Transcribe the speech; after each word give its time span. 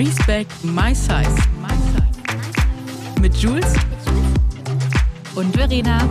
Respect 0.00 0.64
My 0.64 0.94
Size. 0.94 1.36
Mit 3.20 3.36
Jules 3.36 3.74
und 5.34 5.54
Verena. 5.54 6.08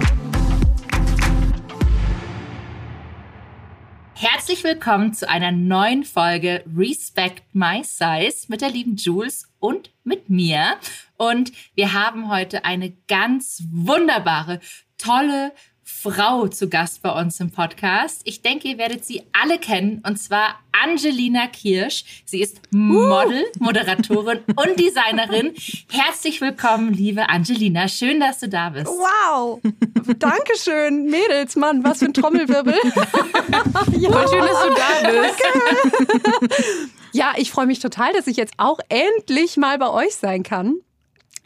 Herzlich 4.14 4.64
willkommen 4.64 5.16
zu 5.16 5.28
einer 5.28 5.52
neuen 5.52 6.04
Folge 6.04 6.64
Respect 6.78 7.42
My 7.54 7.84
Size 7.84 8.46
mit 8.50 8.62
der 8.62 8.70
lieben 8.70 8.96
Jules 8.96 9.52
und 9.58 9.90
mit 10.04 10.30
mir. 10.30 10.76
Und 11.18 11.52
wir 11.74 11.94
haben 11.94 12.30
heute 12.30 12.66
eine 12.66 12.92
ganz 13.08 13.64
wunderbare, 13.72 14.60
tolle, 15.00 15.52
Frau 15.92 16.48
zu 16.48 16.70
Gast 16.70 17.02
bei 17.02 17.12
uns 17.12 17.42
im 17.42 17.52
Podcast. 17.52 18.22
Ich 18.24 18.42
denke, 18.42 18.70
ihr 18.70 18.78
werdet 18.78 19.04
sie 19.04 19.24
alle 19.34 19.58
kennen, 19.58 20.02
und 20.08 20.18
zwar 20.18 20.60
Angelina 20.72 21.48
Kirsch. 21.48 22.24
Sie 22.24 22.42
ist 22.42 22.62
Model, 22.72 23.44
Moderatorin 23.60 24.40
und 24.48 24.80
Designerin. 24.80 25.54
Herzlich 25.90 26.40
willkommen, 26.40 26.94
liebe 26.94 27.28
Angelina. 27.28 27.90
Schön, 27.90 28.22
dass 28.22 28.40
du 28.40 28.48
da 28.48 28.70
bist. 28.70 28.88
Wow! 28.88 29.60
Dankeschön, 30.20 31.08
Mädels, 31.08 31.58
Mann, 31.58 31.84
was 31.84 32.00
für 32.00 32.06
ein 32.06 32.14
Trommelwirbel. 32.14 32.76
ja. 33.98 34.12
Voll 34.12 34.28
schön, 34.30 34.46
dass 34.46 34.64
du 34.64 34.74
da 34.76 35.10
bist. 35.12 35.44
ja, 37.12 37.34
ich 37.36 37.52
freue 37.52 37.66
mich 37.66 37.80
total, 37.80 38.14
dass 38.14 38.28
ich 38.28 38.38
jetzt 38.38 38.54
auch 38.56 38.80
endlich 38.88 39.58
mal 39.58 39.78
bei 39.78 39.90
euch 39.90 40.16
sein 40.16 40.44
kann. 40.44 40.76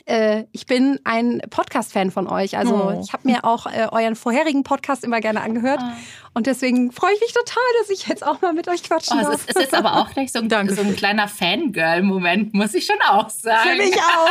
Äh, 0.05 0.45
ich 0.51 0.65
bin 0.65 0.99
ein 1.05 1.41
Podcast-Fan 1.49 2.11
von 2.11 2.27
euch. 2.27 2.57
Also 2.57 2.75
oh. 2.75 3.01
ich 3.01 3.13
habe 3.13 3.25
mir 3.25 3.45
auch 3.45 3.67
äh, 3.67 3.87
euren 3.89 4.15
vorherigen 4.15 4.63
Podcast 4.63 5.05
immer 5.05 5.21
gerne 5.21 5.41
angehört. 5.41 5.79
Oh. 5.81 5.91
Und 6.33 6.47
deswegen 6.47 6.91
freue 6.91 7.13
ich 7.13 7.21
mich 7.21 7.31
total, 7.31 7.63
dass 7.79 7.89
ich 7.89 8.07
jetzt 8.07 8.25
auch 8.25 8.41
mal 8.41 8.51
mit 8.51 8.67
euch 8.67 8.83
quatschen 8.83 9.19
oh, 9.19 9.23
darf. 9.23 9.35
Es 9.35 9.55
ist, 9.55 9.59
jetzt 9.59 9.73
aber 9.73 9.97
auch 9.97 10.11
gleich 10.11 10.33
so 10.33 10.39
ein, 10.39 10.49
so 10.69 10.81
ein 10.81 10.95
kleiner 10.97 11.29
Fangirl-Moment, 11.29 12.53
muss 12.53 12.73
ich 12.73 12.85
schon 12.85 12.99
auch 13.07 13.29
sagen. 13.29 13.69
Für 13.69 13.77
mich 13.77 13.95
auch. 13.95 14.29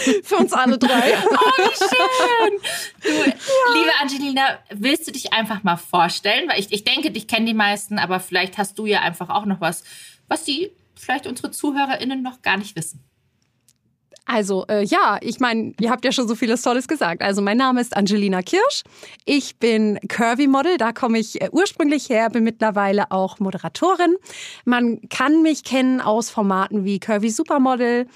Für 0.24 0.36
uns 0.36 0.52
alle 0.54 0.78
drei. 0.78 1.14
Oh, 1.30 1.52
wie 1.58 1.76
schön. 1.76 2.58
Du, 3.02 3.28
ja. 3.28 3.34
liebe 3.74 3.90
Angelina, 4.00 4.58
willst 4.70 5.06
du 5.06 5.12
dich 5.12 5.34
einfach 5.34 5.62
mal 5.62 5.76
vorstellen? 5.76 6.48
Weil 6.48 6.58
ich, 6.58 6.72
ich 6.72 6.84
denke, 6.84 7.10
dich 7.10 7.28
kennen 7.28 7.44
die 7.44 7.54
meisten, 7.54 7.98
aber 7.98 8.18
vielleicht 8.18 8.56
hast 8.56 8.78
du 8.78 8.86
ja 8.86 9.00
einfach 9.00 9.28
auch 9.28 9.44
noch 9.44 9.60
was, 9.60 9.84
was 10.28 10.44
die 10.44 10.70
vielleicht 10.94 11.26
unsere 11.26 11.50
ZuhörerInnen 11.50 12.22
noch 12.22 12.40
gar 12.40 12.56
nicht 12.56 12.76
wissen. 12.76 13.04
Also 14.30 14.66
äh, 14.68 14.84
ja, 14.84 15.16
ich 15.22 15.40
meine, 15.40 15.72
ihr 15.80 15.90
habt 15.90 16.04
ja 16.04 16.12
schon 16.12 16.28
so 16.28 16.34
vieles 16.34 16.60
Tolles 16.60 16.86
gesagt. 16.86 17.22
Also 17.22 17.40
mein 17.40 17.56
Name 17.56 17.80
ist 17.80 17.96
Angelina 17.96 18.42
Kirsch. 18.42 18.82
Ich 19.24 19.56
bin 19.56 19.98
Curvy-Model, 20.06 20.76
da 20.76 20.92
komme 20.92 21.18
ich 21.18 21.40
äh, 21.40 21.48
ursprünglich 21.50 22.10
her, 22.10 22.28
bin 22.28 22.44
mittlerweile 22.44 23.10
auch 23.10 23.38
Moderatorin. 23.38 24.16
Man 24.66 25.00
kann 25.08 25.40
mich 25.40 25.64
kennen 25.64 26.02
aus 26.02 26.28
Formaten 26.28 26.84
wie 26.84 27.00
Curvy 27.00 27.30
Supermodel 27.30 28.06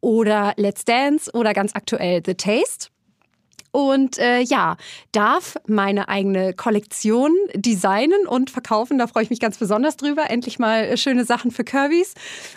oder 0.00 0.54
Let's 0.56 0.84
Dance 0.84 1.30
oder 1.32 1.54
ganz 1.54 1.76
aktuell 1.76 2.20
The 2.26 2.34
Taste 2.34 2.88
und 3.72 4.18
äh, 4.18 4.40
ja, 4.40 4.76
darf 5.12 5.56
meine 5.66 6.08
eigene 6.08 6.54
Kollektion 6.54 7.32
designen 7.54 8.26
und 8.26 8.50
verkaufen. 8.50 8.98
Da 8.98 9.06
freue 9.06 9.22
ich 9.22 9.30
mich 9.30 9.40
ganz 9.40 9.58
besonders 9.58 9.96
drüber. 9.96 10.28
Endlich 10.28 10.58
mal 10.58 10.84
äh, 10.84 10.96
schöne 10.96 11.24
Sachen 11.24 11.50
für 11.50 11.64
Kirbys 11.64 12.14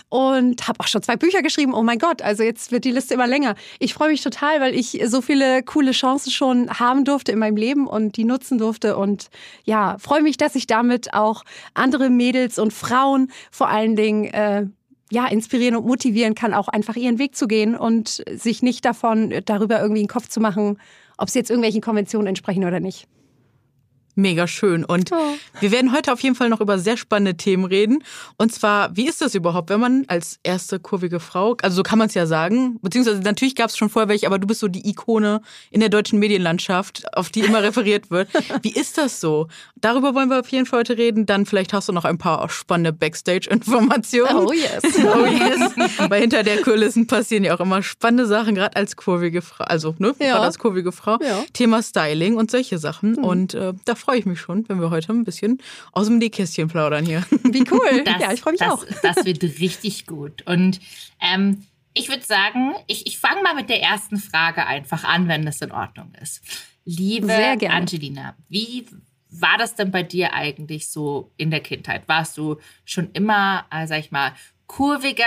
und 0.10 0.68
habe 0.68 0.80
auch 0.80 0.88
schon 0.88 1.04
zwei 1.04 1.16
Bücher 1.16 1.42
geschrieben. 1.42 1.74
Oh 1.74 1.84
mein 1.84 2.00
Gott, 2.00 2.22
also 2.22 2.44
jetzt 2.44 2.72
wird 2.72 2.86
die 2.86 2.92
Liste 2.92 3.14
immer 3.14 3.28
länger. 3.28 3.56
Ich 3.80 3.94
freue 3.94 4.10
mich 4.10 4.22
total, 4.22 4.60
weil 4.60 4.76
ich 4.76 5.00
so 5.06 5.22
viele 5.22 5.64
coole 5.64 5.92
Chancen 5.92 6.32
schon 6.32 6.70
haben 6.70 7.06
durfte 7.06 7.32
in 7.32 7.40
meinem 7.40 7.58
Leben 7.58 7.88
und 7.88 8.18
die 8.18 8.26
nutzen 8.26 8.58
durfte 8.58 8.98
und 8.98 9.30
ja, 9.66 9.98
freue 10.00 10.22
mich, 10.22 10.38
dass 10.38 10.56
ich 10.56 10.68
damit 10.68 11.14
auch 11.14 11.44
andere 11.74 12.10
Mädels 12.10 12.58
und 12.58 12.74
Frauen 12.74 13.32
vor 13.52 13.70
allen 13.70 13.96
Dingen 13.96 14.26
äh, 14.26 14.66
ja, 15.14 15.28
inspirieren 15.28 15.76
und 15.76 15.86
motivieren 15.86 16.34
kann, 16.34 16.54
auch 16.54 16.68
einfach 16.68 16.96
ihren 16.96 17.20
Weg 17.20 17.36
zu 17.36 17.48
gehen 17.48 17.76
und 17.76 18.24
sich 18.32 18.64
nicht 18.64 18.84
davon 18.84 19.34
darüber 19.46 19.80
irgendwie 19.80 20.02
einen 20.02 20.08
Kopf 20.08 20.28
zu 20.28 20.40
machen, 20.40 20.80
ob 21.18 21.30
sie 21.30 21.40
jetzt 21.40 21.50
irgendwelchen 21.50 21.82
Konventionen 21.82 22.28
entsprechen 22.28 22.66
oder 22.66 22.80
nicht. 22.80 23.08
Mega 24.16 24.48
schön. 24.48 24.86
Und 24.86 25.12
oh. 25.12 25.16
wir 25.60 25.72
werden 25.72 25.92
heute 25.92 26.14
auf 26.14 26.22
jeden 26.22 26.36
Fall 26.36 26.50
noch 26.50 26.62
über 26.62 26.78
sehr 26.78 26.98
spannende 26.98 27.36
Themen 27.36 27.66
reden. 27.66 28.04
Und 28.38 28.54
zwar, 28.54 28.96
wie 28.96 29.08
ist 29.08 29.22
das 29.22 29.34
überhaupt, 29.34 29.70
wenn 29.70 29.80
man 29.80 30.06
als 30.08 30.40
erste 30.44 30.80
kurvige 30.80 31.20
Frau, 31.20 31.58
also 31.62 31.78
so 31.78 31.84
kann 31.84 31.98
man 31.98 32.08
es 32.08 32.14
ja 32.14 32.28
sagen, 32.28 32.78
beziehungsweise 32.82 33.22
natürlich 33.22 33.56
gab 33.56 33.70
es 33.70 33.78
schon 33.78 33.90
vorher 33.90 34.10
welche, 34.10 34.28
aber 34.28 34.38
du 34.38 34.46
bist 34.46 34.60
so 34.60 34.68
die 34.68 34.88
Ikone 34.88 35.42
in 35.72 35.80
der 35.80 35.90
deutschen 35.90 36.20
Medienlandschaft, 36.20 37.12
auf 37.18 37.30
die 37.30 37.40
immer 37.42 37.64
referiert 37.64 38.12
wird. 38.12 38.30
Wie 38.62 38.72
ist 38.72 39.00
das 39.00 39.20
so? 39.20 39.48
Darüber 39.76 40.14
wollen 40.14 40.30
wir 40.30 40.40
auf 40.40 40.50
jeden 40.50 40.68
Fall 40.68 40.82
heute 40.82 40.98
reden. 40.98 41.26
Dann 41.26 41.46
vielleicht 41.46 41.74
hast 41.74 41.90
du 41.90 41.94
noch 41.94 42.06
ein 42.06 42.20
paar 42.20 42.48
spannende 42.50 42.94
Backstage-Informationen. 42.94 44.36
Oh 44.36 44.54
yes. 44.54 44.84
Oh 45.04 45.26
yes. 45.26 45.72
Weil 46.10 46.22
hinter 46.22 46.44
der 46.44 46.62
Kulissen 46.62 47.08
passieren 47.08 47.44
ja 47.44 47.56
auch 47.56 47.60
immer 47.60 47.84
spannende 47.84 48.26
Sachen, 48.26 48.56
gerade 48.56 48.76
als 48.76 48.96
kurvige 48.96 49.42
Frau, 49.42 49.66
also 49.66 49.96
ne, 49.98 50.16
ja. 50.20 50.34
gerade 50.34 50.46
als 50.46 50.58
kurvige 50.58 50.92
Frau. 50.92 51.18
Ja. 51.22 51.44
Thema 51.54 51.84
Styling 51.84 52.36
und 52.36 52.50
solche 52.50 52.78
Sachen. 52.78 53.14
Mhm. 53.14 53.24
Und 53.24 53.54
äh, 53.54 53.74
da 53.86 53.96
freue 54.04 54.20
ich 54.20 54.26
mich 54.26 54.40
schon, 54.40 54.68
wenn 54.68 54.80
wir 54.80 54.90
heute 54.90 55.14
ein 55.14 55.24
bisschen 55.24 55.62
aus 55.94 56.08
dem 56.08 56.18
Nähkästchen 56.18 56.68
plaudern 56.68 57.06
hier. 57.06 57.24
Wie 57.44 57.64
cool. 57.72 58.04
Das, 58.06 58.22
ja, 58.22 58.34
ich 58.34 58.42
freue 58.42 58.54
mich 58.54 58.60
das, 58.60 58.72
auch. 58.72 58.86
Das 59.02 59.26
wird 59.26 59.44
richtig 59.44 60.06
gut. 60.06 60.46
Und 60.46 60.80
ähm, 61.22 61.66
ich 61.94 62.10
würde 62.10 62.24
sagen, 62.24 62.74
ich, 62.88 63.08
ich 63.08 63.18
fange 63.18 63.42
mal 63.44 63.56
mit 63.56 63.70
der 63.70 63.82
ersten 63.82 64.18
Frage 64.18 64.66
einfach 64.66 65.04
an, 65.04 65.28
wenn 65.28 65.46
das 65.46 65.62
in 65.62 65.72
Ordnung 65.72 66.12
ist. 66.22 66.42
Liebe 66.86 67.34
Angelina, 67.34 68.36
wie 68.50 68.86
war 69.30 69.58
das 69.58 69.76
denn 69.76 69.92
bei 69.92 70.04
dir 70.04 70.34
eigentlich 70.34 70.90
so 70.90 71.32
in 71.38 71.50
der 71.50 71.62
Kindheit? 71.62 72.04
Warst 72.08 72.38
du 72.38 72.58
schon 72.86 73.10
immer, 73.14 73.66
äh, 73.72 73.88
sag 73.88 74.00
ich 74.00 74.12
mal, 74.12 74.34
kurviger, 74.68 75.24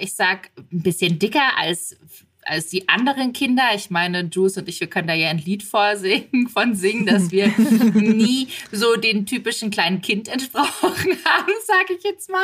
ich 0.00 0.14
sag 0.14 0.50
ein 0.56 0.82
bisschen 0.82 1.18
dicker 1.18 1.56
als 1.56 1.96
als 2.46 2.68
die 2.68 2.88
anderen 2.88 3.32
Kinder. 3.32 3.64
Ich 3.74 3.90
meine, 3.90 4.28
Juice 4.32 4.58
und 4.58 4.68
ich, 4.68 4.80
wir 4.80 4.86
können 4.86 5.08
da 5.08 5.14
ja 5.14 5.28
ein 5.28 5.38
Lied 5.38 5.62
vorsingen, 5.62 6.48
von 6.52 6.74
singen, 6.74 7.06
dass 7.06 7.30
wir 7.30 7.48
nie 7.94 8.48
so 8.72 8.96
den 8.96 9.26
typischen 9.26 9.70
kleinen 9.70 10.00
Kind 10.00 10.28
entsprochen 10.28 10.72
haben, 11.24 11.52
sage 11.66 11.94
ich 11.98 12.04
jetzt 12.04 12.30
mal. 12.30 12.40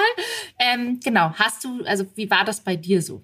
Ähm, 0.59 1.01
genau, 1.03 1.33
hast 1.35 1.65
du, 1.65 1.83
also 1.85 2.05
wie 2.15 2.31
war 2.31 2.45
das 2.45 2.61
bei 2.61 2.77
dir 2.77 3.01
so? 3.01 3.23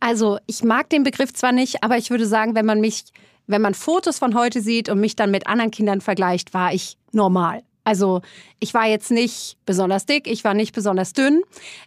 Also 0.00 0.38
ich 0.46 0.64
mag 0.64 0.90
den 0.90 1.04
Begriff 1.04 1.32
zwar 1.32 1.52
nicht, 1.52 1.84
aber 1.84 1.96
ich 1.96 2.10
würde 2.10 2.26
sagen, 2.26 2.54
wenn 2.54 2.66
man 2.66 2.80
mich, 2.80 3.04
wenn 3.46 3.62
man 3.62 3.74
Fotos 3.74 4.18
von 4.18 4.34
heute 4.34 4.60
sieht 4.60 4.88
und 4.88 5.00
mich 5.00 5.14
dann 5.14 5.30
mit 5.30 5.46
anderen 5.46 5.70
Kindern 5.70 6.00
vergleicht, 6.00 6.54
war 6.54 6.74
ich 6.74 6.96
normal. 7.12 7.62
Also 7.84 8.20
ich 8.58 8.74
war 8.74 8.86
jetzt 8.86 9.10
nicht 9.10 9.56
besonders 9.64 10.06
dick, 10.06 10.26
ich 10.26 10.44
war 10.44 10.54
nicht 10.54 10.74
besonders 10.74 11.12
dünn. 11.12 11.42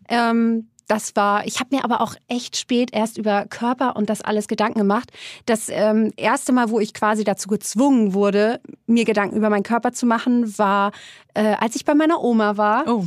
Ähm, 0.10 0.68
das 0.88 1.16
war, 1.16 1.46
ich 1.46 1.60
habe 1.60 1.76
mir 1.76 1.84
aber 1.84 2.02
auch 2.02 2.16
echt 2.28 2.58
spät 2.58 2.90
erst 2.94 3.18
über 3.18 3.46
Körper 3.46 3.96
und 3.96 4.10
das 4.10 4.22
alles 4.22 4.48
Gedanken 4.48 4.80
gemacht. 4.80 5.12
Das 5.46 5.70
ähm, 5.70 6.12
erste 6.18 6.52
Mal, 6.52 6.70
wo 6.70 6.80
ich 6.80 6.94
quasi 6.94 7.24
dazu 7.24 7.48
gezwungen 7.48 8.14
wurde, 8.14 8.60
mir 8.86 9.06
Gedanken 9.06 9.38
über 9.38 9.50
meinen 9.50 9.64
Körper 9.64 9.94
zu 9.94 10.06
machen, 10.06 10.58
war, 10.58 10.92
äh, 11.34 11.56
als 11.60 11.76
ich 11.76 11.86
bei 11.86 11.96
meiner 11.96 12.22
Oma 12.22 12.58
war. 12.58 12.88
Oh. 12.88 13.06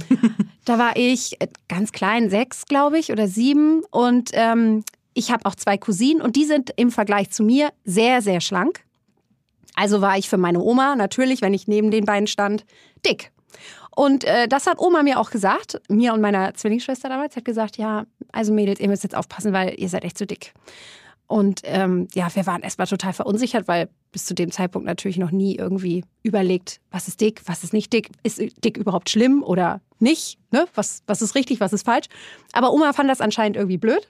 da 0.65 0.79
war 0.79 0.97
ich 0.97 1.41
äh, 1.41 1.49
ganz 1.69 1.93
klein, 1.93 2.31
sechs, 2.31 2.67
glaube 2.67 2.99
ich, 2.99 3.13
oder 3.13 3.29
sieben. 3.29 3.83
Und 3.91 4.31
ähm, 4.33 4.85
ich 5.15 5.31
habe 5.31 5.47
auch 5.47 5.55
zwei 5.55 5.79
Cousinen 5.79 6.23
und 6.23 6.37
die 6.37 6.45
sind 6.45 6.73
im 6.77 6.91
Vergleich 6.91 7.31
zu 7.31 7.43
mir 7.43 7.71
sehr, 7.85 8.23
sehr 8.23 8.41
schlank. 8.41 8.81
Also 9.75 10.01
war 10.01 10.17
ich 10.17 10.29
für 10.29 10.39
meine 10.39 10.61
Oma 10.61 10.97
natürlich, 10.97 11.43
wenn 11.43 11.55
ich 11.55 11.69
neben 11.69 11.91
den 11.91 12.07
beiden 12.07 12.27
stand, 12.27 12.65
dick. 13.05 13.31
Und 13.97 14.25
äh, 14.25 14.47
das 14.47 14.67
hat 14.67 14.79
Oma 14.79 15.03
mir 15.03 15.19
auch 15.19 15.31
gesagt, 15.31 15.81
mir 15.89 16.13
und 16.13 16.21
meiner 16.21 16.53
Zwillingsschwester 16.53 17.09
damals, 17.09 17.35
hat 17.35 17.47
gesagt, 17.47 17.79
ja, 17.79 18.05
also 18.31 18.53
Mädels, 18.53 18.79
ihr 18.79 18.89
müsst 18.89 19.05
jetzt 19.05 19.17
aufpassen, 19.17 19.55
weil 19.55 19.75
ihr 19.81 19.89
seid 19.89 20.05
echt 20.05 20.19
zu 20.19 20.27
dick. 20.27 20.53
Und 21.27 21.63
ähm, 21.65 22.07
ja, 22.13 22.29
wir 22.35 22.47
waren 22.47 22.61
erstmal 22.61 22.87
total 22.87 23.15
verunsichert, 23.15 23.67
weil 23.69 23.89
bis 24.13 24.27
zu 24.27 24.35
dem 24.35 24.53
Zeitpunkt 24.53 24.87
natürlich 24.87 25.17
noch 25.17 25.31
nie 25.31 25.57
irgendwie 25.57 26.05
überlegt, 26.23 26.81
was 26.91 27.09
ist 27.09 27.23
dick, 27.23 27.41
was 27.47 27.65
ist 27.65 27.73
nicht 27.73 27.91
dick, 27.95 28.11
ist 28.23 28.39
dick 28.63 28.77
überhaupt 28.77 29.09
schlimm 29.09 29.43
oder 29.43 29.81
nicht, 29.99 30.39
ne? 30.53 30.67
was, 30.75 31.03
was 31.07 31.23
ist 31.23 31.35
richtig, 31.35 31.61
was 31.61 31.73
ist 31.73 31.87
falsch. 31.87 32.09
Aber 32.53 32.75
Oma 32.75 32.93
fand 32.93 33.09
das 33.09 33.23
anscheinend 33.23 33.57
irgendwie 33.57 33.79
blöd 33.79 34.07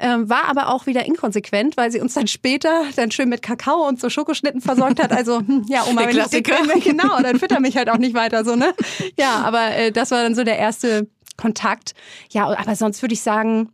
ähm, 0.00 0.28
war 0.30 0.44
aber 0.46 0.68
auch 0.68 0.86
wieder 0.86 1.04
inkonsequent, 1.04 1.76
weil 1.76 1.92
sie 1.92 2.00
uns 2.00 2.14
dann 2.14 2.26
später 2.26 2.84
dann 2.96 3.10
schön 3.10 3.28
mit 3.28 3.42
Kakao 3.42 3.86
und 3.86 4.00
so 4.00 4.08
Schokoschnitten 4.08 4.60
versorgt 4.60 5.00
hat. 5.00 5.12
Also, 5.12 5.38
hm, 5.38 5.66
ja, 5.68 5.84
Oma, 5.88 6.02
wenn 6.02 6.10
Klassiker. 6.10 6.54
ich 6.54 6.72
dick 6.72 6.82
bin, 6.84 6.96
genau, 6.96 7.20
dann 7.20 7.38
fütter 7.38 7.60
mich 7.60 7.76
halt 7.76 7.90
auch 7.90 7.98
nicht 7.98 8.14
weiter 8.14 8.44
so, 8.44 8.56
ne? 8.56 8.74
Ja, 9.18 9.42
aber 9.42 9.76
äh, 9.76 9.92
das 9.92 10.10
war 10.10 10.22
dann 10.22 10.34
so 10.34 10.42
der 10.42 10.58
erste 10.58 11.06
Kontakt. 11.36 11.94
Ja, 12.30 12.46
aber 12.46 12.74
sonst 12.76 13.02
würde 13.02 13.12
ich 13.12 13.20
sagen, 13.20 13.70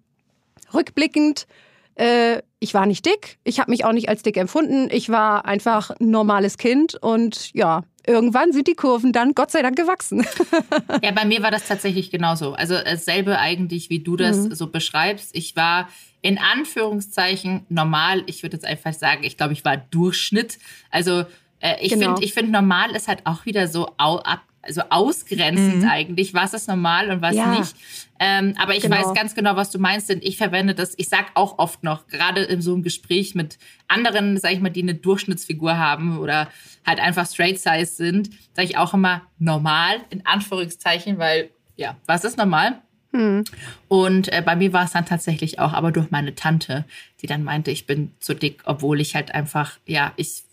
rückblickend, 0.74 1.46
äh, 1.94 2.42
ich 2.58 2.74
war 2.74 2.86
nicht 2.86 3.06
dick, 3.06 3.38
ich 3.44 3.60
habe 3.60 3.70
mich 3.70 3.84
auch 3.84 3.92
nicht 3.92 4.08
als 4.08 4.22
dick 4.22 4.36
empfunden, 4.36 4.88
ich 4.90 5.08
war 5.08 5.44
einfach 5.44 5.90
ein 5.90 6.10
normales 6.10 6.58
Kind 6.58 6.96
und 7.00 7.52
ja, 7.54 7.82
irgendwann 8.06 8.52
sind 8.52 8.68
die 8.68 8.74
Kurven 8.74 9.12
dann 9.12 9.34
Gott 9.34 9.50
sei 9.50 9.62
Dank 9.62 9.76
gewachsen. 9.76 10.26
ja, 11.02 11.10
bei 11.10 11.24
mir 11.24 11.42
war 11.42 11.50
das 11.50 11.66
tatsächlich 11.66 12.10
genauso. 12.10 12.54
Also 12.54 12.74
dasselbe 12.74 13.38
eigentlich, 13.38 13.90
wie 13.90 14.00
du 14.00 14.16
das 14.16 14.36
mhm. 14.36 14.54
so 14.54 14.68
beschreibst. 14.68 15.30
Ich 15.34 15.56
war 15.56 15.88
in 16.22 16.38
Anführungszeichen 16.38 17.66
normal. 17.68 18.22
Ich 18.26 18.42
würde 18.42 18.56
jetzt 18.56 18.66
einfach 18.66 18.92
sagen, 18.92 19.24
ich 19.24 19.36
glaube, 19.36 19.52
ich 19.52 19.64
war 19.64 19.76
Durchschnitt. 19.76 20.58
Also 20.90 21.24
äh, 21.60 21.76
ich 21.80 21.92
genau. 21.92 22.06
finde, 22.06 22.24
ich 22.24 22.34
finde 22.34 22.52
normal 22.52 22.94
ist 22.94 23.08
halt 23.08 23.26
auch 23.26 23.44
wieder 23.44 23.68
so 23.68 23.88
ab, 23.96 24.42
also 24.66 24.82
ausgrenzend 24.90 25.82
mhm. 25.82 25.88
eigentlich, 25.88 26.34
was 26.34 26.54
ist 26.54 26.68
normal 26.68 27.10
und 27.10 27.22
was 27.22 27.34
ja. 27.34 27.58
nicht. 27.58 27.74
Ähm, 28.18 28.54
aber 28.58 28.74
ich 28.74 28.82
genau. 28.82 28.96
weiß 28.96 29.14
ganz 29.14 29.34
genau, 29.34 29.56
was 29.56 29.70
du 29.70 29.78
meinst, 29.78 30.08
denn 30.08 30.20
ich 30.22 30.36
verwende 30.36 30.74
das, 30.74 30.94
ich 30.96 31.08
sag 31.08 31.26
auch 31.34 31.58
oft 31.58 31.82
noch, 31.82 32.06
gerade 32.06 32.42
in 32.42 32.62
so 32.62 32.72
einem 32.72 32.82
Gespräch 32.82 33.34
mit 33.34 33.58
anderen, 33.88 34.38
sag 34.38 34.52
ich 34.52 34.60
mal, 34.60 34.70
die 34.70 34.82
eine 34.82 34.94
Durchschnittsfigur 34.94 35.76
haben 35.78 36.18
oder 36.18 36.48
halt 36.86 37.00
einfach 37.00 37.26
straight 37.26 37.58
size 37.58 37.86
sind, 37.86 38.30
sage 38.54 38.68
ich 38.68 38.78
auch 38.78 38.94
immer 38.94 39.22
normal, 39.38 40.00
in 40.10 40.24
Anführungszeichen, 40.24 41.18
weil 41.18 41.50
ja, 41.76 41.96
was 42.06 42.24
ist 42.24 42.38
normal? 42.38 42.80
Hm. 43.12 43.44
Und 43.88 44.32
äh, 44.32 44.42
bei 44.44 44.56
mir 44.56 44.72
war 44.72 44.84
es 44.84 44.92
dann 44.92 45.06
tatsächlich 45.06 45.58
auch, 45.58 45.72
aber 45.72 45.92
durch 45.92 46.10
meine 46.10 46.34
Tante, 46.34 46.84
die 47.20 47.26
dann 47.26 47.44
meinte, 47.44 47.70
ich 47.70 47.86
bin 47.86 48.12
zu 48.20 48.34
dick, 48.34 48.62
obwohl 48.64 49.00
ich 49.00 49.14
halt 49.14 49.34
einfach, 49.34 49.78
ja, 49.86 50.12
ich 50.16 50.44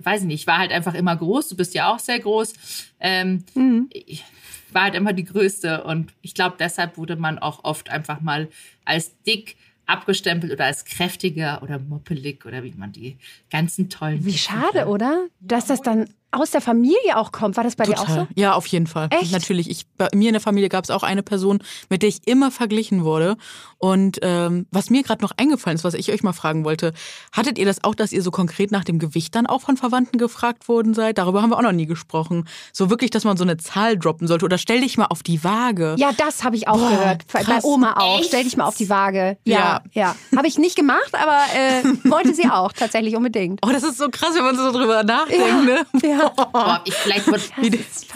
weiß 0.00 0.22
nicht, 0.22 0.40
ich 0.40 0.46
war 0.46 0.58
halt 0.58 0.72
einfach 0.72 0.94
immer 0.94 1.16
groß. 1.16 1.48
Du 1.48 1.56
bist 1.56 1.74
ja 1.74 1.92
auch 1.92 1.98
sehr 1.98 2.18
groß. 2.18 2.52
Ähm, 3.00 3.44
mhm. 3.54 3.88
Ich 3.92 4.24
war 4.72 4.82
halt 4.82 4.94
immer 4.94 5.12
die 5.12 5.24
Größte 5.24 5.84
und 5.84 6.12
ich 6.22 6.34
glaube, 6.34 6.56
deshalb 6.58 6.96
wurde 6.96 7.16
man 7.16 7.38
auch 7.38 7.64
oft 7.64 7.90
einfach 7.90 8.20
mal 8.20 8.48
als 8.84 9.20
dick 9.22 9.56
abgestempelt 9.86 10.52
oder 10.52 10.66
als 10.66 10.84
kräftiger 10.84 11.62
oder 11.62 11.78
moppelig 11.78 12.46
oder 12.46 12.62
wie 12.62 12.72
man 12.76 12.92
die 12.92 13.18
ganzen 13.50 13.90
tollen. 13.90 14.24
Wie 14.24 14.38
schade, 14.38 14.86
oder? 14.86 15.26
Dass 15.40 15.66
das 15.66 15.82
dann 15.82 16.08
aus 16.30 16.52
der 16.52 16.60
Familie 16.60 17.16
auch 17.16 17.32
kommt. 17.32 17.56
War 17.56 17.64
das 17.64 17.74
bei 17.74 17.84
Total. 17.84 18.06
dir 18.06 18.12
auch 18.12 18.16
so? 18.16 18.28
Ja, 18.36 18.52
auf 18.54 18.66
jeden 18.68 18.86
Fall. 18.86 19.08
Echt? 19.10 19.32
Natürlich. 19.32 19.68
Ich, 19.68 19.86
bei 19.98 20.08
mir 20.14 20.28
in 20.28 20.34
der 20.34 20.40
Familie 20.40 20.68
gab 20.68 20.84
es 20.84 20.90
auch 20.90 21.02
eine 21.02 21.24
Person, 21.24 21.58
mit 21.88 22.02
der 22.02 22.08
ich 22.08 22.26
immer 22.26 22.52
verglichen 22.52 23.02
wurde. 23.02 23.36
Und 23.80 24.18
ähm, 24.20 24.66
was 24.70 24.90
mir 24.90 25.02
gerade 25.02 25.22
noch 25.22 25.32
eingefallen 25.38 25.76
ist, 25.76 25.84
was 25.84 25.94
ich 25.94 26.12
euch 26.12 26.22
mal 26.22 26.34
fragen 26.34 26.64
wollte, 26.64 26.92
hattet 27.32 27.56
ihr 27.56 27.64
das 27.64 27.82
auch, 27.82 27.94
dass 27.94 28.12
ihr 28.12 28.20
so 28.20 28.30
konkret 28.30 28.70
nach 28.70 28.84
dem 28.84 28.98
Gewicht 28.98 29.34
dann 29.34 29.46
auch 29.46 29.62
von 29.62 29.78
Verwandten 29.78 30.18
gefragt 30.18 30.68
worden 30.68 30.92
seid? 30.92 31.16
Darüber 31.16 31.40
haben 31.40 31.48
wir 31.48 31.56
auch 31.56 31.62
noch 31.62 31.72
nie 31.72 31.86
gesprochen. 31.86 32.46
So 32.74 32.90
wirklich, 32.90 33.10
dass 33.10 33.24
man 33.24 33.38
so 33.38 33.42
eine 33.42 33.56
Zahl 33.56 33.96
droppen 33.96 34.28
sollte. 34.28 34.44
Oder 34.44 34.58
stell 34.58 34.82
dich 34.82 34.98
mal 34.98 35.06
auf 35.06 35.22
die 35.22 35.42
Waage. 35.44 35.96
Ja, 35.98 36.12
das 36.12 36.44
habe 36.44 36.56
ich 36.56 36.68
auch 36.68 36.78
Boah, 36.78 36.90
gehört. 36.90 37.28
Krass. 37.28 37.46
Bei 37.46 37.60
Oma 37.62 37.94
auch. 37.96 38.18
Echt? 38.18 38.28
Stell 38.28 38.44
dich 38.44 38.54
mal 38.58 38.66
auf 38.66 38.76
die 38.76 38.90
Waage. 38.90 39.38
Ja, 39.44 39.80
ja. 39.94 40.14
ja. 40.30 40.36
Habe 40.36 40.46
ich 40.46 40.58
nicht 40.58 40.76
gemacht, 40.76 41.14
aber 41.14 41.38
äh, 41.54 42.10
wollte 42.10 42.34
sie 42.34 42.50
auch 42.50 42.72
tatsächlich 42.72 43.16
unbedingt. 43.16 43.60
Oh, 43.64 43.70
das 43.72 43.82
ist 43.82 43.96
so 43.96 44.10
krass, 44.10 44.34
wenn 44.34 44.44
man 44.44 44.56
so 44.56 44.72
drüber 44.72 45.04
nachdenkt. 45.04 45.46
Ja. 45.46 45.60
Ne? 45.62 45.86
Ja. 46.10 46.28
Boah, 46.30 46.82
ich, 46.84 46.94
vielleicht, 46.94 47.26
wird, 47.28 47.42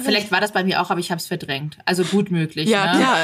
vielleicht 0.02 0.32
war 0.32 0.40
das 0.40 0.52
bei 0.52 0.64
mir 0.64 0.82
auch, 0.82 0.90
aber 0.90 1.00
ich 1.00 1.10
habe 1.10 1.20
es 1.20 1.26
verdrängt. 1.26 1.78
Also 1.84 2.02
gut 2.02 2.30
möglich. 2.30 2.68
Ja, 2.68 2.94
ne? 2.94 3.00
ja. 3.00 3.16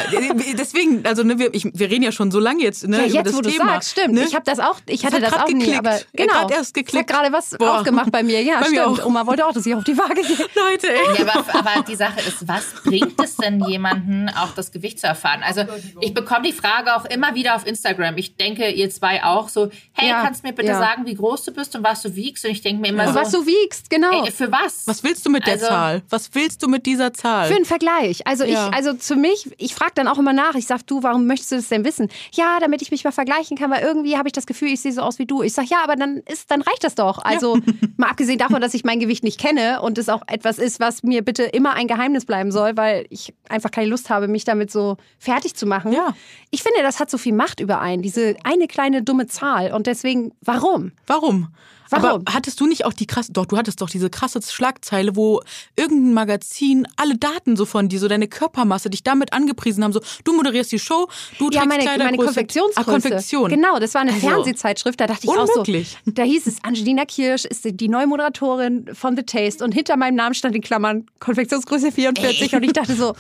Deswegen, 0.56 1.04
also 1.06 1.22
ne, 1.22 1.38
wir, 1.38 1.52
ich, 1.54 1.64
wir 1.72 1.90
reden 1.90 2.04
ja 2.04 2.12
schon 2.12 2.29
so 2.30 2.38
lange 2.38 2.62
jetzt 2.62 2.86
ne, 2.86 2.98
ja, 2.98 3.02
jetzt, 3.04 3.12
über 3.12 3.22
das 3.22 3.34
wo 3.34 3.40
Thema. 3.40 3.64
Du 3.64 3.70
sagst, 3.70 3.90
stimmt. 3.90 4.14
Ne? 4.14 4.24
Ich 4.24 4.34
habe 4.34 4.44
das 4.44 4.58
auch, 4.58 4.76
ich 4.86 5.04
hatte 5.04 5.20
das, 5.20 5.32
auch 5.32 5.46
geklickt. 5.46 5.68
nie, 5.68 5.76
aber 5.76 5.98
genau. 6.12 6.48
Ja, 6.48 6.56
erst 6.56 6.74
geklickt. 6.74 7.10
hat 7.10 7.16
gerade 7.16 7.32
was 7.32 7.50
Boah. 7.50 7.78
aufgemacht 7.78 8.10
bei 8.10 8.22
mir. 8.22 8.42
Ja, 8.42 8.60
bei 8.60 8.66
stimmt. 8.66 8.98
Mir 8.98 9.06
Oma 9.06 9.26
wollte 9.26 9.46
auch, 9.46 9.52
dass 9.52 9.66
ich 9.66 9.74
auf 9.74 9.84
die 9.84 9.96
Waage 9.96 10.22
gehe. 10.22 10.36
Leute, 10.54 10.88
ey. 10.88 11.24
Ja, 11.24 11.34
aber, 11.34 11.58
aber 11.58 11.82
die 11.82 11.96
Sache 11.96 12.20
ist, 12.20 12.46
was 12.46 12.64
bringt 12.84 13.20
es 13.22 13.36
denn 13.36 13.64
jemanden, 13.66 14.28
auch 14.30 14.54
das 14.54 14.70
Gewicht 14.72 15.00
zu 15.00 15.06
erfahren? 15.06 15.42
Also 15.44 15.64
ich 16.00 16.14
bekomme 16.14 16.42
die 16.42 16.52
Frage 16.52 16.94
auch 16.94 17.04
immer 17.04 17.34
wieder 17.34 17.56
auf 17.56 17.66
Instagram. 17.66 18.16
Ich 18.16 18.36
denke, 18.36 18.70
ihr 18.70 18.90
zwei 18.90 19.22
auch 19.24 19.48
so, 19.48 19.70
hey, 19.92 20.08
ja, 20.08 20.22
kannst 20.22 20.42
du 20.42 20.48
mir 20.48 20.54
bitte 20.54 20.68
ja. 20.68 20.78
sagen, 20.78 21.06
wie 21.06 21.14
groß 21.14 21.44
du 21.44 21.52
bist 21.52 21.74
und 21.76 21.84
was 21.84 22.02
du 22.02 22.14
wiegst? 22.14 22.44
Und 22.44 22.50
ich 22.50 22.62
denke 22.62 22.80
mir 22.82 22.88
immer 22.88 23.04
ja. 23.04 23.12
so. 23.12 23.20
Was 23.20 23.30
du 23.30 23.46
wiegst, 23.46 23.90
genau. 23.90 24.24
Ey, 24.24 24.30
für 24.30 24.50
was? 24.50 24.86
Was 24.86 25.02
willst 25.02 25.24
du 25.26 25.30
mit 25.30 25.46
der 25.46 25.54
also, 25.54 25.66
Zahl? 25.66 26.02
Was 26.08 26.30
willst 26.34 26.62
du 26.62 26.68
mit 26.68 26.86
dieser 26.86 27.12
Zahl? 27.12 27.48
Für 27.48 27.56
einen 27.56 27.64
Vergleich. 27.64 28.26
Also 28.26 28.44
ich, 28.44 28.56
also 28.56 28.94
zu 28.94 29.16
mich, 29.16 29.50
ich 29.58 29.74
frage 29.74 29.92
dann 29.94 30.08
auch 30.08 30.18
immer 30.18 30.32
nach. 30.32 30.54
Ich 30.54 30.66
sage, 30.66 30.82
du, 30.86 31.02
warum 31.02 31.26
möchtest 31.26 31.52
du 31.52 31.56
das 31.56 31.68
denn 31.68 31.84
wissen? 31.84 32.08
Ja, 32.32 32.58
damit 32.61 32.82
ich 32.82 32.90
mich 32.90 33.05
mal 33.05 33.12
vergleichen 33.12 33.56
kann, 33.56 33.70
weil 33.70 33.82
irgendwie 33.82 34.17
habe 34.17 34.28
ich 34.28 34.32
das 34.32 34.46
Gefühl, 34.46 34.69
ich 34.69 34.81
sehe 34.81 34.93
so 34.93 35.02
aus 35.02 35.19
wie 35.19 35.26
du. 35.26 35.43
Ich 35.43 35.52
sage, 35.52 35.69
ja, 35.70 35.78
aber 35.82 35.96
dann 35.96 36.19
ist, 36.26 36.50
dann 36.50 36.62
reicht 36.62 36.84
das 36.84 36.94
doch. 36.94 37.19
Also 37.25 37.58
mal 37.96 38.08
abgesehen 38.08 38.38
davon, 38.38 38.61
dass 38.61 38.75
ich 38.75 38.84
mein 38.84 39.00
Gewicht 39.00 39.25
nicht 39.25 39.40
kenne 39.40 39.82
und 39.82 39.99
es 39.99 40.08
auch 40.08 40.22
etwas 40.26 40.58
ist, 40.58 40.81
was 40.81 41.02
mir 41.02 41.22
bitte 41.22 41.44
immer 41.44 41.75
ein 41.75 41.87
Geheimnis 41.87 42.25
bleiben 42.25 42.52
soll, 42.52 42.76
weil 42.76 43.06
ich 43.11 43.34
einfach 43.49 43.70
keine 43.70 43.88
Lust 43.88 44.11
habe, 44.11 44.28
mich 44.28 44.44
damit 44.44 44.70
so 44.70 44.96
fertig 45.19 45.55
zu 45.55 45.67
machen. 45.67 45.93
Ja. 45.93 46.14
Ich 46.50 46.62
finde, 46.62 46.82
das 46.82 47.00
hat 47.00 47.11
so 47.11 47.19
viel 47.19 47.34
Macht 47.34 47.61
über 47.61 47.81
einen, 47.81 48.02
diese 48.02 48.37
eine 48.44 48.66
kleine 48.66 49.02
dumme 49.02 49.26
Zahl. 49.26 49.73
Und 49.73 49.87
deswegen, 49.87 50.32
warum? 50.40 50.93
Warum? 51.06 51.49
Warum? 51.90 52.22
Aber 52.22 52.32
hattest 52.32 52.60
du 52.60 52.66
nicht 52.66 52.84
auch 52.84 52.92
die 52.92 53.06
krasse, 53.06 53.32
doch, 53.32 53.46
du 53.46 53.56
hattest 53.56 53.81
doch 53.81 53.90
diese 53.90 54.10
krasse 54.10 54.40
Schlagzeile, 54.42 55.16
wo 55.16 55.42
irgendein 55.76 56.14
Magazin 56.14 56.87
alle 56.96 57.16
Daten 57.16 57.56
so 57.56 57.66
von 57.66 57.88
dir, 57.88 57.98
so 57.98 58.08
deine 58.08 58.28
Körpermasse, 58.28 58.90
dich 58.90 59.02
damit 59.02 59.32
angepriesen 59.32 59.84
haben, 59.84 59.92
so, 59.92 60.00
du 60.25 60.32
moderierst 60.32 60.72
die 60.72 60.78
Show, 60.78 61.08
du 61.38 61.50
ja, 61.50 61.64
meine, 61.64 61.84
meine 61.84 62.16
Konfektionsgröße. 62.16 62.88
Ah, 62.88 62.92
Konfektion. 62.92 63.50
Genau, 63.50 63.78
das 63.78 63.94
war 63.94 64.02
eine 64.02 64.12
also, 64.12 64.28
Fernsehzeitschrift, 64.28 65.00
da 65.00 65.06
dachte 65.06 65.25
ich 65.25 65.31
unmöglich. 65.31 65.96
auch 65.96 66.06
so, 66.06 66.12
da 66.12 66.22
hieß 66.22 66.46
es, 66.46 66.62
Angelina 66.62 67.04
Kirsch 67.04 67.44
ist 67.44 67.64
die 67.64 67.88
neue 67.88 68.06
Moderatorin 68.06 68.90
von 68.94 69.16
The 69.16 69.22
Taste 69.22 69.64
und 69.64 69.72
hinter 69.72 69.96
meinem 69.96 70.16
Namen 70.16 70.34
stand 70.34 70.54
in 70.54 70.62
Klammern 70.62 71.06
Konfektionsgröße 71.19 71.92
44 71.92 72.54
und 72.54 72.62
ich 72.62 72.72
dachte 72.72 72.94
so, 72.94 73.14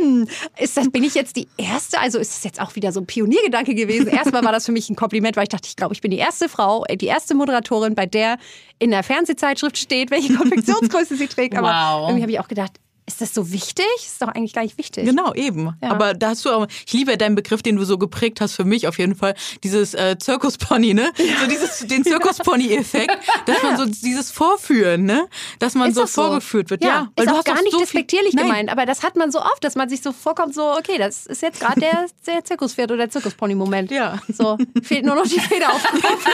hm, 0.00 0.28
ist 0.58 0.76
das, 0.76 0.90
bin 0.90 1.04
ich 1.04 1.14
jetzt 1.14 1.36
die 1.36 1.48
Erste? 1.56 2.00
Also 2.00 2.18
ist 2.18 2.34
das 2.36 2.44
jetzt 2.44 2.60
auch 2.60 2.74
wieder 2.76 2.92
so 2.92 3.00
ein 3.00 3.06
Pioniergedanke 3.06 3.74
gewesen? 3.74 4.08
Erstmal 4.08 4.44
war 4.44 4.52
das 4.52 4.66
für 4.66 4.72
mich 4.72 4.88
ein 4.90 4.96
Kompliment, 4.96 5.36
weil 5.36 5.44
ich 5.44 5.48
dachte, 5.48 5.68
ich 5.68 5.76
glaube, 5.76 5.94
ich 5.94 6.00
bin 6.00 6.10
die 6.10 6.18
erste 6.18 6.48
Frau, 6.48 6.84
äh, 6.86 6.96
die 6.96 7.06
erste 7.06 7.34
Moderatorin 7.34 7.94
bei 7.98 8.06
der 8.06 8.38
in 8.78 8.92
der 8.92 9.02
Fernsehzeitschrift 9.02 9.76
steht, 9.76 10.12
welche 10.12 10.32
Konfektionsgröße 10.34 11.16
sie 11.16 11.26
trägt. 11.26 11.56
Aber 11.56 11.66
wow. 11.68 12.08
irgendwie 12.08 12.22
habe 12.22 12.30
ich 12.30 12.38
auch 12.38 12.46
gedacht, 12.46 12.78
ist 13.08 13.20
das 13.22 13.34
so 13.34 13.50
wichtig? 13.50 13.86
Ist 13.96 14.20
doch 14.20 14.28
eigentlich 14.28 14.52
gar 14.52 14.62
nicht 14.62 14.78
wichtig. 14.78 15.06
Genau, 15.06 15.34
eben. 15.34 15.74
Ja. 15.82 15.90
Aber 15.90 16.14
da 16.14 16.28
hast 16.28 16.44
du 16.44 16.50
auch, 16.50 16.66
ich 16.86 16.92
liebe 16.92 17.16
deinen 17.16 17.34
Begriff, 17.34 17.62
den 17.62 17.76
du 17.76 17.84
so 17.84 17.98
geprägt 17.98 18.40
hast 18.40 18.54
für 18.54 18.64
mich 18.64 18.86
auf 18.86 18.98
jeden 18.98 19.16
Fall, 19.16 19.34
dieses 19.64 19.94
äh, 19.94 20.16
Zirkuspony, 20.18 20.94
ne? 20.94 21.10
Ja. 21.16 21.40
So 21.40 21.46
dieses, 21.48 21.78
den 21.88 22.04
Zirkuspony-Effekt, 22.04 23.18
dass 23.46 23.62
man 23.62 23.76
so 23.78 23.86
dieses 23.86 24.30
Vorführen, 24.30 25.04
ne? 25.04 25.26
Dass 25.58 25.74
man 25.74 25.88
ist 25.90 25.96
so 25.96 26.06
vorgeführt 26.06 26.70
wird. 26.70 26.84
Ja, 26.84 26.88
ja 26.88 27.08
weil 27.16 27.24
ist 27.24 27.32
du 27.32 27.38
auch 27.38 27.44
gar 27.44 27.62
nicht 27.62 27.72
so 27.72 27.78
despektierlich 27.78 28.32
viel... 28.32 28.42
gemeint, 28.42 28.70
aber 28.70 28.84
das 28.84 29.02
hat 29.02 29.16
man 29.16 29.32
so 29.32 29.40
oft, 29.40 29.64
dass 29.64 29.74
man 29.74 29.88
sich 29.88 30.02
so 30.02 30.12
vorkommt, 30.12 30.54
so, 30.54 30.72
okay, 30.72 30.98
das 30.98 31.26
ist 31.26 31.42
jetzt 31.42 31.60
gerade 31.60 31.80
der, 31.80 32.06
der 32.26 32.44
Zirkuspferd 32.44 32.90
oder 32.90 32.98
der 32.98 33.10
Zirkuspony-Moment. 33.10 33.90
Ja. 33.90 34.18
So, 34.28 34.58
fehlt 34.82 35.06
nur 35.06 35.14
noch 35.14 35.26
die 35.26 35.40
Feder 35.40 35.72
auf 35.72 35.82
dem 35.90 36.02
Kopf. 36.02 36.26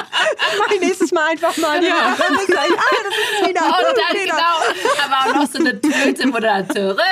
Mach 0.58 0.72
ich 0.72 0.80
nächstes 0.80 1.12
Mal 1.12 1.30
einfach 1.30 1.56
mal. 1.56 1.82
Ja. 1.82 2.16
Dann 2.18 2.34
ah, 2.34 2.38
das 2.38 2.42
ist 2.42 3.48
wieder. 3.48 3.64
Und 3.64 3.96
dann 3.96 4.16
Feder. 4.16 4.24
genau, 4.24 5.04
aber 5.04 5.30
auch 5.30 5.34
noch 5.36 5.50
so 5.50 5.58
eine 5.58 5.80
Töte 5.80 6.26
Moderatorin. 6.26 6.96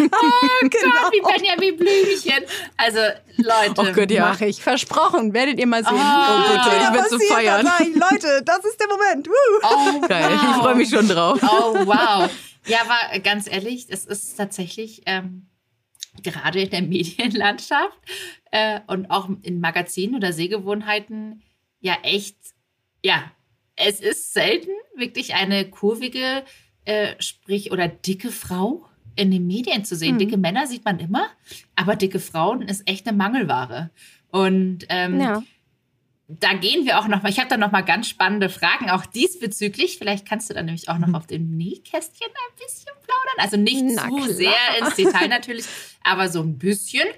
Oh 0.00 0.60
Gott, 0.62 0.70
genau. 0.70 1.10
wie 1.10 1.20
Benjamin 1.20 1.76
Blümchen. 1.76 2.44
Also, 2.76 2.98
Leute. 3.36 3.74
Oh 3.76 3.92
Gott, 3.92 4.10
ja. 4.10 4.28
Mach 4.28 4.40
ich. 4.40 4.62
Versprochen. 4.62 5.32
Werdet 5.32 5.58
ihr 5.58 5.66
mal 5.66 5.84
sehen. 5.84 5.94
Oh, 5.94 5.98
oh 5.98 6.56
Gott, 6.56 6.72
ich 6.80 6.90
bin 6.90 7.18
zu 7.18 7.18
feiern. 7.26 7.68
Leute, 7.94 8.42
das 8.44 8.64
ist 8.64 8.80
der 8.80 8.88
Moment. 8.88 9.28
Oh, 9.62 10.00
Geil, 10.06 10.30
wow. 10.30 10.40
ich 10.50 10.62
freue 10.62 10.74
mich 10.74 10.90
schon 10.90 11.08
drauf. 11.08 11.38
Oh, 11.42 11.74
wow. 11.86 12.30
Ja, 12.66 12.78
aber 12.82 13.18
ganz 13.20 13.46
ehrlich, 13.46 13.86
es 13.88 14.04
ist 14.04 14.36
tatsächlich 14.36 15.02
ähm, 15.06 15.47
gerade 16.22 16.60
in 16.60 16.70
der 16.70 16.82
Medienlandschaft 16.94 17.98
äh, 18.50 18.80
und 18.86 19.10
auch 19.10 19.28
in 19.42 19.60
Magazinen 19.60 20.14
oder 20.14 20.32
Sehgewohnheiten 20.32 21.42
ja 21.80 21.96
echt, 22.02 22.36
ja, 23.04 23.30
es 23.76 24.00
ist 24.00 24.32
selten 24.32 24.70
wirklich 24.96 25.34
eine 25.34 25.68
kurvige, 25.70 26.44
äh, 26.84 27.14
sprich 27.20 27.70
oder 27.70 27.86
dicke 27.88 28.32
Frau 28.32 28.86
in 29.14 29.30
den 29.30 29.46
Medien 29.46 29.84
zu 29.84 29.96
sehen. 29.96 30.12
Hm. 30.12 30.18
Dicke 30.18 30.36
Männer 30.36 30.66
sieht 30.66 30.84
man 30.84 30.98
immer, 30.98 31.28
aber 31.74 31.96
dicke 31.96 32.20
Frauen 32.20 32.62
ist 32.62 32.88
echt 32.88 33.06
eine 33.06 33.16
Mangelware. 33.16 33.90
Und 34.30 34.86
ähm, 34.88 35.20
ja. 35.20 35.42
Da 36.28 36.52
gehen 36.52 36.84
wir 36.84 36.98
auch 36.98 37.08
noch 37.08 37.22
mal. 37.22 37.30
Ich 37.30 37.38
habe 37.38 37.48
da 37.48 37.56
noch 37.56 37.72
mal 37.72 37.80
ganz 37.80 38.06
spannende 38.06 38.50
Fragen 38.50 38.90
auch 38.90 39.06
diesbezüglich. 39.06 39.96
Vielleicht 39.96 40.28
kannst 40.28 40.50
du 40.50 40.54
dann 40.54 40.66
nämlich 40.66 40.90
auch 40.90 40.98
noch 40.98 41.08
mhm. 41.08 41.14
auf 41.14 41.26
dem 41.26 41.56
Nähkästchen 41.56 42.28
ein 42.28 42.56
bisschen 42.58 42.92
plaudern. 43.02 43.38
Also 43.38 43.56
nicht 43.56 43.82
Na 43.82 44.02
zu 44.08 44.14
klar. 44.14 44.28
sehr 44.28 44.78
ins 44.78 44.94
Detail 44.94 45.28
natürlich, 45.28 45.64
aber 46.04 46.28
so 46.28 46.42
ein 46.42 46.58
bisschen. 46.58 47.08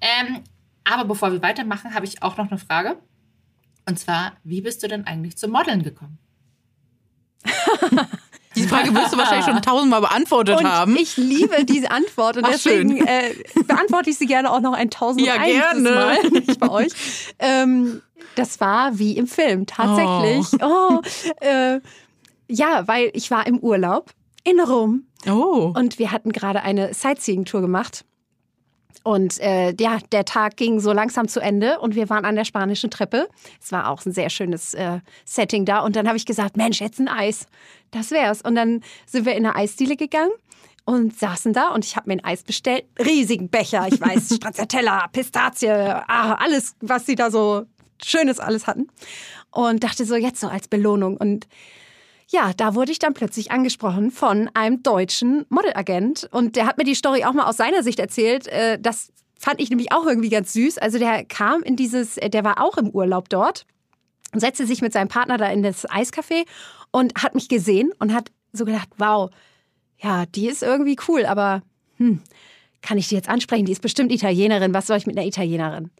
Ähm, 0.00 0.44
aber 0.84 1.06
bevor 1.06 1.32
wir 1.32 1.42
weitermachen, 1.42 1.92
habe 1.92 2.06
ich 2.06 2.22
auch 2.22 2.36
noch 2.36 2.50
eine 2.50 2.58
Frage. 2.58 2.98
Und 3.88 3.98
zwar, 3.98 4.36
wie 4.44 4.60
bist 4.60 4.82
du 4.84 4.88
denn 4.88 5.08
eigentlich 5.08 5.36
zum 5.36 5.50
Modeln 5.50 5.82
gekommen? 5.82 6.18
Frage 8.72 8.94
wirst 8.94 9.12
du 9.12 9.18
wahrscheinlich 9.18 9.46
schon 9.46 9.60
tausendmal 9.62 10.00
beantwortet 10.00 10.58
und 10.58 10.70
haben. 10.70 10.96
Ich 10.96 11.16
liebe 11.16 11.64
diese 11.64 11.90
Antwort 11.90 12.36
und 12.36 12.44
Ach, 12.44 12.50
deswegen 12.50 13.06
äh, 13.06 13.34
beantworte 13.66 14.10
ich 14.10 14.18
sie 14.18 14.26
gerne 14.26 14.50
auch 14.50 14.60
noch 14.60 14.72
ein 14.72 14.90
tausend 14.90 15.26
ja, 15.26 15.36
gerne. 15.36 15.90
Mal 15.90 16.22
nicht 16.30 16.58
bei 16.58 16.68
euch. 16.70 16.92
Ähm, 17.38 18.02
das 18.34 18.60
war 18.60 18.98
wie 18.98 19.16
im 19.16 19.26
Film, 19.26 19.66
tatsächlich. 19.66 20.60
Oh. 20.62 21.00
oh 21.00 21.00
äh, 21.40 21.80
ja, 22.48 22.86
weil 22.86 23.10
ich 23.14 23.30
war 23.30 23.46
im 23.46 23.58
Urlaub 23.58 24.10
in 24.44 24.60
Rom. 24.60 25.04
Oh. 25.28 25.72
Und 25.76 25.98
wir 25.98 26.10
hatten 26.10 26.32
gerade 26.32 26.62
eine 26.62 26.94
Sightseeing-Tour 26.94 27.60
gemacht. 27.60 28.04
Und 29.02 29.40
äh, 29.40 29.74
ja, 29.78 29.98
der 30.12 30.24
Tag 30.24 30.56
ging 30.56 30.80
so 30.80 30.92
langsam 30.92 31.28
zu 31.28 31.40
Ende 31.40 31.80
und 31.80 31.94
wir 31.94 32.08
waren 32.10 32.24
an 32.24 32.36
der 32.36 32.44
spanischen 32.44 32.90
Treppe. 32.90 33.28
Es 33.60 33.72
war 33.72 33.88
auch 33.88 34.04
ein 34.04 34.12
sehr 34.12 34.30
schönes 34.30 34.74
äh, 34.74 35.00
Setting 35.24 35.64
da. 35.64 35.80
Und 35.80 35.96
dann 35.96 36.06
habe 36.06 36.16
ich 36.16 36.26
gesagt, 36.26 36.56
Mensch, 36.56 36.80
jetzt 36.80 36.98
ein 36.98 37.08
Eis. 37.08 37.46
Das 37.90 38.10
wär's. 38.10 38.42
Und 38.42 38.54
dann 38.54 38.82
sind 39.06 39.26
wir 39.26 39.34
in 39.34 39.46
eine 39.46 39.56
Eisdiele 39.56 39.96
gegangen 39.96 40.32
und 40.84 41.18
saßen 41.18 41.52
da 41.52 41.68
und 41.68 41.84
ich 41.84 41.96
habe 41.96 42.08
mir 42.08 42.14
ein 42.14 42.24
Eis 42.24 42.42
bestellt. 42.42 42.84
Riesigen 42.98 43.48
Becher, 43.48 43.86
ich 43.88 44.00
weiß, 44.00 44.34
Stracciatella, 44.36 45.08
Pistazie, 45.08 45.68
ah, 45.68 46.34
alles, 46.34 46.74
was 46.80 47.06
sie 47.06 47.14
da 47.14 47.30
so 47.30 47.64
Schönes 48.04 48.40
alles 48.40 48.66
hatten. 48.66 48.88
Und 49.50 49.84
dachte 49.84 50.04
so, 50.04 50.16
jetzt 50.16 50.40
so 50.40 50.48
als 50.48 50.68
Belohnung. 50.68 51.16
Und 51.16 51.46
ja, 52.32 52.52
da 52.56 52.74
wurde 52.74 52.92
ich 52.92 52.98
dann 52.98 53.12
plötzlich 53.12 53.50
angesprochen 53.50 54.10
von 54.10 54.50
einem 54.54 54.82
deutschen 54.82 55.44
Modelagent. 55.50 56.28
Und 56.32 56.56
der 56.56 56.66
hat 56.66 56.78
mir 56.78 56.84
die 56.84 56.94
Story 56.94 57.24
auch 57.24 57.34
mal 57.34 57.44
aus 57.44 57.58
seiner 57.58 57.82
Sicht 57.82 57.98
erzählt. 57.98 58.48
Äh, 58.48 58.78
das 58.80 59.12
fand 59.38 59.60
ich 59.60 59.68
nämlich 59.68 59.92
auch 59.92 60.06
irgendwie 60.06 60.30
ganz 60.30 60.52
süß. 60.54 60.78
Also 60.78 60.98
der 60.98 61.24
kam 61.24 61.62
in 61.62 61.76
dieses, 61.76 62.16
äh, 62.16 62.30
der 62.30 62.42
war 62.42 62.62
auch 62.64 62.78
im 62.78 62.88
Urlaub 62.88 63.28
dort 63.28 63.66
und 64.32 64.40
setzte 64.40 64.66
sich 64.66 64.80
mit 64.80 64.94
seinem 64.94 65.08
Partner 65.08 65.36
da 65.36 65.46
in 65.48 65.62
das 65.62 65.86
Eiscafé 65.88 66.46
und 66.90 67.22
hat 67.22 67.34
mich 67.34 67.48
gesehen 67.48 67.92
und 67.98 68.14
hat 68.14 68.32
so 68.52 68.64
gedacht, 68.64 68.88
wow, 68.96 69.30
ja, 69.98 70.24
die 70.26 70.48
ist 70.48 70.62
irgendwie 70.62 70.96
cool, 71.08 71.26
aber 71.26 71.62
hm, 71.98 72.22
kann 72.80 72.98
ich 72.98 73.08
die 73.08 73.14
jetzt 73.14 73.28
ansprechen? 73.28 73.66
Die 73.66 73.72
ist 73.72 73.82
bestimmt 73.82 74.10
Italienerin. 74.10 74.74
Was 74.74 74.86
soll 74.86 74.96
ich 74.96 75.06
mit 75.06 75.16
einer 75.16 75.26
Italienerin? 75.26 75.90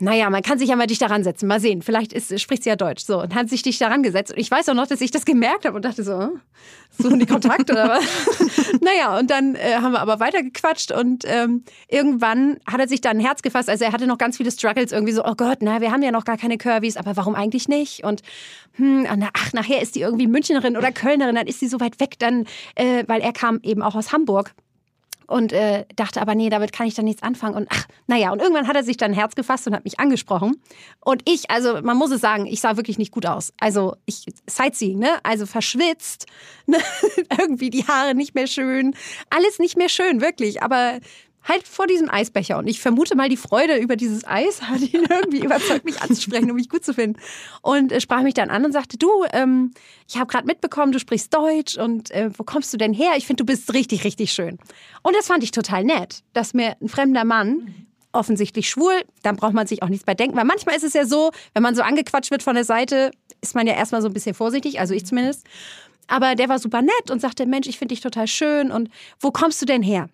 Naja, 0.00 0.30
man 0.30 0.42
kann 0.42 0.58
sich 0.58 0.68
ja 0.68 0.76
mal 0.76 0.86
dich 0.86 0.98
daran 0.98 1.24
setzen. 1.24 1.48
Mal 1.48 1.60
sehen. 1.60 1.82
Vielleicht 1.82 2.12
ist, 2.12 2.40
spricht 2.40 2.62
sie 2.62 2.68
ja 2.68 2.76
Deutsch. 2.76 3.04
So, 3.04 3.20
und 3.20 3.34
hat 3.34 3.48
sich 3.48 3.62
dich 3.62 3.78
daran 3.78 4.02
gesetzt. 4.02 4.32
Und 4.32 4.38
ich 4.38 4.50
weiß 4.50 4.68
auch 4.68 4.74
noch, 4.74 4.86
dass 4.86 5.00
ich 5.00 5.10
das 5.10 5.24
gemerkt 5.24 5.64
habe 5.64 5.76
und 5.76 5.84
dachte 5.84 6.04
so, 6.04 6.18
hm, 6.20 6.40
suchen 6.96 7.18
die 7.18 7.26
Kontakt 7.26 7.70
oder 7.70 7.88
was? 7.88 8.04
naja, 8.80 9.18
und 9.18 9.30
dann 9.30 9.56
äh, 9.56 9.74
haben 9.74 9.92
wir 9.92 10.00
aber 10.00 10.20
weitergequatscht 10.20 10.92
und 10.92 11.24
ähm, 11.26 11.64
irgendwann 11.88 12.58
hat 12.66 12.80
er 12.80 12.88
sich 12.88 13.00
dann 13.00 13.18
ein 13.18 13.24
Herz 13.24 13.42
gefasst. 13.42 13.68
Also 13.68 13.84
er 13.84 13.92
hatte 13.92 14.06
noch 14.06 14.18
ganz 14.18 14.36
viele 14.36 14.52
Struggles 14.52 14.92
irgendwie 14.92 15.12
so, 15.12 15.24
oh 15.24 15.34
Gott, 15.36 15.58
na, 15.62 15.80
wir 15.80 15.90
haben 15.90 16.02
ja 16.02 16.12
noch 16.12 16.24
gar 16.24 16.36
keine 16.36 16.58
Curvys, 16.58 16.96
aber 16.96 17.16
warum 17.16 17.34
eigentlich 17.34 17.68
nicht? 17.68 18.04
Und 18.04 18.22
hm, 18.74 19.06
ach, 19.32 19.52
nachher 19.52 19.82
ist 19.82 19.96
die 19.96 20.00
irgendwie 20.00 20.28
Münchnerin 20.28 20.76
oder 20.76 20.92
Kölnerin, 20.92 21.34
dann 21.34 21.46
ist 21.46 21.60
sie 21.60 21.68
so 21.68 21.80
weit 21.80 21.98
weg, 21.98 22.18
dann, 22.18 22.46
äh, 22.76 23.04
weil 23.08 23.20
er 23.20 23.32
kam 23.32 23.58
eben 23.62 23.82
auch 23.82 23.96
aus 23.96 24.12
Hamburg 24.12 24.54
und 25.28 25.52
äh, 25.52 25.84
dachte 25.94 26.22
aber, 26.22 26.34
nee, 26.34 26.48
damit 26.48 26.72
kann 26.72 26.86
ich 26.86 26.94
dann 26.94 27.04
nichts 27.04 27.22
anfangen. 27.22 27.54
Und 27.54 27.68
ach, 27.70 27.86
naja, 28.06 28.32
und 28.32 28.40
irgendwann 28.40 28.66
hat 28.66 28.76
er 28.76 28.82
sich 28.82 28.96
dann 28.96 29.12
Herz 29.12 29.34
gefasst 29.34 29.66
und 29.66 29.74
hat 29.74 29.84
mich 29.84 30.00
angesprochen. 30.00 30.56
Und 31.04 31.22
ich, 31.28 31.50
also 31.50 31.80
man 31.82 31.98
muss 31.98 32.10
es 32.10 32.22
sagen, 32.22 32.46
ich 32.46 32.62
sah 32.62 32.76
wirklich 32.76 32.96
nicht 32.96 33.12
gut 33.12 33.26
aus. 33.26 33.52
Also 33.60 33.94
ich, 34.06 34.24
Sightseeing, 34.48 34.98
ne? 34.98 35.10
Also 35.22 35.44
verschwitzt, 35.44 36.26
ne? 36.66 36.78
irgendwie 37.38 37.68
die 37.68 37.86
Haare 37.86 38.14
nicht 38.14 38.34
mehr 38.34 38.46
schön, 38.46 38.94
alles 39.28 39.58
nicht 39.58 39.76
mehr 39.76 39.90
schön, 39.90 40.22
wirklich. 40.22 40.62
Aber 40.62 40.98
halt 41.48 41.66
vor 41.66 41.86
diesem 41.86 42.10
Eisbecher. 42.10 42.58
Und 42.58 42.68
ich 42.68 42.80
vermute 42.80 43.16
mal, 43.16 43.28
die 43.28 43.36
Freude 43.36 43.76
über 43.76 43.96
dieses 43.96 44.26
Eis 44.26 44.62
hat 44.62 44.80
ihn 44.80 45.06
irgendwie 45.10 45.40
überzeugt, 45.44 45.84
mich 45.84 46.00
anzusprechen, 46.02 46.50
um 46.50 46.56
mich 46.56 46.68
gut 46.68 46.84
zu 46.84 46.94
finden. 46.94 47.18
Und 47.62 47.90
äh, 47.90 48.00
sprach 48.00 48.22
mich 48.22 48.34
dann 48.34 48.50
an 48.50 48.64
und 48.64 48.72
sagte, 48.72 48.98
du, 48.98 49.08
ähm, 49.32 49.72
ich 50.06 50.16
habe 50.16 50.26
gerade 50.26 50.46
mitbekommen, 50.46 50.92
du 50.92 50.98
sprichst 50.98 51.34
Deutsch 51.34 51.76
und 51.76 52.10
äh, 52.10 52.30
wo 52.36 52.44
kommst 52.44 52.72
du 52.72 52.76
denn 52.76 52.92
her? 52.92 53.12
Ich 53.16 53.26
finde, 53.26 53.42
du 53.42 53.46
bist 53.46 53.72
richtig, 53.72 54.04
richtig 54.04 54.32
schön. 54.32 54.58
Und 55.02 55.16
das 55.16 55.26
fand 55.26 55.42
ich 55.42 55.50
total 55.50 55.84
nett, 55.84 56.22
dass 56.32 56.54
mir 56.54 56.76
ein 56.80 56.88
fremder 56.88 57.24
Mann 57.24 57.86
offensichtlich 58.12 58.68
schwul, 58.68 59.02
dann 59.22 59.36
braucht 59.36 59.52
man 59.52 59.66
sich 59.66 59.82
auch 59.82 59.88
nichts 59.88 60.04
bei 60.04 60.14
denken. 60.14 60.36
Weil 60.36 60.44
manchmal 60.44 60.76
ist 60.76 60.84
es 60.84 60.94
ja 60.94 61.04
so, 61.04 61.30
wenn 61.54 61.62
man 61.62 61.74
so 61.74 61.82
angequatscht 61.82 62.30
wird 62.30 62.42
von 62.42 62.54
der 62.54 62.64
Seite, 62.64 63.10
ist 63.40 63.54
man 63.54 63.66
ja 63.66 63.74
erstmal 63.74 64.02
so 64.02 64.08
ein 64.08 64.14
bisschen 64.14 64.34
vorsichtig, 64.34 64.80
also 64.80 64.94
ich 64.94 65.06
zumindest. 65.06 65.46
Aber 66.06 66.34
der 66.34 66.48
war 66.48 66.58
super 66.58 66.82
nett 66.82 67.10
und 67.10 67.20
sagte, 67.20 67.46
Mensch, 67.46 67.68
ich 67.68 67.78
finde 67.78 67.94
dich 67.94 68.00
total 68.00 68.26
schön 68.26 68.70
und 68.70 68.88
wo 69.20 69.30
kommst 69.30 69.60
du 69.60 69.66
denn 69.66 69.82
her? 69.82 70.08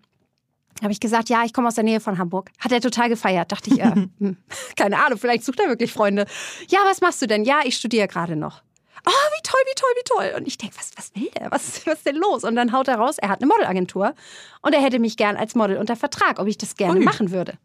Habe 0.83 0.93
ich 0.93 1.01
gesagt, 1.01 1.29
ja, 1.29 1.45
ich 1.45 1.53
komme 1.53 1.69
aus 1.69 1.75
der 1.75 1.85
Nähe 1.85 2.01
von 2.01 2.19
Hamburg. 2.19 2.51
Hat 2.59 2.73
er 2.73 2.81
total 2.81 3.09
gefeiert. 3.09 3.53
Dachte 3.53 3.71
ich, 3.71 3.81
äh, 3.81 3.91
hm, 4.19 4.37
keine 4.77 5.05
Ahnung, 5.05 5.19
vielleicht 5.19 5.45
sucht 5.45 5.61
er 5.61 5.69
wirklich 5.69 5.93
Freunde. 5.93 6.27
Ja, 6.69 6.81
was 6.85 7.01
machst 7.01 7.23
du 7.23 7.27
denn? 7.27 7.45
Ja, 7.45 7.61
ich 7.65 7.77
studiere 7.77 8.09
gerade 8.09 8.37
noch. 8.37 8.63
Oh, 9.07 9.11
wie 9.11 9.43
toll, 9.43 9.61
wie 9.67 9.75
toll, 9.75 9.91
wie 9.97 10.05
toll. 10.05 10.41
Und 10.41 10.47
ich 10.49 10.57
denke, 10.57 10.77
was, 10.79 10.93
was 10.97 11.15
will 11.15 11.31
der? 11.39 11.51
Was, 11.51 11.87
was 11.87 11.95
ist 11.95 12.07
denn 12.07 12.17
los? 12.17 12.45
Und 12.45 12.57
dann 12.57 12.73
haut 12.73 12.89
er 12.89 12.97
raus, 12.97 13.19
er 13.19 13.29
hat 13.29 13.41
eine 13.41 13.49
Modelagentur 13.49 14.15
und 14.63 14.73
er 14.73 14.81
hätte 14.81 14.99
mich 14.99 15.17
gern 15.17 15.37
als 15.37 15.55
Model 15.55 15.77
unter 15.77 15.97
Vertrag, 15.97 16.39
ob 16.39 16.47
ich 16.47 16.59
das 16.59 16.75
gerne 16.77 16.99
Ui. 16.99 17.05
machen 17.05 17.31
würde. 17.31 17.59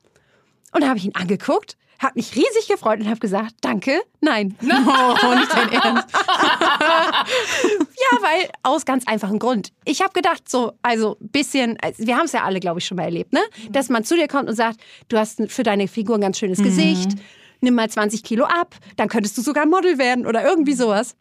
Und 0.71 0.81
da 0.81 0.89
habe 0.89 0.99
ich 0.99 1.05
ihn 1.05 1.15
angeguckt 1.15 1.77
habe 1.99 2.13
mich 2.15 2.35
riesig 2.35 2.67
gefreut 2.69 2.99
und 2.99 3.07
habe 3.07 3.19
gesagt, 3.19 3.55
danke, 3.61 4.01
nein. 4.21 4.55
No, 4.61 5.35
nicht 5.35 5.53
dein 5.53 5.71
Ernst. 5.71 6.07
ja, 6.13 7.25
weil 8.21 8.49
aus 8.63 8.85
ganz 8.85 9.05
einfachem 9.05 9.39
Grund. 9.39 9.71
Ich 9.85 10.01
habe 10.01 10.13
gedacht, 10.13 10.49
so, 10.49 10.73
also 10.81 11.17
bisschen, 11.19 11.77
also 11.81 12.05
wir 12.05 12.15
haben 12.15 12.25
es 12.25 12.31
ja 12.31 12.43
alle, 12.43 12.59
glaube 12.59 12.79
ich, 12.79 12.85
schon 12.85 12.95
mal 12.95 13.03
erlebt, 13.03 13.33
ne? 13.33 13.41
Dass 13.69 13.89
man 13.89 14.03
zu 14.03 14.15
dir 14.15 14.27
kommt 14.27 14.49
und 14.49 14.55
sagt, 14.55 14.79
du 15.09 15.17
hast 15.17 15.41
für 15.49 15.63
deine 15.63 15.87
Figur 15.87 16.15
ein 16.15 16.21
ganz 16.21 16.39
schönes 16.39 16.59
mhm. 16.59 16.63
Gesicht, 16.63 17.11
nimm 17.61 17.75
mal 17.75 17.89
20 17.89 18.23
Kilo 18.23 18.45
ab, 18.45 18.75
dann 18.95 19.09
könntest 19.09 19.37
du 19.37 19.41
sogar 19.41 19.65
Model 19.65 19.97
werden 19.97 20.25
oder 20.25 20.43
irgendwie 20.43 20.73
sowas 20.73 21.15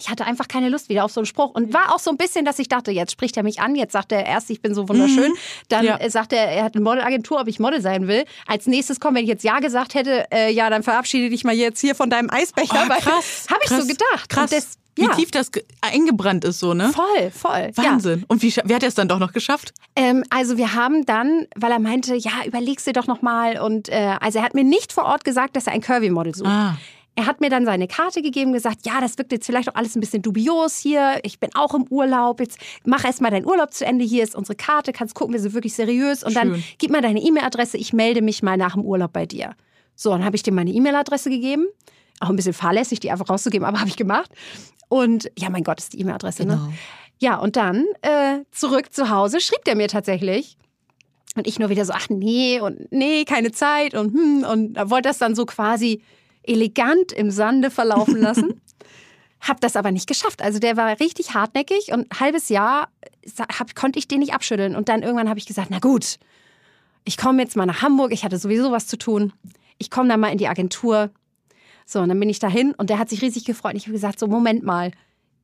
ich 0.00 0.08
hatte 0.08 0.24
einfach 0.24 0.48
keine 0.48 0.68
Lust 0.68 0.88
wieder 0.88 1.04
auf 1.04 1.12
so 1.12 1.20
einen 1.20 1.26
Spruch 1.26 1.50
und 1.50 1.72
war 1.72 1.94
auch 1.94 1.98
so 1.98 2.10
ein 2.10 2.16
bisschen, 2.16 2.44
dass 2.44 2.58
ich 2.58 2.68
dachte, 2.68 2.90
jetzt 2.90 3.12
spricht 3.12 3.36
er 3.36 3.42
mich 3.42 3.60
an, 3.60 3.74
jetzt 3.74 3.92
sagt 3.92 4.12
er 4.12 4.24
erst, 4.24 4.50
ich 4.50 4.62
bin 4.62 4.74
so 4.74 4.88
wunderschön, 4.88 5.30
mhm. 5.30 5.36
dann 5.68 5.84
ja. 5.84 6.10
sagt 6.10 6.32
er, 6.32 6.44
er 6.50 6.64
hat 6.64 6.74
eine 6.74 6.82
Modelagentur, 6.82 7.40
ob 7.40 7.48
ich 7.48 7.60
Model 7.60 7.80
sein 7.80 8.08
will. 8.08 8.24
Als 8.46 8.66
nächstes 8.66 9.00
kommt, 9.00 9.16
wenn 9.16 9.24
ich 9.24 9.28
jetzt 9.28 9.44
ja 9.44 9.58
gesagt 9.58 9.94
hätte, 9.94 10.26
äh, 10.32 10.52
ja, 10.52 10.70
dann 10.70 10.82
verabschiede 10.82 11.30
dich 11.30 11.44
mal 11.44 11.54
jetzt 11.54 11.80
hier 11.80 11.94
von 11.94 12.10
deinem 12.10 12.30
Eisbecher. 12.30 12.86
Oh, 12.86 12.88
krass, 12.88 13.46
habe 13.50 13.60
ich 13.62 13.70
so 13.70 13.86
gedacht. 13.86 14.28
Krass. 14.28 14.50
Das, 14.50 14.78
wie 14.96 15.04
ja. 15.04 15.14
tief 15.14 15.30
das 15.30 15.50
eingebrannt 15.80 16.44
ist, 16.44 16.58
so, 16.58 16.74
ne? 16.74 16.90
Voll, 16.92 17.30
voll. 17.30 17.70
Wahnsinn. 17.74 18.20
Ja. 18.20 18.24
Und 18.28 18.42
wie, 18.42 18.54
wie 18.64 18.74
hat 18.74 18.82
er 18.82 18.88
es 18.88 18.94
dann 18.94 19.08
doch 19.08 19.18
noch 19.18 19.32
geschafft? 19.32 19.72
Ähm, 19.96 20.24
also 20.30 20.56
wir 20.56 20.74
haben 20.74 21.06
dann, 21.06 21.46
weil 21.56 21.70
er 21.70 21.78
meinte, 21.78 22.14
ja, 22.16 22.32
überlegst 22.44 22.86
du 22.86 22.92
doch 22.92 23.06
noch 23.06 23.22
mal. 23.22 23.60
Und 23.60 23.88
äh, 23.88 24.16
also 24.20 24.38
er 24.38 24.44
hat 24.44 24.54
mir 24.54 24.64
nicht 24.64 24.92
vor 24.92 25.04
Ort 25.04 25.24
gesagt, 25.24 25.56
dass 25.56 25.66
er 25.66 25.74
ein 25.74 25.80
Curvy-Model 25.80 26.34
sucht. 26.34 26.50
Ah. 26.50 26.76
Er 27.20 27.26
hat 27.26 27.42
mir 27.42 27.50
dann 27.50 27.66
seine 27.66 27.86
Karte 27.86 28.22
gegeben, 28.22 28.54
gesagt, 28.54 28.86
ja, 28.86 28.98
das 28.98 29.18
wirkt 29.18 29.30
jetzt 29.30 29.44
vielleicht 29.44 29.68
auch 29.68 29.74
alles 29.74 29.94
ein 29.94 30.00
bisschen 30.00 30.22
dubios 30.22 30.78
hier. 30.78 31.20
Ich 31.22 31.38
bin 31.38 31.50
auch 31.52 31.74
im 31.74 31.84
Urlaub. 31.90 32.40
Jetzt 32.40 32.58
mach 32.86 33.04
erst 33.04 33.20
mal 33.20 33.28
deinen 33.28 33.44
Urlaub 33.44 33.74
zu 33.74 33.84
Ende. 33.84 34.06
Hier 34.06 34.24
ist 34.24 34.34
unsere 34.34 34.56
Karte. 34.56 34.94
Kannst 34.94 35.14
gucken, 35.14 35.34
wir 35.34 35.40
sind 35.40 35.52
wirklich 35.52 35.74
seriös. 35.74 36.24
Und 36.24 36.32
Schön. 36.32 36.52
dann 36.52 36.64
gib 36.78 36.90
mal 36.90 37.02
deine 37.02 37.20
E-Mail-Adresse. 37.20 37.76
Ich 37.76 37.92
melde 37.92 38.22
mich 38.22 38.42
mal 38.42 38.56
nach 38.56 38.72
dem 38.72 38.86
Urlaub 38.86 39.12
bei 39.12 39.26
dir. 39.26 39.54
So, 39.94 40.08
dann 40.12 40.24
habe 40.24 40.34
ich 40.34 40.42
dir 40.42 40.52
meine 40.54 40.70
E-Mail-Adresse 40.70 41.28
gegeben. 41.28 41.66
Auch 42.20 42.30
ein 42.30 42.36
bisschen 42.36 42.54
fahrlässig, 42.54 43.00
die 43.00 43.10
einfach 43.10 43.28
rauszugeben, 43.28 43.66
aber 43.66 43.80
habe 43.80 43.90
ich 43.90 43.96
gemacht. 43.96 44.30
Und 44.88 45.30
ja, 45.38 45.50
mein 45.50 45.62
Gott, 45.62 45.78
ist 45.78 45.92
die 45.92 46.00
E-Mail-Adresse, 46.00 46.46
ne? 46.46 46.54
genau. 46.54 46.68
ne? 46.68 46.74
Ja, 47.18 47.36
und 47.36 47.56
dann 47.56 47.84
äh, 48.00 48.44
zurück 48.50 48.94
zu 48.94 49.10
Hause 49.10 49.42
schrieb 49.42 49.62
der 49.66 49.76
mir 49.76 49.88
tatsächlich. 49.88 50.56
Und 51.36 51.46
ich 51.46 51.58
nur 51.58 51.68
wieder 51.68 51.84
so, 51.84 51.92
ach 51.92 52.08
nee, 52.08 52.60
und 52.60 52.90
nee, 52.90 53.26
keine 53.26 53.52
Zeit 53.52 53.92
und 53.92 54.14
hm, 54.14 54.46
und 54.50 54.90
wollte 54.90 55.10
das 55.10 55.18
dann 55.18 55.34
so 55.34 55.44
quasi 55.44 56.00
elegant 56.42 57.12
im 57.12 57.30
Sande 57.30 57.70
verlaufen 57.70 58.16
lassen. 58.20 58.60
hab 59.40 59.60
das 59.60 59.76
aber 59.76 59.90
nicht 59.90 60.06
geschafft. 60.06 60.42
Also 60.42 60.58
der 60.58 60.76
war 60.76 61.00
richtig 61.00 61.34
hartnäckig 61.34 61.92
und 61.92 62.10
ein 62.10 62.20
halbes 62.20 62.48
Jahr 62.48 62.88
hab, 63.38 63.74
konnte 63.74 63.98
ich 63.98 64.08
den 64.08 64.20
nicht 64.20 64.34
abschütteln. 64.34 64.76
Und 64.76 64.88
dann 64.88 65.02
irgendwann 65.02 65.28
habe 65.28 65.38
ich 65.38 65.46
gesagt, 65.46 65.68
na 65.70 65.78
gut, 65.78 66.18
ich 67.04 67.16
komme 67.16 67.42
jetzt 67.42 67.56
mal 67.56 67.66
nach 67.66 67.82
Hamburg. 67.82 68.12
Ich 68.12 68.24
hatte 68.24 68.38
sowieso 68.38 68.72
was 68.72 68.86
zu 68.86 68.98
tun. 68.98 69.32
Ich 69.78 69.90
komme 69.90 70.08
dann 70.08 70.20
mal 70.20 70.32
in 70.32 70.38
die 70.38 70.48
Agentur. 70.48 71.10
So, 71.86 72.00
und 72.00 72.08
dann 72.08 72.20
bin 72.20 72.28
ich 72.28 72.38
dahin 72.38 72.72
und 72.74 72.90
der 72.90 72.98
hat 72.98 73.08
sich 73.08 73.22
riesig 73.22 73.44
gefreut. 73.44 73.72
Und 73.72 73.78
ich 73.78 73.84
habe 73.84 73.94
gesagt, 73.94 74.18
so 74.18 74.26
Moment 74.26 74.62
mal, 74.62 74.92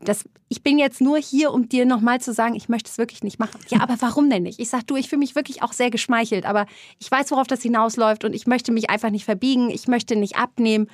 das, 0.00 0.25
ich 0.49 0.62
bin 0.62 0.79
jetzt 0.79 1.00
nur 1.00 1.19
hier, 1.19 1.53
um 1.53 1.69
dir 1.69 1.87
nochmal 1.87 2.21
zu 2.21 2.33
sagen, 2.33 2.55
ich 2.55 2.69
möchte 2.69 2.91
es 2.91 2.99
wirklich 2.99 3.23
nicht 3.23 3.38
machen. 3.38 3.61
Ja, 3.69 3.81
aber 3.83 3.97
warum 4.00 4.29
denn 4.29 4.43
nicht? 4.43 4.61
Ich 4.61 4.69
sage, 4.69 4.85
du, 4.87 4.97
ich 4.97 5.09
fühle 5.09 5.21
mich 5.21 5.35
wirklich 5.35 5.62
auch 5.62 5.73
sehr 5.73 5.91
geschmeichelt, 5.91 6.45
aber 6.45 6.67
ich 6.99 7.11
weiß, 7.11 7.31
worauf 7.31 7.47
das 7.47 7.62
hinausläuft 7.62 8.25
und 8.25 8.35
ich 8.35 8.47
möchte 8.47 8.73
mich 8.73 8.91
einfach 8.91 9.11
nicht 9.11 9.25
verbiegen, 9.25 9.71
ich 9.71 9.88
möchte 9.88 10.17
nicht 10.17 10.37
abnehmen. 10.37 10.88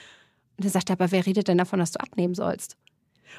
Und 0.57 0.65
er 0.65 0.71
sagt, 0.71 0.91
aber 0.91 1.11
wer 1.11 1.27
redet 1.27 1.49
denn 1.49 1.59
davon, 1.59 1.79
dass 1.79 1.93
du 1.93 2.01
abnehmen 2.01 2.35
sollst? 2.35 2.77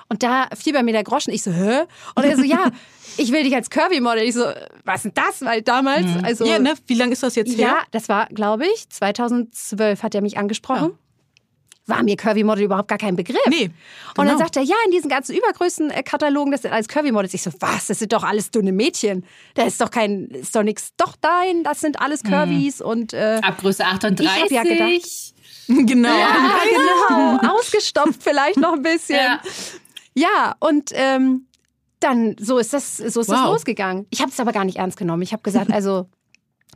Und 0.10 0.24
da 0.24 0.48
fiel 0.56 0.74
bei 0.74 0.82
mir 0.82 0.92
der 0.92 1.04
Groschen. 1.04 1.32
Ich 1.32 1.44
so, 1.44 1.52
hä? 1.52 1.84
Und 2.16 2.24
er 2.24 2.36
so, 2.36 2.44
ja, 2.44 2.72
ich 3.18 3.32
will 3.32 3.44
dich 3.44 3.56
als 3.56 3.70
Curvy-Model. 3.70 4.24
Ich 4.24 4.34
so, 4.34 4.46
was 4.84 5.06
ist 5.06 5.16
das? 5.16 5.44
Weil 5.44 5.62
damals, 5.62 6.08
mhm. 6.08 6.26
also. 6.26 6.46
Ja, 6.46 6.58
ne? 6.58 6.74
Wie 6.88 6.96
lange 6.96 7.14
ist 7.14 7.22
das 7.22 7.36
jetzt 7.36 7.56
her? 7.58 7.68
Ja, 7.68 7.78
das 7.92 8.10
war, 8.10 8.26
glaube 8.28 8.66
ich, 8.66 8.90
2012 8.90 10.02
hat 10.02 10.16
er 10.16 10.22
mich 10.22 10.38
angesprochen. 10.38 10.92
Ja 10.92 11.03
war 11.86 12.04
mir 12.04 12.16
Curvy 12.16 12.44
Model 12.44 12.66
überhaupt 12.66 12.88
gar 12.88 12.98
kein 12.98 13.16
Begriff. 13.16 13.42
Nee. 13.50 13.56
Genau. 13.58 13.70
Und 13.70 14.18
dann 14.18 14.28
genau. 14.28 14.40
sagt 14.40 14.56
er, 14.56 14.64
ja, 14.64 14.76
in 14.86 14.92
diesen 14.92 15.10
ganzen 15.10 15.36
Übergrößenkatalogen, 15.36 16.52
das 16.52 16.62
sind 16.62 16.72
alles 16.72 16.88
Curvy 16.88 17.12
Models. 17.12 17.34
Ich 17.34 17.42
so, 17.42 17.52
was? 17.60 17.88
Das 17.88 18.00
sind 18.00 18.14
doch 18.14 18.24
alles 18.24 18.52
dünne 18.52 18.72
Mädchen. 18.72 19.26
Da 19.56 19.64
ist 19.64 19.82
doch 19.82 19.92
kein, 19.92 20.28
ist 20.28 20.56
doch 20.56 20.64
nichts. 20.64 20.92
Doch, 20.98 21.16
nein, 21.22 21.64
das 21.64 21.82
sind 21.82 22.00
alles 22.00 22.22
hm. 22.24 22.30
Curvys 22.30 22.80
hm. 22.80 22.86
und. 22.86 23.14
Äh, 23.14 23.42
Ab 23.44 23.58
Größe 23.58 23.86
38. 23.86 24.26
Ich 24.26 24.42
hab 24.42 24.52
ja 24.52 24.64
gedacht. 24.64 25.02
Genau. 25.66 26.10
Ja, 26.10 26.58
genau. 27.08 27.54
Ausgestopft 27.54 28.22
vielleicht 28.22 28.58
noch 28.58 28.74
ein 28.74 28.82
bisschen. 28.82 29.16
Ja, 29.16 29.42
ja 30.14 30.56
und 30.60 30.90
ähm, 30.92 31.48
dann 32.02 32.36
so 32.38 32.58
ist 32.58 32.74
das, 32.74 32.98
so 32.98 33.22
ist 33.22 33.30
wow. 33.30 33.36
das 33.36 33.46
losgegangen. 33.46 34.06
Ich 34.10 34.20
habe 34.20 34.30
es 34.30 34.40
aber 34.42 34.52
gar 34.52 34.66
nicht 34.66 34.78
ernst 34.78 34.98
genommen. 34.98 35.22
Ich 35.22 35.32
habe 35.32 35.42
gesagt, 35.42 35.72
also 35.72 36.10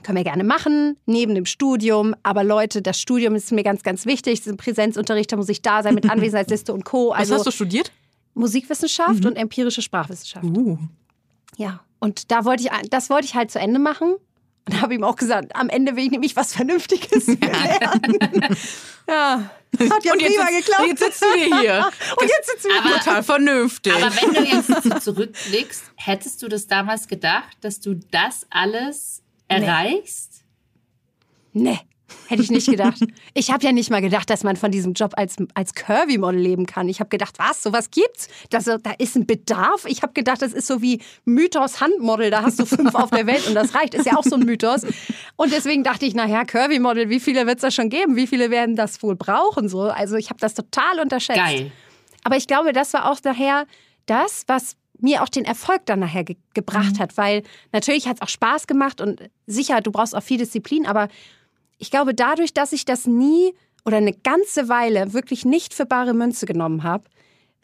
können 0.04 0.18
wir 0.18 0.24
gerne 0.24 0.44
machen, 0.44 0.98
neben 1.06 1.36
dem 1.36 1.46
Studium. 1.46 2.16
Aber 2.24 2.44
Leute, 2.44 2.82
das 2.82 3.00
Studium 3.00 3.36
ist 3.36 3.52
mir 3.52 3.64
ganz, 3.64 3.84
ganz 3.84 4.06
wichtig. 4.06 4.40
Das 4.40 4.48
ist 4.48 4.54
ein 4.54 4.58
Präsenzunterricht, 4.58 5.32
da 5.32 5.38
muss 5.38 5.50
ich 5.50 5.62
da 5.62 5.84
sein 5.84 5.96
mit 5.96 6.10
Anwesenheitsliste 6.10 6.74
und 6.74 6.86
Co. 6.86 7.12
Also 7.12 7.34
Was 7.34 7.40
hast 7.40 7.48
du 7.48 7.52
studiert? 7.52 7.92
Musikwissenschaft 8.34 9.22
mhm. 9.22 9.28
und 9.28 9.36
empirische 9.36 9.82
Sprachwissenschaft. 9.82 10.46
Uh. 10.46 10.78
Ja, 11.58 11.82
und 12.00 12.32
da 12.32 12.46
wollte 12.46 12.64
ich, 12.64 12.90
das 12.90 13.10
wollte 13.10 13.26
ich 13.26 13.36
halt 13.36 13.52
zu 13.52 13.60
Ende 13.60 13.80
machen. 13.80 14.16
Und 14.68 14.82
habe 14.82 14.94
ihm 14.94 15.04
auch 15.06 15.16
gesagt, 15.16 15.56
am 15.56 15.70
Ende 15.70 15.96
will 15.96 16.06
ich 16.06 16.12
nämlich 16.12 16.36
was 16.36 16.54
Vernünftiges 16.54 17.28
lernen. 17.28 18.20
ja. 19.08 19.50
Hat 19.80 20.04
ja 20.04 20.14
und 20.14 20.22
jetzt, 20.22 20.36
prima 20.36 20.50
geklappt. 20.50 20.88
Jetzt 20.88 21.00
sitzen 21.00 21.26
wir 21.36 21.60
hier. 21.60 21.90
und 22.20 22.30
jetzt 22.30 22.50
sitzen 22.50 22.70
wir 22.70 22.80
aber, 22.80 23.00
total 23.00 23.24
vernünftig. 23.24 23.94
Aber 23.94 24.12
wenn 24.16 24.34
du 24.34 24.44
jetzt 24.44 24.84
so 24.84 25.00
zurückblickst, 25.00 25.84
hättest 25.96 26.42
du 26.44 26.48
das 26.50 26.68
damals 26.68 27.08
gedacht, 27.08 27.58
dass 27.62 27.80
du 27.80 27.96
das 28.12 28.46
alles 28.50 29.24
erreichst? 29.48 30.44
Nee. 31.54 31.80
Hätte 32.28 32.42
ich 32.42 32.52
nicht 32.52 32.70
gedacht. 32.70 33.00
Ich 33.34 33.52
habe 33.52 33.66
ja 33.66 33.72
nicht 33.72 33.90
mal 33.90 34.02
gedacht, 34.02 34.30
dass 34.30 34.44
man 34.44 34.56
von 34.56 34.72
diesem 34.72 34.94
Job 34.94 35.14
als, 35.18 35.36
als 35.54 35.74
Curvy-Model 35.74 36.40
leben 36.40 36.66
kann. 36.66 36.88
Ich 36.90 37.00
habe 37.00 37.10
gedacht, 37.10 37.38
was, 37.38 37.64
sowas 37.64 37.92
gibt's? 37.92 38.28
Das, 38.50 38.66
da 38.66 38.80
ist 38.98 39.16
ein 39.16 39.26
Bedarf. 39.26 39.86
Ich 39.86 40.04
habe 40.04 40.14
gedacht, 40.14 40.42
das 40.42 40.54
ist 40.54 40.68
so 40.68 40.82
wie 40.82 41.02
Mythos 41.26 41.82
Handmodel. 41.82 42.30
Da 42.30 42.44
hast 42.44 42.60
du 42.60 42.66
fünf 42.66 42.96
auf 42.96 43.10
der 43.10 43.28
Welt 43.28 43.48
und 43.48 43.56
das 43.56 43.76
reicht. 43.76 43.94
Ist 43.94 44.06
ja 44.06 44.18
auch 44.18 44.24
so 44.24 44.36
ein 44.36 44.42
Mythos. 44.42 44.86
Und 45.36 45.52
deswegen 45.52 45.84
dachte 45.84 46.06
ich, 46.06 46.16
naja, 46.16 46.44
Curvy-Model, 46.46 47.10
wie 47.10 47.20
viele 47.20 47.46
wird 47.46 47.58
es 47.58 47.62
da 47.62 47.72
schon 47.72 47.90
geben? 47.90 48.16
Wie 48.16 48.28
viele 48.28 48.52
werden 48.52 48.76
das 48.76 49.02
wohl 49.04 49.16
brauchen? 49.16 49.70
So, 49.70 49.84
also 49.84 50.16
ich 50.16 50.30
habe 50.30 50.40
das 50.40 50.54
total 50.54 51.00
unterschätzt. 51.02 51.40
Geil. 51.40 51.72
Aber 52.24 52.36
ich 52.36 52.48
glaube, 52.48 52.74
das 52.74 52.94
war 52.94 53.10
auch 53.12 53.20
nachher 53.24 53.66
das, 54.06 54.44
was 54.48 54.76
mir 55.00 55.24
auch 55.24 55.30
den 55.30 55.46
Erfolg 55.46 55.86
dann 55.86 56.00
nachher 56.00 56.24
ge 56.24 56.38
gebracht 56.54 56.96
mhm. 56.96 57.00
hat, 57.00 57.18
weil 57.18 57.44
natürlich 57.72 58.08
hat 58.08 58.18
es 58.18 58.22
auch 58.22 58.30
Spaß 58.30 58.68
gemacht 58.68 59.02
und 59.02 59.22
sicher, 59.46 59.82
du 59.82 59.92
brauchst 59.92 60.16
auch 60.16 60.24
viel 60.24 60.38
Disziplin, 60.38 60.86
aber 60.86 61.08
ich 61.78 61.92
glaube, 61.92 62.14
dadurch, 62.14 62.54
dass 62.54 62.74
ich 62.74 62.86
das 62.86 63.06
nie 63.06 63.54
oder 63.86 63.98
eine 63.98 64.14
ganze 64.14 64.70
Weile 64.70 65.14
wirklich 65.14 65.46
nicht 65.46 65.74
für 65.74 65.86
bare 65.86 66.14
Münze 66.14 66.46
genommen 66.46 66.84
habe, 66.84 67.06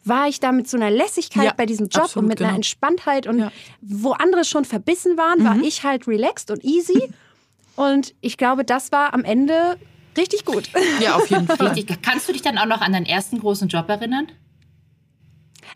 war 0.04 0.28
ich 0.28 0.38
da 0.38 0.52
mit 0.52 0.68
so 0.68 0.76
einer 0.76 0.90
Lässigkeit 0.90 1.44
ja, 1.44 1.52
bei 1.56 1.66
diesem 1.66 1.88
Job 1.88 2.04
absolut, 2.04 2.24
und 2.24 2.28
mit 2.28 2.38
genau. 2.38 2.48
einer 2.48 2.56
Entspanntheit 2.56 3.26
und 3.26 3.38
ja. 3.38 3.52
wo 3.80 4.12
andere 4.12 4.44
schon 4.44 4.64
verbissen 4.64 5.16
waren, 5.16 5.40
mhm. 5.40 5.44
war 5.44 5.56
ich 5.56 5.82
halt 5.82 6.06
relaxed 6.06 6.50
und 6.50 6.62
easy. 6.64 7.10
und 7.76 8.14
ich 8.20 8.36
glaube, 8.36 8.64
das 8.64 8.92
war 8.92 9.14
am 9.14 9.24
Ende 9.24 9.78
richtig 10.16 10.44
gut. 10.44 10.68
Ja, 11.00 11.16
auf 11.16 11.28
jeden 11.28 11.46
Fall. 11.48 11.68
Richtig. 11.68 12.02
Kannst 12.02 12.28
du 12.28 12.32
dich 12.32 12.42
dann 12.42 12.58
auch 12.58 12.66
noch 12.66 12.80
an 12.80 12.92
deinen 12.92 13.06
ersten 13.06 13.40
großen 13.40 13.68
Job 13.68 13.88
erinnern? 13.88 14.28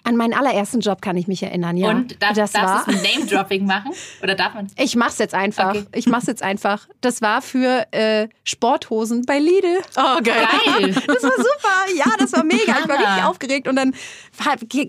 An 0.04 0.16
meinen 0.16 0.32
allerersten 0.32 0.80
Job 0.80 1.02
kann 1.02 1.16
ich 1.16 1.28
mich 1.28 1.42
erinnern, 1.42 1.76
ja. 1.76 1.90
Und 1.90 2.22
darf, 2.22 2.32
das 2.32 2.52
darfst 2.52 2.86
du 2.86 2.92
ein 2.92 3.02
Name-Dropping 3.02 3.66
machen? 3.66 3.92
Oder 4.22 4.34
darf 4.34 4.54
man? 4.54 4.68
Ich 4.76 4.96
mach's 4.96 5.18
jetzt 5.18 5.34
einfach. 5.34 5.70
Okay. 5.70 5.84
Ich 5.92 6.06
mach's 6.06 6.26
jetzt 6.26 6.42
einfach. 6.42 6.88
Das 7.00 7.20
war 7.20 7.42
für 7.42 7.86
äh, 7.92 8.28
Sporthosen 8.44 9.26
bei 9.26 9.38
Lidl. 9.38 9.78
Oh, 9.96 10.22
geil. 10.22 10.46
geil. 10.64 10.94
Das 11.06 11.22
war 11.22 11.32
super. 11.36 11.94
Ja, 11.94 12.06
das 12.18 12.32
war 12.32 12.44
mega. 12.44 12.78
Ich 12.80 12.88
war 12.88 12.98
richtig 12.98 13.24
aufgeregt. 13.24 13.68
Und 13.68 13.76
dann 13.76 13.92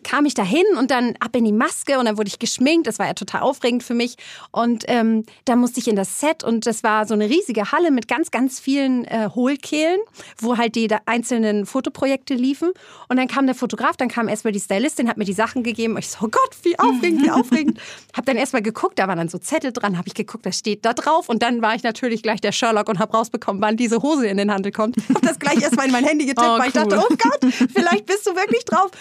kam 0.03 0.25
ich 0.25 0.33
da 0.35 0.43
hin 0.43 0.65
und 0.77 0.91
dann 0.91 1.15
ab 1.19 1.35
in 1.35 1.43
die 1.43 1.51
Maske 1.51 1.99
und 1.99 2.05
dann 2.05 2.17
wurde 2.17 2.27
ich 2.27 2.39
geschminkt. 2.39 2.87
Das 2.87 2.99
war 2.99 3.07
ja 3.07 3.13
total 3.13 3.41
aufregend 3.41 3.83
für 3.83 3.93
mich. 3.93 4.15
Und 4.51 4.85
ähm, 4.87 5.25
da 5.45 5.55
musste 5.55 5.79
ich 5.79 5.87
in 5.87 5.95
das 5.95 6.19
Set 6.19 6.43
und 6.43 6.65
das 6.65 6.83
war 6.83 7.05
so 7.05 7.13
eine 7.13 7.29
riesige 7.29 7.71
Halle 7.71 7.91
mit 7.91 8.07
ganz, 8.07 8.31
ganz 8.31 8.59
vielen 8.59 9.05
äh, 9.05 9.29
Hohlkehlen, 9.33 9.99
wo 10.37 10.57
halt 10.57 10.75
die 10.75 10.87
einzelnen 11.05 11.65
Fotoprojekte 11.65 12.35
liefen. 12.35 12.71
Und 13.07 13.17
dann 13.17 13.27
kam 13.27 13.45
der 13.45 13.55
Fotograf, 13.55 13.97
dann 13.97 14.07
kam 14.07 14.27
erstmal 14.27 14.53
die 14.53 14.59
Stylistin 14.59 14.98
Journalistin 14.99 15.09
hat 15.09 15.17
mir 15.17 15.25
die 15.25 15.33
Sachen 15.33 15.63
gegeben. 15.63 15.97
Ich 15.97 16.09
so, 16.09 16.25
oh 16.25 16.29
Gott, 16.29 16.55
wie 16.63 16.77
aufregend, 16.77 17.23
wie 17.23 17.31
aufregend. 17.31 17.79
hab 18.15 18.25
dann 18.25 18.37
erstmal 18.37 18.61
geguckt, 18.61 18.99
da 18.99 19.07
waren 19.07 19.17
dann 19.17 19.29
so 19.29 19.37
Zettel 19.37 19.71
dran, 19.71 19.97
habe 19.97 20.07
ich 20.07 20.13
geguckt, 20.13 20.45
das 20.45 20.57
steht 20.57 20.85
da 20.85 20.93
drauf. 20.93 21.29
Und 21.29 21.41
dann 21.41 21.61
war 21.61 21.75
ich 21.75 21.83
natürlich 21.83 22.21
gleich 22.23 22.41
der 22.41 22.51
Sherlock 22.51 22.89
und 22.89 22.99
habe 22.99 23.15
rausbekommen, 23.15 23.61
wann 23.61 23.77
diese 23.77 24.01
Hose 24.01 24.27
in 24.27 24.37
den 24.37 24.51
Handel 24.51 24.71
kommt. 24.71 24.97
Hab 25.13 25.21
das 25.21 25.39
gleich 25.39 25.61
erstmal 25.61 25.85
in 25.87 25.91
mein 25.91 26.05
Handy 26.05 26.25
getippt, 26.25 26.47
oh, 26.47 26.59
weil 26.59 26.67
ich 26.67 26.73
dachte, 26.73 26.99
oh 26.99 27.15
Gott, 27.15 27.53
vielleicht 27.73 28.05
bist 28.05 28.27
du 28.27 28.35
wirklich 28.35 28.65
drauf. 28.65 28.91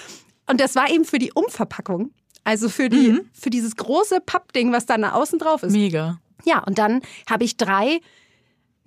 Und 0.47 0.61
das 0.61 0.75
war 0.76 0.88
eben 0.90 1.05
für 1.05 1.19
die 1.19 1.33
Umverpackung. 1.33 2.11
Also 2.45 2.69
für, 2.71 2.88
die, 2.88 3.11
mhm. 3.11 3.21
für 3.35 3.50
dieses 3.50 3.76
große 3.76 4.21
Pappding, 4.25 4.73
was 4.73 4.87
da 4.87 4.97
außen 4.97 5.38
drauf 5.38 5.62
ist. 5.62 5.73
Mega. 5.73 6.19
Ja, 6.45 6.62
und 6.64 6.78
dann 6.78 7.02
habe 7.28 7.45
ich 7.45 7.59
drei 7.59 8.00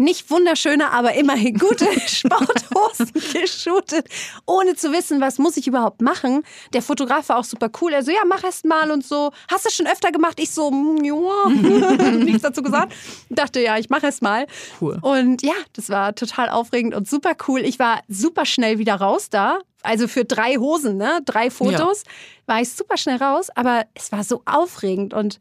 nicht 0.02 0.30
wunderschöne, 0.30 0.92
aber 0.92 1.14
immerhin 1.14 1.58
gute 1.58 1.86
Sporthosen 2.08 3.12
geshootet, 3.14 4.08
ohne 4.46 4.76
zu 4.76 4.92
wissen, 4.92 5.22
was 5.22 5.38
muss 5.38 5.58
ich 5.58 5.68
überhaupt 5.68 6.02
machen. 6.02 6.44
Der 6.74 6.82
Fotograf 6.82 7.30
war 7.30 7.38
auch 7.38 7.44
super 7.44 7.70
cool. 7.82 7.94
Er 7.94 8.04
so, 8.04 8.12
ja, 8.12 8.22
mach 8.26 8.44
erst 8.44 8.66
mal 8.66 8.92
und 8.92 9.06
so. 9.06 9.32
Hast 9.50 9.66
du 9.66 9.70
schon 9.70 9.88
öfter 9.88 10.12
gemacht? 10.12 10.40
Ich 10.40 10.52
so, 10.52 10.72
mm, 10.72 11.04
ja, 11.04 11.50
nichts 12.12 12.42
dazu 12.42 12.62
gesagt. 12.62 12.94
Dachte, 13.30 13.62
ja, 13.62 13.78
ich 13.78 13.90
mach 13.90 14.04
erst 14.04 14.22
mal. 14.22 14.48
Cool. 14.80 14.98
Und 15.02 15.44
ja, 15.44 15.54
das 15.74 15.90
war 15.90 16.16
total 16.16 16.50
aufregend 16.50 16.96
und 16.96 17.10
super 17.10 17.34
cool. 17.48 17.62
Ich 17.62 17.80
war 17.80 18.02
super 18.08 18.46
schnell 18.46 18.80
wieder 18.80 18.96
raus 18.96 19.30
da. 19.30 19.60
Also 19.84 20.08
für 20.08 20.26
drei 20.26 20.58
Hosen, 20.58 20.98
ne? 20.98 21.22
Drei 21.26 21.50
Fotos 21.50 22.04
ja. 22.06 22.54
war 22.54 22.62
ich 22.62 22.72
super 22.72 22.98
schnell 22.98 23.18
raus, 23.18 23.50
aber 23.56 23.86
es 23.96 24.12
war 24.12 24.24
so 24.24 24.44
aufregend 24.46 25.14
und 25.14 25.40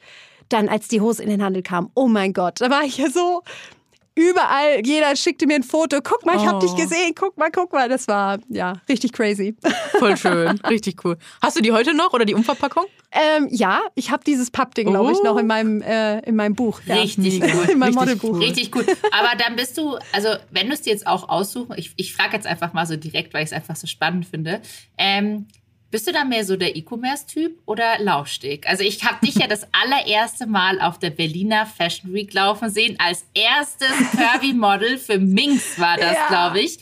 dann, 0.48 0.68
als 0.68 0.88
die 0.88 1.00
Hose 1.00 1.22
in 1.22 1.30
den 1.30 1.42
Handel 1.42 1.62
kam, 1.62 1.90
oh 1.94 2.08
mein 2.08 2.32
Gott, 2.32 2.60
da 2.60 2.70
war 2.70 2.82
ich 2.82 2.98
ja 2.98 3.08
so, 3.08 3.42
überall, 4.14 4.80
jeder 4.84 5.14
schickte 5.16 5.46
mir 5.46 5.54
ein 5.54 5.62
Foto. 5.62 6.00
Guck 6.02 6.24
mal, 6.26 6.36
ich 6.36 6.46
habe 6.46 6.60
dich 6.60 6.72
oh. 6.72 6.76
gesehen. 6.76 7.14
Guck 7.18 7.36
mal, 7.36 7.50
guck 7.50 7.72
mal. 7.72 7.88
Das 7.88 8.08
war 8.08 8.38
ja 8.48 8.74
richtig 8.88 9.12
crazy. 9.12 9.54
Voll 9.98 10.16
schön, 10.18 10.58
richtig 10.68 11.04
cool. 11.04 11.16
Hast 11.42 11.56
du 11.56 11.62
die 11.62 11.72
heute 11.72 11.94
noch 11.94 12.12
oder 12.12 12.24
die 12.24 12.34
Umverpackung? 12.34 12.84
Ähm, 13.12 13.48
ja, 13.50 13.80
ich 13.96 14.10
habe 14.10 14.22
dieses 14.24 14.50
Pappding, 14.50 14.88
oh. 14.88 14.90
glaube 14.92 15.12
ich, 15.12 15.22
noch 15.22 15.36
in 15.36 15.46
meinem, 15.46 15.82
äh, 15.82 16.20
in 16.20 16.36
meinem 16.36 16.54
Buch. 16.54 16.80
Ja. 16.86 16.96
Richtig 16.96 17.40
gut. 17.52 17.68
In 17.68 17.78
meinem 17.78 17.94
Modelbuch. 17.94 18.34
Cool. 18.34 18.44
Richtig 18.44 18.70
gut. 18.70 18.86
Aber 19.12 19.36
dann 19.36 19.56
bist 19.56 19.76
du, 19.76 19.96
also 20.12 20.28
wenn 20.50 20.68
du 20.68 20.74
es 20.74 20.82
dir 20.82 20.92
jetzt 20.92 21.06
auch 21.06 21.28
aussuchen, 21.28 21.74
ich, 21.76 21.92
ich 21.96 22.14
frage 22.14 22.36
jetzt 22.36 22.46
einfach 22.46 22.72
mal 22.72 22.86
so 22.86 22.96
direkt, 22.96 23.34
weil 23.34 23.42
ich 23.42 23.50
es 23.50 23.52
einfach 23.52 23.76
so 23.76 23.86
spannend 23.86 24.26
finde. 24.26 24.60
Ähm, 24.96 25.46
bist 25.90 26.06
du 26.06 26.12
da 26.12 26.24
mehr 26.24 26.44
so 26.44 26.56
der 26.56 26.76
E-Commerce-Typ 26.76 27.58
oder 27.66 27.98
Laufsteg? 27.98 28.68
Also 28.68 28.84
ich 28.84 29.04
habe 29.04 29.24
dich 29.24 29.34
ja 29.36 29.46
das 29.46 29.66
allererste 29.72 30.46
Mal 30.46 30.80
auf 30.80 30.98
der 30.98 31.10
Berliner 31.10 31.66
Fashion 31.66 32.12
Week 32.12 32.32
laufen 32.32 32.70
sehen. 32.70 32.96
Als 32.98 33.24
erstes 33.34 33.92
Curvy-Model 34.12 34.98
für 34.98 35.18
Minx 35.18 35.78
war 35.78 35.96
das, 35.96 36.14
ja. 36.14 36.28
glaube 36.28 36.60
ich. 36.60 36.78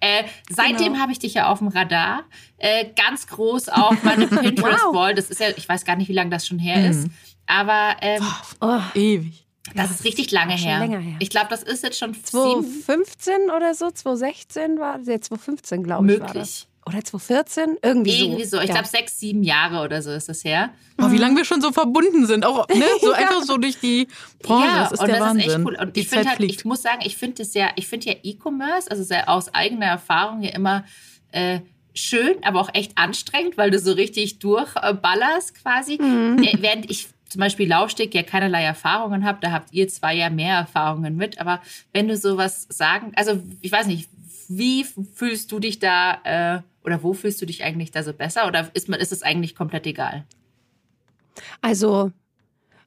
Äh, 0.00 0.24
seitdem 0.48 0.92
genau. 0.92 1.00
habe 1.00 1.12
ich 1.12 1.18
dich 1.18 1.34
ja 1.34 1.50
auf 1.50 1.58
dem 1.58 1.68
Radar. 1.68 2.24
Äh, 2.58 2.86
ganz 2.96 3.26
groß 3.28 3.68
auf 3.68 4.02
meine 4.02 4.26
Pinterest-Wall. 4.28 5.14
Das 5.14 5.30
ist 5.30 5.40
ja, 5.40 5.48
ich 5.56 5.68
weiß 5.68 5.84
gar 5.84 5.96
nicht, 5.96 6.08
wie 6.08 6.14
lange 6.14 6.30
das 6.30 6.46
schon 6.46 6.58
her 6.58 6.78
mhm. 6.78 6.90
ist. 6.90 7.08
Aber 7.46 7.96
ähm, 8.00 8.22
oh, 8.60 8.80
ewig. 8.94 9.44
Das 9.74 9.90
ist 9.90 10.04
richtig 10.04 10.30
lange 10.30 10.54
her. 10.54 10.80
her. 10.80 11.02
Ich 11.18 11.30
glaube, 11.30 11.48
das 11.50 11.62
ist 11.62 11.82
jetzt 11.82 11.98
schon 11.98 12.14
2015 12.14 13.50
oder 13.54 13.74
so, 13.74 13.90
2016 13.90 14.78
war, 14.78 14.98
ja, 15.00 15.20
2015 15.20 15.82
glaube 15.82 16.12
ich. 16.12 16.18
Möglich. 16.18 16.67
Oder 16.88 17.04
2014? 17.04 17.76
Irgendwie, 17.82 18.22
Irgendwie 18.22 18.44
so. 18.44 18.56
so. 18.56 18.62
Ich 18.62 18.68
ja. 18.68 18.74
glaube, 18.76 18.88
sechs, 18.88 19.20
sieben 19.20 19.42
Jahre 19.42 19.84
oder 19.84 20.00
so 20.00 20.10
ist 20.10 20.28
das 20.28 20.42
her. 20.42 20.70
Oh, 20.96 21.10
wie 21.10 21.18
lange 21.18 21.36
wir 21.36 21.44
schon 21.44 21.60
so 21.60 21.70
verbunden 21.70 22.26
sind. 22.26 22.46
Auch 22.46 22.66
ne? 22.68 22.82
so 23.00 23.12
ja. 23.12 23.18
einfach 23.18 23.42
so 23.42 23.58
durch 23.58 23.78
die 23.78 24.08
Branche. 24.42 24.66
Ja, 24.66 24.82
das 24.84 24.92
ist 24.92 25.00
und 25.00 25.08
der 25.08 25.18
das 25.18 25.28
Wahnsinn. 25.28 25.46
ist 25.46 25.54
echt 25.54 25.66
cool. 25.66 25.76
Und 25.78 25.96
die 25.96 26.00
ich 26.00 26.08
finde 26.08 26.28
halt, 26.30 26.40
ich 26.40 26.64
muss 26.64 26.82
sagen, 26.82 27.02
ich 27.04 27.16
finde 27.18 27.42
es 27.42 27.52
ja, 27.52 27.68
ich 27.76 27.86
finde 27.86 28.06
ja 28.06 28.14
E-Commerce, 28.22 28.90
also 28.90 29.02
sehr 29.02 29.28
aus 29.28 29.52
eigener 29.52 29.86
Erfahrung 29.86 30.42
ja 30.42 30.50
immer 30.50 30.84
äh, 31.32 31.60
schön, 31.94 32.36
aber 32.42 32.60
auch 32.60 32.70
echt 32.72 32.96
anstrengend, 32.96 33.58
weil 33.58 33.70
du 33.70 33.78
so 33.78 33.92
richtig 33.92 34.38
durchballerst 34.38 35.62
quasi. 35.62 35.98
Mhm. 36.00 36.42
Äh, 36.42 36.56
während 36.60 36.90
ich 36.90 37.08
zum 37.28 37.40
Beispiel 37.40 37.68
Laufsteg 37.68 38.14
ja 38.14 38.22
keinerlei 38.22 38.62
Erfahrungen 38.62 39.24
habe, 39.24 39.38
da 39.42 39.52
habt 39.52 39.72
ihr 39.74 39.86
zwei 39.88 40.14
ja 40.14 40.30
mehr 40.30 40.56
Erfahrungen 40.56 41.16
mit. 41.16 41.38
Aber 41.38 41.60
wenn 41.92 42.08
du 42.08 42.16
sowas 42.16 42.66
sagen, 42.70 43.12
also 43.16 43.42
ich 43.60 43.70
weiß 43.70 43.86
nicht, 43.86 44.08
wie 44.48 44.84
fühlst 44.84 45.52
du 45.52 45.60
dich 45.60 45.78
da 45.78 46.20
äh, 46.24 46.62
oder 46.82 47.02
wo 47.02 47.12
fühlst 47.12 47.40
du 47.42 47.46
dich 47.46 47.62
eigentlich 47.62 47.90
da 47.90 48.02
so 48.02 48.12
besser? 48.12 48.46
Oder 48.46 48.70
ist, 48.74 48.88
ist 48.88 49.12
es 49.12 49.22
eigentlich 49.22 49.54
komplett 49.54 49.86
egal? 49.86 50.24
Also, 51.60 52.12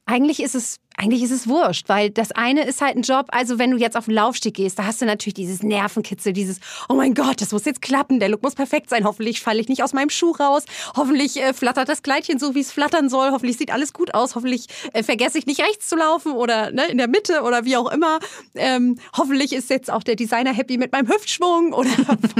eigentlich 0.04 0.42
ist 0.42 0.54
es 0.54 0.80
eigentlich 0.96 1.22
ist 1.22 1.30
es 1.30 1.48
wurscht, 1.48 1.88
weil 1.88 2.10
das 2.10 2.32
eine 2.32 2.64
ist 2.64 2.80
halt 2.80 2.96
ein 2.96 3.02
Job, 3.02 3.26
also 3.30 3.58
wenn 3.58 3.70
du 3.70 3.76
jetzt 3.76 3.96
auf 3.96 4.06
den 4.06 4.14
Laufsteg 4.14 4.54
gehst, 4.54 4.78
da 4.78 4.84
hast 4.84 5.00
du 5.00 5.06
natürlich 5.06 5.34
dieses 5.34 5.62
Nervenkitzel, 5.62 6.32
dieses, 6.32 6.58
oh 6.88 6.94
mein 6.94 7.14
Gott, 7.14 7.40
das 7.40 7.52
muss 7.52 7.64
jetzt 7.64 7.82
klappen, 7.82 8.20
der 8.20 8.28
Look 8.28 8.42
muss 8.42 8.54
perfekt 8.54 8.90
sein, 8.90 9.04
hoffentlich 9.04 9.40
falle 9.40 9.60
ich 9.60 9.68
nicht 9.68 9.82
aus 9.82 9.92
meinem 9.92 10.10
Schuh 10.10 10.32
raus, 10.32 10.64
hoffentlich 10.96 11.40
äh, 11.40 11.54
flattert 11.54 11.88
das 11.88 12.02
Kleidchen 12.02 12.38
so, 12.38 12.54
wie 12.54 12.60
es 12.60 12.72
flattern 12.72 13.08
soll, 13.08 13.30
hoffentlich 13.30 13.56
sieht 13.56 13.72
alles 13.72 13.92
gut 13.92 14.14
aus, 14.14 14.34
hoffentlich 14.34 14.66
äh, 14.92 15.02
vergesse 15.02 15.38
ich 15.38 15.46
nicht 15.46 15.60
rechts 15.60 15.88
zu 15.88 15.96
laufen 15.96 16.32
oder 16.32 16.70
ne, 16.70 16.86
in 16.86 16.98
der 16.98 17.08
Mitte 17.08 17.42
oder 17.42 17.64
wie 17.64 17.76
auch 17.76 17.90
immer. 17.90 18.18
Ähm, 18.54 18.98
hoffentlich 19.16 19.52
ist 19.52 19.70
jetzt 19.70 19.90
auch 19.90 20.02
der 20.02 20.16
Designer 20.16 20.52
happy 20.52 20.78
mit 20.78 20.92
meinem 20.92 21.08
Hüftschwung 21.08 21.72
oder 21.72 21.90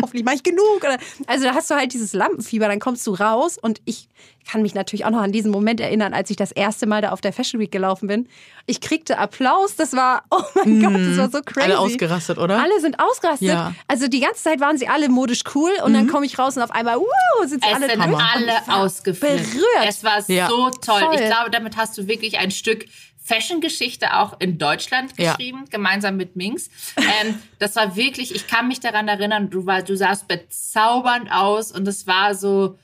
hoffentlich 0.01 0.25
mache 0.25 0.37
ich 0.37 0.43
genug. 0.43 0.79
Oder, 0.79 0.99
also 1.27 1.45
da 1.45 1.55
hast 1.55 1.71
du 1.71 1.75
halt 1.75 1.93
dieses 1.93 2.13
Lampenfieber, 2.13 2.69
dann 2.69 2.81
kommst 2.81 3.07
du 3.07 3.15
raus 3.15 3.59
und 3.61 3.81
ich 3.85 4.09
kann 4.51 4.63
mich 4.63 4.75
natürlich 4.75 5.05
auch 5.05 5.11
noch 5.11 5.21
an 5.21 5.33
diesen 5.33 5.51
Moment 5.51 5.81
erinnern, 5.81 6.15
als 6.15 6.31
ich 6.31 6.37
das 6.37 6.53
erste 6.53 6.87
Mal 6.87 7.03
da 7.03 7.11
auf 7.11 7.21
der 7.21 7.33
Fashion 7.33 7.61
Week 7.61 7.71
gelaufen 7.71 8.09
bin. 8.09 8.29
Ich 8.67 8.81
kriegte 8.81 9.19
Applaus. 9.19 9.77
Das 9.77 9.93
war, 9.95 10.25
oh 10.31 10.43
mein 10.55 10.79
mm, 10.79 10.83
Gott, 10.83 10.95
das 10.95 11.19
war 11.19 11.31
so 11.31 11.43
crazy. 11.45 11.67
Alle 11.67 11.79
ausgerastet, 11.79 12.39
oder? 12.39 12.63
Alle 12.63 12.81
sind 12.81 12.99
ausgerastet. 13.01 13.49
Ja. 13.49 13.75
Also 13.89 14.09
die 14.09 14.21
ganze 14.21 14.43
Zeit 14.43 14.61
waren 14.61 14.79
sie 14.79 14.89
alle 14.89 15.09
modisch 15.09 15.43
cool 15.55 15.73
und 15.85 15.93
mhm. 15.93 15.97
dann 15.97 16.09
komme 16.09 16.27
ich 16.27 16.39
raus 16.39 16.57
und 16.57 16.63
auf 16.63 16.71
einmal, 16.71 16.97
wow, 16.97 17.47
sind 17.47 17.63
sie 17.63 17.71
es 17.71 17.77
alle 17.77 17.91
sind 17.91 18.01
alle 18.01 18.53
ausgeflippt. 18.69 19.51
Berührt. 19.53 19.89
Es 19.89 20.05
war 20.05 20.23
ja. 20.29 20.49
so 20.49 20.71
toll. 20.71 21.01
Voll. 21.01 21.15
Ich 21.15 21.27
glaube, 21.27 21.51
damit 21.51 21.77
hast 21.77 21.99
du 21.99 22.07
wirklich 22.07 22.39
ein 22.39 22.51
Stück 22.51 22.87
Fashion-Geschichte 23.25 24.17
auch 24.17 24.41
in 24.41 24.59
Deutschland 24.59 25.17
geschrieben, 25.17 25.61
ja. 25.65 25.71
gemeinsam 25.71 26.17
mit 26.17 26.37
Minx. 26.37 26.69
Ähm, 26.97 27.39
das 27.59 27.77
war 27.77 27.95
wirklich, 27.97 28.35
ich 28.35 28.47
kann 28.47 28.69
mich 28.69 28.81
daran 28.81 29.09
erinnern, 29.09 29.49
du, 29.49 29.65
war, 29.65 29.83
du 29.83 29.97
sahst 29.97 30.27
bezaubernd 30.29 31.31
aus 31.31 31.71
und 31.71 31.87
es 31.87 32.07
war 32.07 32.35
so, 32.35 32.79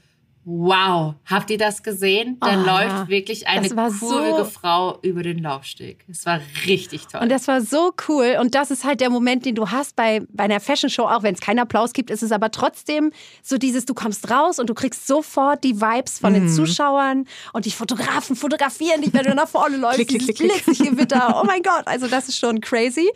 Wow, 0.50 1.16
habt 1.26 1.50
ihr 1.50 1.58
das 1.58 1.82
gesehen? 1.82 2.38
Da 2.40 2.58
oh, 2.58 2.64
läuft 2.64 2.88
ja. 2.88 3.08
wirklich 3.08 3.46
eine 3.46 3.68
coole 3.68 4.34
so 4.34 4.44
Frau 4.46 4.98
über 5.02 5.22
den 5.22 5.42
Laufsteg. 5.42 6.06
Es 6.08 6.24
war 6.24 6.40
richtig 6.64 7.06
toll. 7.06 7.20
Und 7.20 7.28
das 7.28 7.46
war 7.48 7.60
so 7.60 7.92
cool. 8.08 8.38
Und 8.40 8.54
das 8.54 8.70
ist 8.70 8.82
halt 8.82 9.02
der 9.02 9.10
Moment, 9.10 9.44
den 9.44 9.54
du 9.54 9.70
hast 9.70 9.94
bei, 9.94 10.22
bei 10.30 10.44
einer 10.44 10.58
Fashion 10.60 10.88
Show, 10.88 11.02
auch 11.02 11.22
wenn 11.22 11.34
es 11.34 11.42
keinen 11.42 11.58
Applaus 11.58 11.92
gibt, 11.92 12.08
ist 12.08 12.22
es 12.22 12.32
aber 12.32 12.50
trotzdem 12.50 13.12
so 13.42 13.58
dieses, 13.58 13.84
du 13.84 13.92
kommst 13.92 14.30
raus 14.30 14.58
und 14.58 14.70
du 14.70 14.74
kriegst 14.74 15.06
sofort 15.06 15.62
die 15.64 15.82
Vibes 15.82 16.18
von 16.18 16.32
mhm. 16.32 16.36
den 16.36 16.48
Zuschauern 16.48 17.26
und 17.52 17.66
die 17.66 17.70
Fotografen 17.70 18.34
fotografieren 18.34 19.02
dich, 19.02 19.12
wenn 19.12 19.24
du 19.24 19.34
nach 19.34 19.48
vorne 19.48 19.76
läufst. 19.76 20.08
klick, 20.08 20.22
klick, 20.22 20.34
klick, 20.34 20.64
klick. 20.64 20.78
Gewitter. 20.78 21.34
Oh 21.38 21.44
mein 21.44 21.62
Gott, 21.62 21.82
also 21.84 22.08
das 22.08 22.28
ist 22.28 22.38
schon 22.38 22.62
crazy. 22.62 23.10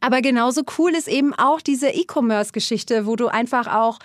Aber 0.00 0.20
genauso 0.20 0.62
cool 0.78 0.90
ist 0.96 1.06
eben 1.06 1.32
auch 1.32 1.60
diese 1.60 1.90
E-Commerce-Geschichte, 1.90 3.06
wo 3.06 3.14
du 3.14 3.28
einfach 3.28 3.72
auch 3.72 4.00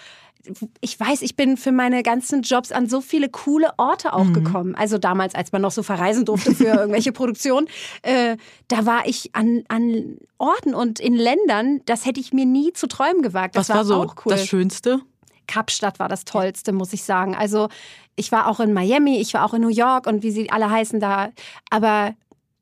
ich 0.81 0.99
weiß, 0.99 1.21
ich 1.21 1.36
bin 1.36 1.57
für 1.57 1.71
meine 1.71 2.03
ganzen 2.03 2.41
Jobs 2.41 2.71
an 2.71 2.88
so 2.88 3.01
viele 3.01 3.29
coole 3.29 3.71
Orte 3.77 4.13
auch 4.13 4.25
mhm. 4.25 4.33
gekommen. 4.33 4.75
Also 4.75 4.97
damals, 4.97 5.36
als 5.36 5.51
man 5.51 5.62
noch 5.62 5.71
so 5.71 5.83
verreisen 5.83 6.25
durfte 6.25 6.53
für 6.53 6.65
irgendwelche 6.79 7.12
Produktionen, 7.12 7.67
äh, 8.01 8.38
da 8.67 8.86
war 8.86 9.07
ich 9.07 9.36
an, 9.36 9.63
an 9.67 10.17
Orten 10.38 10.73
und 10.73 10.99
in 10.99 11.15
Ländern, 11.15 11.81
das 11.86 12.05
hätte 12.05 12.19
ich 12.19 12.33
mir 12.33 12.45
nie 12.45 12.73
zu 12.73 12.88
träumen 12.88 13.21
gewagt. 13.21 13.55
Das 13.55 13.69
Was 13.69 13.69
war, 13.69 13.77
war 13.77 13.86
so 13.86 14.13
cool. 14.25 14.31
das 14.31 14.45
Schönste? 14.45 15.01
Kapstadt 15.47 15.99
war 15.99 16.10
das 16.10 16.25
Tollste, 16.25 16.73
muss 16.73 16.93
ich 16.93 17.03
sagen. 17.03 17.36
Also 17.36 17.69
ich 18.15 18.31
war 18.31 18.47
auch 18.47 18.60
in 18.60 18.73
Miami, 18.73 19.19
ich 19.19 19.33
war 19.33 19.45
auch 19.45 19.53
in 19.53 19.62
New 19.62 19.69
York 19.69 20.07
und 20.07 20.23
wie 20.23 20.31
sie 20.31 20.49
alle 20.49 20.69
heißen 20.69 20.99
da. 20.99 21.29
Aber 21.69 22.13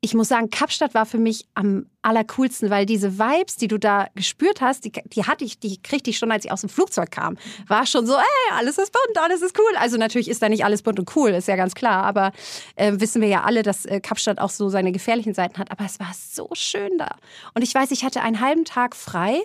ich 0.06 0.14
muss 0.14 0.28
sagen, 0.28 0.50
Kapstadt 0.50 0.94
war 0.94 1.04
für 1.04 1.18
mich 1.18 1.46
am 1.54 1.86
allercoolsten, 2.02 2.70
weil 2.70 2.86
diese 2.86 3.18
Vibes, 3.18 3.56
die 3.56 3.66
du 3.66 3.76
da 3.76 4.06
gespürt 4.14 4.60
hast, 4.60 4.84
die, 4.84 4.92
die 4.92 5.24
hatte 5.24 5.44
ich, 5.44 5.58
die 5.58 5.82
kriegte 5.82 6.10
ich 6.10 6.18
schon, 6.18 6.30
als 6.30 6.44
ich 6.44 6.52
aus 6.52 6.60
dem 6.60 6.70
Flugzeug 6.70 7.10
kam. 7.10 7.36
War 7.66 7.86
schon 7.86 8.06
so, 8.06 8.14
ey, 8.14 8.52
alles 8.52 8.78
ist 8.78 8.92
bunt, 8.92 9.18
alles 9.18 9.42
ist 9.42 9.58
cool. 9.58 9.76
Also 9.78 9.96
natürlich 9.96 10.28
ist 10.28 10.40
da 10.40 10.48
nicht 10.48 10.64
alles 10.64 10.82
bunt 10.82 11.00
und 11.00 11.16
cool, 11.16 11.30
ist 11.30 11.48
ja 11.48 11.56
ganz 11.56 11.74
klar. 11.74 12.04
Aber 12.04 12.30
äh, 12.76 12.92
wissen 12.98 13.20
wir 13.20 13.26
ja 13.26 13.42
alle, 13.42 13.64
dass 13.64 13.84
äh, 13.84 14.00
Kapstadt 14.00 14.38
auch 14.38 14.50
so 14.50 14.68
seine 14.68 14.92
gefährlichen 14.92 15.34
Seiten 15.34 15.58
hat. 15.58 15.72
Aber 15.72 15.84
es 15.84 15.98
war 15.98 16.12
so 16.14 16.50
schön 16.52 16.98
da. 16.98 17.16
Und 17.54 17.62
ich 17.62 17.74
weiß, 17.74 17.90
ich 17.90 18.04
hatte 18.04 18.22
einen 18.22 18.40
halben 18.40 18.64
Tag 18.64 18.94
frei 18.94 19.42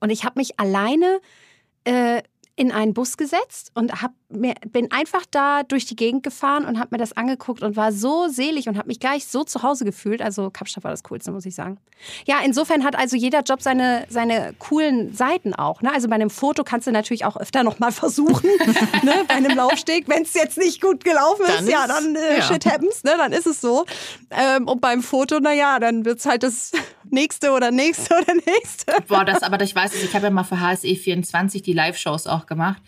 und 0.00 0.10
ich 0.10 0.24
habe 0.24 0.40
mich 0.40 0.58
alleine 0.58 1.20
äh, 1.84 2.20
in 2.54 2.70
einen 2.70 2.92
Bus 2.92 3.16
gesetzt 3.16 3.70
und 3.74 4.02
hab 4.02 4.12
mir, 4.28 4.54
bin 4.70 4.90
einfach 4.90 5.24
da 5.30 5.62
durch 5.62 5.86
die 5.86 5.96
Gegend 5.96 6.22
gefahren 6.22 6.66
und 6.66 6.78
habe 6.78 6.88
mir 6.92 6.98
das 6.98 7.16
angeguckt 7.16 7.62
und 7.62 7.76
war 7.76 7.92
so 7.92 8.28
selig 8.28 8.68
und 8.68 8.76
habe 8.76 8.88
mich 8.88 9.00
gleich 9.00 9.26
so 9.26 9.42
zu 9.42 9.62
Hause 9.62 9.84
gefühlt. 9.84 10.20
Also 10.20 10.50
Kapstadt 10.50 10.84
war 10.84 10.90
das 10.90 11.02
Coolste, 11.02 11.32
muss 11.32 11.46
ich 11.46 11.54
sagen. 11.54 11.78
Ja, 12.26 12.36
insofern 12.44 12.84
hat 12.84 12.96
also 12.96 13.16
jeder 13.16 13.40
Job 13.40 13.62
seine, 13.62 14.04
seine 14.08 14.54
coolen 14.58 15.14
Seiten 15.14 15.54
auch. 15.54 15.80
Ne? 15.80 15.92
Also 15.92 16.08
bei 16.08 16.14
einem 16.14 16.28
Foto 16.30 16.62
kannst 16.62 16.86
du 16.86 16.92
natürlich 16.92 17.24
auch 17.24 17.36
öfter 17.36 17.62
noch 17.62 17.78
mal 17.78 17.92
versuchen, 17.92 18.50
ne? 19.02 19.14
bei 19.28 19.34
einem 19.34 19.56
Laufsteg. 19.56 20.08
Wenn 20.08 20.22
es 20.22 20.34
jetzt 20.34 20.58
nicht 20.58 20.80
gut 20.82 21.04
gelaufen 21.04 21.46
ist, 21.46 21.60
dann 21.60 21.68
ja, 21.68 21.86
dann 21.86 22.16
äh, 22.16 22.38
ja. 22.38 22.42
shit 22.42 22.66
happens, 22.66 23.02
ne? 23.04 23.14
dann 23.16 23.32
ist 23.32 23.46
es 23.46 23.62
so. 23.62 23.86
Ähm, 24.30 24.68
und 24.68 24.80
beim 24.80 25.02
Foto, 25.02 25.40
naja, 25.40 25.78
dann 25.78 26.04
wird 26.04 26.18
es 26.18 26.26
halt 26.26 26.42
das 26.42 26.72
nächste 27.10 27.52
oder 27.52 27.70
nächste 27.70 28.14
oder 28.14 28.34
nächste. 28.34 28.94
Boah, 29.08 29.24
das 29.24 29.42
aber, 29.42 29.60
ich 29.62 29.74
weiß, 29.74 29.94
ich 29.94 30.14
habe 30.14 30.26
ja 30.26 30.30
mal 30.30 30.44
für 30.44 30.60
HSE 30.60 30.94
24 30.94 31.62
die 31.62 31.72
Live-Shows 31.72 32.26
auch 32.26 32.41
gemacht. 32.46 32.82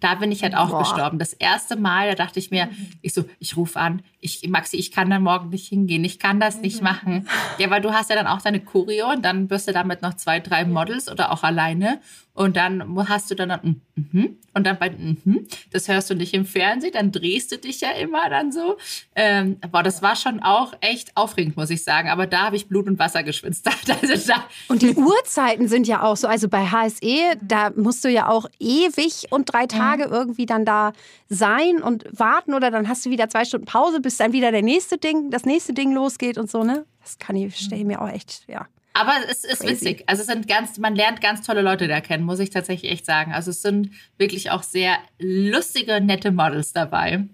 Da 0.00 0.14
bin 0.14 0.32
ich 0.32 0.42
halt 0.42 0.54
auch 0.54 0.70
Boah. 0.70 0.78
gestorben. 0.80 1.18
Das 1.18 1.32
erste 1.34 1.76
Mal, 1.76 2.08
da 2.08 2.14
dachte 2.24 2.38
ich 2.38 2.50
mir, 2.50 2.70
ich 3.02 3.12
so, 3.12 3.24
ich 3.38 3.56
rufe 3.56 3.78
an, 3.78 4.02
ich, 4.20 4.46
Maxi, 4.48 4.76
ich 4.76 4.90
kann 4.90 5.10
da 5.10 5.18
morgen 5.18 5.48
nicht 5.50 5.68
hingehen, 5.68 6.04
ich 6.04 6.18
kann 6.18 6.40
das 6.40 6.60
nicht 6.60 6.82
machen. 6.82 7.26
Ja, 7.58 7.70
weil 7.70 7.80
du 7.80 7.92
hast 7.92 8.10
ja 8.10 8.16
dann 8.16 8.26
auch 8.26 8.42
deine 8.42 8.60
Choreo 8.60 9.10
und 9.10 9.24
dann 9.24 9.50
wirst 9.50 9.68
du 9.68 9.72
damit 9.72 10.02
noch 10.02 10.14
zwei, 10.14 10.40
drei 10.40 10.64
Models 10.64 11.10
oder 11.10 11.32
auch 11.32 11.42
alleine. 11.42 12.00
Und 12.32 12.56
dann 12.56 12.96
hast 13.08 13.30
du 13.30 13.34
dann, 13.34 13.50
dann 13.50 13.82
mm, 13.96 14.18
mm, 14.18 14.38
und 14.54 14.66
dann 14.66 14.78
bei 14.78 14.90
mm, 14.90 15.46
das 15.72 15.88
hörst 15.88 16.08
du 16.08 16.14
nicht 16.14 16.32
im 16.32 16.46
Fernsehen, 16.46 16.92
dann 16.92 17.12
drehst 17.12 17.52
du 17.52 17.58
dich 17.58 17.80
ja 17.80 17.90
immer 17.90 18.30
dann 18.30 18.52
so. 18.52 18.78
Ähm, 19.14 19.58
boah, 19.70 19.82
das 19.82 20.00
war 20.00 20.16
schon 20.16 20.40
auch 20.40 20.72
echt 20.80 21.16
aufregend, 21.16 21.56
muss 21.56 21.70
ich 21.70 21.82
sagen. 21.82 22.08
Aber 22.08 22.26
da 22.26 22.46
habe 22.46 22.56
ich 22.56 22.68
Blut 22.68 22.86
und 22.86 22.98
Wasser 22.98 23.22
geschwitzt. 23.22 23.68
Also 24.00 24.32
da 24.32 24.44
und 24.68 24.82
die 24.82 24.94
Uhrzeiten 24.94 25.68
sind 25.68 25.86
ja 25.86 26.02
auch 26.02 26.16
so. 26.16 26.28
Also 26.28 26.48
bei 26.48 26.64
HSE, 26.66 27.36
da 27.42 27.70
musst 27.70 28.04
du 28.04 28.08
ja 28.08 28.28
auch 28.28 28.46
ewig 28.58 29.26
und 29.30 29.52
drei 29.52 29.66
Tage 29.66 30.06
mhm. 30.06 30.12
irgendwie 30.12 30.46
dann 30.46 30.64
da 30.64 30.92
sein 31.28 31.82
und 31.82 32.04
warten 32.12 32.54
oder 32.54 32.70
dann 32.70 32.88
hast 32.88 33.04
du 33.04 33.10
wieder 33.10 33.28
zwei 33.28 33.44
Stunden 33.44 33.66
Pause, 33.66 34.00
bis 34.10 34.16
dann 34.16 34.32
wieder 34.32 34.50
der 34.50 34.62
nächste 34.62 34.98
Ding, 34.98 35.30
das 35.30 35.44
nächste 35.44 35.72
Ding 35.72 35.92
losgeht 35.92 36.36
und 36.36 36.50
so, 36.50 36.64
ne? 36.64 36.84
Das 37.00 37.20
kann 37.20 37.36
ich, 37.36 37.56
stelle 37.56 37.82
ich 37.82 37.86
mir 37.86 38.02
auch 38.02 38.08
echt, 38.08 38.42
ja. 38.48 38.66
Aber 38.92 39.12
es 39.30 39.44
ist 39.44 39.60
Crazy. 39.60 39.72
witzig. 39.72 40.02
Also 40.08 40.22
es 40.22 40.26
sind 40.26 40.48
ganz, 40.48 40.78
man 40.78 40.96
lernt 40.96 41.20
ganz 41.20 41.46
tolle 41.46 41.62
Leute 41.62 41.86
da 41.86 42.00
kennen, 42.00 42.24
muss 42.24 42.40
ich 42.40 42.50
tatsächlich 42.50 42.90
echt 42.90 43.06
sagen. 43.06 43.32
Also 43.32 43.50
es 43.52 43.62
sind 43.62 43.90
wirklich 44.18 44.50
auch 44.50 44.64
sehr 44.64 44.96
lustige, 45.20 46.00
nette 46.00 46.32
Models 46.32 46.72
dabei. 46.72 47.28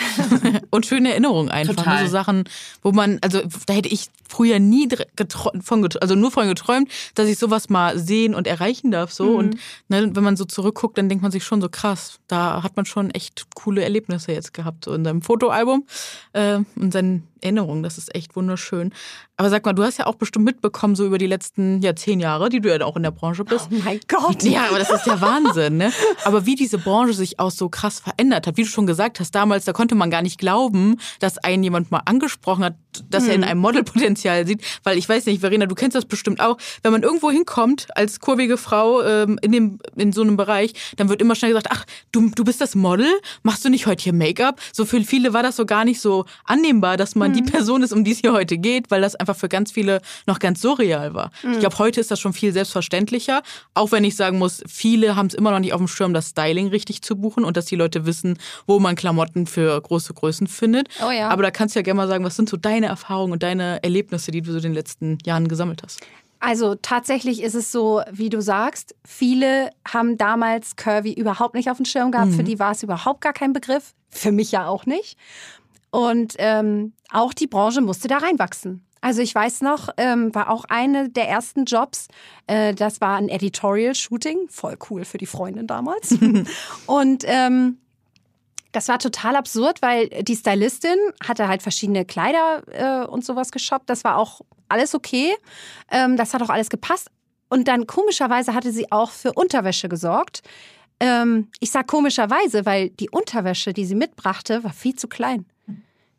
und 0.70 0.86
schöne 0.86 1.10
Erinnerungen 1.10 1.50
einfach. 1.50 1.76
Ne? 1.76 1.82
Total. 1.82 2.04
So 2.06 2.12
Sachen, 2.12 2.44
wo 2.82 2.92
man, 2.92 3.18
also 3.22 3.40
da 3.66 3.74
hätte 3.74 3.88
ich 3.88 4.08
früher 4.28 4.58
nie 4.58 4.88
von, 5.62 5.88
also 6.00 6.14
nur 6.14 6.30
von 6.30 6.48
geträumt, 6.48 6.90
dass 7.14 7.28
ich 7.28 7.38
sowas 7.38 7.68
mal 7.68 7.98
sehen 7.98 8.34
und 8.34 8.46
erreichen 8.46 8.90
darf. 8.90 9.12
So. 9.12 9.24
Mhm. 9.24 9.36
Und 9.36 9.56
ne, 9.88 10.10
wenn 10.14 10.24
man 10.24 10.36
so 10.36 10.44
zurückguckt, 10.44 10.98
dann 10.98 11.08
denkt 11.08 11.22
man 11.22 11.32
sich 11.32 11.44
schon 11.44 11.60
so 11.60 11.68
krass, 11.68 12.18
da 12.28 12.62
hat 12.62 12.76
man 12.76 12.86
schon 12.86 13.10
echt 13.10 13.46
coole 13.54 13.82
Erlebnisse 13.82 14.32
jetzt 14.32 14.54
gehabt. 14.54 14.84
So 14.84 14.94
in 14.94 15.04
seinem 15.04 15.22
Fotoalbum 15.22 15.86
äh, 16.32 16.60
und 16.76 16.92
seinen 16.92 17.28
Erinnerungen. 17.42 17.82
Das 17.82 17.98
ist 17.98 18.14
echt 18.14 18.36
wunderschön. 18.36 18.92
Aber 19.36 19.50
sag 19.50 19.64
mal, 19.64 19.72
du 19.72 19.82
hast 19.82 19.98
ja 19.98 20.06
auch 20.06 20.14
bestimmt 20.14 20.44
mitbekommen, 20.44 20.94
so 20.94 21.06
über 21.06 21.18
die 21.18 21.26
letzten 21.26 21.82
ja, 21.82 21.96
zehn 21.96 22.20
Jahre, 22.20 22.48
die 22.48 22.60
du 22.60 22.68
ja 22.68 22.84
auch 22.84 22.96
in 22.96 23.02
der 23.02 23.10
Branche 23.10 23.44
bist. 23.44 23.68
Oh 23.70 23.76
mein 23.84 24.00
Gott. 24.08 24.42
Ja, 24.42 24.68
aber 24.68 24.78
das 24.78 24.90
ist 24.90 25.06
ja 25.06 25.20
Wahnsinn, 25.20 25.76
ne? 25.76 25.92
Aber 26.24 26.46
wie 26.46 26.54
diese 26.54 26.78
Branche 26.78 27.14
sich 27.14 27.38
auch 27.38 27.50
so 27.50 27.68
krass 27.68 28.00
verändert 28.00 28.46
hat, 28.46 28.56
wie 28.56 28.62
du 28.62 28.68
schon 28.68 28.86
gesagt 28.86 29.20
hast, 29.20 29.34
damals, 29.34 29.64
da 29.64 29.72
konnte 29.72 29.94
man 29.94 30.10
gar 30.10 30.22
nicht 30.22 30.38
glauben, 30.38 30.96
dass 31.20 31.38
einen 31.38 31.62
jemand 31.62 31.90
mal 31.90 32.02
angesprochen 32.04 32.64
hat, 32.64 32.74
dass 33.10 33.26
er 33.26 33.34
in 33.34 33.40
mhm. 33.40 33.46
einem 33.46 33.60
Modelpotenzial 33.60 34.46
sieht. 34.46 34.62
Weil 34.82 34.98
ich 34.98 35.08
weiß 35.08 35.26
nicht, 35.26 35.40
Verena, 35.40 35.66
du 35.66 35.74
kennst 35.74 35.94
das 35.94 36.04
bestimmt 36.04 36.40
auch. 36.40 36.58
Wenn 36.82 36.92
man 36.92 37.02
irgendwo 37.02 37.30
hinkommt 37.30 37.88
als 37.96 38.20
kurvige 38.20 38.56
Frau 38.56 39.02
ähm, 39.02 39.38
in, 39.42 39.52
dem, 39.52 39.78
in 39.96 40.12
so 40.12 40.22
einem 40.22 40.36
Bereich, 40.36 40.72
dann 40.96 41.08
wird 41.08 41.20
immer 41.20 41.34
schnell 41.34 41.52
gesagt, 41.52 41.68
ach, 41.70 41.84
du, 42.12 42.30
du 42.30 42.44
bist 42.44 42.60
das 42.60 42.74
Model? 42.74 43.08
Machst 43.42 43.64
du 43.64 43.68
nicht 43.68 43.86
heute 43.86 44.02
hier 44.02 44.12
Make-up? 44.12 44.60
So 44.72 44.84
für 44.84 45.02
viele 45.02 45.32
war 45.32 45.42
das 45.42 45.56
so 45.56 45.66
gar 45.66 45.84
nicht 45.84 46.00
so 46.00 46.24
annehmbar, 46.44 46.96
dass 46.96 47.14
man 47.14 47.32
die 47.32 47.42
mhm. 47.42 47.46
Person 47.46 47.82
ist, 47.82 47.92
um 47.92 48.04
die 48.04 48.12
es 48.12 48.18
hier 48.18 48.32
heute 48.32 48.58
geht, 48.58 48.90
weil 48.90 49.00
das 49.00 49.14
einfach 49.14 49.36
für 49.36 49.48
ganz 49.48 49.72
viele 49.72 50.00
noch 50.26 50.38
ganz 50.38 50.60
surreal 50.60 51.14
war. 51.14 51.30
Mhm. 51.42 51.52
Ich 51.52 51.60
glaube, 51.60 51.78
heute 51.78 52.00
ist 52.00 52.10
das 52.10 52.20
schon 52.20 52.32
viel 52.32 52.52
selbstverständlicher, 52.52 53.42
auch 53.74 53.92
wenn 53.92 54.04
ich 54.04 54.16
sagen 54.16 54.38
muss, 54.38 54.62
viele 54.68 55.16
haben 55.16 55.26
es 55.26 55.34
immer 55.34 55.50
noch 55.50 55.58
nicht 55.58 55.72
auf 55.72 55.80
dem 55.80 55.88
Schirm, 55.88 56.14
das 56.14 56.30
Styling 56.30 56.68
richtig 56.68 57.02
zu 57.02 57.16
buchen 57.16 57.44
und 57.44 57.56
dass 57.56 57.66
die 57.66 57.76
Leute 57.76 58.06
wissen, 58.06 58.38
wo 58.66 58.78
man 58.78 58.96
Klamotten 58.96 59.46
für 59.46 59.80
große 59.80 60.14
Größen 60.14 60.46
findet. 60.46 60.88
Oh 61.04 61.10
ja. 61.10 61.28
Aber 61.28 61.42
da 61.42 61.50
kannst 61.50 61.74
du 61.74 61.78
ja 61.78 61.82
gerne 61.82 61.98
mal 61.98 62.08
sagen, 62.08 62.24
was 62.24 62.36
sind 62.36 62.48
so 62.48 62.56
deine 62.56 62.81
Erfahrungen 62.86 63.32
und 63.32 63.42
deine 63.42 63.82
Erlebnisse, 63.82 64.30
die 64.30 64.42
du 64.42 64.50
so 64.50 64.58
in 64.58 64.62
den 64.62 64.74
letzten 64.74 65.18
Jahren 65.24 65.48
gesammelt 65.48 65.82
hast? 65.82 66.00
Also 66.40 66.74
tatsächlich 66.74 67.40
ist 67.40 67.54
es 67.54 67.70
so, 67.70 68.02
wie 68.10 68.28
du 68.28 68.42
sagst, 68.42 68.96
viele 69.04 69.70
haben 69.86 70.18
damals 70.18 70.74
Curvy 70.74 71.12
überhaupt 71.12 71.54
nicht 71.54 71.70
auf 71.70 71.76
dem 71.76 71.86
Schirm 71.86 72.10
gehabt. 72.10 72.32
Mhm. 72.32 72.36
Für 72.36 72.44
die 72.44 72.58
war 72.58 72.72
es 72.72 72.82
überhaupt 72.82 73.20
gar 73.20 73.32
kein 73.32 73.52
Begriff. 73.52 73.94
Für 74.10 74.32
mich 74.32 74.50
ja 74.50 74.66
auch 74.66 74.84
nicht. 74.84 75.16
Und 75.92 76.34
ähm, 76.38 76.94
auch 77.10 77.32
die 77.32 77.46
Branche 77.46 77.80
musste 77.80 78.08
da 78.08 78.18
reinwachsen. 78.18 78.84
Also 79.00 79.20
ich 79.20 79.34
weiß 79.34 79.60
noch, 79.62 79.88
ähm, 79.96 80.34
war 80.34 80.48
auch 80.48 80.64
eine 80.68 81.10
der 81.10 81.28
ersten 81.28 81.64
Jobs. 81.64 82.08
Äh, 82.46 82.72
das 82.72 83.00
war 83.00 83.16
ein 83.16 83.28
Editorial-Shooting, 83.28 84.48
voll 84.48 84.76
cool 84.90 85.04
für 85.04 85.18
die 85.18 85.26
Freundin 85.26 85.66
damals. 85.66 86.12
und 86.86 87.24
ähm, 87.26 87.78
das 88.72 88.88
war 88.88 88.98
total 88.98 89.36
absurd, 89.36 89.82
weil 89.82 90.08
die 90.08 90.34
Stylistin 90.34 90.96
hatte 91.22 91.46
halt 91.46 91.62
verschiedene 91.62 92.04
Kleider 92.04 92.62
äh, 92.70 93.06
und 93.06 93.24
sowas 93.24 93.52
geshoppt. 93.52 93.88
Das 93.88 94.02
war 94.02 94.16
auch 94.16 94.40
alles 94.68 94.94
okay. 94.94 95.34
Ähm, 95.90 96.16
das 96.16 96.34
hat 96.34 96.42
auch 96.42 96.48
alles 96.48 96.70
gepasst. 96.70 97.10
Und 97.48 97.68
dann 97.68 97.86
komischerweise 97.86 98.54
hatte 98.54 98.72
sie 98.72 98.90
auch 98.90 99.10
für 99.10 99.34
Unterwäsche 99.34 99.90
gesorgt. 99.90 100.42
Ähm, 101.00 101.48
ich 101.60 101.70
sag 101.70 101.86
komischerweise, 101.86 102.64
weil 102.64 102.88
die 102.88 103.10
Unterwäsche, 103.10 103.74
die 103.74 103.84
sie 103.84 103.94
mitbrachte, 103.94 104.64
war 104.64 104.72
viel 104.72 104.96
zu 104.96 105.06
klein. 105.06 105.44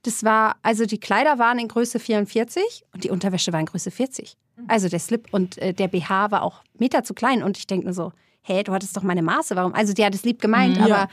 Das 0.04 0.24
war, 0.24 0.58
also 0.62 0.86
die 0.86 1.00
Kleider 1.00 1.40
waren 1.40 1.58
in 1.58 1.70
Größe 1.70 1.98
44 1.98 2.84
und 2.94 3.04
die 3.04 3.10
Unterwäsche 3.10 3.52
war 3.54 3.60
in 3.62 3.66
Größe 3.66 3.90
40. 3.90 4.36
Also 4.68 4.90
der 4.90 5.00
Slip 5.00 5.30
und 5.32 5.58
äh, 5.58 5.74
der 5.74 5.88
BH 5.88 6.30
war 6.30 6.44
auch 6.44 6.62
Meter 6.78 7.04
zu 7.04 7.14
klein. 7.14 7.42
Und 7.42 7.58
ich 7.58 7.66
denke 7.66 7.86
nur 7.86 7.94
so, 7.94 8.12
hä, 8.44 8.62
du 8.64 8.74
hattest 8.74 8.96
doch 8.96 9.04
meine 9.04 9.24
Maße, 9.24 9.56
warum? 9.56 9.74
Also 9.74 9.94
die 9.94 10.06
hat 10.06 10.14
es 10.14 10.24
lieb 10.24 10.42
gemeint, 10.42 10.78
ja. 10.78 10.84
aber 10.84 11.08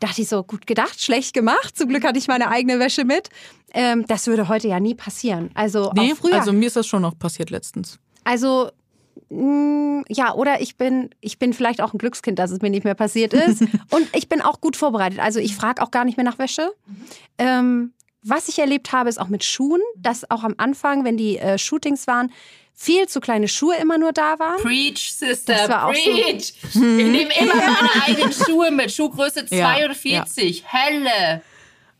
dachte 0.00 0.22
ich 0.22 0.28
so, 0.28 0.42
gut 0.42 0.66
gedacht, 0.66 1.00
schlecht 1.00 1.34
gemacht. 1.34 1.76
Zum 1.76 1.88
Glück 1.88 2.04
hatte 2.04 2.18
ich 2.18 2.28
meine 2.28 2.48
eigene 2.48 2.78
Wäsche 2.78 3.04
mit. 3.04 3.28
Ähm, 3.74 4.04
das 4.06 4.26
würde 4.26 4.48
heute 4.48 4.68
ja 4.68 4.80
nie 4.80 4.94
passieren. 4.94 5.50
Also 5.54 5.92
nee, 5.94 6.14
früher. 6.14 6.34
Also 6.34 6.52
mir 6.52 6.66
ist 6.66 6.76
das 6.76 6.86
schon 6.86 7.02
noch 7.02 7.18
passiert 7.18 7.50
letztens. 7.50 7.98
Also 8.24 8.70
mm, 9.30 10.02
ja, 10.08 10.34
oder 10.34 10.60
ich 10.60 10.76
bin, 10.76 11.10
ich 11.20 11.38
bin 11.38 11.52
vielleicht 11.52 11.80
auch 11.80 11.92
ein 11.92 11.98
Glückskind, 11.98 12.38
dass 12.38 12.50
es 12.50 12.60
mir 12.60 12.70
nicht 12.70 12.84
mehr 12.84 12.94
passiert 12.94 13.34
ist. 13.34 13.60
Und 13.90 14.08
ich 14.14 14.28
bin 14.28 14.40
auch 14.40 14.60
gut 14.60 14.76
vorbereitet. 14.76 15.18
Also 15.18 15.40
ich 15.40 15.54
frage 15.56 15.82
auch 15.82 15.90
gar 15.90 16.04
nicht 16.04 16.16
mehr 16.16 16.24
nach 16.24 16.38
Wäsche. 16.38 16.72
Ähm, 17.38 17.92
was 18.22 18.48
ich 18.48 18.58
erlebt 18.58 18.92
habe, 18.92 19.08
ist 19.08 19.20
auch 19.20 19.28
mit 19.28 19.44
Schuhen, 19.44 19.80
dass 19.96 20.30
auch 20.30 20.44
am 20.44 20.54
Anfang, 20.56 21.04
wenn 21.04 21.16
die 21.16 21.38
äh, 21.38 21.58
Shootings 21.58 22.06
waren, 22.06 22.32
viel 22.80 23.08
zu 23.08 23.18
kleine 23.20 23.48
Schuhe 23.48 23.74
immer 23.76 23.98
nur 23.98 24.12
da 24.12 24.38
waren. 24.38 24.62
Preach, 24.62 25.12
Sister, 25.12 25.90
preach. 25.90 26.54
So. 26.70 26.80
Wir 26.80 27.08
nehmen 27.08 27.32
immer 27.32 27.56
meine 27.56 27.90
eigenen 28.06 28.32
Schuhe 28.46 28.70
mit. 28.70 28.92
Schuhgröße 28.92 29.46
42, 29.46 30.60
ja, 30.60 30.62
ja. 30.62 30.68
helle. 30.72 31.42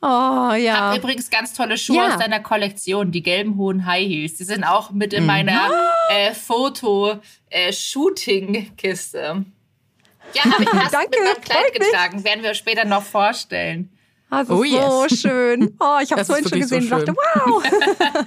Oh 0.01 0.53
ja. 0.55 0.91
Hab 0.91 0.99
übrigens 0.99 1.31
ganz 1.31 1.53
tolle 1.53 1.77
Schuhe 1.77 1.97
ja. 1.97 2.15
aus 2.15 2.21
deiner 2.21 2.39
Kollektion, 2.39 3.11
die 3.11 3.25
gelben 3.25 3.57
hohen 3.57 3.87
High 3.87 4.07
Heels. 4.07 4.37
Die 4.37 4.45
sind 4.45 4.63
auch 4.63 4.93
mit 4.93 5.13
in 5.13 5.25
mhm. 5.25 5.27
meiner 5.27 5.69
äh, 6.11 6.33
Foto-Shooting-Kiste. 6.33 9.19
Äh, 9.19 9.43
ja, 10.35 10.45
habe 10.45 10.63
ich 10.63 10.69
hast 10.73 10.95
Danke, 10.95 11.19
mit 11.19 11.25
meinem 11.25 11.41
Kleid 11.43 11.75
getragen. 11.75 12.23
Werden 12.23 12.45
wir 12.45 12.55
später 12.55 12.85
noch 12.85 13.03
vorstellen. 13.03 13.91
Also 14.31 14.55
oh, 14.55 14.65
so 14.65 15.07
yes. 15.07 15.21
schön. 15.21 15.77
Oh, 15.81 15.99
ich 16.01 16.13
habe 16.13 16.21
es 16.21 16.29
vorhin 16.29 16.49
schon 16.49 16.61
gesehen 16.61 16.89
so 16.89 16.95
und 16.95 17.09
dachte, 17.09 17.17
wow. 17.17 17.65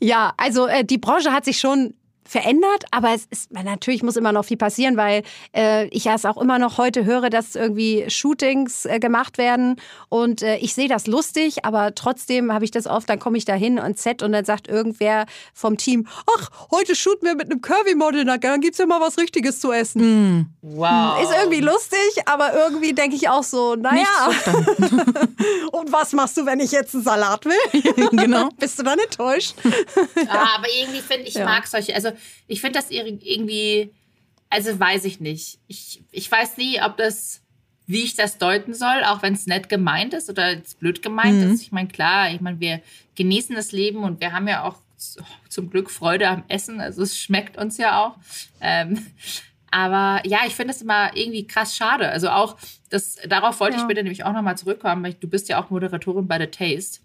ja, 0.00 0.32
also 0.36 0.66
äh, 0.66 0.84
die 0.84 0.98
Branche 0.98 1.32
hat 1.32 1.44
sich 1.44 1.58
schon 1.58 1.94
verändert, 2.26 2.84
aber 2.90 3.14
es 3.14 3.26
ist 3.26 3.52
natürlich 3.52 4.02
muss 4.02 4.16
immer 4.16 4.32
noch 4.32 4.44
viel 4.44 4.56
passieren, 4.56 4.96
weil 4.96 5.22
äh, 5.54 5.86
ich 5.88 6.06
es 6.06 6.24
auch 6.24 6.36
immer 6.36 6.58
noch 6.58 6.78
heute 6.78 7.04
höre, 7.04 7.30
dass 7.30 7.54
irgendwie 7.54 8.04
Shootings 8.08 8.84
äh, 8.86 8.98
gemacht 8.98 9.38
werden 9.38 9.76
und 10.08 10.42
äh, 10.42 10.56
ich 10.56 10.74
sehe 10.74 10.88
das 10.88 11.06
lustig, 11.06 11.64
aber 11.64 11.94
trotzdem 11.94 12.52
habe 12.52 12.64
ich 12.64 12.70
das 12.70 12.86
oft, 12.86 13.08
dann 13.08 13.18
komme 13.18 13.38
ich 13.38 13.44
da 13.44 13.54
hin 13.54 13.78
und 13.78 13.98
Set 13.98 14.22
und 14.22 14.32
dann 14.32 14.44
sagt 14.44 14.68
irgendwer 14.68 15.26
vom 15.52 15.76
Team, 15.76 16.06
ach, 16.38 16.50
heute 16.70 16.94
shooten 16.94 17.26
wir 17.26 17.34
mit 17.34 17.50
einem 17.50 17.60
Curvy-Model, 17.60 18.24
dann 18.24 18.60
gibt 18.60 18.74
es 18.74 18.78
ja 18.78 18.86
mal 18.86 19.00
was 19.00 19.18
Richtiges 19.18 19.60
zu 19.60 19.72
essen. 19.72 20.40
Mm. 20.40 20.46
Wow. 20.62 21.22
Ist 21.22 21.32
irgendwie 21.32 21.60
lustig, 21.60 22.22
aber 22.26 22.54
irgendwie 22.54 22.92
denke 22.92 23.16
ich 23.16 23.28
auch 23.28 23.42
so, 23.42 23.76
naja. 23.76 24.04
und 25.72 25.92
was 25.92 26.12
machst 26.12 26.36
du, 26.36 26.46
wenn 26.46 26.60
ich 26.60 26.72
jetzt 26.72 26.94
einen 26.94 27.04
Salat 27.04 27.44
will? 27.44 28.08
genau. 28.10 28.48
Bist 28.58 28.78
du 28.78 28.82
dann 28.82 28.98
enttäuscht? 28.98 29.54
ja, 29.64 30.48
aber 30.56 30.66
irgendwie 30.80 31.00
finde 31.00 31.28
ich, 31.28 31.34
ja. 31.34 31.44
mag 31.44 31.66
solche, 31.66 31.94
also 31.94 32.10
ich 32.46 32.60
finde 32.60 32.78
das 32.78 32.90
irgendwie, 32.90 33.92
also 34.50 34.78
weiß 34.78 35.04
ich 35.04 35.20
nicht. 35.20 35.58
Ich, 35.66 36.02
ich 36.10 36.30
weiß 36.30 36.56
nie, 36.56 36.80
ob 36.82 36.96
das, 36.96 37.42
wie 37.86 38.02
ich 38.02 38.14
das 38.14 38.38
deuten 38.38 38.74
soll, 38.74 39.04
auch 39.04 39.22
wenn 39.22 39.34
es 39.34 39.46
nett 39.46 39.68
gemeint 39.68 40.14
ist 40.14 40.28
oder 40.30 40.56
blöd 40.78 41.02
gemeint 41.02 41.44
mhm. 41.44 41.52
ist. 41.52 41.62
Ich 41.62 41.72
meine, 41.72 41.88
klar, 41.88 42.30
ich 42.32 42.40
meine, 42.40 42.60
wir 42.60 42.80
genießen 43.14 43.54
das 43.54 43.72
Leben 43.72 44.04
und 44.04 44.20
wir 44.20 44.32
haben 44.32 44.48
ja 44.48 44.64
auch 44.64 44.76
zum 45.48 45.70
Glück 45.70 45.90
Freude 45.90 46.28
am 46.28 46.44
Essen. 46.48 46.80
Also 46.80 47.02
es 47.02 47.18
schmeckt 47.18 47.58
uns 47.58 47.76
ja 47.78 48.02
auch. 48.02 48.16
Ähm, 48.60 49.06
aber 49.70 50.26
ja, 50.26 50.40
ich 50.46 50.54
finde 50.54 50.72
es 50.72 50.82
immer 50.82 51.14
irgendwie 51.14 51.46
krass 51.46 51.76
schade. 51.76 52.08
Also 52.08 52.30
auch, 52.30 52.56
das, 52.88 53.16
darauf 53.28 53.60
wollte 53.60 53.76
ja. 53.76 53.82
ich 53.82 53.88
bitte 53.88 54.02
nämlich 54.02 54.24
auch 54.24 54.32
nochmal 54.32 54.56
zurückkommen, 54.56 55.02
weil 55.02 55.14
du 55.14 55.28
bist 55.28 55.48
ja 55.48 55.62
auch 55.62 55.70
Moderatorin 55.70 56.26
bei 56.26 56.38
The 56.38 56.46
Taste. 56.46 57.00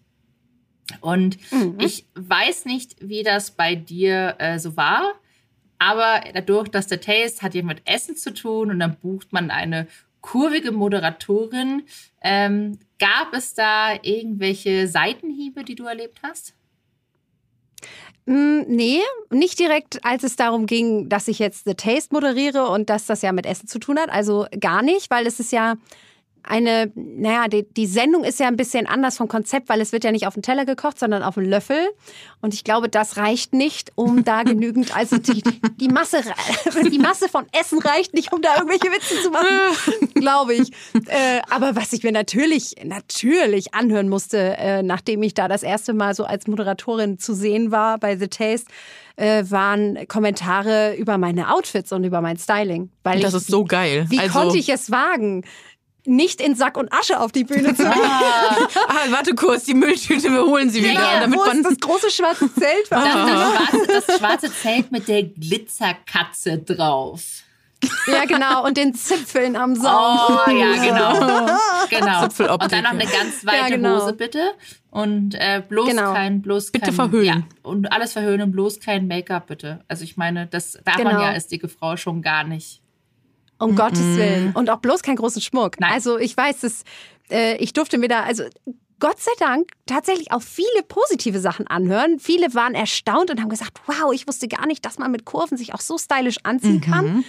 Und 1.00 1.38
mhm. 1.52 1.78
ich 1.80 2.06
weiß 2.16 2.66
nicht, 2.66 2.96
wie 3.00 3.24
das 3.24 3.52
bei 3.52 3.76
dir 3.76 4.36
äh, 4.40 4.60
so 4.60 4.76
war, 4.76 5.14
aber 5.80 6.22
dadurch, 6.34 6.70
dass 6.70 6.88
der 6.88 7.02
Taste 7.02 7.42
hat 7.42 7.56
ja 7.56 7.64
mit 7.64 7.82
Essen 7.86 8.16
zu 8.16 8.34
tun 8.34 8.70
und 8.70 8.80
dann 8.80 8.98
bucht 8.98 9.34
man 9.34 9.50
eine 9.50 9.88
kurvige 10.22 10.72
Moderatorin, 10.72 11.84
ähm, 12.22 12.78
gab 13.00 13.34
es 13.34 13.56
da 13.56 13.96
irgendwelche 14.04 14.88
Seitenhiebe, 14.88 15.64
die 15.64 15.74
du 15.74 15.86
erlebt 15.86 16.20
hast? 16.22 16.54
Mm, 18.26 18.62
nee, 18.68 19.00
nicht 19.32 19.58
direkt, 19.58 20.06
als 20.06 20.24
es 20.24 20.36
darum 20.36 20.68
ging, 20.68 21.10
dass 21.10 21.28
ich 21.28 21.40
jetzt 21.40 21.66
The 21.66 21.74
Taste 21.74 22.14
moderiere 22.14 22.68
und 22.68 22.92
dass 22.92 23.08
das 23.08 23.24
ja 23.24 23.32
mit 23.32 23.48
Essen 23.48 23.68
zu 23.68 23.80
tun 23.80 23.98
hat. 23.98 24.12
Also 24.12 24.46
gar 24.60 24.84
nicht, 24.84 25.10
weil 25.10 25.26
es 25.26 25.40
ist 25.40 25.52
ja 25.52 25.76
eine, 26.44 26.92
naja, 26.96 27.48
die, 27.48 27.64
die, 27.64 27.86
Sendung 27.86 28.24
ist 28.24 28.40
ja 28.40 28.48
ein 28.48 28.58
bisschen 28.58 28.88
anders 28.88 29.18
vom 29.18 29.28
Konzept, 29.28 29.70
weil 29.70 29.82
es 29.82 29.92
wird 29.92 30.04
ja 30.04 30.12
nicht 30.12 30.28
auf 30.28 30.34
den 30.34 30.44
Teller 30.44 30.66
gekocht, 30.66 31.00
sondern 31.00 31.24
auf 31.24 31.36
den 31.36 31.46
Löffel. 31.46 31.78
Und 32.42 32.54
ich 32.54 32.64
glaube, 32.64 32.90
das 32.90 33.18
reicht 33.18 33.54
nicht, 33.54 33.92
um 33.96 34.24
da 34.24 34.44
genügend, 34.44 34.96
also 34.96 35.18
die, 35.18 35.44
die 35.78 35.88
Masse, 35.88 36.22
die 36.92 37.00
Masse 37.00 37.30
von 37.30 37.46
Essen 37.52 37.80
reicht 37.80 38.14
nicht, 38.14 38.34
um 38.34 38.42
da 38.42 38.56
irgendwelche 38.56 38.92
Witze 38.92 39.22
zu 39.22 39.30
machen, 39.30 40.14
glaube 40.16 40.56
ich. 40.56 40.72
Äh, 41.08 41.42
aber 41.50 41.76
was 41.76 41.94
ich 41.94 42.04
mir 42.04 42.12
natürlich, 42.12 42.76
natürlich 42.84 43.74
anhören 43.74 44.10
musste, 44.10 44.58
äh, 44.58 44.84
nachdem 44.84 45.24
ich 45.24 45.34
da 45.34 45.48
das 45.48 45.64
erste 45.64 45.94
Mal 45.94 46.16
so 46.16 46.24
als 46.26 46.48
Moderatorin 46.48 47.20
zu 47.20 47.34
sehen 47.34 47.72
war 47.72 47.98
bei 47.98 48.18
The 48.18 48.28
Taste, 48.28 48.68
äh, 49.16 49.44
waren 49.50 50.08
Kommentare 50.08 50.96
über 50.96 51.18
meine 51.18 51.54
Outfits 51.54 51.92
und 51.92 52.04
über 52.04 52.22
mein 52.22 52.38
Styling. 52.38 52.90
Weil 53.04 53.20
das 53.20 53.34
ich, 53.34 53.42
ist 53.42 53.48
so 53.48 53.64
geil. 53.64 54.06
Wie 54.10 54.20
also, 54.20 54.40
konnte 54.40 54.58
ich 54.58 54.70
es 54.70 54.90
wagen? 54.92 55.44
Nicht 56.06 56.42
in 56.42 56.56
Sack 56.56 56.78
und 56.78 56.92
Asche 56.92 57.20
auf 57.20 57.32
die 57.32 57.44
Bühne 57.44 57.76
zu 57.76 57.84
gehen. 57.84 57.94
Ah, 57.94 58.68
ah, 58.88 59.06
warte 59.10 59.36
kurz, 59.36 59.66
die 59.66 59.74
Mülltüte, 59.74 60.32
wir 60.32 60.46
holen 60.46 60.70
sie 60.70 60.84
wieder. 60.84 60.94
Ja, 60.94 61.20
damit 61.22 61.40
wo 61.40 61.46
man 61.46 61.64
das 61.64 61.80
große 61.80 62.12
schwarze 62.12 62.54
Zelt 62.60 62.92
war. 62.92 63.04
Das, 63.04 63.26
das, 63.26 63.86
schwarze, 63.86 63.88
das 64.08 64.18
schwarze 64.18 64.54
Zelt 64.54 64.92
mit 64.92 65.08
der 65.08 65.24
Glitzerkatze 65.24 66.58
drauf. 66.60 67.22
Ja, 68.08 68.26
genau. 68.26 68.66
Und 68.66 68.78
den 68.78 68.94
Zipfeln 68.94 69.56
am 69.56 69.76
Saum. 69.76 70.20
Oh, 70.28 70.52
ja, 70.52 70.74
genau. 70.76 71.20
genau. 71.90 72.54
Und 72.54 72.72
dann 72.72 72.84
noch 72.84 72.92
eine 72.92 73.06
ganz 73.06 73.46
weite 73.46 73.58
ja, 73.58 73.70
genau. 73.70 74.02
Hose, 74.02 74.14
bitte. 74.14 74.54
Und 74.92 75.36
äh, 75.36 75.64
bloß 75.68 75.90
genau. 75.90 76.14
kein, 76.14 76.42
bloß 76.42 76.72
bitte 76.72 76.88
kein, 76.88 76.94
verhöhnen. 76.94 77.26
Ja, 77.26 77.44
und 77.64 77.92
alles 77.92 78.14
verhöhnen, 78.14 78.52
bloß 78.52 78.80
kein 78.80 79.08
Make-up, 79.08 79.48
bitte. 79.48 79.84
Also 79.88 80.04
ich 80.04 80.18
meine, 80.18 80.48
das 80.48 80.80
darf 80.84 80.98
genau. 80.98 81.14
man 81.14 81.22
ja 81.22 81.30
als 81.30 81.48
dicke 81.48 81.70
Frau 81.70 81.98
schon 81.98 82.22
gar 82.22 82.44
nicht. 82.44 82.81
Um 83.62 83.72
mm 83.72 83.74
-mm. 83.74 83.78
Gottes 83.78 84.18
Willen. 84.18 84.52
Und 84.54 84.70
auch 84.70 84.80
bloß 84.80 85.04
keinen 85.04 85.18
großen 85.18 85.42
Schmuck. 85.42 85.80
Nein. 85.80 85.94
Also 85.94 86.18
ich 86.18 86.36
weiß, 86.36 86.62
dass, 86.62 86.84
äh, 87.30 87.58
ich 87.58 87.74
durfte 87.74 87.98
mir 87.98 88.08
da, 88.08 88.24
also 88.24 88.44
Gott 89.02 89.20
sei 89.20 89.32
Dank 89.40 89.72
tatsächlich 89.88 90.32
auch 90.32 90.44
viele 90.44 90.84
positive 90.88 91.40
Sachen 91.40 91.66
anhören. 91.68 92.20
Viele 92.20 92.54
waren 92.54 92.76
erstaunt 92.76 93.32
und 93.32 93.42
haben 93.42 93.50
gesagt, 93.50 93.82
wow, 93.88 94.14
ich 94.14 94.28
wusste 94.28 94.48
gar 94.48 94.68
nicht, 94.68 94.86
dass 94.86 95.00
man 95.00 95.12
mit 95.12 95.26
Kurven 95.26 95.58
sich 95.58 95.74
auch 95.74 95.82
so 95.82 95.98
stylisch 95.98 96.38
anziehen 96.44 96.76
mhm. 96.76 96.82
kann. 96.82 97.26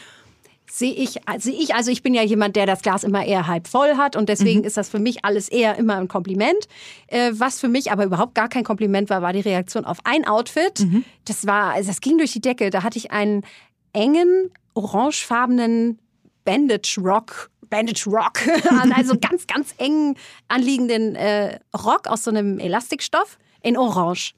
Sehe 0.70 0.92
ich, 0.92 1.18
sehe 1.38 1.54
ich, 1.54 1.74
also 1.74 1.90
ich 1.90 2.02
bin 2.02 2.14
ja 2.14 2.22
jemand, 2.22 2.56
der 2.56 2.66
das 2.66 2.82
Glas 2.82 3.04
immer 3.04 3.24
eher 3.24 3.46
halb 3.46 3.68
voll 3.68 3.96
hat 3.96 4.16
und 4.16 4.28
deswegen 4.28 4.60
mhm. 4.60 4.66
ist 4.66 4.76
das 4.76 4.88
für 4.88 4.98
mich 4.98 5.24
alles 5.24 5.48
eher 5.48 5.76
immer 5.76 5.96
ein 5.96 6.08
Kompliment. 6.08 6.68
Äh, 7.08 7.32
was 7.34 7.58
für 7.58 7.68
mich 7.68 7.90
aber 7.90 8.04
überhaupt 8.04 8.34
gar 8.34 8.48
kein 8.48 8.64
Kompliment 8.64 9.10
war, 9.10 9.22
war 9.22 9.32
die 9.32 9.40
Reaktion 9.40 9.84
auf 9.84 9.98
ein 10.04 10.26
Outfit. 10.26 10.80
Mhm. 10.80 11.04
Das 11.24 11.46
war, 11.46 11.72
also 11.72 11.88
das 11.88 12.00
ging 12.00 12.18
durch 12.18 12.32
die 12.32 12.40
Decke. 12.40 12.70
Da 12.70 12.82
hatte 12.82 12.98
ich 12.98 13.10
einen 13.10 13.44
engen, 13.92 14.50
orangefarbenen 14.74 15.98
Bandage 16.44 16.98
Rock 17.00 17.50
Bandage 17.72 18.06
Rock 18.06 18.40
also 18.94 19.16
ganz, 19.20 19.46
ganz 19.46 19.74
eng 19.78 20.16
anliegenden 20.48 21.16
äh, 21.16 21.58
Rock 21.74 22.06
aus 22.06 22.24
so 22.24 22.30
einem 22.30 22.58
Elastikstoff 22.58 23.38
in 23.62 23.78
Orange. 23.78 24.34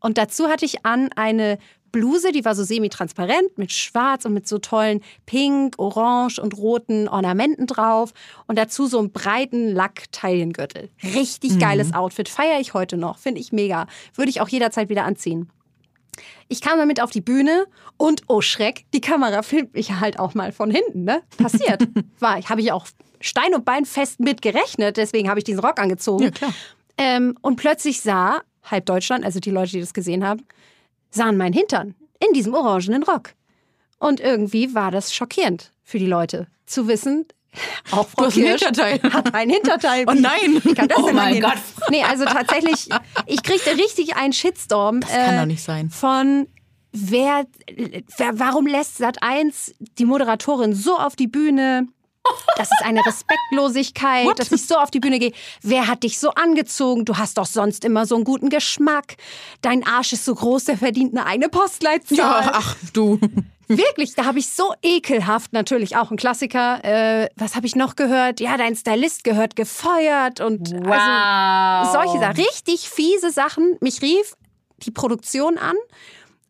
Und 0.00 0.18
dazu 0.18 0.48
hatte 0.48 0.66
ich 0.66 0.84
an 0.84 1.10
eine 1.16 1.58
Bluse, 1.94 2.32
die 2.32 2.44
war 2.44 2.56
so 2.56 2.64
semi-transparent 2.64 3.56
mit 3.56 3.72
schwarz 3.72 4.24
und 4.24 4.34
mit 4.34 4.48
so 4.48 4.58
tollen 4.58 5.00
pink, 5.26 5.76
orange 5.78 6.40
und 6.40 6.58
roten 6.58 7.08
Ornamenten 7.08 7.66
drauf 7.66 8.12
und 8.48 8.58
dazu 8.58 8.86
so 8.86 8.98
einen 8.98 9.12
breiten 9.12 9.72
Lack-Taillengürtel. 9.72 10.90
Richtig 11.14 11.52
mhm. 11.52 11.58
geiles 11.60 11.94
Outfit, 11.94 12.28
feiere 12.28 12.58
ich 12.58 12.74
heute 12.74 12.96
noch, 12.96 13.16
finde 13.18 13.40
ich 13.40 13.52
mega. 13.52 13.86
Würde 14.14 14.28
ich 14.28 14.40
auch 14.40 14.48
jederzeit 14.48 14.88
wieder 14.88 15.04
anziehen. 15.04 15.48
Ich 16.48 16.60
kam 16.60 16.78
damit 16.78 17.00
auf 17.00 17.10
die 17.10 17.20
Bühne 17.20 17.66
und 17.96 18.22
oh 18.28 18.40
Schreck, 18.40 18.84
die 18.92 19.00
Kamera 19.00 19.42
filmt 19.42 19.74
mich 19.74 19.92
halt 19.92 20.18
auch 20.18 20.34
mal 20.34 20.52
von 20.52 20.70
hinten, 20.70 21.04
ne? 21.04 21.22
Passiert. 21.36 21.86
War, 22.18 22.40
habe 22.42 22.60
ich 22.60 22.72
auch 22.72 22.86
Stein 23.20 23.54
und 23.54 23.64
Bein 23.64 23.84
fest 23.84 24.20
mit 24.20 24.42
gerechnet, 24.42 24.96
deswegen 24.96 25.28
habe 25.28 25.40
ich 25.40 25.44
diesen 25.44 25.60
Rock 25.60 25.80
angezogen. 25.80 26.30
Ja. 26.40 26.48
Ähm, 26.98 27.36
und 27.40 27.56
plötzlich 27.56 28.00
sah 28.00 28.42
halb 28.64 28.86
Deutschland, 28.86 29.24
also 29.24 29.40
die 29.40 29.50
Leute, 29.50 29.72
die 29.72 29.80
das 29.80 29.94
gesehen 29.94 30.26
haben, 30.26 30.42
sahen 31.10 31.36
meinen 31.36 31.52
Hintern 31.52 31.94
in 32.20 32.32
diesem 32.34 32.54
orangenen 32.54 33.02
Rock. 33.02 33.30
Und 33.98 34.20
irgendwie 34.20 34.74
war 34.74 34.90
das 34.90 35.14
schockierend 35.14 35.72
für 35.82 35.98
die 35.98 36.06
Leute, 36.06 36.46
zu 36.66 36.88
wissen, 36.88 37.26
auch 37.90 38.08
Frau 38.08 38.24
du 38.24 38.30
Kirsch 38.30 38.62
ein 38.62 38.74
Hinterteil. 38.74 39.00
hat 39.12 39.34
ein 39.34 39.50
Hinterteil. 39.50 40.04
Oh 40.08 40.14
nein! 40.14 40.60
Wie 40.62 40.74
kann 40.74 40.88
das 40.88 40.98
oh 40.98 41.06
denn 41.06 41.16
mein 41.16 41.40
Gott. 41.40 41.58
Nee, 41.90 42.02
also 42.02 42.24
tatsächlich, 42.24 42.88
ich 43.26 43.42
kriegte 43.42 43.70
richtig 43.76 44.16
einen 44.16 44.32
Shitstorm. 44.32 45.00
Das 45.00 45.10
kann 45.10 45.34
äh, 45.34 45.38
doch 45.40 45.46
nicht 45.46 45.62
sein. 45.62 45.90
Von 45.90 46.46
wer, 46.92 47.46
wer 48.16 48.38
warum 48.38 48.66
lässt 48.66 49.00
Sat1 49.00 49.74
die 49.98 50.04
Moderatorin 50.04 50.74
so 50.74 50.96
auf 50.96 51.16
die 51.16 51.28
Bühne? 51.28 51.88
Das 52.56 52.70
ist 52.70 52.84
eine 52.84 53.04
Respektlosigkeit, 53.04 54.26
What? 54.26 54.38
dass 54.38 54.52
ich 54.52 54.66
so 54.66 54.76
auf 54.76 54.90
die 54.90 55.00
Bühne 55.00 55.18
gehe. 55.18 55.32
Wer 55.62 55.88
hat 55.88 56.04
dich 56.04 56.18
so 56.18 56.30
angezogen? 56.30 57.04
Du 57.04 57.16
hast 57.16 57.36
doch 57.36 57.46
sonst 57.46 57.84
immer 57.84 58.06
so 58.06 58.14
einen 58.14 58.24
guten 58.24 58.48
Geschmack. 58.48 59.16
Dein 59.60 59.86
Arsch 59.86 60.12
ist 60.12 60.24
so 60.24 60.34
groß, 60.34 60.64
der 60.64 60.78
verdient 60.78 61.16
eine 61.16 61.26
eigene 61.26 61.48
Postleitzahl. 61.48 62.16
Ja, 62.16 62.50
ach 62.54 62.76
du. 62.92 63.18
Wirklich, 63.68 64.14
da 64.14 64.26
habe 64.26 64.38
ich 64.38 64.50
so 64.50 64.74
ekelhaft, 64.82 65.52
natürlich 65.52 65.96
auch 65.96 66.10
ein 66.10 66.16
Klassiker. 66.16 66.84
Äh, 66.84 67.28
was 67.36 67.56
habe 67.56 67.66
ich 67.66 67.76
noch 67.76 67.96
gehört? 67.96 68.40
Ja, 68.40 68.56
dein 68.56 68.76
Stylist 68.76 69.24
gehört 69.24 69.56
gefeuert 69.56 70.40
und 70.40 70.70
wow. 70.84 70.92
also 70.92 71.92
solche 71.92 72.18
Sachen. 72.18 72.36
Richtig 72.36 72.88
fiese 72.88 73.30
Sachen. 73.30 73.76
Mich 73.80 74.02
rief 74.02 74.34
die 74.78 74.90
Produktion 74.90 75.58
an 75.58 75.76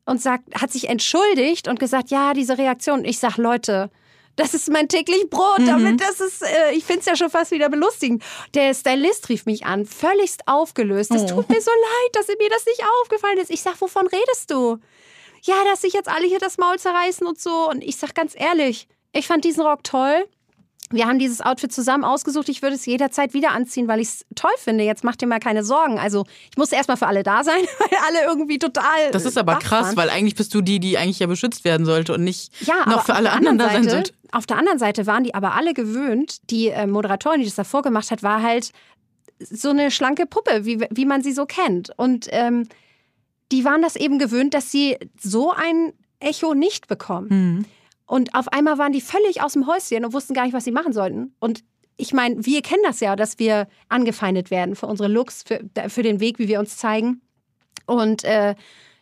und 0.06 0.20
sagt, 0.20 0.60
hat 0.60 0.72
sich 0.72 0.88
entschuldigt 0.88 1.68
und 1.68 1.78
gesagt, 1.78 2.10
ja, 2.10 2.34
diese 2.34 2.58
Reaktion. 2.58 3.04
Ich 3.04 3.18
sag, 3.18 3.36
Leute, 3.36 3.90
das 4.36 4.54
ist 4.54 4.70
mein 4.70 4.88
täglich 4.88 5.28
Brot. 5.30 5.60
Mhm. 5.60 5.66
Damit 5.66 6.00
das 6.00 6.20
ist, 6.20 6.42
äh, 6.42 6.72
ich 6.72 6.84
finde 6.84 7.00
es 7.00 7.06
ja 7.06 7.16
schon 7.16 7.30
fast 7.30 7.50
wieder 7.50 7.68
belustigend. 7.68 8.22
Der 8.54 8.74
Stylist 8.74 9.28
rief 9.28 9.46
mich 9.46 9.66
an, 9.66 9.86
völligst 9.86 10.46
aufgelöst. 10.46 11.10
Es 11.12 11.22
oh. 11.22 11.26
tut 11.26 11.48
mir 11.48 11.60
so 11.60 11.70
leid, 11.70 12.10
dass 12.12 12.28
mir 12.28 12.50
das 12.50 12.66
nicht 12.66 12.82
aufgefallen 13.02 13.38
ist. 13.38 13.50
Ich 13.50 13.62
sag, 13.62 13.80
wovon 13.80 14.06
redest 14.06 14.50
du? 14.50 14.78
ja, 15.46 15.62
dass 15.64 15.82
sich 15.82 15.92
jetzt 15.92 16.08
alle 16.08 16.26
hier 16.26 16.38
das 16.38 16.58
Maul 16.58 16.78
zerreißen 16.78 17.26
und 17.26 17.40
so. 17.40 17.68
Und 17.68 17.82
ich 17.82 17.96
sag 17.96 18.14
ganz 18.14 18.34
ehrlich, 18.36 18.88
ich 19.12 19.26
fand 19.26 19.44
diesen 19.44 19.62
Rock 19.62 19.84
toll. 19.84 20.26
Wir 20.90 21.06
haben 21.06 21.18
dieses 21.18 21.40
Outfit 21.40 21.72
zusammen 21.72 22.04
ausgesucht. 22.04 22.48
Ich 22.48 22.62
würde 22.62 22.76
es 22.76 22.84
jederzeit 22.84 23.32
wieder 23.32 23.52
anziehen, 23.52 23.88
weil 23.88 24.00
ich 24.00 24.08
es 24.08 24.26
toll 24.34 24.52
finde. 24.58 24.84
Jetzt 24.84 25.02
macht 25.02 25.20
dir 25.20 25.26
mal 25.26 25.40
keine 25.40 25.64
Sorgen. 25.64 25.98
Also 25.98 26.26
ich 26.50 26.56
muss 26.56 26.72
erstmal 26.72 26.96
für 26.96 27.06
alle 27.06 27.22
da 27.22 27.42
sein, 27.42 27.60
weil 27.78 27.98
alle 28.06 28.26
irgendwie 28.26 28.58
total. 28.58 29.10
Das 29.12 29.24
ist 29.24 29.38
aber 29.38 29.56
krass, 29.56 29.88
waren. 29.88 29.96
weil 29.96 30.10
eigentlich 30.10 30.34
bist 30.34 30.54
du 30.54 30.60
die, 30.60 30.80
die 30.80 30.98
eigentlich 30.98 31.18
ja 31.18 31.26
beschützt 31.26 31.64
werden 31.64 31.86
sollte 31.86 32.12
und 32.14 32.22
nicht 32.22 32.52
ja, 32.66 32.86
noch 32.86 33.06
für 33.06 33.14
alle 33.14 33.32
anderen, 33.32 33.58
da 33.58 33.70
sein 33.70 33.88
sollte. 33.88 34.12
Auf 34.30 34.46
der 34.46 34.58
anderen 34.58 34.78
Seite 34.78 35.06
waren 35.06 35.24
die 35.24 35.34
aber 35.34 35.54
alle 35.54 35.74
gewöhnt. 35.74 36.50
Die 36.50 36.68
äh, 36.68 36.86
Moderatorin, 36.86 37.40
die 37.40 37.46
das 37.46 37.54
davor 37.54 37.82
gemacht 37.82 38.10
hat, 38.10 38.22
war 38.22 38.42
halt 38.42 38.70
so 39.38 39.70
eine 39.70 39.90
schlanke 39.90 40.26
Puppe, 40.26 40.64
wie, 40.64 40.86
wie 40.90 41.06
man 41.06 41.22
sie 41.22 41.32
so 41.32 41.46
kennt. 41.46 41.90
Und 41.96 42.28
ähm, 42.30 42.68
die 43.52 43.64
waren 43.64 43.82
das 43.82 43.96
eben 43.96 44.18
gewöhnt, 44.18 44.54
dass 44.54 44.70
sie 44.70 44.96
so 45.20 45.52
ein 45.52 45.92
Echo 46.20 46.54
nicht 46.54 46.88
bekommen. 46.88 47.28
Mhm. 47.30 47.64
Und 48.06 48.34
auf 48.34 48.48
einmal 48.48 48.78
waren 48.78 48.92
die 48.92 49.00
völlig 49.00 49.42
aus 49.42 49.54
dem 49.54 49.66
Häuschen 49.66 50.04
und 50.04 50.12
wussten 50.12 50.34
gar 50.34 50.44
nicht, 50.44 50.54
was 50.54 50.64
sie 50.64 50.72
machen 50.72 50.92
sollten. 50.92 51.34
Und 51.38 51.64
ich 51.96 52.12
meine, 52.12 52.44
wir 52.44 52.60
kennen 52.62 52.82
das 52.84 53.00
ja, 53.00 53.16
dass 53.16 53.38
wir 53.38 53.68
angefeindet 53.88 54.50
werden 54.50 54.76
für 54.76 54.86
unsere 54.86 55.08
Looks, 55.08 55.42
für, 55.42 55.60
für 55.88 56.02
den 56.02 56.20
Weg, 56.20 56.38
wie 56.38 56.48
wir 56.48 56.60
uns 56.60 56.76
zeigen. 56.76 57.22
Und 57.86 58.24
äh, 58.24 58.54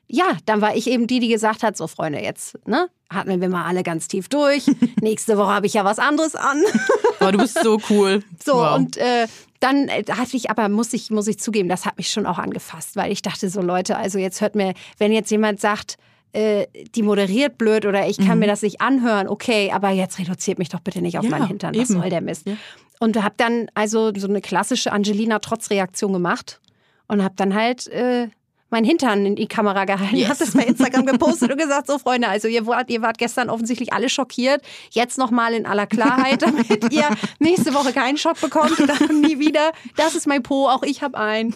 ja, 0.08 0.36
dann 0.44 0.60
war 0.60 0.76
ich 0.76 0.88
eben 0.88 1.06
die, 1.06 1.20
die 1.20 1.28
gesagt 1.28 1.62
hat: 1.62 1.76
So, 1.76 1.86
Freunde, 1.86 2.20
jetzt 2.20 2.58
ne, 2.66 2.90
atmen 3.08 3.40
wir 3.40 3.48
mal 3.48 3.64
alle 3.64 3.82
ganz 3.82 4.08
tief 4.08 4.28
durch. 4.28 4.66
Nächste 5.00 5.38
Woche 5.38 5.52
habe 5.52 5.66
ich 5.66 5.74
ja 5.74 5.84
was 5.84 5.98
anderes 5.98 6.34
an. 6.34 6.62
oh, 7.20 7.30
du 7.30 7.38
bist 7.38 7.58
so 7.62 7.80
cool. 7.88 8.22
So, 8.44 8.54
wow. 8.54 8.76
und 8.76 8.98
äh, 8.98 9.26
dann 9.60 9.88
äh, 9.88 10.04
hatte 10.10 10.36
ich 10.36 10.50
aber, 10.50 10.68
muss 10.68 10.92
ich, 10.92 11.10
muss 11.10 11.28
ich 11.28 11.38
zugeben, 11.38 11.68
das 11.68 11.86
hat 11.86 11.96
mich 11.96 12.10
schon 12.10 12.26
auch 12.26 12.38
angefasst, 12.38 12.96
weil 12.96 13.10
ich 13.10 13.22
dachte 13.22 13.48
so, 13.48 13.62
Leute, 13.62 13.96
also 13.96 14.18
jetzt 14.18 14.40
hört 14.40 14.54
mir, 14.54 14.74
wenn 14.98 15.12
jetzt 15.12 15.30
jemand 15.30 15.60
sagt, 15.60 15.96
äh, 16.32 16.66
die 16.94 17.02
moderiert 17.02 17.58
blöd 17.58 17.86
oder 17.86 18.08
ich 18.08 18.16
kann 18.16 18.34
mhm. 18.34 18.40
mir 18.40 18.46
das 18.46 18.62
nicht 18.62 18.80
anhören, 18.80 19.28
okay, 19.28 19.70
aber 19.72 19.90
jetzt 19.90 20.18
reduziert 20.18 20.58
mich 20.58 20.68
doch 20.68 20.80
bitte 20.80 21.02
nicht 21.02 21.18
auf 21.18 21.24
ja, 21.24 21.30
meinen 21.30 21.46
Hintern. 21.46 21.74
Was 21.74 21.90
eben. 21.90 22.00
soll 22.00 22.10
der 22.10 22.20
Mist? 22.20 22.46
Ja. 22.46 22.54
Und 23.00 23.22
habe 23.22 23.34
dann 23.36 23.68
also 23.74 24.12
so 24.16 24.28
eine 24.28 24.40
klassische 24.40 24.92
Angelina-Trotz-Reaktion 24.92 26.12
gemacht 26.12 26.60
und 27.08 27.22
habe 27.22 27.34
dann 27.36 27.54
halt 27.54 27.88
äh, 27.88 28.28
meinen 28.72 28.84
Hintern 28.84 29.26
in 29.26 29.36
die 29.36 29.46
Kamera 29.46 29.84
gehalten, 29.84 30.16
yes. 30.16 30.30
habe 30.30 30.38
das 30.38 30.52
bei 30.52 30.62
Instagram 30.64 31.04
gepostet 31.04 31.52
und 31.52 31.58
gesagt, 31.58 31.86
so 31.86 31.98
Freunde, 31.98 32.28
also 32.28 32.48
ihr 32.48 32.66
wart, 32.66 32.88
ihr 32.90 33.02
wart 33.02 33.18
gestern 33.18 33.50
offensichtlich 33.50 33.92
alle 33.92 34.08
schockiert, 34.08 34.62
jetzt 34.90 35.18
nochmal 35.18 35.52
in 35.52 35.66
aller 35.66 35.86
Klarheit, 35.86 36.42
damit 36.42 36.92
ihr 36.92 37.08
nächste 37.38 37.74
Woche 37.74 37.92
keinen 37.92 38.16
Schock 38.16 38.40
bekommt 38.40 38.80
oder 38.80 38.94
nie 39.12 39.38
wieder. 39.38 39.72
Das 39.96 40.14
ist 40.14 40.26
mein 40.26 40.42
Po, 40.42 40.68
auch 40.68 40.82
ich 40.82 41.02
habe 41.02 41.18
einen. 41.18 41.54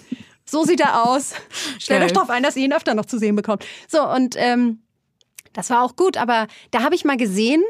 So 0.48 0.64
sieht 0.64 0.80
er 0.80 1.04
aus. 1.04 1.34
Stellt 1.78 2.02
euch 2.02 2.12
darauf 2.12 2.30
ein, 2.30 2.42
dass 2.42 2.56
ihr 2.56 2.64
ihn 2.64 2.72
öfter 2.72 2.94
noch 2.94 3.06
zu 3.06 3.18
sehen 3.18 3.36
bekommt. 3.36 3.64
So, 3.88 4.06
und 4.08 4.36
ähm, 4.38 4.80
das 5.52 5.70
war 5.70 5.82
auch 5.82 5.96
gut, 5.96 6.16
aber 6.16 6.46
da 6.70 6.82
habe 6.82 6.94
ich 6.94 7.04
mal 7.04 7.16
gesehen, 7.16 7.62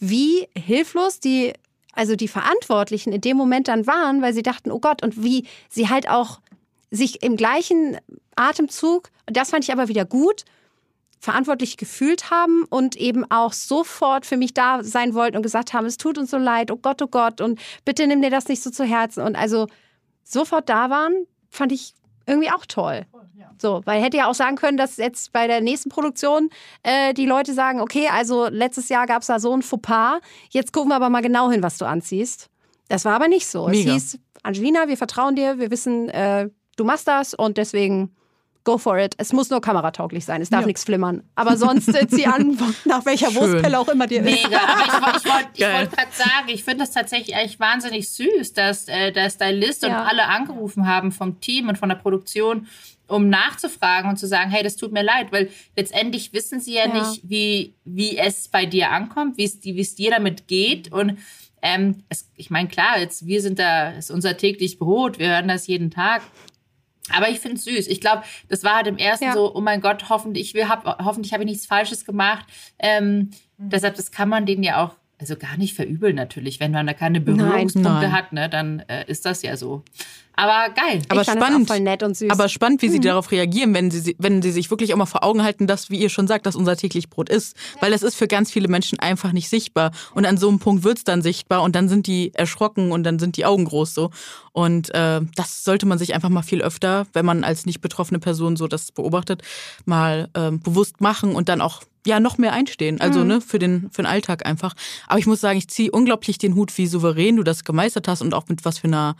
wie 0.00 0.48
hilflos 0.56 1.20
die, 1.20 1.52
also 1.92 2.16
die 2.16 2.28
Verantwortlichen 2.28 3.12
in 3.12 3.20
dem 3.20 3.36
Moment 3.36 3.68
dann 3.68 3.86
waren, 3.86 4.22
weil 4.22 4.32
sie 4.32 4.42
dachten, 4.42 4.70
oh 4.70 4.80
Gott, 4.80 5.02
und 5.02 5.22
wie 5.22 5.46
sie 5.68 5.88
halt 5.88 6.08
auch 6.08 6.40
sich 6.90 7.22
im 7.22 7.36
gleichen 7.36 7.98
Atemzug, 8.36 9.10
das 9.26 9.50
fand 9.50 9.64
ich 9.64 9.72
aber 9.72 9.88
wieder 9.88 10.04
gut, 10.04 10.44
verantwortlich 11.20 11.76
gefühlt 11.76 12.30
haben 12.30 12.64
und 12.70 12.96
eben 12.96 13.28
auch 13.30 13.52
sofort 13.52 14.24
für 14.24 14.36
mich 14.36 14.54
da 14.54 14.82
sein 14.82 15.14
wollten 15.14 15.36
und 15.36 15.42
gesagt 15.42 15.72
haben, 15.72 15.86
es 15.86 15.96
tut 15.96 16.16
uns 16.16 16.30
so 16.30 16.38
leid, 16.38 16.70
oh 16.70 16.76
Gott, 16.76 17.02
oh 17.02 17.08
Gott, 17.08 17.40
und 17.40 17.60
bitte 17.84 18.06
nimm 18.06 18.22
dir 18.22 18.30
das 18.30 18.48
nicht 18.48 18.62
so 18.62 18.70
zu 18.70 18.84
Herzen. 18.84 19.22
Und 19.22 19.36
also 19.36 19.66
sofort 20.22 20.68
da 20.68 20.90
waren, 20.90 21.26
fand 21.50 21.72
ich 21.72 21.94
irgendwie 22.28 22.50
auch 22.50 22.66
toll. 22.66 23.06
So, 23.60 23.82
weil 23.84 24.02
hätte 24.02 24.16
ja 24.16 24.28
auch 24.28 24.34
sagen 24.34 24.56
können, 24.56 24.76
dass 24.76 24.96
jetzt 24.98 25.32
bei 25.32 25.46
der 25.46 25.60
nächsten 25.60 25.88
Produktion 25.88 26.50
äh, 26.82 27.12
die 27.12 27.26
Leute 27.26 27.54
sagen, 27.54 27.80
okay, 27.80 28.08
also 28.08 28.48
letztes 28.48 28.88
Jahr 28.88 29.06
gab 29.06 29.22
es 29.22 29.28
da 29.28 29.40
so 29.40 29.52
ein 29.52 29.62
Fauxpas, 29.62 30.20
jetzt 30.50 30.72
gucken 30.72 30.90
wir 30.90 30.96
aber 30.96 31.10
mal 31.10 31.22
genau 31.22 31.50
hin, 31.50 31.62
was 31.62 31.78
du 31.78 31.84
anziehst. 31.84 32.48
Das 32.88 33.04
war 33.04 33.14
aber 33.14 33.28
nicht 33.28 33.46
so. 33.46 33.66
Mega. 33.68 33.90
Es 33.90 34.12
hieß, 34.12 34.20
Angelina, 34.42 34.88
wir 34.88 34.96
vertrauen 34.96 35.34
dir, 35.34 35.58
wir 35.58 35.70
wissen, 35.70 36.08
äh, 36.08 36.48
du 36.76 36.84
machst 36.84 37.08
das 37.08 37.34
und 37.34 37.56
deswegen 37.56 38.14
go 38.68 38.76
for 38.76 38.98
it. 38.98 39.14
Es 39.16 39.32
muss 39.32 39.48
nur 39.48 39.62
kameratauglich 39.62 40.26
sein, 40.26 40.42
es 40.42 40.50
darf 40.50 40.60
ja. 40.60 40.66
nichts 40.66 40.84
flimmern. 40.84 41.22
Aber 41.34 41.56
sonst 41.56 41.90
zieh 42.10 42.26
an, 42.26 42.58
nach 42.84 43.06
welcher 43.06 43.30
Schön. 43.30 43.40
Wurstpelle 43.40 43.78
auch 43.78 43.88
immer 43.88 44.06
dir 44.06 44.20
ist. 44.20 44.44
Mega, 44.44 44.60
aber 44.60 45.16
ich, 45.16 45.24
ich 45.24 45.32
wollte 45.32 45.78
wollt 45.78 45.92
gerade 45.92 46.12
sagen, 46.12 46.48
ich 46.48 46.64
finde 46.64 46.80
das 46.80 46.90
tatsächlich 46.90 47.34
eigentlich 47.34 47.58
wahnsinnig 47.58 48.10
süß, 48.10 48.52
dass 48.52 48.88
äh, 48.88 49.10
der 49.10 49.30
Stylist 49.30 49.84
ja. 49.84 49.88
und 49.88 50.06
alle 50.06 50.26
angerufen 50.26 50.86
haben 50.86 51.12
vom 51.12 51.40
Team 51.40 51.70
und 51.70 51.78
von 51.78 51.88
der 51.88 51.96
Produktion, 51.96 52.66
um 53.06 53.30
nachzufragen 53.30 54.10
und 54.10 54.18
zu 54.18 54.26
sagen, 54.26 54.50
hey, 54.50 54.62
das 54.62 54.76
tut 54.76 54.92
mir 54.92 55.02
leid, 55.02 55.32
weil 55.32 55.48
letztendlich 55.74 56.34
wissen 56.34 56.60
sie 56.60 56.74
ja, 56.74 56.88
ja. 56.88 56.92
nicht, 56.92 57.22
wie, 57.24 57.74
wie 57.86 58.18
es 58.18 58.48
bei 58.48 58.66
dir 58.66 58.90
ankommt, 58.90 59.38
wie 59.38 59.44
es, 59.44 59.64
wie 59.64 59.80
es 59.80 59.94
dir 59.94 60.10
damit 60.10 60.46
geht 60.46 60.92
und 60.92 61.18
ähm, 61.62 62.04
es, 62.08 62.30
ich 62.36 62.50
meine, 62.50 62.68
klar, 62.68 63.00
jetzt 63.00 63.26
wir 63.26 63.42
sind 63.42 63.58
da, 63.58 63.90
ist 63.90 64.10
unser 64.10 64.36
täglich 64.36 64.78
Brot, 64.78 65.18
wir 65.18 65.30
hören 65.30 65.48
das 65.48 65.66
jeden 65.66 65.90
Tag. 65.90 66.22
Aber 67.14 67.28
ich 67.28 67.40
finde 67.40 67.56
es 67.56 67.64
süß. 67.64 67.86
Ich 67.88 68.00
glaube, 68.00 68.22
das 68.48 68.64
war 68.64 68.76
halt 68.76 68.86
im 68.86 68.98
ersten 68.98 69.26
ja. 69.26 69.32
so, 69.32 69.54
oh 69.54 69.60
mein 69.60 69.80
Gott, 69.80 70.08
hoffentlich, 70.08 70.54
wir 70.54 70.68
hab, 70.68 71.04
hoffentlich 71.04 71.32
habe 71.32 71.44
ich 71.44 71.50
nichts 71.50 71.66
Falsches 71.66 72.04
gemacht. 72.04 72.46
Ähm, 72.78 73.30
mhm. 73.56 73.70
Deshalb, 73.70 73.96
das 73.96 74.10
kann 74.10 74.28
man 74.28 74.46
denen 74.46 74.62
ja 74.62 74.84
auch, 74.84 74.94
also 75.18 75.36
gar 75.36 75.56
nicht 75.56 75.74
verübeln 75.74 76.14
natürlich. 76.14 76.60
Wenn 76.60 76.70
man 76.70 76.86
da 76.86 76.94
keine 76.94 77.20
Berührungspunkte 77.20 77.90
nein, 77.90 78.02
nein. 78.02 78.12
hat, 78.12 78.32
ne, 78.32 78.48
dann 78.48 78.80
äh, 78.88 79.04
ist 79.08 79.26
das 79.26 79.42
ja 79.42 79.56
so. 79.56 79.82
Aber 80.38 80.72
geil. 80.72 81.02
Aber 81.08 81.24
spannend. 81.24 81.66
voll 81.66 81.80
nett 81.80 82.04
und 82.04 82.16
süß. 82.16 82.30
Aber 82.30 82.48
spannend, 82.48 82.80
wie 82.82 82.88
sie 82.88 82.98
mhm. 82.98 83.02
darauf 83.02 83.32
reagieren, 83.32 83.74
wenn 83.74 83.90
sie, 83.90 84.14
wenn 84.20 84.40
sie 84.40 84.52
sich 84.52 84.70
wirklich 84.70 84.94
auch 84.94 84.96
mal 84.96 85.06
vor 85.06 85.24
Augen 85.24 85.42
halten, 85.42 85.66
dass, 85.66 85.90
wie 85.90 85.98
ihr 85.98 86.10
schon 86.10 86.28
sagt, 86.28 86.46
dass 86.46 86.54
unser 86.54 86.76
täglich 86.76 87.10
Brot 87.10 87.28
ist. 87.28 87.56
Weil 87.80 87.90
das 87.90 88.04
ist 88.04 88.14
für 88.14 88.28
ganz 88.28 88.52
viele 88.52 88.68
Menschen 88.68 89.00
einfach 89.00 89.32
nicht 89.32 89.48
sichtbar. 89.48 89.90
Und 90.14 90.24
an 90.26 90.36
so 90.36 90.48
einem 90.48 90.60
Punkt 90.60 90.84
wird's 90.84 91.02
dann 91.02 91.22
sichtbar 91.22 91.64
und 91.64 91.74
dann 91.74 91.88
sind 91.88 92.06
die 92.06 92.32
erschrocken 92.34 92.92
und 92.92 93.02
dann 93.02 93.18
sind 93.18 93.36
die 93.36 93.44
Augen 93.44 93.64
groß 93.64 93.94
so. 93.94 94.10
Und 94.52 94.94
äh, 94.94 95.20
das 95.34 95.64
sollte 95.64 95.86
man 95.86 95.98
sich 95.98 96.14
einfach 96.14 96.28
mal 96.28 96.42
viel 96.42 96.62
öfter, 96.62 97.08
wenn 97.12 97.26
man 97.26 97.42
als 97.42 97.66
nicht 97.66 97.80
betroffene 97.80 98.20
Person 98.20 98.54
so 98.54 98.68
das 98.68 98.92
beobachtet, 98.92 99.42
mal 99.86 100.28
äh, 100.34 100.52
bewusst 100.52 101.00
machen 101.00 101.34
und 101.34 101.48
dann 101.48 101.60
auch 101.60 101.82
ja 102.08 102.20
noch 102.20 102.38
mehr 102.38 102.52
einstehen. 102.52 103.00
Also 103.00 103.20
mhm. 103.20 103.26
ne 103.26 103.40
für 103.40 103.58
den 103.58 103.90
für 103.92 104.02
den 104.02 104.06
Alltag 104.06 104.46
einfach. 104.46 104.74
Aber 105.06 105.18
ich 105.18 105.26
muss 105.26 105.40
sagen, 105.40 105.58
ich 105.58 105.68
ziehe 105.68 105.90
unglaublich 105.90 106.38
den 106.38 106.54
Hut, 106.54 106.76
wie 106.76 106.86
souverän 106.86 107.36
du 107.36 107.42
das 107.42 107.64
gemeistert 107.64 108.08
hast 108.08 108.22
und 108.22 108.34
auch 108.34 108.48
mit 108.48 108.64
was 108.64 108.78
für 108.78 108.88
einer 108.88 109.16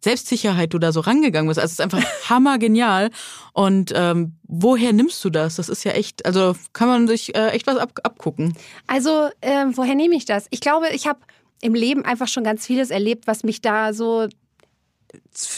Selbstsicherheit 0.00 0.72
du 0.72 0.78
da 0.78 0.92
so 0.92 1.00
rangegangen 1.00 1.48
bist. 1.48 1.58
Also 1.58 1.66
es 1.66 1.72
ist 1.72 1.80
einfach 1.80 2.04
hammergenial. 2.30 3.10
Und 3.52 3.92
ähm, 3.94 4.36
woher 4.44 4.92
nimmst 4.92 5.24
du 5.24 5.30
das? 5.30 5.56
Das 5.56 5.68
ist 5.68 5.84
ja 5.84 5.92
echt, 5.92 6.24
also 6.26 6.54
kann 6.72 6.88
man 6.88 7.08
sich 7.08 7.34
äh, 7.34 7.48
echt 7.48 7.66
was 7.66 7.76
ab, 7.76 7.92
abgucken. 8.02 8.54
Also 8.86 9.28
äh, 9.40 9.66
woher 9.72 9.94
nehme 9.94 10.14
ich 10.14 10.24
das? 10.24 10.46
Ich 10.50 10.60
glaube, 10.60 10.88
ich 10.92 11.06
habe 11.06 11.20
im 11.62 11.74
Leben 11.74 12.04
einfach 12.04 12.28
schon 12.28 12.44
ganz 12.44 12.66
vieles 12.66 12.90
erlebt, 12.90 13.26
was 13.26 13.42
mich 13.42 13.62
da 13.62 13.92
so 13.92 14.28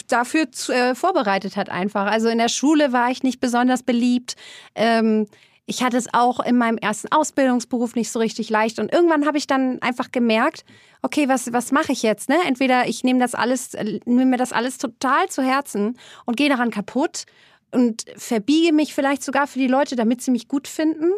dafür 0.07 0.47
äh, 0.69 0.95
vorbereitet 0.95 1.55
hat 1.55 1.69
einfach. 1.69 2.05
Also 2.05 2.29
in 2.29 2.37
der 2.37 2.49
Schule 2.49 2.93
war 2.93 3.11
ich 3.11 3.23
nicht 3.23 3.39
besonders 3.39 3.83
beliebt. 3.83 4.35
Ähm, 4.75 5.27
ich 5.69 5.83
hatte 5.83 5.97
es 5.97 6.11
auch 6.13 6.39
in 6.39 6.57
meinem 6.57 6.79
ersten 6.79 7.11
Ausbildungsberuf 7.11 7.93
nicht 7.93 8.11
so 8.11 8.17
richtig 8.17 8.49
leicht. 8.49 8.79
Und 8.79 8.91
irgendwann 8.91 9.27
habe 9.27 9.37
ich 9.37 9.45
dann 9.45 9.79
einfach 9.83 10.11
gemerkt, 10.11 10.65
okay, 11.03 11.29
was, 11.29 11.53
was 11.53 11.71
mache 11.71 11.91
ich 11.91 12.01
jetzt? 12.01 12.27
Ne? 12.27 12.37
Entweder 12.47 12.87
ich 12.87 13.03
nehme 13.03 13.19
das 13.19 13.35
alles, 13.35 13.73
nehme 14.05 14.25
mir 14.25 14.37
das 14.37 14.51
alles 14.51 14.79
total 14.79 15.29
zu 15.29 15.43
Herzen 15.43 15.99
und 16.25 16.37
gehe 16.37 16.49
daran 16.49 16.71
kaputt 16.71 17.25
und 17.71 18.05
verbiege 18.15 18.73
mich 18.73 18.95
vielleicht 18.95 19.23
sogar 19.23 19.45
für 19.45 19.59
die 19.59 19.67
Leute, 19.67 19.95
damit 19.95 20.23
sie 20.23 20.31
mich 20.31 20.47
gut 20.47 20.67
finden. 20.67 21.11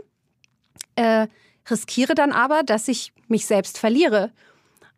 Äh, 0.96 1.28
riskiere 1.70 2.14
dann 2.14 2.34
aber, 2.34 2.64
dass 2.64 2.90
ich 2.90 3.14
mich 3.30 3.46
selbst 3.46 3.78
verliere. 3.78 4.32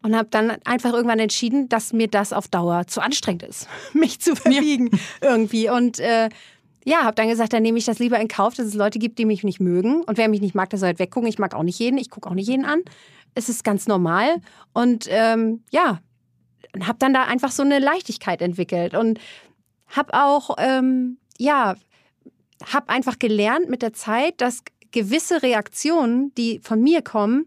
Und 0.02 0.18
habe 0.18 0.28
dann 0.30 0.58
einfach 0.66 0.92
irgendwann 0.92 1.20
entschieden, 1.20 1.70
dass 1.70 1.94
mir 1.94 2.10
das 2.10 2.34
auf 2.34 2.50
Dauer 2.50 2.88
zu 2.88 3.02
anstrengend 3.02 3.44
ist, 3.44 3.68
mich 3.94 4.20
zu 4.20 4.36
verbiegen 4.36 4.90
ja. 4.92 5.30
irgendwie. 5.30 5.70
Und 5.70 6.00
äh, 6.00 6.30
ja, 6.86 7.04
habe 7.04 7.16
dann 7.16 7.30
gesagt, 7.30 7.54
dann 7.54 7.64
nehme 7.64 7.78
ich 7.78 7.86
das 7.86 8.00
lieber 8.00 8.20
in 8.20 8.28
Kauf, 8.28 8.56
dass 8.56 8.66
es 8.68 8.74
Leute 8.74 9.00
gibt, 9.00 9.18
die 9.18 9.26
mich 9.26 9.44
nicht 9.44 9.60
mögen. 9.60 10.04
Und 10.04 10.18
wer 10.18 10.28
mich 10.28 10.42
nicht 10.42 10.56
mag, 10.56 10.70
der 10.70 10.80
soll 10.80 10.88
halt 10.88 11.00
weggucken. 11.00 11.30
Ich 11.30 11.40
mag 11.40 11.56
auch 11.56 11.64
nicht 11.64 11.80
jeden. 11.80 11.98
Ich 11.98 12.10
gucke 12.10 12.30
auch 12.30 12.34
nicht 12.34 12.48
jeden 12.48 12.66
an. 12.66 12.82
Es 13.36 13.50
ist 13.50 13.64
ganz 13.64 13.88
normal. 13.88 14.42
Und 14.74 15.08
ähm, 15.10 15.64
ja, 15.72 16.00
habe 16.82 17.00
dann 17.00 17.14
da 17.14 17.24
einfach 17.24 17.52
so 17.52 17.64
eine 17.64 17.80
Leichtigkeit 17.80 18.42
entwickelt. 18.42 18.96
Und 18.96 19.20
habe 19.88 20.14
auch, 20.14 20.56
ähm, 20.60 21.18
ja, 21.38 21.76
habe 22.66 22.90
einfach 22.90 23.20
gelernt 23.20 23.70
mit 23.70 23.82
der 23.82 23.94
Zeit, 23.94 24.42
dass 24.42 24.64
gewisse 24.92 25.42
Reaktionen, 25.42 26.34
die 26.36 26.60
von 26.60 26.82
mir 26.82 27.02
kommen, 27.02 27.46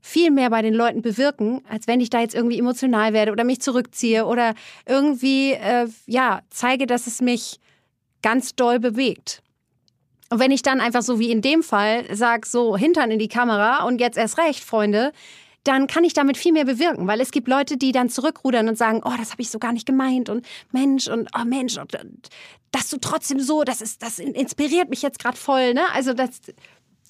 viel 0.00 0.30
mehr 0.30 0.48
bei 0.48 0.62
den 0.62 0.72
Leuten 0.72 1.02
bewirken, 1.02 1.60
als 1.68 1.86
wenn 1.86 2.00
ich 2.00 2.08
da 2.08 2.20
jetzt 2.20 2.34
irgendwie 2.34 2.58
emotional 2.58 3.12
werde 3.12 3.32
oder 3.32 3.44
mich 3.44 3.60
zurückziehe 3.60 4.24
oder 4.24 4.54
irgendwie, 4.86 5.52
äh, 5.52 5.88
ja, 6.06 6.40
zeige, 6.48 6.86
dass 6.86 7.06
es 7.06 7.20
mich 7.20 7.60
ganz 8.22 8.54
doll 8.54 8.78
bewegt. 8.78 9.42
Und 10.30 10.38
wenn 10.38 10.52
ich 10.52 10.62
dann 10.62 10.80
einfach 10.80 11.02
so 11.02 11.18
wie 11.18 11.30
in 11.30 11.42
dem 11.42 11.62
Fall 11.62 12.14
sage, 12.14 12.46
so 12.46 12.76
Hintern 12.76 13.10
in 13.10 13.18
die 13.18 13.28
Kamera 13.28 13.84
und 13.84 14.00
jetzt 14.00 14.16
erst 14.16 14.38
recht, 14.38 14.62
Freunde, 14.62 15.12
dann 15.64 15.86
kann 15.86 16.04
ich 16.04 16.14
damit 16.14 16.36
viel 16.38 16.52
mehr 16.52 16.64
bewirken, 16.64 17.06
weil 17.06 17.20
es 17.20 17.32
gibt 17.32 17.48
Leute, 17.48 17.76
die 17.76 17.92
dann 17.92 18.08
zurückrudern 18.08 18.68
und 18.68 18.78
sagen, 18.78 19.02
oh, 19.04 19.12
das 19.18 19.32
habe 19.32 19.42
ich 19.42 19.50
so 19.50 19.58
gar 19.58 19.72
nicht 19.72 19.86
gemeint 19.86 20.28
und 20.28 20.46
Mensch 20.72 21.08
und 21.08 21.28
oh 21.38 21.44
Mensch 21.44 21.76
und, 21.76 21.94
und 22.00 22.28
dass 22.70 22.88
du 22.88 22.98
trotzdem 22.98 23.40
so, 23.40 23.64
das 23.64 23.82
ist, 23.82 24.02
das 24.02 24.18
inspiriert 24.18 24.88
mich 24.88 25.02
jetzt 25.02 25.18
gerade 25.18 25.36
voll, 25.36 25.74
ne? 25.74 25.82
Also 25.92 26.14
das, 26.14 26.40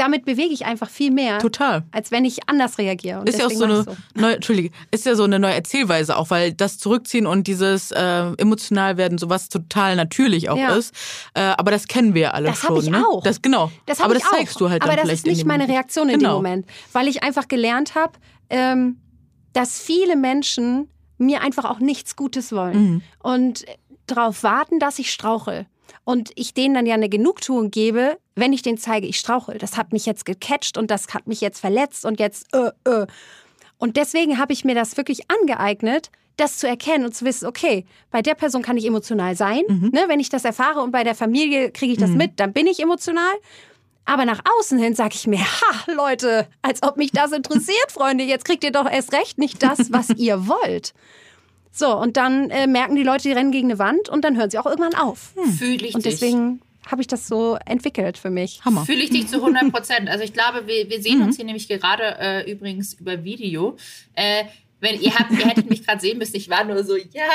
damit 0.01 0.25
bewege 0.25 0.55
ich 0.55 0.65
einfach 0.65 0.89
viel 0.89 1.11
mehr. 1.11 1.39
Total. 1.41 1.83
Als 1.93 2.11
wenn 2.11 2.25
ich 2.25 2.49
anders 2.49 2.79
reagiere. 2.79 3.21
Und 3.21 3.29
ist 3.29 3.39
ja 3.39 3.47
auch 3.47 3.51
so 3.51 3.65
eine 3.65 3.83
so. 3.83 3.95
neue, 4.15 4.37
Entschuldige, 4.37 4.71
ist 4.91 5.05
ja 5.05 5.15
so 5.15 5.25
eine 5.25 5.39
neue 5.39 5.53
Erzählweise 5.53 6.17
auch, 6.17 6.31
weil 6.31 6.55
das 6.55 6.79
Zurückziehen 6.79 7.27
und 7.27 7.47
dieses 7.47 7.91
äh, 7.91 8.33
emotional 8.39 8.97
werden 8.97 9.19
sowas 9.19 9.51
total 9.51 9.97
natürlich 9.97 10.49
auch 10.49 10.57
ja. 10.57 10.75
ist. 10.75 10.95
Äh, 11.35 11.41
aber 11.41 11.71
das 11.71 11.87
kennen 11.87 12.15
wir 12.15 12.23
ja 12.23 12.31
alle 12.31 12.49
das 12.49 12.61
schon. 12.61 12.77
Das 12.77 12.87
habe 12.87 12.97
ich 12.97 13.03
ne? 13.03 13.07
auch. 13.07 13.23
Das 13.23 13.43
genau. 13.43 13.71
Das 13.85 14.01
aber 14.01 14.15
das 14.15 14.23
zeigst 14.23 14.57
auch. 14.57 14.61
du 14.61 14.71
halt 14.71 14.83
aber 14.83 14.97
dann 14.97 15.05
vielleicht. 15.05 15.21
Aber 15.21 15.29
das 15.29 15.37
ist 15.37 15.39
nicht 15.39 15.45
meine 15.45 15.69
Reaktion 15.69 16.09
in 16.09 16.19
genau. 16.19 16.31
dem 16.31 16.37
Moment, 16.37 16.67
weil 16.93 17.07
ich 17.07 17.23
einfach 17.23 17.47
gelernt 17.47 17.95
habe, 17.95 18.13
ähm, 18.49 19.01
dass 19.53 19.79
viele 19.79 20.17
Menschen 20.17 20.89
mir 21.19 21.43
einfach 21.43 21.67
auch 21.67 21.79
nichts 21.79 22.17
Gutes 22.17 22.53
wollen 22.53 22.83
mhm. 22.83 23.03
und 23.19 23.67
darauf 24.07 24.43
warten, 24.45 24.79
dass 24.79 24.99
ich 24.99 25.13
strauchel. 25.13 25.67
Und 26.05 26.31
ich 26.35 26.55
denen 26.55 26.75
dann 26.75 26.87
ja 26.87 26.95
eine 26.95 27.09
Genugtuung 27.09 27.71
gebe, 27.71 28.19
wenn 28.35 28.53
ich 28.53 28.63
denen 28.63 28.79
zeige, 28.79 29.07
ich 29.07 29.19
strauchel. 29.19 29.59
Das 29.59 29.77
hat 29.77 29.93
mich 29.93 30.07
jetzt 30.07 30.25
gecatcht 30.25 30.79
und 30.79 30.91
das 30.91 31.13
hat 31.15 31.27
mich 31.27 31.41
jetzt 31.41 31.61
verletzt 31.61 32.05
und 32.05 32.21
jetzt 32.21 32.47
äh, 32.55 32.71
äh. 32.89 33.07
Und 33.79 33.97
deswegen 33.97 34.39
habe 34.39 34.53
ich 34.53 34.65
mir 34.65 34.75
das 34.75 34.97
wirklich 34.97 35.31
angeeignet, 35.31 36.11
das 36.37 36.59
zu 36.59 36.67
erkennen 36.67 37.05
und 37.05 37.15
zu 37.15 37.25
wissen, 37.25 37.47
okay, 37.47 37.85
bei 38.11 38.23
der 38.23 38.35
Person 38.35 38.63
kann 38.63 38.77
ich 38.77 38.87
emotional 38.87 39.37
sein. 39.37 39.63
Mhm. 39.69 39.91
Ne, 39.93 40.05
wenn 40.09 40.21
ich 40.21 40.29
das 40.29 40.45
erfahre 40.45 40.81
und 40.81 40.91
bei 40.91 41.05
der 41.05 41.15
Familie 41.15 41.71
kriege 41.71 41.93
ich 41.93 41.99
das 41.99 42.11
mhm. 42.11 42.17
mit, 42.17 42.41
dann 42.41 42.53
bin 42.53 42.67
ich 42.67 42.81
emotional. 42.81 43.33
Aber 44.05 44.25
nach 44.25 44.41
außen 44.59 44.79
hin 44.79 44.95
sage 44.95 45.15
ich 45.15 45.27
mir, 45.27 45.41
ha, 45.41 45.93
Leute, 45.93 46.49
als 46.63 46.83
ob 46.83 46.97
mich 46.97 47.13
das 47.13 47.33
interessiert, 47.33 47.93
Freunde. 47.93 48.25
Jetzt 48.25 48.45
kriegt 48.45 48.65
ihr 48.65 48.73
doch 48.73 48.91
erst 48.91 49.13
recht 49.13 49.39
nicht 49.39 49.63
das, 49.63 49.93
was 49.93 50.11
ihr 50.11 50.49
wollt. 50.49 50.95
So, 51.73 51.97
und 51.97 52.17
dann 52.17 52.51
äh, 52.51 52.67
merken 52.67 52.97
die 52.97 53.03
Leute, 53.03 53.23
die 53.23 53.33
rennen 53.33 53.53
gegen 53.53 53.69
eine 53.69 53.79
Wand 53.79 54.09
und 54.09 54.25
dann 54.25 54.37
hören 54.37 54.51
sie 54.51 54.59
auch 54.59 54.67
irgendwann 54.67 54.95
auf. 54.95 55.33
Hm. 55.37 55.53
Fühle 55.53 55.87
ich 55.87 55.95
Und 55.95 56.05
deswegen 56.05 56.61
habe 56.91 57.03
ich 57.03 57.07
das 57.07 57.29
so 57.29 57.57
entwickelt 57.67 58.19
für 58.19 58.31
mich. 58.31 58.65
Hammer. 58.65 58.85
Fühle 58.85 59.03
ich 59.03 59.11
dich 59.11 59.29
zu 59.29 59.37
100 59.37 59.71
Prozent. 59.73 60.09
Also 60.09 60.25
ich 60.25 60.33
glaube, 60.33 60.67
wir, 60.67 60.89
wir 60.91 61.03
sehen 61.03 61.19
mhm. 61.19 61.27
uns 61.27 61.37
hier 61.37 61.45
nämlich 61.45 61.69
gerade 61.69 62.17
äh, 62.19 62.51
übrigens 62.51 62.95
über 62.95 63.23
Video. 63.23 63.77
Äh, 64.15 64.45
wenn 64.81 65.01
ihr 65.01 65.15
habt, 65.15 65.31
ihr 65.33 65.47
hättet 65.47 65.69
mich 65.69 65.87
gerade 65.87 66.01
sehen 66.01 66.19
müssen, 66.19 66.37
ich 66.37 66.49
war 66.49 66.65
nur 66.65 66.83
so, 66.83 66.97
ja, 66.97 67.29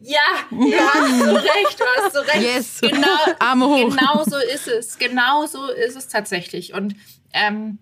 ja, 0.00 0.20
du 0.50 0.72
hast 0.74 1.18
so 1.18 1.34
recht, 1.34 1.80
du 1.80 1.84
hast 1.96 2.12
so 2.12 2.20
recht. 2.20 2.42
Yes. 2.42 2.80
Genau, 2.80 3.16
Arme 3.38 3.66
hoch. 3.66 3.96
Genau 3.96 4.22
so 4.24 4.36
ist 4.36 4.68
es. 4.68 4.98
Genau 4.98 5.46
so 5.46 5.66
ist 5.70 5.96
es 5.96 6.08
tatsächlich. 6.08 6.74
Und 6.74 6.94
ähm, 7.32 7.78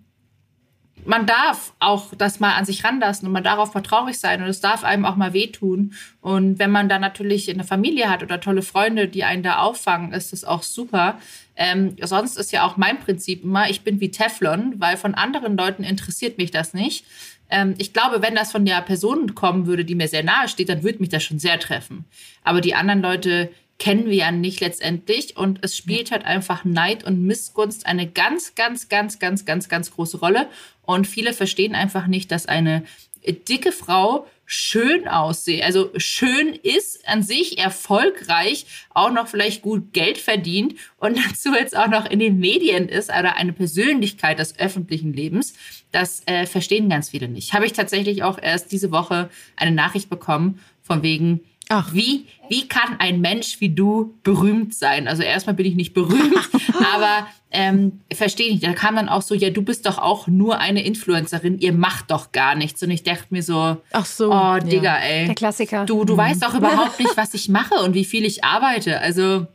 man 1.05 1.27
darf 1.27 1.73
auch 1.79 2.15
das 2.17 2.41
mal 2.41 2.55
an 2.55 2.65
sich 2.65 2.85
ranlassen 2.85 3.27
und 3.27 3.33
man 3.33 3.45
darf 3.45 3.59
auch 3.59 3.75
mal 3.75 3.81
traurig 3.81 4.19
sein 4.19 4.43
und 4.43 4.49
es 4.49 4.61
darf 4.61 4.85
einem 4.85 5.05
auch 5.05 5.17
mal 5.17 5.33
wehtun. 5.33 5.95
Und 6.21 6.59
wenn 6.59 6.71
man 6.71 6.89
da 6.89 6.99
natürlich 6.99 7.51
eine 7.51 7.65
Familie 7.65 8.09
hat 8.09 8.23
oder 8.23 8.41
tolle 8.41 8.63
Freunde, 8.63 9.09
die 9.09 9.25
einen 9.25 9.43
da 9.43 9.59
auffangen, 9.59 10.13
ist 10.13 10.33
das 10.33 10.45
auch 10.45 10.63
super. 10.63 11.19
Ähm, 11.57 11.97
sonst 12.01 12.37
ist 12.37 12.53
ja 12.53 12.65
auch 12.65 12.77
mein 12.77 12.99
Prinzip 13.01 13.45
immer, 13.45 13.69
ich 13.69 13.83
bin 13.83 14.01
wie 14.01 14.11
Teflon, 14.11 14.75
weil 14.79 14.97
von 14.97 15.15
anderen 15.15 15.57
Leuten 15.57 15.83
interessiert 15.83 16.39
mich 16.39 16.51
das 16.51 16.73
nicht. 16.73 17.05
Ähm, 17.51 17.75
ich 17.79 17.93
glaube, 17.93 18.23
wenn 18.23 18.35
das 18.35 18.53
von 18.53 18.65
der 18.65 18.81
Person 18.81 19.35
kommen 19.35 19.67
würde, 19.67 19.85
die 19.85 19.95
mir 19.95 20.09
sehr 20.09 20.25
nahe 20.25 20.49
steht, 20.49 20.69
dann 20.69 20.83
würde 20.83 21.01
mich 21.01 21.11
das 21.11 21.23
schon 21.23 21.39
sehr 21.39 21.59
treffen. 21.59 22.05
Aber 22.45 22.61
die 22.61 22.75
anderen 22.75 23.03
Leute 23.03 23.51
kennen 23.79 24.07
wir 24.07 24.17
ja 24.17 24.31
nicht 24.31 24.61
letztendlich. 24.61 25.37
Und 25.37 25.59
es 25.63 25.77
spielt 25.77 26.11
halt 26.11 26.25
einfach 26.25 26.65
Neid 26.65 27.05
und 27.05 27.23
Missgunst 27.23 27.87
eine 27.87 28.09
ganz, 28.09 28.55
ganz, 28.55 28.89
ganz, 28.89 29.19
ganz, 29.19 29.45
ganz, 29.45 29.69
ganz 29.69 29.91
große 29.91 30.19
Rolle. 30.19 30.49
Und 30.83 31.07
viele 31.07 31.33
verstehen 31.33 31.75
einfach 31.75 32.07
nicht, 32.07 32.31
dass 32.31 32.47
eine 32.47 32.85
dicke 33.27 33.73
Frau 33.73 34.27
schön 34.55 35.09
aussehe, 35.09 35.65
also 35.65 35.91
schön 35.97 36.49
ist 36.63 37.09
an 37.09 37.23
sich, 37.23 37.57
erfolgreich, 37.57 38.67
auch 38.91 39.11
noch 39.11 39.29
vielleicht 39.29 39.63
gut 39.63 39.95
Geld 39.95 40.19
verdient 40.19 40.75
und 40.99 41.17
dazu 41.27 41.55
jetzt 41.55 41.75
auch 41.75 41.89
noch 41.89 42.05
in 42.11 42.19
den 42.19 42.39
Medien 42.39 42.89
ist 42.89 43.09
oder 43.09 43.37
eine 43.37 43.55
Persönlichkeit 43.55 44.39
des 44.39 44.59
öffentlichen 44.59 45.15
Lebens, 45.15 45.55
das 45.91 46.23
äh, 46.27 46.45
verstehen 46.45 46.91
ganz 46.91 47.11
viele 47.11 47.29
nicht. 47.29 47.55
Habe 47.55 47.65
ich 47.65 47.73
tatsächlich 47.73 48.25
auch 48.25 48.39
erst 48.39 48.73
diese 48.73 48.91
Woche 48.91 49.31
eine 49.57 49.71
Nachricht 49.71 50.11
bekommen 50.11 50.61
von 50.83 51.03
wegen, 51.03 51.41
Ach. 51.73 51.95
Wie, 51.95 52.27
wie 52.51 52.69
kann 52.69 52.97
ein 52.99 53.23
Mensch 53.23 53.61
wie 53.61 53.71
du 53.71 54.15
berühmt 54.23 54.75
sein? 54.75 55.09
Also 55.09 55.23
erstmal 55.23 55.55
bin 55.55 55.65
ich 55.65 55.75
nicht 55.75 55.95
berühmt, 55.95 56.51
aber 56.95 57.27
ähm, 57.51 58.01
verstehe 58.13 58.49
ich 58.49 58.53
nicht. 58.55 58.67
Da 58.67 58.75
kam 58.75 58.97
dann 58.97 59.09
auch 59.09 59.23
so, 59.23 59.35
ja, 59.35 59.49
du 59.49 59.63
bist 59.63 59.87
doch 59.87 59.97
auch 59.97 60.27
nur 60.27 60.59
eine 60.59 60.85
Influencerin, 60.85 61.59
ihr 61.59 61.73
macht 61.73 62.11
doch 62.11 62.31
gar 62.31 62.55
nichts. 62.57 62.83
Und 62.83 62.91
ich 62.91 63.05
dachte 63.05 63.25
mir 63.31 63.43
so, 63.43 63.79
Ach 63.93 64.05
so, 64.05 64.31
oh 64.31 64.59
Digga, 64.59 64.83
ja. 64.83 64.97
ey. 64.97 65.27
Der 65.27 65.35
Klassiker. 65.35 65.87
Du, 65.87 66.05
du 66.05 66.13
mhm. 66.13 66.19
weißt 66.19 66.43
doch 66.43 66.55
überhaupt 66.55 66.99
nicht, 66.99 67.17
was 67.17 67.33
ich 67.33 67.49
mache 67.49 67.77
und 67.77 67.95
wie 67.95 68.05
viel 68.05 68.27
ich 68.27 68.45
arbeite. 68.45 69.01
Also 69.01 69.47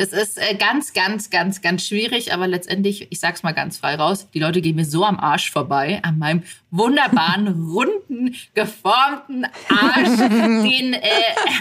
das 0.00 0.14
ist 0.14 0.38
äh, 0.38 0.54
ganz, 0.54 0.94
ganz, 0.94 1.28
ganz, 1.28 1.60
ganz 1.60 1.86
schwierig, 1.86 2.32
aber 2.32 2.46
letztendlich, 2.46 3.08
ich 3.10 3.20
sag's 3.20 3.42
mal 3.42 3.52
ganz 3.52 3.76
frei 3.76 3.96
raus, 3.96 4.28
die 4.32 4.38
Leute 4.38 4.62
gehen 4.62 4.76
mir 4.76 4.86
so 4.86 5.04
am 5.04 5.20
Arsch 5.20 5.50
vorbei, 5.50 5.98
an 6.02 6.18
meinem 6.18 6.42
wunderbaren, 6.70 7.48
runden, 7.70 8.34
geformten 8.54 9.46
Arsch, 9.68 10.18
den 10.18 10.94
äh, 10.94 11.00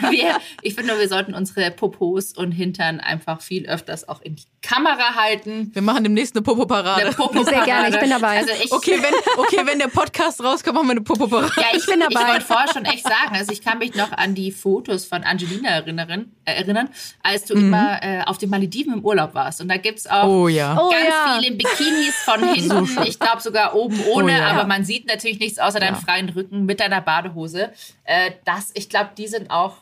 wir, 0.09 0.37
ich 0.61 0.75
finde, 0.75 0.97
wir 0.99 1.07
sollten 1.07 1.33
unsere 1.33 1.71
Popos 1.71 2.33
und 2.33 2.51
Hintern 2.51 2.99
einfach 2.99 3.41
viel 3.41 3.67
öfters 3.67 4.07
auch 4.07 4.21
in 4.21 4.35
die 4.35 4.43
Kamera 4.61 5.15
halten. 5.15 5.71
Wir 5.73 5.81
machen 5.81 6.03
demnächst 6.03 6.35
eine 6.35 6.43
Popo-Parade. 6.43 7.05
Eine 7.05 7.15
Popo 7.15 7.43
Sehr 7.43 7.63
gerne, 7.63 7.89
ich 7.89 7.99
bin 7.99 8.09
dabei. 8.09 8.37
Also 8.37 8.51
ich, 8.63 8.71
okay, 8.71 8.99
wenn, 9.01 9.13
okay, 9.37 9.61
wenn 9.65 9.79
der 9.79 9.87
Podcast 9.87 10.43
rauskommt, 10.43 10.75
machen 10.75 10.87
wir 10.87 10.91
eine 10.91 11.01
Popo-Parade. 11.01 11.53
Ja, 11.57 11.67
ich 11.75 11.85
bin 11.85 11.99
dabei. 11.99 12.21
Ich 12.21 12.27
wollte 12.27 12.45
vorher 12.45 12.73
schon 12.73 12.85
echt 12.85 13.03
sagen, 13.03 13.35
also 13.35 13.51
ich 13.51 13.61
kann 13.61 13.79
mich 13.79 13.95
noch 13.95 14.11
an 14.11 14.35
die 14.35 14.51
Fotos 14.51 15.05
von 15.05 15.23
Angelina 15.23 15.69
erinnern, 15.69 16.31
äh, 16.45 16.53
erinnern 16.53 16.89
als 17.23 17.45
du 17.45 17.55
mhm. 17.55 17.67
immer 17.67 18.03
äh, 18.03 18.21
auf 18.25 18.37
den 18.37 18.49
Malediven 18.49 18.93
im 18.93 19.05
Urlaub 19.05 19.33
warst. 19.33 19.61
Und 19.61 19.69
da 19.69 19.77
gibt 19.77 19.99
es 19.99 20.07
auch 20.07 20.27
oh, 20.27 20.47
ja. 20.47 20.75
ganz 20.75 20.81
oh, 20.81 20.91
ja. 20.91 21.39
viele 21.39 21.55
Bikinis 21.55 22.15
von 22.25 22.43
hinten. 22.53 22.85
So 22.85 23.01
ich 23.03 23.19
glaube 23.19 23.41
sogar 23.41 23.75
oben 23.75 23.99
ohne, 24.07 24.33
oh, 24.33 24.37
ja. 24.37 24.47
aber 24.47 24.67
man 24.67 24.83
sieht 24.83 24.98
natürlich 25.07 25.39
nichts 25.39 25.59
außer 25.59 25.79
deinen 25.79 25.95
freien 25.95 26.29
Rücken 26.29 26.65
mit 26.65 26.79
deiner 26.79 27.01
Badehose. 27.01 27.71
Äh, 28.03 28.31
das, 28.45 28.71
ich 28.73 28.89
glaube, 28.89 29.11
die 29.17 29.27
sind 29.27 29.51
auch 29.51 29.77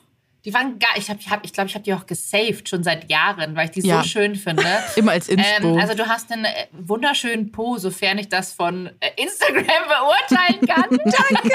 die 0.47 0.53
waren 0.53 0.79
gar, 0.79 0.95
ich 0.95 1.09
habe, 1.09 1.19
ich, 1.19 1.29
hab, 1.29 1.43
ich 1.43 1.51
glaube, 1.51 1.67
ich 1.67 1.75
habe 1.75 1.83
die 1.83 1.93
auch 1.93 2.05
gesaved 2.05 2.69
schon 2.69 2.81
seit 2.81 3.11
Jahren, 3.11 3.57
weil 3.57 3.65
ich 3.65 3.71
die 3.71 3.81
ja. 3.81 4.01
so 4.01 4.07
schön 4.07 4.35
finde. 4.35 4.63
Immer 4.95 5.11
als 5.11 5.27
Inspo. 5.27 5.73
Ähm, 5.73 5.77
also 5.77 5.93
du 5.93 6.07
hast 6.07 6.31
einen 6.31 6.45
äh, 6.45 6.67
wunderschönen 6.71 7.51
Po, 7.51 7.77
sofern 7.77 8.17
ich 8.17 8.29
das 8.29 8.53
von 8.53 8.89
äh, 9.01 9.09
Instagram 9.17 9.65
beurteilen 9.65 10.65
kann. 10.65 10.89
Danke. 11.03 11.53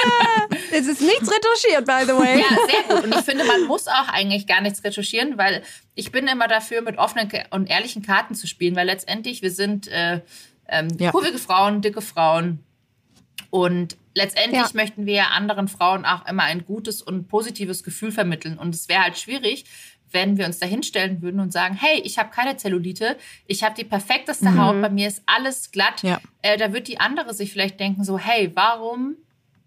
Es 0.72 0.86
ist 0.86 1.00
nichts 1.00 1.30
retuschiert, 1.30 1.86
by 1.86 2.04
the 2.04 2.12
way. 2.12 2.40
Ja, 2.40 2.48
sehr 2.66 2.96
gut. 2.96 3.04
Und 3.04 3.14
ich 3.14 3.24
finde, 3.24 3.44
man 3.44 3.64
muss 3.64 3.88
auch 3.88 4.08
eigentlich 4.08 4.46
gar 4.46 4.60
nichts 4.60 4.84
retuschieren, 4.84 5.38
weil 5.38 5.62
ich 5.94 6.12
bin 6.12 6.26
immer 6.26 6.46
dafür, 6.46 6.82
mit 6.82 6.98
offenen 6.98 7.30
und 7.48 7.70
ehrlichen 7.70 8.02
Karten 8.02 8.34
zu 8.34 8.46
spielen, 8.46 8.76
weil 8.76 8.86
letztendlich 8.86 9.40
wir 9.40 9.52
sind 9.52 9.88
äh, 9.88 10.20
ähm, 10.68 10.88
ja. 10.98 11.12
kurvige 11.12 11.38
Frauen, 11.38 11.80
dicke 11.80 12.02
Frauen 12.02 12.62
und 13.52 13.98
letztendlich 14.14 14.62
ja. 14.62 14.70
möchten 14.72 15.04
wir 15.04 15.32
anderen 15.32 15.68
Frauen 15.68 16.06
auch 16.06 16.26
immer 16.26 16.44
ein 16.44 16.64
gutes 16.64 17.02
und 17.02 17.28
positives 17.28 17.84
Gefühl 17.84 18.10
vermitteln. 18.10 18.56
Und 18.56 18.74
es 18.74 18.88
wäre 18.88 19.02
halt 19.02 19.18
schwierig, 19.18 19.66
wenn 20.10 20.38
wir 20.38 20.46
uns 20.46 20.58
da 20.58 20.64
hinstellen 20.64 21.20
würden 21.20 21.38
und 21.38 21.52
sagen, 21.52 21.74
hey, 21.74 22.00
ich 22.02 22.18
habe 22.18 22.30
keine 22.30 22.56
Zellulite, 22.56 23.18
ich 23.46 23.62
habe 23.62 23.74
die 23.74 23.84
perfekteste 23.84 24.48
mhm. 24.48 24.58
Haut, 24.58 24.80
bei 24.80 24.88
mir 24.88 25.06
ist 25.06 25.22
alles 25.26 25.70
glatt. 25.70 26.02
Ja. 26.02 26.18
Äh, 26.40 26.56
da 26.56 26.72
wird 26.72 26.88
die 26.88 26.98
andere 26.98 27.34
sich 27.34 27.52
vielleicht 27.52 27.78
denken 27.78 28.04
so, 28.04 28.18
hey, 28.18 28.50
warum 28.54 29.16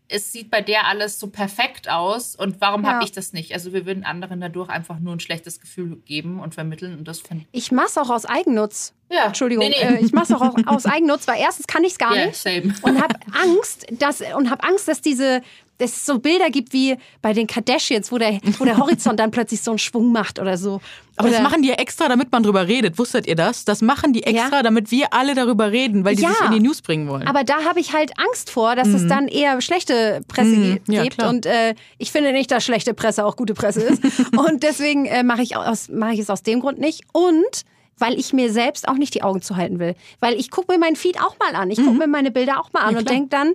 es 0.07 0.31
sieht 0.31 0.51
bei 0.51 0.61
der 0.61 0.87
alles 0.87 1.19
so 1.19 1.27
perfekt 1.27 1.89
aus 1.89 2.35
und 2.35 2.61
warum 2.61 2.83
ja. 2.83 2.93
habe 2.93 3.03
ich 3.03 3.11
das 3.11 3.33
nicht? 3.33 3.53
Also 3.53 3.73
wir 3.73 3.85
würden 3.85 4.03
anderen 4.03 4.39
dadurch 4.39 4.69
einfach 4.69 4.99
nur 4.99 5.13
ein 5.13 5.19
schlechtes 5.19 5.59
Gefühl 5.59 5.97
geben 6.05 6.39
und 6.39 6.53
vermitteln 6.53 6.97
und 6.97 7.07
das 7.07 7.19
finde 7.19 7.45
ich. 7.51 7.71
mache 7.71 7.87
es 7.87 7.97
auch 7.97 8.09
aus 8.09 8.25
Eigennutz. 8.25 8.93
Ja. 9.09 9.25
Entschuldigung, 9.27 9.65
nee, 9.67 9.75
nee. 9.79 9.95
Äh, 9.97 9.99
ich 10.03 10.11
mache 10.13 10.33
es 10.33 10.41
auch 10.41 10.55
aus 10.67 10.85
Eigennutz, 10.85 11.27
weil 11.27 11.39
erstens 11.39 11.67
kann 11.67 11.83
ich 11.83 11.93
es 11.93 11.97
gar 11.97 12.13
yeah, 12.15 12.25
nicht 12.27 12.37
same. 12.37 12.73
und 12.81 13.01
habe 13.01 13.15
Angst, 13.33 13.85
dass 13.99 14.21
und 14.21 14.49
habe 14.49 14.63
Angst, 14.63 14.87
dass 14.87 15.01
diese 15.01 15.41
es 15.77 16.05
so 16.05 16.19
Bilder 16.19 16.49
gibt 16.49 16.73
wie 16.73 16.97
bei 17.21 17.33
den 17.33 17.47
Kardashians, 17.47 18.11
wo 18.11 18.17
der, 18.17 18.39
wo 18.59 18.65
der 18.65 18.77
Horizont 18.79 19.19
dann 19.19 19.31
plötzlich 19.31 19.61
so 19.61 19.71
einen 19.71 19.79
Schwung 19.79 20.11
macht 20.11 20.39
oder 20.39 20.57
so. 20.57 20.81
Aber 21.17 21.27
oder 21.27 21.37
das 21.37 21.43
machen 21.43 21.61
die 21.61 21.69
ja 21.69 21.75
extra, 21.75 22.07
damit 22.07 22.31
man 22.31 22.43
drüber 22.43 22.67
redet. 22.67 22.97
Wusstet 22.97 23.27
ihr 23.27 23.35
das? 23.35 23.65
Das 23.65 23.81
machen 23.81 24.13
die 24.13 24.23
extra, 24.23 24.57
ja. 24.57 24.63
damit 24.63 24.91
wir 24.91 25.13
alle 25.13 25.33
darüber 25.33 25.71
reden, 25.71 26.03
weil 26.03 26.15
die 26.15 26.23
ja. 26.23 26.29
sich 26.29 26.41
in 26.41 26.51
die 26.51 26.59
News 26.59 26.81
bringen 26.81 27.07
wollen. 27.07 27.27
Aber 27.27 27.43
da 27.43 27.63
habe 27.63 27.79
ich 27.79 27.93
halt 27.93 28.11
Angst 28.19 28.49
vor, 28.49 28.75
dass 28.75 28.89
mhm. 28.89 28.95
es 28.95 29.07
dann 29.07 29.27
eher 29.27 29.61
schlechte 29.61 30.21
Presse 30.27 30.55
mhm. 30.55 30.79
gibt. 30.87 31.21
Ja, 31.21 31.29
und 31.29 31.45
äh, 31.45 31.75
ich 31.97 32.11
finde 32.11 32.31
nicht, 32.31 32.51
dass 32.51 32.65
schlechte 32.65 32.93
Presse 32.93 33.25
auch 33.25 33.35
gute 33.35 33.53
Presse 33.53 33.81
ist. 33.81 34.01
und 34.37 34.63
deswegen 34.63 35.05
äh, 35.05 35.23
mache 35.23 35.41
ich, 35.41 35.55
mach 35.89 36.11
ich 36.11 36.19
es 36.19 36.29
aus 36.29 36.43
dem 36.43 36.59
Grund 36.59 36.79
nicht. 36.79 37.03
Und 37.13 37.65
weil 37.97 38.19
ich 38.19 38.33
mir 38.33 38.51
selbst 38.51 38.87
auch 38.87 38.95
nicht 38.95 39.13
die 39.13 39.23
Augen 39.23 39.41
zuhalten 39.41 39.79
will. 39.79 39.95
Weil 40.19 40.33
ich 40.33 40.51
gucke 40.51 40.73
mir 40.73 40.79
meinen 40.79 40.97
Feed 40.97 41.21
auch 41.21 41.37
mal 41.39 41.55
an. 41.55 41.71
Ich 41.71 41.77
gucke 41.77 41.91
mhm. 41.91 41.99
mir 41.99 42.07
meine 42.07 42.31
Bilder 42.31 42.59
auch 42.59 42.73
mal 42.73 42.81
an 42.81 42.97
und 42.97 43.09
denke 43.09 43.29
dann, 43.29 43.53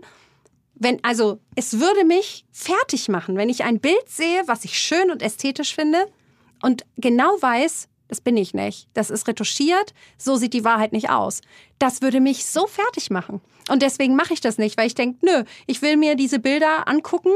wenn, 0.80 1.04
also, 1.04 1.38
es 1.56 1.78
würde 1.78 2.04
mich 2.04 2.46
fertig 2.50 3.08
machen, 3.08 3.36
wenn 3.36 3.50
ich 3.50 3.64
ein 3.64 3.80
Bild 3.80 4.08
sehe, 4.08 4.42
was 4.46 4.64
ich 4.64 4.78
schön 4.78 5.10
und 5.10 5.22
ästhetisch 5.22 5.74
finde 5.74 6.06
und 6.62 6.86
genau 6.96 7.36
weiß, 7.40 7.86
das 8.08 8.22
bin 8.22 8.36
ich 8.38 8.54
nicht. 8.54 8.88
Das 8.94 9.10
ist 9.10 9.28
retuschiert, 9.28 9.92
so 10.16 10.36
sieht 10.36 10.54
die 10.54 10.64
Wahrheit 10.64 10.92
nicht 10.92 11.10
aus. 11.10 11.42
Das 11.78 12.00
würde 12.00 12.20
mich 12.20 12.46
so 12.46 12.66
fertig 12.66 13.10
machen. 13.10 13.42
Und 13.68 13.82
deswegen 13.82 14.16
mache 14.16 14.32
ich 14.32 14.40
das 14.40 14.56
nicht, 14.56 14.78
weil 14.78 14.86
ich 14.86 14.94
denke, 14.94 15.18
nö, 15.24 15.44
ich 15.66 15.82
will 15.82 15.98
mir 15.98 16.16
diese 16.16 16.38
Bilder 16.38 16.88
angucken 16.88 17.30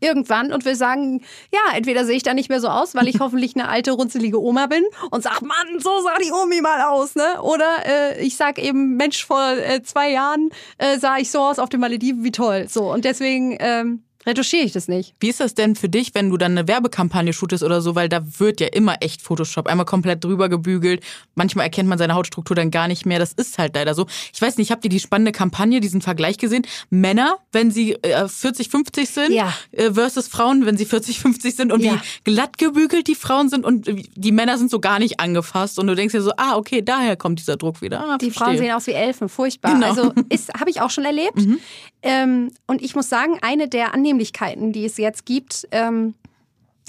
irgendwann 0.00 0.52
und 0.52 0.64
will 0.64 0.74
sagen, 0.74 1.22
ja, 1.52 1.76
entweder 1.76 2.04
sehe 2.04 2.16
ich 2.16 2.22
da 2.22 2.34
nicht 2.34 2.48
mehr 2.48 2.60
so 2.60 2.68
aus, 2.68 2.94
weil 2.94 3.08
ich 3.08 3.18
hoffentlich 3.20 3.54
eine 3.54 3.68
alte, 3.68 3.92
runzelige 3.92 4.40
Oma 4.40 4.66
bin 4.66 4.84
und 5.10 5.22
sag, 5.22 5.42
Mann, 5.42 5.78
so 5.78 6.00
sah 6.02 6.16
die 6.18 6.32
Omi 6.32 6.60
mal 6.60 6.82
aus, 6.82 7.14
ne? 7.14 7.42
Oder 7.42 7.86
äh, 7.86 8.22
ich 8.24 8.36
sag 8.36 8.58
eben, 8.58 8.96
Mensch, 8.96 9.24
vor 9.24 9.52
äh, 9.52 9.82
zwei 9.82 10.10
Jahren 10.10 10.50
äh, 10.78 10.98
sah 10.98 11.18
ich 11.18 11.30
so 11.30 11.40
aus 11.40 11.58
auf 11.58 11.68
den 11.68 11.80
Malediven, 11.80 12.24
wie 12.24 12.32
toll. 12.32 12.66
So, 12.68 12.92
und 12.92 13.04
deswegen 13.04 13.56
ähm, 13.60 14.02
retuschiere 14.26 14.64
ich 14.64 14.72
das 14.72 14.88
nicht. 14.88 15.14
Wie 15.20 15.28
ist 15.28 15.40
das 15.40 15.54
denn 15.54 15.76
für 15.76 15.88
dich, 15.88 16.14
wenn 16.14 16.30
du 16.30 16.36
dann 16.36 16.52
eine 16.52 16.68
Werbekampagne 16.68 17.32
shootest 17.32 17.62
oder 17.62 17.80
so, 17.80 17.94
weil 17.94 18.08
da 18.08 18.22
wird 18.38 18.60
ja 18.60 18.68
immer 18.68 18.96
echt 19.00 19.22
Photoshop, 19.22 19.66
einmal 19.66 19.86
komplett 19.86 20.24
drüber 20.24 20.48
gebügelt. 20.48 21.02
Manchmal 21.34 21.64
erkennt 21.64 21.88
man 21.88 21.98
seine 21.98 22.14
Hautstruktur 22.14 22.56
dann 22.56 22.70
gar 22.70 22.88
nicht 22.88 23.06
mehr. 23.06 23.18
Das 23.18 23.32
ist 23.32 23.58
halt 23.58 23.74
leider 23.74 23.94
so. 23.94 24.06
Ich 24.32 24.40
weiß 24.40 24.58
nicht, 24.58 24.70
habt 24.70 24.84
ihr 24.84 24.90
die 24.90 25.00
spannende 25.00 25.32
Kampagne, 25.32 25.80
diesen 25.80 26.00
Vergleich 26.00 26.38
gesehen? 26.38 26.66
Männer, 26.90 27.38
wenn 27.52 27.70
sie 27.70 27.94
äh, 28.02 28.28
40, 28.28 28.68
50 28.68 29.08
sind, 29.08 29.32
ja. 29.32 29.52
äh, 29.72 29.92
versus 29.92 30.28
Frauen, 30.28 30.66
wenn 30.66 30.76
sie 30.76 30.84
40, 30.84 31.18
50 31.20 31.56
sind 31.56 31.72
und 31.72 31.82
ja. 31.82 31.94
wie 32.24 32.32
glatt 32.32 32.58
gebügelt 32.58 33.06
die 33.08 33.14
Frauen 33.14 33.48
sind 33.48 33.64
und 33.64 33.88
die 34.14 34.32
Männer 34.32 34.58
sind 34.58 34.70
so 34.70 34.80
gar 34.80 34.98
nicht 34.98 35.20
angefasst 35.20 35.78
und 35.78 35.86
du 35.86 35.94
denkst 35.94 36.12
dir 36.12 36.22
so, 36.22 36.32
ah, 36.36 36.56
okay, 36.56 36.82
daher 36.82 37.16
kommt 37.16 37.38
dieser 37.38 37.56
Druck 37.56 37.82
wieder. 37.82 38.00
Ah, 38.00 38.18
die 38.18 38.30
Frauen 38.30 38.56
sehen 38.58 38.72
aus 38.72 38.86
wie 38.86 38.92
Elfen, 38.92 39.28
furchtbar. 39.28 39.74
Genau. 39.74 39.86
Also 39.86 40.12
habe 40.58 40.70
ich 40.70 40.80
auch 40.80 40.90
schon 40.90 41.04
erlebt. 41.04 41.36
Mhm. 41.36 41.58
Ähm, 42.02 42.50
und 42.66 42.82
ich 42.82 42.94
muss 42.94 43.08
sagen, 43.08 43.38
eine 43.40 43.66
der 43.68 43.94
Annehmlichkeiten, 44.14 44.72
die 44.72 44.84
es 44.84 44.96
jetzt 44.96 45.26
gibt, 45.26 45.66
ähm, 45.72 46.14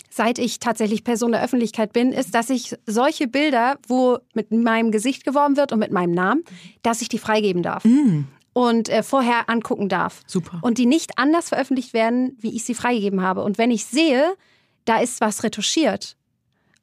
seit 0.09 0.39
ich 0.39 0.59
tatsächlich 0.59 1.03
Person 1.03 1.31
der 1.31 1.43
Öffentlichkeit 1.43 1.91
bin, 1.91 2.11
ist, 2.11 2.35
dass 2.35 2.49
ich 2.49 2.75
solche 2.85 3.27
Bilder, 3.27 3.77
wo 3.87 4.19
mit 4.33 4.51
meinem 4.51 4.91
Gesicht 4.91 5.25
geworben 5.25 5.57
wird 5.57 5.71
und 5.71 5.79
mit 5.79 5.91
meinem 5.91 6.11
Namen, 6.11 6.43
dass 6.83 7.01
ich 7.01 7.09
die 7.09 7.17
freigeben 7.17 7.63
darf. 7.63 7.83
Mm. 7.83 8.25
Und 8.53 8.87
äh, 8.87 9.03
vorher 9.03 9.49
angucken 9.49 9.89
darf. 9.89 10.21
Super. 10.27 10.59
Und 10.61 10.77
die 10.77 10.85
nicht 10.85 11.17
anders 11.17 11.49
veröffentlicht 11.49 11.93
werden, 11.93 12.37
wie 12.39 12.55
ich 12.55 12.63
sie 12.63 12.73
freigegeben 12.73 13.21
habe. 13.21 13.43
Und 13.43 13.57
wenn 13.57 13.71
ich 13.71 13.83
sehe, 13.83 14.35
da 14.85 14.99
ist 14.99 15.19
was 15.19 15.43
retuschiert 15.43 16.15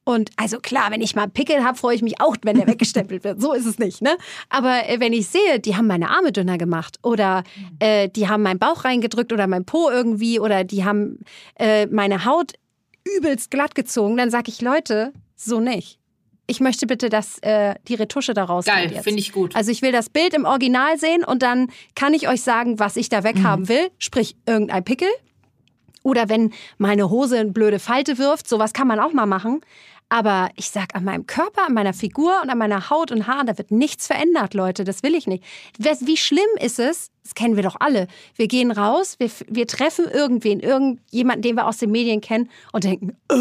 und 0.05 0.31
also 0.37 0.59
klar, 0.59 0.91
wenn 0.91 1.01
ich 1.01 1.15
mal 1.15 1.23
einen 1.23 1.33
Pickel 1.33 1.63
habe, 1.63 1.79
freue 1.79 1.95
ich 1.95 2.03
mich 2.03 2.21
auch, 2.21 2.37
wenn 2.43 2.57
der 2.57 2.67
weggestempelt 2.73 3.23
wird. 3.25 3.41
So 3.41 3.53
ist 3.53 3.67
es 3.67 3.79
nicht, 3.79 4.03
ne? 4.03 4.17
Aber 4.49 4.89
äh, 4.89 4.99
wenn 4.99 5.13
ich 5.13 5.29
sehe, 5.29 5.61
die 5.61 5.77
haben 5.77 5.87
meine 5.87 6.11
Arme 6.11 6.33
dünner 6.33 6.59
gemacht 6.59 6.99
oder 7.03 7.45
äh, 7.79 8.09
die 8.09 8.29
haben 8.29 8.43
meinen 8.43 8.59
Bauch 8.59 8.85
reingedrückt 8.85 9.33
oder 9.33 9.47
mein 9.47 9.65
Po 9.65 9.91
irgendwie 9.91 10.41
oder 10.41 10.65
die 10.65 10.85
haben 10.85 11.21
äh, 11.57 11.87
meine 11.87 12.25
Haut 12.25 12.55
übelst 13.17 13.51
glatt 13.51 13.75
gezogen, 13.75 14.17
dann 14.17 14.31
sage 14.31 14.51
ich, 14.51 14.61
Leute, 14.61 15.13
so 15.37 15.61
nicht. 15.61 15.99
Ich 16.49 16.61
möchte 16.61 16.87
bitte, 16.87 17.09
dass 17.09 17.39
äh, 17.39 17.77
die 17.87 17.95
Retusche 17.95 18.35
daraus 18.35 18.65
Geil, 18.65 19.01
finde 19.03 19.21
ich 19.21 19.33
gut. 19.33 19.55
Also 19.55 19.71
ich 19.71 19.81
will 19.83 19.93
das 19.93 20.11
Bild 20.11 20.35
im 20.35 20.45
Original 20.45 20.99
sehen 20.99 21.25
und 21.25 21.43
dann 21.43 21.69
kann 21.95 22.15
ich 22.15 22.29
euch 22.29 22.43
sagen, 22.43 22.79
was 22.79 22.97
ich 22.97 23.09
da 23.09 23.23
weghaben 23.23 23.65
mhm. 23.65 23.69
will. 23.69 23.91
Sprich, 23.99 24.37
irgendein 24.47 24.85
Pickel. 24.85 25.09
Oder 26.03 26.29
wenn 26.29 26.53
meine 26.79 27.11
Hose 27.11 27.39
eine 27.39 27.53
blöde 27.53 27.79
Falte 27.79 28.19
wirft, 28.19 28.49
sowas 28.49 28.73
kann 28.73 28.89
man 28.89 28.99
auch 28.99 29.13
mal 29.13 29.27
machen. 29.27 29.61
Aber 30.13 30.51
ich 30.57 30.69
sag, 30.69 30.95
an 30.95 31.05
meinem 31.05 31.27
Körper, 31.27 31.69
an 31.69 31.73
meiner 31.73 31.95
Figur 31.95 32.43
und 32.43 32.51
an 32.51 32.59
meiner 32.59 32.91
Haut 32.91 33.11
und 33.11 33.27
Haaren, 33.27 33.47
da 33.47 33.57
wird 33.57 33.71
nichts 33.71 34.07
verändert, 34.07 34.53
Leute. 34.53 34.85
Das 34.85 35.03
will 35.03 35.15
ich 35.15 35.27
nicht. 35.27 35.43
Wie 35.79 36.19
schlimm 36.19 36.51
ist 36.61 36.79
es? 36.79 37.11
Das 37.23 37.35
kennen 37.35 37.57
wir 37.57 37.63
doch 37.63 37.77
alle. 37.81 38.09
Wir 38.37 38.47
gehen 38.47 38.71
raus, 38.73 39.15
wir, 39.19 39.31
wir 39.49 39.67
treffen 39.67 40.05
irgendwen, 40.05 40.61
irgendjemanden, 40.61 41.41
den 41.41 41.57
wir 41.57 41.67
aus 41.67 41.79
den 41.79 41.93
Medien 41.93 42.21
kennen 42.21 42.51
und 42.73 42.85
denken, 42.85 43.17
äh? 43.31 43.37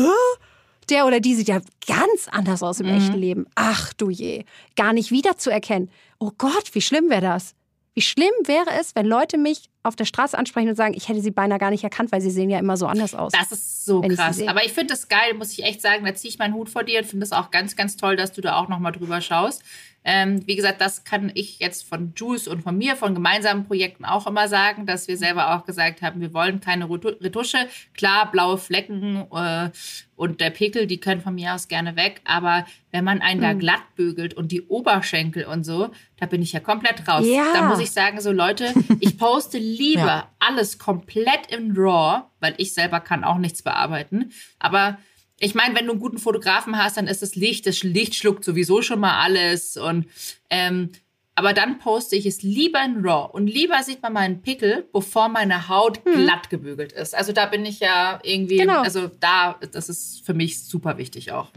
der 0.90 1.06
oder 1.06 1.20
die 1.20 1.36
sieht 1.36 1.50
ja 1.50 1.60
ganz 1.86 2.30
anders 2.32 2.64
aus 2.64 2.80
im 2.80 2.88
mhm. 2.88 2.96
echten 2.96 3.18
Leben. 3.18 3.48
Ach 3.56 3.92
du 3.92 4.10
je, 4.10 4.46
gar 4.78 4.94
nicht 4.94 5.12
wiederzuerkennen. 5.12 5.92
Oh 6.20 6.32
Gott, 6.38 6.70
wie 6.72 6.82
schlimm 6.82 7.10
wäre 7.10 7.20
das? 7.20 7.54
Wie 7.94 8.02
schlimm 8.02 8.32
wäre 8.46 8.70
es, 8.80 8.96
wenn 8.96 9.06
Leute 9.06 9.38
mich 9.38 9.70
auf 9.84 9.96
der 9.96 10.06
Straße 10.06 10.38
ansprechen 10.38 10.70
und 10.70 10.76
sagen, 10.76 10.94
ich 10.94 11.10
hätte 11.10 11.22
sie 11.22 11.32
beinahe 11.32 11.60
gar 11.60 11.72
nicht 11.72 11.84
erkannt, 11.84 12.12
weil 12.12 12.22
sie 12.22 12.30
sehen 12.30 12.50
ja 12.50 12.58
immer 12.60 12.78
so 12.78 12.86
anders 12.86 13.14
aus. 13.14 13.34
Das 13.34 13.52
ist 13.52 13.84
so 13.86 14.02
krass. 14.02 14.38
Ich 14.40 14.48
Aber 14.48 14.64
ich 14.64 14.72
finde 14.72 14.94
das 14.94 15.10
geil, 15.10 15.34
muss 15.34 15.52
ich 15.52 15.64
echt 15.64 15.82
sagen. 15.82 16.06
Da 16.06 16.16
ziehe 16.16 16.30
ich 16.30 16.40
meinen 16.40 16.54
Hut 16.54 16.70
vor 16.70 16.84
dir 16.84 17.00
und 17.00 17.06
finde 17.06 17.26
es 17.26 17.34
auch 17.34 17.52
ganz, 17.52 17.76
ganz 17.76 17.98
toll, 17.98 18.16
dass 18.16 18.32
du 18.32 18.42
da 18.42 18.56
auch 18.56 18.70
nochmal 18.70 18.94
drüber 18.94 19.20
schaust. 19.20 19.64
Ähm, 20.04 20.42
wie 20.48 20.56
gesagt, 20.56 20.82
das 20.82 21.04
kann 21.04 21.32
ich 21.36 21.60
jetzt 21.60 21.88
von 21.88 22.14
Juice 22.16 22.48
und 22.48 22.64
von 22.64 22.76
mir, 22.76 22.96
von 22.96 23.14
gemeinsamen 23.14 23.66
Projekten 23.66 24.04
auch 24.04 24.26
immer 24.26 24.48
sagen, 24.48 24.88
dass 24.88 25.08
wir 25.08 25.16
selber 25.16 25.56
auch 25.56 25.66
gesagt 25.66 26.02
haben, 26.02 26.22
wir 26.22 26.34
wollen 26.34 26.60
keine 26.60 26.90
Retusche. 26.90 27.68
Klar, 27.94 28.32
blaue 28.32 28.58
Flecken 28.58 29.28
äh, 29.32 29.70
und 30.16 30.42
der 30.42 30.50
Pickel, 30.50 30.88
die 30.88 31.00
können 31.00 31.22
von 31.22 31.36
mir 31.36 31.54
aus 31.54 31.68
gerne 31.68 31.96
weg. 31.96 32.22
Aber 32.26 32.66
wenn 32.92 33.04
man 33.04 33.22
einen 33.22 33.40
mhm. 33.40 33.44
da 33.44 33.54
glatt 33.54 33.96
bügelt 33.96 34.34
und 34.34 34.52
die 34.52 34.64
Oberschenkel 34.64 35.46
und 35.46 35.64
so, 35.64 35.92
da 36.18 36.26
bin 36.26 36.42
ich 36.42 36.52
ja 36.52 36.60
komplett 36.60 37.08
raus. 37.08 37.26
Ja. 37.28 37.54
Da 37.54 37.68
muss 37.68 37.80
ich 37.80 37.92
sagen, 37.92 38.20
so 38.22 38.32
Leute, 38.32 38.74
ich 39.00 39.20
poste 39.20 39.60
lieber 39.60 40.02
ja. 40.02 40.30
alles 40.40 40.80
komplett 40.80 41.52
in 41.52 41.74
RAW, 41.76 42.24
weil 42.40 42.56
ich 42.58 42.74
selber 42.74 43.02
kann 43.02 43.24
auch 43.24 43.38
nichts 43.38 43.62
bearbeiten. 43.62 44.32
Aber 44.58 44.98
ich 45.42 45.56
meine, 45.56 45.76
wenn 45.76 45.88
du 45.88 45.94
einen 45.94 46.00
guten 46.00 46.20
Fotografen 46.20 46.78
hast, 46.78 46.98
dann 46.98 47.08
ist 47.08 47.24
das 47.24 47.36
Licht, 47.36 47.66
das 47.66 47.82
Licht 47.82 48.16
schluckt 48.16 48.44
sowieso 48.44 48.84
schon 48.84 49.00
mal 49.00 49.20
alles. 49.22 49.76
Und 49.76 50.06
ähm, 50.52 50.92
aber 51.34 51.54
dann 51.54 51.80
poste 51.80 52.16
ich 52.16 52.28
es 52.28 52.44
lieber 52.44 52.84
in 52.86 53.04
RAW 53.04 53.32
und 53.34 53.48
lieber 53.48 53.82
sieht 53.82 54.04
man 54.04 54.14
meinen 54.14 54.44
Pickel, 54.44 54.88
bevor 54.94 55.30
meine 55.30 55.68
Haut 55.68 56.06
hm. 56.06 56.14
glatt 56.14 56.52
gebügelt 56.52 56.92
ist. 56.92 57.16
Also 57.16 57.34
da 57.34 57.48
bin 57.48 57.66
ich 57.66 57.80
ja 57.80 58.20
irgendwie, 58.22 58.58
genau. 58.58 58.82
also 58.82 59.10
da, 59.20 59.60
das 59.72 59.90
ist 59.90 60.24
für 60.24 60.36
mich 60.36 60.64
super 60.64 61.00
wichtig 61.00 61.32
auch. 61.32 61.50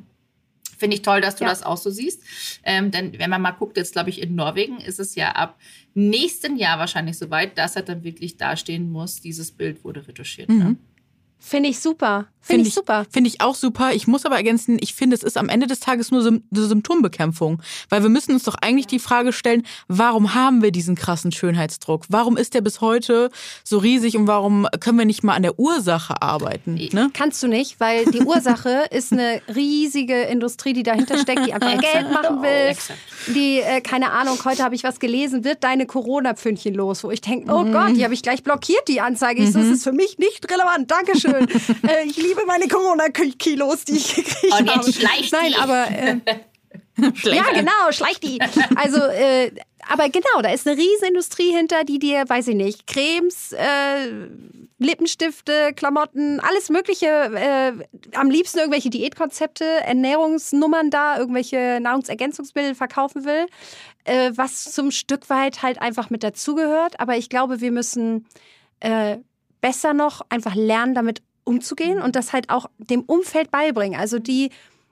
Finde 0.79 0.97
ich 0.97 1.03
toll, 1.03 1.21
dass 1.21 1.37
du 1.37 1.45
ja. 1.45 1.51
das 1.51 1.63
auch 1.63 1.77
so 1.77 1.91
siehst. 1.91 2.23
Ähm, 2.63 2.91
denn 2.91 3.19
wenn 3.19 3.29
man 3.29 3.43
mal 3.43 3.51
guckt, 3.51 3.77
jetzt 3.77 3.93
glaube 3.93 4.09
ich 4.09 4.23
in 4.23 4.35
Norwegen 4.35 4.81
ist 4.81 4.99
es 4.99 5.15
ja 5.15 5.33
ab 5.33 5.59
nächsten 5.93 6.57
Jahr 6.57 6.79
wahrscheinlich 6.79 7.19
soweit, 7.19 7.59
dass 7.59 7.77
er 7.77 7.83
dann 7.83 8.03
wirklich 8.03 8.39
dastehen 8.39 8.91
muss, 8.91 9.21
dieses 9.21 9.53
Bild 9.53 9.85
wurde 9.85 10.09
retuschiert. 10.09 10.49
Ne? 10.49 10.55
Mhm. 10.55 10.61
Ne? 10.63 10.77
Finde 11.39 11.69
ich 11.69 11.79
super. 11.79 12.27
Finde 12.41 12.65
find 12.65 12.69
ich 12.69 12.75
super. 12.75 13.07
Finde 13.11 13.29
ich 13.29 13.41
auch 13.41 13.55
super. 13.55 13.93
Ich 13.95 14.07
muss 14.07 14.27
aber 14.27 14.37
ergänzen, 14.37 14.77
ich 14.79 14.95
finde, 14.95 15.17
es 15.17 15.23
ist 15.23 15.39
am 15.39 15.49
Ende 15.49 15.67
des 15.67 15.81
Tages 15.81 16.11
nur 16.11 16.21
Sym 16.21 16.43
Symptombekämpfung. 16.51 17.63
Weil 17.89 18.03
wir 18.03 18.11
müssen 18.11 18.33
uns 18.33 18.45
doch 18.45 18.55
eigentlich 18.61 18.87
die 18.87 18.99
Frage 18.99 19.33
stellen, 19.33 19.63
warum 19.89 20.35
haben 20.35 20.63
wir 20.63 20.71
diesen 20.71 20.95
krassen 20.95 21.33
Schönheitsdruck? 21.33 22.05
Warum 22.11 22.37
ist 22.37 22.53
der 22.53 22.61
bis 22.61 22.83
heute 22.83 23.31
so 23.63 23.79
riesig 23.79 24.17
und 24.17 24.27
warum 24.27 24.67
können 24.81 24.99
wir 24.99 25.07
nicht 25.07 25.25
mal 25.25 25.35
an 25.35 25.43
der 25.43 25.59
Ursache 25.59 26.21
arbeiten? 26.21 26.75
Ne? 26.93 27.11
Kannst 27.15 27.43
du 27.43 27.49
nicht, 27.49 27.81
weil 27.81 28.05
die 28.07 28.21
Ursache 28.25 28.89
ist 28.91 29.13
eine 29.13 29.41
riesige 29.55 30.23
Industrie, 30.23 30.75
die 30.75 30.83
dahinter 30.83 31.19
steckt, 31.19 31.47
die 31.47 31.55
einfach 31.55 31.81
Geld 31.81 32.13
machen 32.13 32.43
will. 32.43 32.77
Die, 33.35 33.61
äh, 33.61 33.81
keine 33.81 34.13
Ahnung, 34.13 34.39
heute 34.45 34.65
habe 34.65 34.75
ich 34.75 34.85
was 34.85 35.01
gelesen, 35.01 35.45
wird 35.45 35.65
deine 35.65 35.87
Corona-Pfündchen 35.87 36.75
los, 36.75 37.05
wo 37.05 37.11
ich 37.11 37.23
denke, 37.23 37.51
oh 37.51 37.65
mhm. 37.65 37.73
Gott, 37.73 37.97
die 37.97 38.05
habe 38.05 38.13
ich 38.13 38.23
gleich 38.23 38.43
blockiert, 38.43 38.87
die 38.89 39.01
Anzeige. 39.01 39.43
Ich 39.43 39.53
so, 39.53 39.61
das 39.61 39.69
mhm. 39.69 39.75
ist 39.75 39.85
für 39.85 39.93
mich 39.93 40.19
nicht 40.19 40.51
relevant. 40.51 40.91
Dankeschön 40.91 41.24
schön. 41.25 41.49
äh, 41.89 42.05
ich 42.05 42.17
liebe 42.17 42.45
meine 42.47 42.69
Corona-Kilos, 42.69 43.85
die 43.85 43.97
ich 43.97 44.15
gekriegt 44.15 44.53
habe. 44.53 44.63
Und 44.63 44.69
jetzt 44.69 44.77
habe. 44.77 44.93
schleicht 44.93 45.33
Nein, 45.33 45.53
die. 45.53 45.57
aber... 45.57 45.87
Äh, 46.97 47.35
ja, 47.35 47.43
genau, 47.53 47.91
schleicht 47.91 48.23
die. 48.23 48.39
Also, 48.77 48.99
äh, 48.99 49.51
aber 49.89 50.09
genau, 50.09 50.43
da 50.43 50.51
ist 50.51 50.67
eine 50.67 50.79
Riesenindustrie 50.79 51.51
hinter, 51.53 51.85
die 51.85 51.99
dir, 51.99 52.25
weiß 52.29 52.49
ich 52.49 52.55
nicht, 52.55 52.87
Cremes, 52.87 53.53
äh, 53.53 54.11
Lippenstifte, 54.79 55.73
Klamotten, 55.75 56.41
alles 56.41 56.71
Mögliche, 56.71 57.07
äh, 57.07 57.73
am 58.17 58.31
liebsten 58.31 58.59
irgendwelche 58.59 58.91
Diätkonzepte, 58.91 59.65
Ernährungsnummern 59.65 60.91
da, 60.91 61.19
irgendwelche 61.19 61.79
Nahrungsergänzungsmittel 61.81 62.75
verkaufen 62.75 63.25
will, 63.25 63.47
äh, 64.05 64.33
was 64.35 64.65
zum 64.65 64.91
Stück 64.91 65.29
weit 65.31 65.63
halt 65.63 65.81
einfach 65.81 66.11
mit 66.11 66.23
dazugehört. 66.23 67.01
Aber 67.01 67.17
ich 67.17 67.29
glaube, 67.29 67.61
wir 67.61 67.73
müssen 67.73 68.27
äh, 68.81 69.19
besser 69.65 69.95
noch 69.95 70.21
einfach 70.29 70.55
lernen, 70.55 70.95
damit 70.95 71.23
umzugehen 71.45 71.99
und 71.99 72.17
das 72.17 72.35
halt 72.35 72.51
auch 72.51 72.69
dem 72.77 73.01
Umfeld 73.01 73.51
beibringen. 73.51 73.99
Also 73.99 74.19
die, 74.19 74.51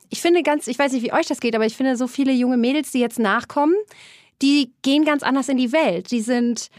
ich 0.09 0.23
finde 0.23 0.43
ganz, 0.43 0.66
ich 0.66 0.79
weiß 0.79 0.93
nicht, 0.93 1.03
wie 1.03 1.12
euch 1.12 1.27
das 1.27 1.41
geht, 1.41 1.55
aber 1.55 1.66
ich 1.66 1.77
finde 1.77 1.95
so 1.99 2.07
viele 2.07 2.33
junge 2.33 2.57
Mädels, 2.57 2.91
die 2.91 2.99
jetzt 2.99 3.18
nachkommen, 3.18 3.75
die 4.41 4.73
gehen 4.81 5.05
ganz 5.05 5.23
anders 5.23 5.51
in 5.51 5.59
die 5.59 5.73
Welt. 5.73 6.11
Die 6.11 6.23
sind, 6.23 6.70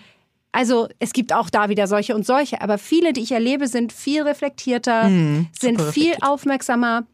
also 0.51 0.87
es 0.97 1.13
gibt 1.13 1.33
auch 1.33 1.51
da 1.51 1.69
wieder 1.69 1.85
solche 1.85 2.15
und 2.15 2.25
solche, 2.25 2.61
aber 2.61 2.79
viele, 2.79 3.13
die 3.13 3.21
ich 3.21 3.31
erlebe, 3.31 3.67
sind 3.67 3.93
viel 3.93 4.23
reflektierter, 4.23 5.09
mm, 5.09 5.49
sind 5.59 5.79
viel 5.79 6.15
aufmerksamer, 6.21 7.05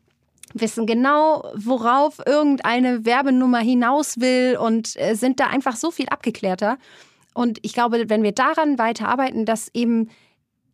wissen 0.53 0.85
genau, 0.85 1.43
worauf 1.55 2.19
irgendeine 2.25 3.03
Werbenummer 3.03 3.59
hinaus 3.59 4.21
will 4.21 4.57
und 4.57 4.95
äh, 4.95 5.15
sind 5.15 5.41
da 5.41 5.47
einfach 5.47 5.75
so 5.75 5.91
viel 5.91 6.07
abgeklärter. 6.07 6.77
Und 7.33 7.59
ich 7.63 7.73
glaube, 7.73 8.09
wenn 8.09 8.23
wir 8.23 8.31
daran 8.31 8.79
weiterarbeiten, 8.79 9.45
dass 9.45 9.69
eben 9.73 10.09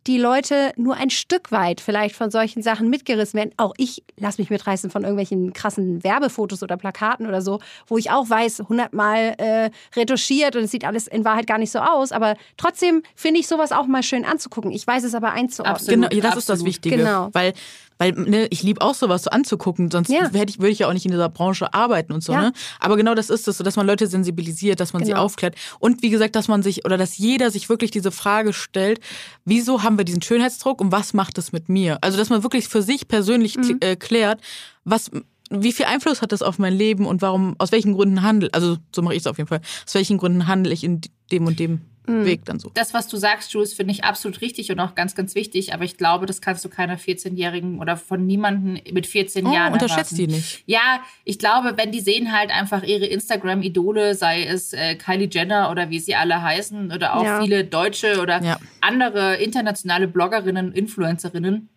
die 0.08 0.18
Leute 0.18 0.72
nur 0.76 0.96
ein 0.96 1.10
Stück 1.10 1.52
weit 1.52 1.82
vielleicht 1.82 2.16
von 2.16 2.30
solchen 2.30 2.62
Sachen 2.62 2.90
mitgerissen 2.90 3.38
werden. 3.38 3.52
Auch 3.58 3.74
ich 3.78 4.04
lasse 4.18 4.42
mich 4.42 4.50
mitreißen 4.50 4.90
von 4.90 5.04
irgendwelchen 5.04 5.54
krassen 5.54 6.04
Werbefotos 6.04 6.62
oder 6.62 6.78
Plakaten 6.78 7.26
oder 7.28 7.42
so, 7.42 7.60
wo 7.88 7.98
ich 7.98 8.12
auch 8.12 8.30
weiß, 8.30 8.64
hundertmal 8.70 9.36
äh, 9.38 9.70
retuschiert 9.96 10.56
und 10.56 10.64
es 10.64 10.72
sieht 10.72 10.86
alles 10.86 11.08
in 11.08 11.26
Wahrheit 11.26 11.48
gar 11.48 11.58
nicht 11.58 11.72
so 11.72 11.80
aus. 11.80 12.12
Aber 12.12 12.36
trotzdem 12.58 13.02
finde 13.16 13.40
ich 13.40 13.48
sowas 13.48 13.72
auch 13.72 13.88
mal 13.88 14.04
schön 14.04 14.26
anzugucken. 14.26 14.72
Ich 14.72 14.86
weiß 14.86 15.04
es 15.04 15.16
aber 15.16 15.32
einzuordnen. 15.32 15.76
Absolut, 15.76 16.10
genau, 16.12 16.22
das 16.22 16.38
absolut. 16.38 16.38
ist 16.38 16.50
das 16.50 16.66
Wichtige. 16.66 16.98
Genau. 16.98 17.30
Weil 17.34 17.54
weil 17.98 18.12
ne, 18.12 18.48
ich 18.50 18.64
liebe 18.64 18.82
auch 18.82 18.94
sowas 18.94 19.24
so 19.24 19.30
anzugucken, 19.30 19.90
sonst 19.92 20.10
ja. 20.10 20.30
hätte 20.32 20.52
ich, 20.52 20.60
würde 20.60 20.72
ich 20.72 20.80
ja 20.80 20.88
auch 20.88 20.94
nicht 20.94 21.06
in 21.06 21.12
dieser 21.12 21.30
Branche 21.30 21.74
arbeiten 21.74 22.14
und 22.14 22.24
so. 22.24 22.34
Ja. 22.34 22.42
Ne? 22.42 22.54
Aber 22.80 22.98
genau 22.98 23.16
das 23.16 23.30
ist 23.30 23.48
es, 23.48 23.58
so 23.58 23.64
dass 23.64 23.76
man 23.76 23.88
Leute 23.88 24.08
sensibilisiert, 24.08 24.80
dass 24.80 24.94
man 24.94 25.04
genau. 25.04 25.16
sie 25.16 25.20
aufklärt 25.20 25.56
und 25.80 26.02
wie 26.02 26.10
gesagt, 26.10 26.36
dass 26.36 26.48
man 26.48 26.64
sich 26.64 26.86
oder 26.86 26.98
dass 26.98 27.18
jeder 27.18 27.52
sich 27.52 27.70
wirklich 27.70 27.92
diese 27.92 28.12
Frage 28.12 28.54
stellt, 28.54 29.00
wieso 29.46 29.84
haben 29.84 29.98
wir 29.98 30.06
diesen 30.06 30.22
Schönheitsdruck 30.22 30.82
und 30.82 30.92
was 30.92 31.14
macht 31.14 31.38
es 31.38 31.52
mit 31.52 31.70
mir? 31.70 31.98
Also 32.02 32.18
dass 32.18 32.30
man 32.30 32.44
wirklich 32.44 32.68
für 32.68 32.82
sich 32.82 33.08
persönlich 33.08 33.58
mhm. 33.58 33.78
äh, 33.80 33.96
klärt, 33.96 34.42
was 34.84 35.12
wie 35.52 35.72
viel 35.72 35.86
Einfluss 35.86 36.22
hat 36.22 36.32
das 36.32 36.42
auf 36.42 36.58
mein 36.58 36.74
Leben 36.74 37.06
und 37.06 37.22
warum, 37.22 37.56
aus 37.60 37.72
welchen 37.72 37.94
Gründen 37.94 38.24
handel, 38.24 38.50
also 38.52 38.78
so 38.94 39.02
mache 39.02 39.14
ich 39.14 39.22
es 39.22 39.28
auf 39.28 39.38
jeden 39.38 39.48
Fall, 39.48 39.62
aus 39.86 39.94
welchen 39.94 40.18
Gründen 40.18 40.48
handle 40.48 40.74
ich 40.74 40.84
in 40.84 41.02
dem 41.32 41.46
und 41.46 41.60
dem 41.60 41.82
mhm. 42.08 42.26
Weg 42.26 42.46
dann 42.46 42.60
so. 42.60 42.72
Das, 42.74 42.94
was 42.94 43.08
du 43.08 43.18
sagst, 43.18 43.54
Jules, 43.54 43.74
finde 43.74 43.94
ich 43.94 44.04
absolut 44.04 44.42
richtig 44.42 44.72
und 44.72 44.80
auch 44.80 44.96
ganz, 44.96 45.16
ganz 45.16 45.36
wichtig. 45.36 45.74
Aber 45.74 45.84
ich 45.84 45.98
glaube, 45.98 46.26
das 46.26 46.42
kannst 46.42 46.64
du 46.66 46.70
keiner 46.70 46.98
14-Jährigen 46.98 47.80
oder 47.80 47.98
von 47.98 48.26
niemandem 48.26 48.82
mit 48.94 49.08
14 49.08 49.46
oh, 49.46 49.54
Jahren 49.54 49.74
unterschätzt 49.74 50.14
erwarten. 50.14 50.32
die 50.32 50.36
nicht. 50.38 50.64
Ja, 50.66 51.02
ich 51.24 51.40
glaube, 51.40 51.74
wenn 51.78 51.92
die 51.92 52.02
sehen 52.02 52.32
halt 52.32 52.52
einfach 52.52 52.84
ihre 52.84 53.06
Instagram-Idole, 53.06 54.16
sei 54.16 54.44
es 54.46 54.74
äh, 54.74 54.96
Kylie 54.96 55.30
Jenner 55.32 55.72
oder 55.72 55.90
wie 55.90 56.00
sie 56.00 56.16
alle 56.16 56.42
heißen 56.42 56.92
oder 56.92 57.16
auch 57.16 57.24
ja. 57.24 57.42
viele 57.42 57.66
deutsche 57.66 58.22
oder 58.22 58.42
ja. 58.42 58.60
andere 58.82 59.36
internationale 59.38 60.08
Bloggerinnen, 60.08 60.72
Influencerinnen, 60.72 61.70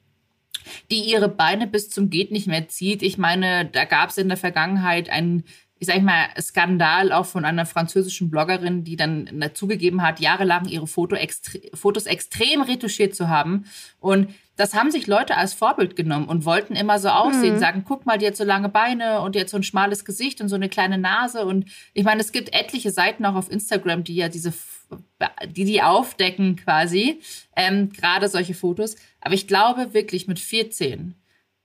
die 0.91 1.01
ihre 1.01 1.29
Beine 1.29 1.67
bis 1.67 1.91
zum 1.91 2.11
geht 2.11 2.33
nicht 2.33 2.47
mehr 2.47 2.69
zieht. 2.69 3.03
Ich 3.03 3.19
meine, 3.19 3.67
da 3.67 3.85
gab 3.85 4.11
es 4.11 4.19
in 4.19 4.29
der 4.29 4.37
Vergangenheit 4.37 5.09
einen 5.11 5.45
ich 5.79 5.87
sag 5.87 6.03
mal, 6.03 6.29
Skandal 6.41 7.13
auch 7.13 7.27
von 7.27 7.45
einer 7.45 7.65
französischen 7.65 8.31
Bloggerin, 8.31 8.85
die 8.85 8.97
dann 8.97 9.29
dazugegeben 9.41 10.03
hat, 10.03 10.21
jahrelang 10.21 10.67
ihre 10.67 10.87
Foto 10.87 11.15
extre 11.15 11.61
Fotos 11.75 12.07
extrem 12.07 12.63
retuschiert 12.63 13.15
zu 13.15 13.29
haben. 13.29 13.65
Und 14.01 14.35
das 14.57 14.75
haben 14.75 14.91
sich 14.91 15.07
Leute 15.07 15.37
als 15.37 15.55
Vorbild 15.55 15.95
genommen 15.95 16.27
und 16.27 16.45
wollten 16.45 16.75
immer 16.75 16.99
so 16.99 17.09
aussehen, 17.11 17.55
mhm. 17.55 17.61
sagen, 17.61 17.85
guck 17.87 18.07
mal, 18.07 18.19
die 18.19 18.27
hat 18.27 18.37
so 18.37 18.43
lange 18.43 18.69
Beine 18.69 19.21
und 19.21 19.37
die 19.37 19.41
hat 19.41 19.49
so 19.49 19.57
ein 19.57 19.63
schmales 19.63 20.05
Gesicht 20.05 20.41
und 20.41 20.49
so 20.49 20.57
eine 20.57 20.69
kleine 20.69 20.99
Nase. 20.99 21.47
Und 21.47 21.67
ich 21.95 22.05
meine, 22.05 22.21
es 22.21 22.33
gibt 22.33 22.53
etliche 22.53 22.91
Seiten 22.91 23.25
auch 23.25 23.37
auf 23.37 23.51
Instagram, 23.51 24.03
die 24.03 24.17
ja 24.17 24.29
diese, 24.29 24.53
die 25.47 25.65
die 25.65 25.81
aufdecken 25.81 26.57
quasi, 26.57 27.21
ähm, 27.55 27.91
gerade 27.93 28.29
solche 28.29 28.55
Fotos. 28.55 28.97
Aber 29.21 29.35
ich 29.35 29.47
glaube 29.47 29.95
wirklich 29.95 30.27
mit 30.27 30.41
14, 30.41 31.15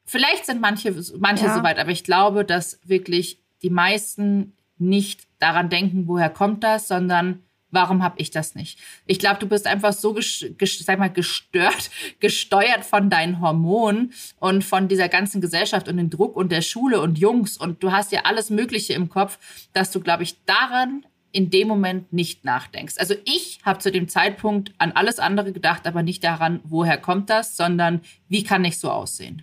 vielleicht 0.05 0.45
sind 0.45 0.61
manche, 0.61 0.93
manche 1.17 1.45
ja. 1.45 1.55
soweit, 1.55 1.79
aber 1.79 1.91
ich 1.91 2.03
glaube, 2.03 2.45
dass 2.45 2.79
wirklich 2.83 3.42
die 3.63 3.69
meisten 3.69 4.53
nicht 4.77 5.21
daran 5.39 5.69
denken, 5.69 6.07
woher 6.07 6.29
kommt 6.29 6.63
das, 6.63 6.87
sondern 6.87 7.43
warum 7.73 8.03
habe 8.03 8.15
ich 8.19 8.31
das 8.31 8.55
nicht? 8.55 8.79
Ich 9.05 9.19
glaube, 9.19 9.39
du 9.39 9.47
bist 9.47 9.65
einfach 9.67 9.93
so 9.93 10.15
sag 10.19 10.99
mal, 10.99 11.09
gestört, 11.09 11.89
gesteuert 12.19 12.85
von 12.85 13.09
deinen 13.09 13.41
Hormonen 13.41 14.13
und 14.39 14.63
von 14.63 14.87
dieser 14.87 15.09
ganzen 15.09 15.41
Gesellschaft 15.41 15.87
und 15.87 15.97
dem 15.97 16.09
Druck 16.09 16.35
und 16.35 16.51
der 16.51 16.61
Schule 16.61 17.01
und 17.01 17.17
Jungs 17.17 17.57
und 17.57 17.83
du 17.83 17.91
hast 17.91 18.11
ja 18.11 18.21
alles 18.25 18.49
Mögliche 18.49 18.93
im 18.93 19.09
Kopf, 19.09 19.39
dass 19.73 19.91
du, 19.91 19.99
glaube 19.99 20.23
ich, 20.23 20.43
daran 20.45 21.05
in 21.31 21.49
dem 21.49 21.67
Moment 21.67 22.13
nicht 22.13 22.45
nachdenkst. 22.45 22.95
Also 22.99 23.15
ich 23.25 23.59
habe 23.63 23.79
zu 23.79 23.91
dem 23.91 24.07
Zeitpunkt 24.07 24.71
an 24.77 24.91
alles 24.91 25.17
andere 25.17 25.51
gedacht, 25.51 25.87
aber 25.87 26.03
nicht 26.03 26.23
daran, 26.23 26.59
woher 26.63 26.99
kommt 26.99 27.31
das, 27.31 27.57
sondern 27.57 28.01
wie 28.29 28.43
kann 28.43 28.63
ich 28.63 28.77
so 28.77 28.91
aussehen? 28.91 29.41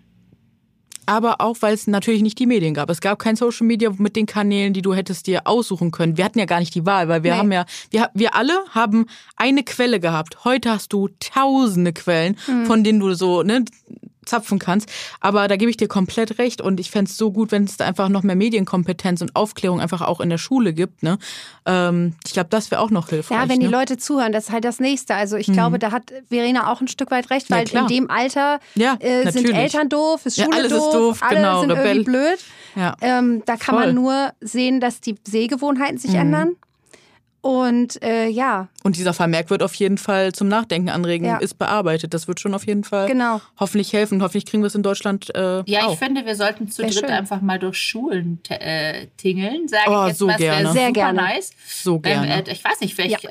Aber 1.10 1.40
auch, 1.40 1.56
weil 1.58 1.74
es 1.74 1.88
natürlich 1.88 2.22
nicht 2.22 2.38
die 2.38 2.46
Medien 2.46 2.72
gab. 2.72 2.88
Es 2.88 3.00
gab 3.00 3.18
kein 3.18 3.34
Social 3.34 3.66
Media 3.66 3.90
mit 3.98 4.14
den 4.14 4.26
Kanälen, 4.26 4.72
die 4.72 4.80
du 4.80 4.94
hättest 4.94 5.26
dir 5.26 5.44
aussuchen 5.44 5.90
können. 5.90 6.16
Wir 6.16 6.24
hatten 6.24 6.38
ja 6.38 6.44
gar 6.44 6.60
nicht 6.60 6.72
die 6.72 6.86
Wahl, 6.86 7.08
weil 7.08 7.24
wir 7.24 7.32
nee. 7.32 7.38
haben 7.38 7.50
ja, 7.50 7.64
wir, 7.90 8.10
wir 8.14 8.36
alle 8.36 8.52
haben 8.70 9.06
eine 9.34 9.64
Quelle 9.64 9.98
gehabt. 9.98 10.44
Heute 10.44 10.70
hast 10.70 10.92
du 10.92 11.08
tausende 11.18 11.92
Quellen, 11.92 12.36
mhm. 12.46 12.64
von 12.64 12.84
denen 12.84 13.00
du 13.00 13.12
so, 13.14 13.42
ne, 13.42 13.64
zapfen 14.30 14.58
kannst. 14.58 14.88
Aber 15.20 15.48
da 15.48 15.56
gebe 15.56 15.70
ich 15.70 15.76
dir 15.76 15.88
komplett 15.88 16.38
recht 16.38 16.60
und 16.60 16.80
ich 16.80 16.90
fände 16.90 17.10
es 17.10 17.16
so 17.16 17.30
gut, 17.30 17.52
wenn 17.52 17.64
es 17.64 17.76
da 17.76 17.84
einfach 17.84 18.08
noch 18.08 18.22
mehr 18.22 18.36
Medienkompetenz 18.36 19.20
und 19.20 19.36
Aufklärung 19.36 19.80
einfach 19.80 20.00
auch 20.00 20.20
in 20.20 20.30
der 20.30 20.38
Schule 20.38 20.72
gibt. 20.72 21.02
Ne? 21.02 21.18
Ähm, 21.66 22.14
ich 22.26 22.32
glaube, 22.32 22.48
das 22.50 22.70
wäre 22.70 22.80
auch 22.80 22.90
noch 22.90 23.08
hilfreich. 23.10 23.36
Ja, 23.36 23.48
wenn 23.48 23.58
ne? 23.58 23.66
die 23.66 23.70
Leute 23.70 23.98
zuhören, 23.98 24.32
das 24.32 24.44
ist 24.44 24.52
halt 24.52 24.64
das 24.64 24.80
Nächste. 24.80 25.14
Also 25.14 25.36
ich 25.36 25.48
mhm. 25.48 25.52
glaube, 25.52 25.78
da 25.78 25.92
hat 25.92 26.12
Verena 26.28 26.72
auch 26.72 26.80
ein 26.80 26.88
Stück 26.88 27.10
weit 27.10 27.30
recht, 27.30 27.50
weil 27.50 27.68
ja, 27.68 27.82
in 27.82 27.86
dem 27.88 28.10
Alter 28.10 28.60
ja, 28.74 28.96
äh, 29.00 29.30
sind 29.30 29.50
Eltern 29.50 29.88
doof, 29.88 30.24
ist 30.24 30.36
Schule 30.36 30.48
ja, 30.50 30.56
alles 30.56 30.72
doof, 30.72 30.86
ist 30.86 30.94
doof, 30.94 31.18
alle 31.22 31.36
genau, 31.36 31.60
sind 31.60 31.70
Rebell. 31.72 31.86
irgendwie 31.86 32.04
blöd. 32.04 32.38
Ja. 32.76 32.96
Ähm, 33.00 33.42
da 33.46 33.56
kann 33.56 33.74
Voll. 33.74 33.86
man 33.86 33.94
nur 33.94 34.32
sehen, 34.40 34.80
dass 34.80 35.00
die 35.00 35.16
Sehgewohnheiten 35.26 35.98
sich 35.98 36.12
mhm. 36.12 36.18
ändern. 36.18 36.56
Und 37.42 38.02
äh, 38.02 38.26
ja. 38.28 38.68
Und 38.82 38.96
dieser 38.96 39.14
Vermerk 39.14 39.48
wird 39.48 39.62
auf 39.62 39.74
jeden 39.74 39.96
Fall 39.96 40.32
zum 40.32 40.48
Nachdenken 40.48 40.90
anregen, 40.90 41.24
ja. 41.24 41.38
ist 41.38 41.56
bearbeitet. 41.56 42.12
Das 42.12 42.28
wird 42.28 42.38
schon 42.38 42.52
auf 42.52 42.66
jeden 42.66 42.84
Fall 42.84 43.08
genau. 43.08 43.40
hoffentlich 43.58 43.92
helfen. 43.92 44.22
Hoffentlich 44.22 44.44
kriegen 44.44 44.62
wir 44.62 44.66
es 44.66 44.74
in 44.74 44.82
Deutschland. 44.82 45.34
Äh, 45.34 45.62
ja, 45.66 45.86
auch. 45.86 45.94
ich 45.94 45.98
finde, 45.98 46.26
wir 46.26 46.36
sollten 46.36 46.68
zu 46.68 46.82
Sehr 46.82 46.90
dritt 46.90 47.00
schön. 47.00 47.10
einfach 47.10 47.40
mal 47.40 47.58
durch 47.58 47.78
Schulen 47.78 48.40
äh, 48.50 49.06
tingeln. 49.16 49.68
Sage 49.68 49.84
oh, 49.88 50.02
ich 50.02 50.08
jetzt 50.08 50.18
so 50.18 50.26
mal, 50.26 50.36
gerne. 50.36 50.72
Sehr 50.72 50.92
gerne. 50.92 51.22
nice. 51.22 51.52
So 51.66 51.98
gerne. 51.98 52.40
Ähm, 52.40 52.44
ich 52.46 52.62
weiß 52.62 52.80
nicht, 52.80 52.94
vielleicht. 52.94 53.22
Ja. 53.22 53.30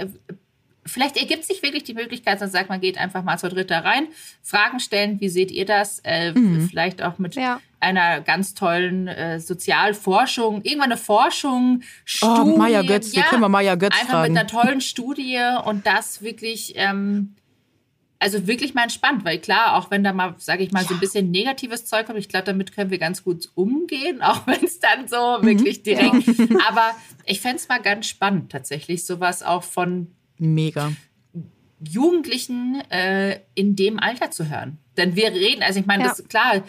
Vielleicht 0.89 1.17
ergibt 1.17 1.45
sich 1.45 1.61
wirklich 1.63 1.83
die 1.83 1.93
Möglichkeit, 1.93 2.35
dass 2.35 2.41
man 2.41 2.49
sagt, 2.51 2.69
man 2.69 2.81
geht 2.81 2.97
einfach 2.97 3.23
mal 3.23 3.37
zur 3.37 3.49
Dritt 3.49 3.71
da 3.71 3.79
rein, 3.79 4.07
Fragen 4.41 4.79
stellen, 4.79 5.21
wie 5.21 5.29
seht 5.29 5.51
ihr 5.51 5.65
das? 5.65 5.99
Äh, 6.03 6.33
mhm. 6.33 6.67
Vielleicht 6.69 7.01
auch 7.01 7.17
mit 7.17 7.35
ja. 7.35 7.61
einer 7.79 8.21
ganz 8.21 8.53
tollen 8.53 9.07
äh, 9.07 9.39
Sozialforschung, 9.39 10.61
irgendwann 10.63 10.91
eine 10.91 10.97
Forschung, 10.97 11.81
Studie. 12.05 12.51
Oh, 12.51 12.57
Maya 12.57 12.81
Götz, 12.81 13.13
ja, 13.13 13.23
wir 13.23 13.29
können 13.29 13.41
mal 13.41 13.49
Maya 13.49 13.75
Götz 13.75 13.93
einfach 13.93 14.13
fragen. 14.13 14.33
mit 14.33 14.39
einer 14.39 14.47
tollen 14.47 14.81
Studie 14.81 15.39
und 15.65 15.85
das 15.85 16.21
wirklich, 16.21 16.73
ähm, 16.75 17.35
also 18.19 18.47
wirklich 18.47 18.73
mal 18.73 18.83
entspannt, 18.83 19.23
weil 19.23 19.39
klar, 19.39 19.75
auch 19.75 19.91
wenn 19.91 20.03
da 20.03 20.11
mal, 20.11 20.35
sage 20.37 20.63
ich 20.63 20.71
mal, 20.71 20.81
ja. 20.81 20.87
so 20.89 20.93
ein 20.93 20.99
bisschen 20.99 21.31
negatives 21.31 21.85
Zeug 21.85 22.05
kommt, 22.05 22.19
ich 22.19 22.27
glaube, 22.27 22.45
damit 22.45 22.73
können 22.73 22.91
wir 22.91 22.97
ganz 22.97 23.23
gut 23.23 23.49
umgehen, 23.55 24.21
auch 24.23 24.45
wenn 24.47 24.63
es 24.63 24.79
dann 24.79 25.07
so 25.07 25.37
mhm. 25.39 25.45
wirklich 25.45 25.83
direkt, 25.83 26.27
aber 26.67 26.91
ich 27.25 27.41
fände 27.41 27.57
es 27.57 27.69
mal 27.69 27.81
ganz 27.81 28.07
spannend 28.07 28.51
tatsächlich, 28.51 29.05
sowas 29.05 29.43
auch 29.43 29.63
von 29.63 30.15
Mega. 30.39 30.91
Jugendlichen 31.81 32.81
äh, 32.89 33.39
in 33.55 33.75
dem 33.75 33.99
Alter 33.99 34.31
zu 34.31 34.49
hören. 34.49 34.77
Denn 34.97 35.15
wir 35.15 35.31
reden, 35.31 35.63
also 35.63 35.79
ich 35.79 35.85
meine, 35.85 36.03
ja. 36.03 36.09
das 36.09 36.27
klar, 36.27 36.63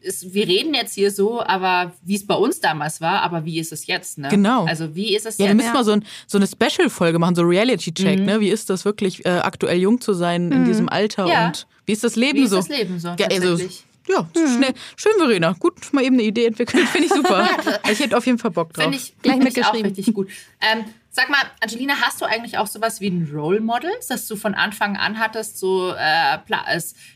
ist, 0.00 0.34
wir 0.34 0.46
reden 0.46 0.74
jetzt 0.74 0.94
hier 0.94 1.10
so, 1.10 1.42
aber 1.42 1.92
wie 2.02 2.14
es 2.14 2.26
bei 2.26 2.34
uns 2.34 2.60
damals 2.60 3.00
war, 3.00 3.22
aber 3.22 3.44
wie 3.44 3.58
ist 3.58 3.72
es 3.72 3.86
jetzt? 3.86 4.18
Ne? 4.18 4.28
Genau. 4.28 4.64
Also 4.64 4.94
wie 4.94 5.14
ist 5.14 5.26
es 5.26 5.38
ja, 5.38 5.46
jetzt? 5.46 5.48
Ja, 5.48 5.48
wir 5.48 5.54
müssen 5.54 5.72
mal 5.72 5.84
so, 5.84 5.92
ein, 5.92 6.04
so 6.26 6.38
eine 6.38 6.46
Special-Folge 6.46 7.18
machen, 7.18 7.34
so 7.34 7.42
Reality-Check. 7.42 8.20
Mhm. 8.20 8.24
Ne? 8.24 8.40
Wie 8.40 8.48
ist 8.48 8.70
das 8.70 8.84
wirklich, 8.84 9.24
äh, 9.26 9.30
aktuell 9.30 9.78
jung 9.78 10.00
zu 10.00 10.14
sein 10.14 10.46
mhm. 10.46 10.52
in 10.52 10.64
diesem 10.64 10.88
Alter 10.88 11.26
ja. 11.26 11.46
und 11.46 11.66
wie 11.84 11.92
ist 11.92 12.04
das 12.04 12.16
Leben 12.16 12.38
wie 12.38 12.46
so? 12.46 12.56
Wie 12.56 12.60
ist 12.60 12.70
das 12.70 12.78
Leben 12.78 12.98
so? 12.98 13.08
Ja, 13.18 13.26
also, 13.30 13.64
ja, 14.08 14.28
mhm. 14.36 14.56
schnell. 14.56 14.74
Schön, 14.96 15.12
Verena. 15.18 15.54
Gut, 15.58 15.92
mal 15.92 16.04
eben 16.04 16.14
eine 16.14 16.22
Idee 16.22 16.46
entwickeln. 16.46 16.86
Finde 16.86 17.06
ich 17.06 17.12
super. 17.12 17.48
ich 17.90 17.98
hätte 17.98 18.16
auf 18.16 18.26
jeden 18.26 18.38
Fall 18.38 18.52
Bock 18.52 18.72
drauf. 18.72 18.84
Finde 18.84 18.98
ich, 18.98 19.14
Gleich 19.20 19.42
find 19.42 19.56
ich 19.56 19.64
auch 19.64 19.74
richtig 19.74 20.14
gut. 20.14 20.28
Ähm, 20.60 20.84
Sag 21.16 21.30
mal, 21.30 21.40
Angelina, 21.62 21.94
hast 22.02 22.20
du 22.20 22.26
eigentlich 22.26 22.58
auch 22.58 22.66
sowas 22.66 23.00
wie 23.00 23.08
ein 23.08 23.26
Role 23.32 23.62
Model, 23.62 23.90
das 24.06 24.28
du 24.28 24.36
von 24.36 24.52
Anfang 24.52 24.98
an 24.98 25.18
hattest, 25.18 25.58
so 25.58 25.94
äh, 25.94 26.38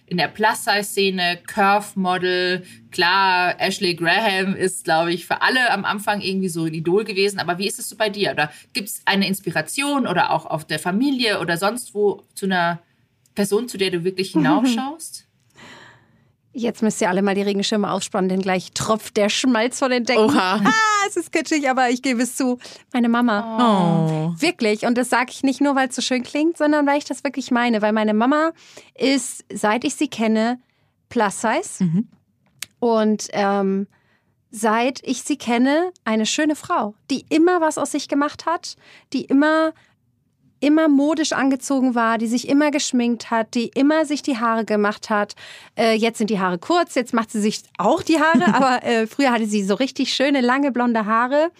in 0.06 0.16
der 0.16 0.28
Plus-Size-Szene, 0.28 1.40
Curve-Model, 1.46 2.64
klar, 2.92 3.60
Ashley 3.60 3.94
Graham 3.94 4.56
ist, 4.56 4.84
glaube 4.84 5.12
ich, 5.12 5.26
für 5.26 5.42
alle 5.42 5.70
am 5.70 5.84
Anfang 5.84 6.22
irgendwie 6.22 6.48
so 6.48 6.64
ein 6.64 6.72
Idol 6.72 7.04
gewesen, 7.04 7.40
aber 7.40 7.58
wie 7.58 7.66
ist 7.66 7.78
es 7.78 7.90
so 7.90 7.96
bei 7.96 8.08
dir? 8.08 8.30
Oder 8.30 8.50
gibt 8.72 8.88
es 8.88 9.02
eine 9.04 9.26
Inspiration 9.26 10.06
oder 10.06 10.30
auch 10.30 10.46
auf 10.46 10.64
der 10.64 10.78
Familie 10.78 11.38
oder 11.38 11.58
sonst 11.58 11.92
wo 11.92 12.22
zu 12.34 12.46
einer 12.46 12.80
Person, 13.34 13.68
zu 13.68 13.76
der 13.76 13.90
du 13.90 14.02
wirklich 14.02 14.30
hinaufschaust? 14.32 15.26
Jetzt 16.52 16.82
müsst 16.82 17.00
ihr 17.00 17.08
alle 17.08 17.22
mal 17.22 17.36
die 17.36 17.42
Regenschirme 17.42 17.90
aufspannen, 17.90 18.28
denn 18.28 18.42
gleich 18.42 18.72
tropft 18.72 19.16
der 19.16 19.28
Schmalz 19.28 19.78
von 19.78 19.90
den 19.90 20.04
Decken. 20.04 20.24
Oha. 20.24 20.60
Ah, 20.64 21.06
es 21.06 21.16
ist 21.16 21.30
kitschig, 21.30 21.70
aber 21.70 21.90
ich 21.90 22.02
gebe 22.02 22.22
es 22.22 22.34
zu. 22.34 22.58
Meine 22.92 23.08
Mama. 23.08 24.32
Oh. 24.34 24.40
Wirklich. 24.40 24.84
Und 24.84 24.98
das 24.98 25.10
sage 25.10 25.30
ich 25.30 25.44
nicht 25.44 25.60
nur, 25.60 25.76
weil 25.76 25.88
es 25.88 25.94
so 25.94 26.02
schön 26.02 26.24
klingt, 26.24 26.58
sondern 26.58 26.86
weil 26.86 26.98
ich 26.98 27.04
das 27.04 27.22
wirklich 27.22 27.52
meine. 27.52 27.82
Weil 27.82 27.92
meine 27.92 28.14
Mama 28.14 28.50
ist, 28.96 29.44
seit 29.52 29.84
ich 29.84 29.94
sie 29.94 30.08
kenne, 30.08 30.58
plus 31.08 31.40
size. 31.40 31.84
Mhm. 31.84 32.08
Und 32.80 33.28
ähm, 33.32 33.86
seit 34.50 35.00
ich 35.04 35.22
sie 35.22 35.36
kenne, 35.36 35.92
eine 36.04 36.26
schöne 36.26 36.56
Frau, 36.56 36.94
die 37.10 37.24
immer 37.28 37.60
was 37.60 37.78
aus 37.78 37.92
sich 37.92 38.08
gemacht 38.08 38.46
hat, 38.46 38.76
die 39.12 39.24
immer 39.24 39.72
immer 40.60 40.88
modisch 40.88 41.32
angezogen 41.32 41.94
war, 41.94 42.18
die 42.18 42.26
sich 42.26 42.48
immer 42.48 42.70
geschminkt 42.70 43.30
hat, 43.30 43.54
die 43.54 43.68
immer 43.68 44.04
sich 44.04 44.22
die 44.22 44.38
Haare 44.38 44.64
gemacht 44.64 45.10
hat. 45.10 45.34
Äh, 45.76 45.94
jetzt 45.94 46.18
sind 46.18 46.30
die 46.30 46.38
Haare 46.38 46.58
kurz, 46.58 46.94
jetzt 46.94 47.14
macht 47.14 47.30
sie 47.30 47.40
sich 47.40 47.62
auch 47.78 48.02
die 48.02 48.20
Haare, 48.20 48.54
aber 48.54 48.84
äh, 48.84 49.06
früher 49.06 49.32
hatte 49.32 49.46
sie 49.46 49.64
so 49.64 49.74
richtig 49.74 50.14
schöne, 50.14 50.40
lange 50.40 50.70
blonde 50.70 51.06
Haare. 51.06 51.50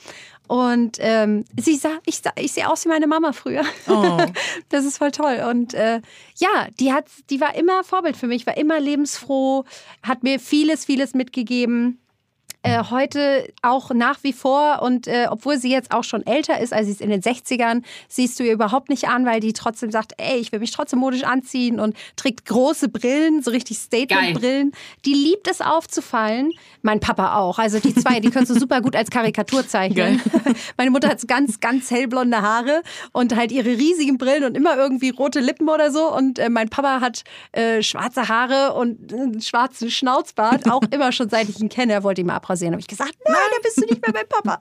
Und 0.46 0.96
ähm, 0.98 1.44
sie 1.56 1.76
sah, 1.76 1.98
ich, 2.06 2.22
ich 2.36 2.52
sehe 2.52 2.68
aus 2.68 2.84
wie 2.84 2.88
meine 2.88 3.06
Mama 3.06 3.32
früher. 3.32 3.62
Oh. 3.88 4.18
das 4.68 4.84
ist 4.84 4.98
voll 4.98 5.12
toll. 5.12 5.44
Und 5.48 5.74
äh, 5.74 6.00
ja, 6.38 6.66
die 6.80 6.92
hat, 6.92 7.04
die 7.30 7.40
war 7.40 7.54
immer 7.54 7.84
Vorbild 7.84 8.16
für 8.16 8.26
mich, 8.26 8.48
war 8.48 8.56
immer 8.56 8.80
lebensfroh, 8.80 9.64
hat 10.02 10.24
mir 10.24 10.40
vieles, 10.40 10.84
vieles 10.84 11.14
mitgegeben. 11.14 12.00
Äh, 12.62 12.84
heute 12.90 13.52
auch 13.62 13.90
nach 13.90 14.18
wie 14.22 14.32
vor 14.32 14.82
und 14.82 15.06
äh, 15.06 15.26
obwohl 15.30 15.58
sie 15.58 15.70
jetzt 15.70 15.92
auch 15.92 16.04
schon 16.04 16.26
älter 16.26 16.60
ist, 16.60 16.72
also 16.72 16.86
sie 16.86 16.92
ist 16.92 17.00
in 17.00 17.10
den 17.10 17.22
60ern, 17.22 17.82
siehst 18.08 18.38
du 18.38 18.44
ihr 18.44 18.52
überhaupt 18.52 18.90
nicht 18.90 19.08
an, 19.08 19.24
weil 19.24 19.40
die 19.40 19.52
trotzdem 19.52 19.90
sagt, 19.90 20.12
ey, 20.18 20.38
ich 20.38 20.52
will 20.52 20.60
mich 20.60 20.70
trotzdem 20.70 20.98
modisch 20.98 21.24
anziehen 21.24 21.80
und 21.80 21.96
trägt 22.16 22.44
große 22.46 22.88
Brillen, 22.88 23.42
so 23.42 23.50
richtig 23.50 23.78
Statement-Brillen. 23.78 24.72
Die 25.04 25.14
liebt 25.14 25.48
es 25.48 25.60
aufzufallen. 25.60 26.52
Mein 26.82 27.00
Papa 27.00 27.36
auch. 27.36 27.58
Also 27.58 27.78
die 27.78 27.94
zwei, 27.94 28.20
die 28.20 28.30
kannst 28.30 28.50
du 28.50 28.58
super 28.58 28.80
gut 28.80 28.94
als 28.94 29.10
Karikatur 29.10 29.66
zeichnen. 29.66 30.20
Meine 30.76 30.90
Mutter 30.90 31.08
hat 31.08 31.26
ganz, 31.28 31.60
ganz 31.60 31.90
hellblonde 31.90 32.42
Haare 32.42 32.82
und 33.12 33.34
halt 33.36 33.52
ihre 33.52 33.70
riesigen 33.70 34.18
Brillen 34.18 34.44
und 34.44 34.56
immer 34.56 34.76
irgendwie 34.76 35.10
rote 35.10 35.40
Lippen 35.40 35.68
oder 35.68 35.90
so. 35.90 36.14
Und 36.14 36.38
äh, 36.38 36.50
mein 36.50 36.68
Papa 36.68 37.00
hat 37.00 37.24
äh, 37.52 37.82
schwarze 37.82 38.28
Haare 38.28 38.74
und 38.74 39.12
einen 39.12 39.40
schwarzen 39.40 39.90
Schnauzbart, 39.90 40.70
auch 40.70 40.82
immer 40.90 41.12
schon 41.12 41.28
seit 41.28 41.48
ich 41.48 41.60
ihn 41.60 41.68
kenne. 41.68 41.92
Er 41.92 42.02
wollte 42.02 42.20
ihn 42.20 42.26
mal 42.26 42.36
abrasieren. 42.50 42.74
habe 42.74 42.80
ich 42.80 42.88
gesagt, 42.88 43.14
nein, 43.26 43.36
da 43.50 43.62
bist 43.62 43.76
du 43.78 43.86
nicht 43.86 44.02
mehr 44.02 44.12
mein 44.12 44.28
Papa. 44.28 44.58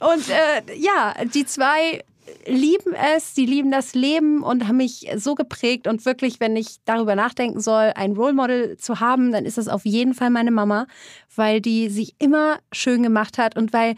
Und 0.12 0.28
äh, 0.28 0.76
ja, 0.76 1.14
die 1.24 1.46
zwei 1.46 2.04
lieben 2.46 2.94
es, 2.94 3.34
die 3.34 3.46
lieben 3.46 3.72
das 3.72 3.94
Leben 3.94 4.44
und 4.44 4.68
haben 4.68 4.76
mich 4.76 5.08
so 5.16 5.34
geprägt. 5.34 5.88
Und 5.88 6.04
wirklich, 6.04 6.38
wenn 6.38 6.54
ich 6.54 6.76
darüber 6.84 7.16
nachdenken 7.16 7.60
soll, 7.60 7.92
ein 7.96 8.12
Role 8.12 8.34
Model 8.34 8.76
zu 8.76 9.00
haben, 9.00 9.32
dann 9.32 9.44
ist 9.44 9.58
das 9.58 9.66
auf 9.66 9.84
jeden 9.84 10.14
Fall 10.14 10.30
meine 10.30 10.52
Mama, 10.52 10.86
weil 11.34 11.60
die 11.60 11.88
sich 11.88 12.14
immer 12.20 12.60
schön 12.70 13.02
gemacht 13.02 13.36
hat 13.36 13.56
und 13.56 13.72
weil 13.72 13.96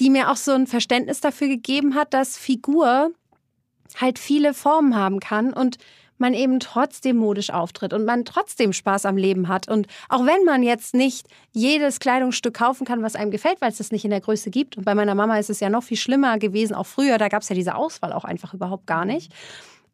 die 0.00 0.10
mir 0.10 0.30
auch 0.30 0.36
so 0.36 0.52
ein 0.52 0.66
Verständnis 0.66 1.20
dafür 1.20 1.46
gegeben 1.46 1.94
hat, 1.94 2.14
dass 2.14 2.36
Figur 2.36 3.12
halt 3.96 4.18
viele 4.18 4.54
Formen 4.54 4.96
haben 4.96 5.20
kann 5.20 5.52
und 5.52 5.76
man 6.20 6.34
eben 6.34 6.60
trotzdem 6.60 7.16
modisch 7.16 7.50
auftritt 7.50 7.92
und 7.92 8.04
man 8.04 8.24
trotzdem 8.24 8.72
Spaß 8.72 9.06
am 9.06 9.16
Leben 9.16 9.48
hat. 9.48 9.68
Und 9.68 9.86
auch 10.08 10.26
wenn 10.26 10.44
man 10.44 10.62
jetzt 10.62 10.94
nicht 10.94 11.26
jedes 11.52 12.00
Kleidungsstück 12.00 12.54
kaufen 12.54 12.84
kann, 12.86 13.02
was 13.02 13.16
einem 13.16 13.30
gefällt, 13.30 13.60
weil 13.60 13.70
es 13.70 13.78
das 13.78 13.92
nicht 13.92 14.04
in 14.04 14.10
der 14.10 14.20
Größe 14.20 14.50
gibt. 14.50 14.76
Und 14.76 14.84
bei 14.84 14.94
meiner 14.94 15.14
Mama 15.14 15.38
ist 15.38 15.50
es 15.50 15.60
ja 15.60 15.70
noch 15.70 15.82
viel 15.82 15.96
schlimmer 15.96 16.38
gewesen, 16.38 16.74
auch 16.74 16.86
früher, 16.86 17.18
da 17.18 17.28
gab 17.28 17.42
es 17.42 17.48
ja 17.48 17.54
diese 17.54 17.74
Auswahl 17.74 18.12
auch 18.12 18.24
einfach 18.24 18.54
überhaupt 18.54 18.86
gar 18.86 19.04
nicht. 19.04 19.32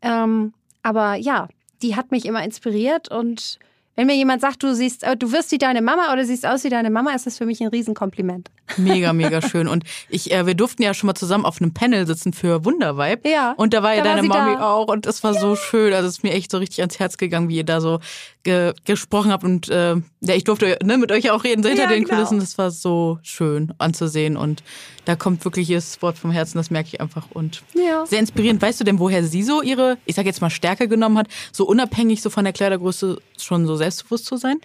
Ähm, 0.03 0.53
aber 0.83 1.15
ja, 1.15 1.49
die 1.83 1.97
hat 1.97 2.11
mich 2.11 2.27
immer 2.27 2.45
inspiriert 2.45 3.11
und 3.11 3.59
wenn 3.97 4.07
mir 4.07 4.17
jemand 4.17 4.41
sagt, 4.41 4.63
du 4.63 4.75
siehst, 4.75 5.05
äh, 5.05 5.17
du 5.17 5.33
wirst 5.33 5.53
wie 5.53 5.59
deine 5.59 5.83
Mama 5.83 6.13
oder 6.13 6.25
siehst 6.25 6.47
aus 6.47 6.65
wie 6.65 6.69
deine 6.69 6.91
Mama, 6.91 7.13
ist 7.15 7.27
das 7.27 7.39
für 7.39 7.47
mich 7.47 7.61
ein 7.61 7.69
Riesenkompliment. 7.69 8.51
Mega, 8.77 9.13
mega 9.13 9.41
schön. 9.49 9.69
Und 9.69 9.85
ich, 10.09 10.33
äh, 10.33 10.47
wir 10.47 10.55
durften 10.55 10.83
ja 10.83 10.95
schon 10.95 11.07
mal 11.07 11.15
zusammen 11.15 11.45
auf 11.45 11.61
einem 11.61 11.73
Panel 11.73 12.07
sitzen 12.07 12.33
für 12.33 12.65
Wundervibe. 12.65 13.29
Ja. 13.29 13.53
Und 13.57 13.73
da 13.73 13.83
war 13.83 13.95
ja 13.95 14.03
deine 14.03 14.23
Mami 14.23 14.55
da. 14.55 14.73
auch 14.73 14.89
und 14.89 15.07
es 15.07 15.23
war 15.23 15.35
ja. 15.35 15.41
so 15.41 15.57
schön. 15.57 15.93
Also 15.93 16.09
es 16.09 16.19
ist 16.19 16.23
mir 16.23 16.33
echt 16.33 16.51
so 16.51 16.59
richtig 16.59 16.81
ans 16.81 16.99
Herz 16.99 17.17
gegangen, 17.19 17.49
wie 17.49 17.57
ihr 17.57 17.65
da 17.65 17.81
so 17.81 18.01
ge 18.43 18.73
gesprochen 18.85 19.31
habt. 19.31 19.45
Und 19.45 19.69
äh, 19.69 19.97
ja, 20.21 20.35
ich 20.35 20.45
durfte 20.45 20.79
ne, 20.83 20.99
mit 20.99 21.13
euch 21.13 21.31
auch 21.31 21.45
reden 21.45 21.65
hinter 21.65 21.85
ja, 21.85 21.89
den 21.89 22.05
genau. 22.05 22.17
Kulissen. 22.17 22.41
Das 22.41 22.59
war 22.59 22.71
so 22.71 23.19
schön 23.23 23.73
anzusehen. 23.79 24.37
Und 24.37 24.63
da 25.05 25.17
kommt 25.17 25.45
wirklich 25.45 25.69
das 25.69 26.01
Wort 26.03 26.19
vom 26.19 26.31
Herzen, 26.31 26.59
das 26.59 26.71
merke 26.71 26.89
ich 26.93 27.01
einfach. 27.01 27.27
Und 27.33 27.63
ja. 27.75 28.07
sehr 28.07 28.21
inspirierend. 28.21 28.61
Weißt 28.61 28.81
du 28.81 28.85
denn, 28.85 28.99
woher 28.99 29.25
sie 29.25 29.43
so 29.43 29.63
ihre, 29.63 29.99
ich 30.05 30.15
sag 30.15 30.27
jetzt 30.27 30.41
mal, 30.41 30.51
Stärke 30.51 30.89
genommen 30.89 31.19
hat, 31.19 31.29
so 31.53 31.67
unabhängig 31.67 32.23
so 32.23 32.31
von 32.31 32.45
der 32.45 32.53
Kleidergröße 32.53 33.19
schon 33.39 33.67
so 33.67 33.77
selbstbewusst 33.77 34.27
zu 34.27 34.37
sein? 34.37 34.59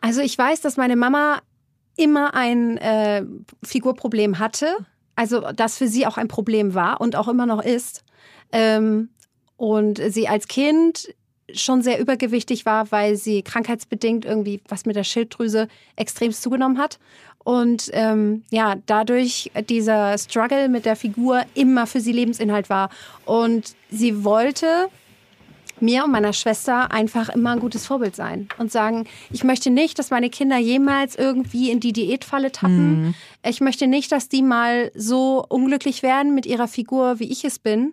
Also 0.00 0.20
ich 0.20 0.36
weiß, 0.36 0.60
dass 0.60 0.76
meine 0.76 0.96
Mama 0.96 1.40
immer 1.96 2.34
ein 2.34 2.76
äh, 2.78 3.24
Figurproblem 3.62 4.38
hatte. 4.38 4.76
Also 5.16 5.52
das 5.54 5.78
für 5.78 5.88
sie 5.88 6.06
auch 6.06 6.16
ein 6.16 6.28
Problem 6.28 6.74
war 6.74 7.00
und 7.00 7.16
auch 7.16 7.28
immer 7.28 7.46
noch 7.46 7.62
ist. 7.62 8.04
Ähm, 8.52 9.10
und 9.56 10.00
sie 10.08 10.28
als 10.28 10.48
Kind 10.48 11.14
schon 11.52 11.82
sehr 11.82 12.00
übergewichtig 12.00 12.64
war, 12.66 12.90
weil 12.90 13.16
sie 13.16 13.42
krankheitsbedingt 13.42 14.24
irgendwie 14.24 14.60
was 14.68 14.86
mit 14.86 14.96
der 14.96 15.04
Schilddrüse 15.04 15.68
extrem 15.96 16.32
zugenommen 16.32 16.78
hat. 16.78 16.98
Und 17.44 17.90
ähm, 17.92 18.42
ja, 18.50 18.76
dadurch 18.86 19.50
dieser 19.68 20.16
Struggle 20.16 20.70
mit 20.70 20.86
der 20.86 20.96
Figur 20.96 21.42
immer 21.54 21.86
für 21.86 22.00
sie 22.00 22.12
Lebensinhalt 22.12 22.70
war. 22.70 22.88
Und 23.26 23.74
sie 23.90 24.24
wollte 24.24 24.88
mir 25.80 26.04
und 26.04 26.12
meiner 26.12 26.32
Schwester 26.32 26.90
einfach 26.90 27.28
immer 27.28 27.50
ein 27.50 27.60
gutes 27.60 27.86
Vorbild 27.86 28.16
sein 28.16 28.48
und 28.58 28.72
sagen, 28.72 29.06
ich 29.30 29.44
möchte 29.44 29.70
nicht, 29.70 29.98
dass 29.98 30.10
meine 30.10 30.30
Kinder 30.30 30.56
jemals 30.56 31.16
irgendwie 31.16 31.70
in 31.70 31.80
die 31.80 31.92
Diätfalle 31.92 32.52
tappen. 32.52 33.02
Mhm. 33.02 33.14
Ich 33.46 33.60
möchte 33.60 33.86
nicht, 33.86 34.10
dass 34.12 34.28
die 34.28 34.42
mal 34.42 34.90
so 34.94 35.44
unglücklich 35.48 36.02
werden 36.02 36.34
mit 36.34 36.46
ihrer 36.46 36.68
Figur, 36.68 37.18
wie 37.18 37.30
ich 37.30 37.44
es 37.44 37.58
bin. 37.58 37.92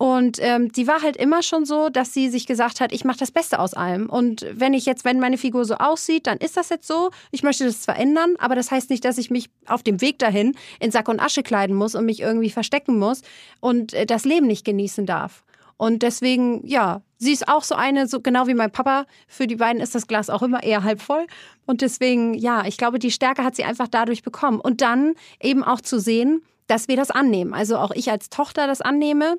Und 0.00 0.38
ähm, 0.40 0.72
die 0.72 0.86
war 0.86 1.02
halt 1.02 1.18
immer 1.18 1.42
schon 1.42 1.66
so, 1.66 1.90
dass 1.90 2.14
sie 2.14 2.30
sich 2.30 2.46
gesagt 2.46 2.80
hat, 2.80 2.90
ich 2.90 3.04
mache 3.04 3.18
das 3.18 3.30
Beste 3.30 3.58
aus 3.58 3.74
allem. 3.74 4.08
Und 4.08 4.46
wenn 4.50 4.72
ich 4.72 4.86
jetzt, 4.86 5.04
wenn 5.04 5.20
meine 5.20 5.36
Figur 5.36 5.66
so 5.66 5.74
aussieht, 5.74 6.26
dann 6.26 6.38
ist 6.38 6.56
das 6.56 6.70
jetzt 6.70 6.86
so. 6.86 7.10
Ich 7.32 7.42
möchte 7.42 7.66
das 7.66 7.82
zwar 7.82 7.98
ändern, 7.98 8.34
aber 8.38 8.54
das 8.54 8.70
heißt 8.70 8.88
nicht, 8.88 9.04
dass 9.04 9.18
ich 9.18 9.28
mich 9.28 9.50
auf 9.66 9.82
dem 9.82 10.00
Weg 10.00 10.18
dahin 10.18 10.56
in 10.78 10.90
Sack 10.90 11.10
und 11.10 11.20
Asche 11.20 11.42
kleiden 11.42 11.76
muss 11.76 11.94
und 11.94 12.06
mich 12.06 12.20
irgendwie 12.20 12.48
verstecken 12.48 12.98
muss 12.98 13.20
und 13.60 13.92
äh, 13.92 14.06
das 14.06 14.24
Leben 14.24 14.46
nicht 14.46 14.64
genießen 14.64 15.04
darf. 15.04 15.44
Und 15.76 16.02
deswegen, 16.02 16.66
ja, 16.66 17.02
sie 17.18 17.32
ist 17.32 17.46
auch 17.46 17.62
so 17.62 17.74
eine, 17.74 18.06
so 18.06 18.22
genau 18.22 18.46
wie 18.46 18.54
mein 18.54 18.72
Papa. 18.72 19.04
Für 19.28 19.46
die 19.46 19.56
beiden 19.56 19.82
ist 19.82 19.94
das 19.94 20.06
Glas 20.06 20.30
auch 20.30 20.40
immer 20.40 20.62
eher 20.62 20.82
halb 20.82 21.02
voll. 21.02 21.26
Und 21.66 21.82
deswegen, 21.82 22.32
ja, 22.32 22.64
ich 22.64 22.78
glaube, 22.78 22.98
die 22.98 23.10
Stärke 23.10 23.44
hat 23.44 23.54
sie 23.54 23.64
einfach 23.64 23.88
dadurch 23.88 24.22
bekommen. 24.22 24.60
Und 24.60 24.80
dann 24.80 25.12
eben 25.42 25.62
auch 25.62 25.82
zu 25.82 26.00
sehen, 26.00 26.40
dass 26.68 26.88
wir 26.88 26.96
das 26.96 27.10
annehmen. 27.10 27.52
Also 27.52 27.76
auch 27.76 27.90
ich 27.90 28.10
als 28.10 28.30
Tochter 28.30 28.66
das 28.66 28.80
annehme 28.80 29.36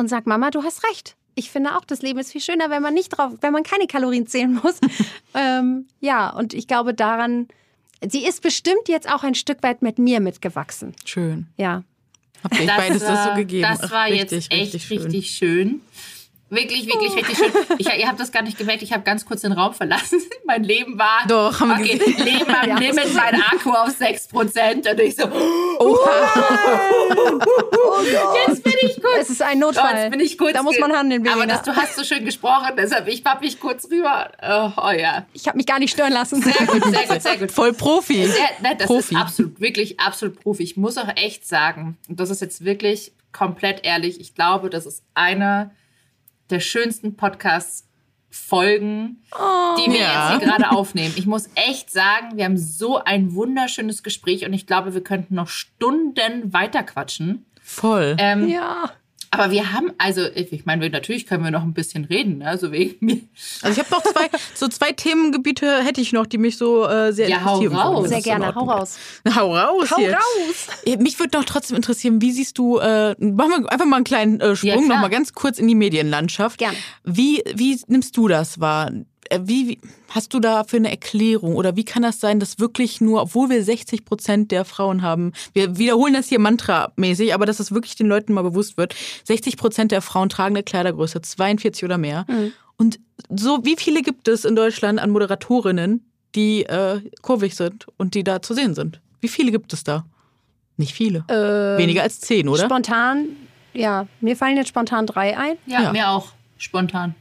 und 0.00 0.08
sage, 0.08 0.28
Mama, 0.28 0.50
du 0.50 0.62
hast 0.62 0.82
recht. 0.90 1.14
Ich 1.36 1.50
finde 1.50 1.76
auch, 1.76 1.84
das 1.84 2.02
Leben 2.02 2.18
ist 2.18 2.32
viel 2.32 2.40
schöner, 2.40 2.70
wenn 2.70 2.82
man 2.82 2.92
nicht 2.92 3.10
drauf, 3.10 3.32
wenn 3.40 3.52
man 3.52 3.62
keine 3.62 3.86
Kalorien 3.86 4.26
zählen 4.26 4.52
muss. 4.52 4.80
ähm, 5.34 5.86
ja, 6.00 6.30
und 6.30 6.54
ich 6.54 6.66
glaube 6.66 6.92
daran, 6.92 7.46
sie 8.06 8.26
ist 8.26 8.42
bestimmt 8.42 8.88
jetzt 8.88 9.08
auch 9.08 9.22
ein 9.22 9.34
Stück 9.34 9.62
weit 9.62 9.82
mit 9.82 9.98
mir 9.98 10.20
mitgewachsen. 10.20 10.94
Schön. 11.04 11.46
Ja. 11.56 11.84
Habt 12.42 12.58
ihr 12.58 12.66
beides 12.66 13.02
das 13.02 13.28
so 13.28 13.34
gegeben? 13.34 13.62
Das 13.62 13.90
war 13.90 14.04
Ach, 14.04 14.10
richtig, 14.10 14.48
jetzt 14.48 14.52
echt 14.52 14.74
richtig 14.74 14.84
schön. 14.86 15.02
Richtig 15.02 15.30
schön. 15.30 15.80
Wirklich, 16.50 16.86
wirklich, 16.86 17.14
richtig 17.14 17.38
schön. 17.38 17.52
Ich, 17.78 17.86
ihr 17.86 18.08
habt 18.08 18.18
das 18.18 18.32
gar 18.32 18.42
nicht 18.42 18.58
gemerkt, 18.58 18.82
ich 18.82 18.92
habe 18.92 19.04
ganz 19.04 19.24
kurz 19.24 19.42
den 19.42 19.52
Raum 19.52 19.72
verlassen. 19.72 20.18
mein 20.44 20.64
Leben 20.64 20.98
war. 20.98 21.20
Doch, 21.28 21.60
haben 21.60 21.70
okay, 21.70 22.00
wir 22.04 22.24
Leben 22.24 22.52
am 22.52 22.68
ja, 22.68 22.76
Limit, 22.76 23.14
mein 23.14 23.40
Akku 23.40 23.70
auf 23.70 23.90
6%. 23.90 24.90
Und 24.90 25.00
ich 25.00 25.14
so. 25.14 25.26
Oh, 25.78 25.96
oh 27.38 28.00
Jetzt 28.48 28.64
bin 28.64 28.74
ich 28.82 29.00
kurz. 29.00 29.20
Es 29.20 29.30
ist 29.30 29.42
ein 29.42 29.60
Notfall. 29.60 29.92
Oh, 29.94 29.96
jetzt 29.96 30.10
bin 30.10 30.20
ich 30.20 30.36
kurz. 30.36 30.54
Da 30.54 30.64
muss 30.64 30.78
man 30.80 30.92
handeln. 30.92 31.26
Aber 31.28 31.46
das, 31.46 31.62
du 31.62 31.74
hast 31.74 31.94
so 31.94 32.02
schön 32.02 32.24
gesprochen, 32.24 32.72
deshalb 32.76 33.06
ich 33.06 33.22
hab 33.24 33.40
mich 33.40 33.60
kurz 33.60 33.88
rüber. 33.88 34.32
Oh, 34.42 34.72
oh 34.88 34.90
ja. 34.90 35.26
Ich 35.32 35.46
habe 35.46 35.56
mich 35.56 35.66
gar 35.66 35.78
nicht 35.78 35.92
stören 35.92 36.12
lassen. 36.12 36.42
Sehr 36.42 36.66
gut, 36.66 36.82
sehr 36.84 37.06
gut, 37.06 37.22
sehr 37.22 37.36
gut. 37.36 37.52
Voll 37.52 37.72
Profi. 37.72 38.26
Sehr, 38.26 38.48
nein, 38.60 38.76
das 38.76 38.88
Profi. 38.88 39.14
ist 39.14 39.20
absolut, 39.20 39.60
wirklich 39.60 40.00
absolut 40.00 40.40
Profi. 40.40 40.64
Ich 40.64 40.76
muss 40.76 40.98
auch 40.98 41.08
echt 41.14 41.46
sagen, 41.46 41.96
und 42.08 42.18
das 42.18 42.30
ist 42.30 42.40
jetzt 42.40 42.64
wirklich 42.64 43.12
komplett 43.32 43.84
ehrlich, 43.84 44.20
ich 44.20 44.34
glaube, 44.34 44.70
das 44.70 44.86
ist 44.86 45.04
einer 45.14 45.70
der 46.50 46.60
schönsten 46.60 47.16
Podcasts 47.16 47.86
Folgen, 48.32 49.24
oh, 49.32 49.76
die 49.76 49.90
wir 49.90 50.00
ja. 50.00 50.32
jetzt 50.32 50.42
hier 50.42 50.48
gerade 50.48 50.70
aufnehmen. 50.70 51.14
Ich 51.16 51.26
muss 51.26 51.50
echt 51.56 51.90
sagen, 51.90 52.36
wir 52.36 52.44
haben 52.44 52.56
so 52.56 52.98
ein 52.98 53.34
wunderschönes 53.34 54.04
Gespräch 54.04 54.46
und 54.46 54.52
ich 54.52 54.68
glaube, 54.68 54.94
wir 54.94 55.02
könnten 55.02 55.34
noch 55.34 55.48
Stunden 55.48 56.52
weiter 56.52 56.84
quatschen. 56.84 57.44
Voll. 57.60 58.16
Ähm, 58.18 58.48
ja. 58.48 58.92
Aber 59.32 59.52
wir 59.52 59.72
haben, 59.72 59.92
also, 59.96 60.26
ich 60.34 60.66
meine, 60.66 60.90
natürlich 60.90 61.24
können 61.24 61.44
wir 61.44 61.52
noch 61.52 61.62
ein 61.62 61.72
bisschen 61.72 62.04
reden, 62.04 62.38
ne? 62.38 62.58
so 62.58 62.72
wegen 62.72 62.96
mir. 63.04 63.20
Also 63.62 63.80
ich 63.80 63.86
habe 63.86 63.94
noch 63.94 64.02
zwei, 64.02 64.28
so 64.54 64.66
zwei 64.66 64.90
Themengebiete 64.90 65.84
hätte 65.84 66.00
ich 66.00 66.12
noch, 66.12 66.26
die 66.26 66.38
mich 66.38 66.56
so 66.56 66.84
äh, 66.88 67.12
sehr 67.12 67.28
ja, 67.28 67.38
interessieren. 67.38 67.76
Hau 67.76 67.94
raus. 67.94 68.08
Sehr 68.08 68.20
gerne, 68.22 68.52
hau 68.52 68.64
raus. 68.64 68.98
Hau 69.32 69.54
raus. 69.54 69.90
Hau 69.92 69.98
hier. 69.98 70.14
raus. 70.14 70.98
Mich 70.98 71.18
würde 71.20 71.38
noch 71.38 71.44
trotzdem 71.44 71.76
interessieren, 71.76 72.20
wie 72.20 72.32
siehst 72.32 72.58
du, 72.58 72.78
äh, 72.78 73.14
machen 73.20 73.62
wir 73.62 73.72
einfach 73.72 73.86
mal 73.86 73.96
einen 73.96 74.04
kleinen 74.04 74.40
äh, 74.40 74.56
Sprung, 74.56 74.82
ja, 74.82 74.94
noch 74.94 75.00
mal 75.00 75.08
ganz 75.08 75.32
kurz 75.32 75.60
in 75.60 75.68
die 75.68 75.76
Medienlandschaft. 75.76 76.58
Gerne. 76.58 76.76
Wie, 77.04 77.44
wie 77.54 77.80
nimmst 77.86 78.16
du 78.16 78.26
das 78.26 78.58
wahr? 78.58 78.90
Äh, 79.30 79.40
wie, 79.44 79.68
wie, 79.68 79.78
hast 80.08 80.34
du 80.34 80.40
da 80.40 80.64
für 80.64 80.76
eine 80.76 80.90
Erklärung 80.90 81.54
oder 81.54 81.76
wie 81.76 81.84
kann 81.84 82.02
das 82.02 82.20
sein, 82.20 82.40
dass 82.40 82.58
wirklich 82.58 83.00
nur, 83.00 83.22
obwohl 83.22 83.48
wir 83.48 83.64
60 83.64 84.04
Prozent 84.04 84.50
der 84.50 84.64
Frauen 84.64 85.02
haben, 85.02 85.32
wir 85.54 85.78
wiederholen 85.78 86.12
das 86.12 86.28
hier 86.28 86.40
mantramäßig, 86.40 87.32
aber 87.32 87.46
dass 87.46 87.60
es 87.60 87.72
wirklich 87.72 87.94
den 87.94 88.08
Leuten 88.08 88.34
mal 88.34 88.42
bewusst 88.42 88.76
wird, 88.76 88.94
60 89.24 89.56
Prozent 89.56 89.92
der 89.92 90.02
Frauen 90.02 90.28
tragen 90.28 90.56
eine 90.56 90.64
Kleidergröße, 90.64 91.22
42 91.22 91.84
oder 91.84 91.96
mehr. 91.96 92.26
Mhm. 92.28 92.52
Und 92.76 92.98
so, 93.28 93.64
wie 93.64 93.76
viele 93.76 94.02
gibt 94.02 94.26
es 94.26 94.44
in 94.44 94.56
Deutschland 94.56 94.98
an 94.98 95.10
Moderatorinnen, 95.10 96.04
die 96.34 96.64
äh, 96.64 97.00
kurvig 97.22 97.54
sind 97.54 97.86
und 97.98 98.14
die 98.14 98.24
da 98.24 98.42
zu 98.42 98.54
sehen 98.54 98.74
sind? 98.74 99.00
Wie 99.20 99.28
viele 99.28 99.52
gibt 99.52 99.72
es 99.72 99.84
da? 99.84 100.04
Nicht 100.76 100.94
viele. 100.94 101.24
Äh, 101.28 101.78
Weniger 101.78 102.02
als 102.02 102.20
zehn, 102.20 102.48
oder? 102.48 102.64
Spontan, 102.64 103.26
ja. 103.74 104.06
Mir 104.20 104.36
fallen 104.36 104.56
jetzt 104.56 104.68
spontan 104.68 105.06
drei 105.06 105.36
ein. 105.36 105.56
Ja, 105.66 105.82
ja. 105.82 105.92
mir 105.92 106.08
auch. 106.08 106.32
Spontan. 106.56 107.14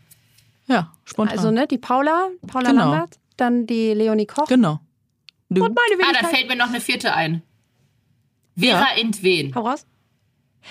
Ja, 0.70 0.94
spontan. 1.04 1.38
Also, 1.38 1.52
ne, 1.52 1.68
die 1.68 1.78
Paula, 1.78 2.30
Paula 2.48 2.70
genau. 2.70 2.92
Lambert, 2.92 3.20
dann 3.38 3.66
die 3.66 3.94
Leonie 3.94 4.28
Koch. 4.28 4.48
Genau. 4.48 4.80
Du. 5.50 5.66
Und 5.66 5.76
meine 5.76 6.02
Wenigkeit. 6.02 6.24
Ah, 6.24 6.28
da 6.28 6.28
fällt 6.28 6.48
mir 6.48 6.56
noch 6.56 6.70
eine 6.70 6.80
vierte 6.80 7.14
ein. 7.14 7.42
Vera 8.56 8.96
ja. 8.96 9.02
Entwen. 9.02 9.54
Hau 9.56 9.62
raus. 9.62 9.86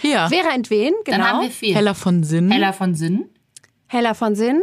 Ja. 0.03 0.29
Vera 0.29 0.55
Entwen, 0.55 0.95
genau. 1.05 1.19
Dann 1.19 1.27
haben 1.27 1.43
wir 1.43 1.51
vier. 1.51 1.75
Hella 1.75 1.95
von 1.95 2.23
Sinn. 2.23 2.51
Hella 2.51 2.73
von 2.73 2.95
Sinn. 2.95 3.29
Hella 3.87 4.15
von 4.15 4.35
Sinn. 4.35 4.63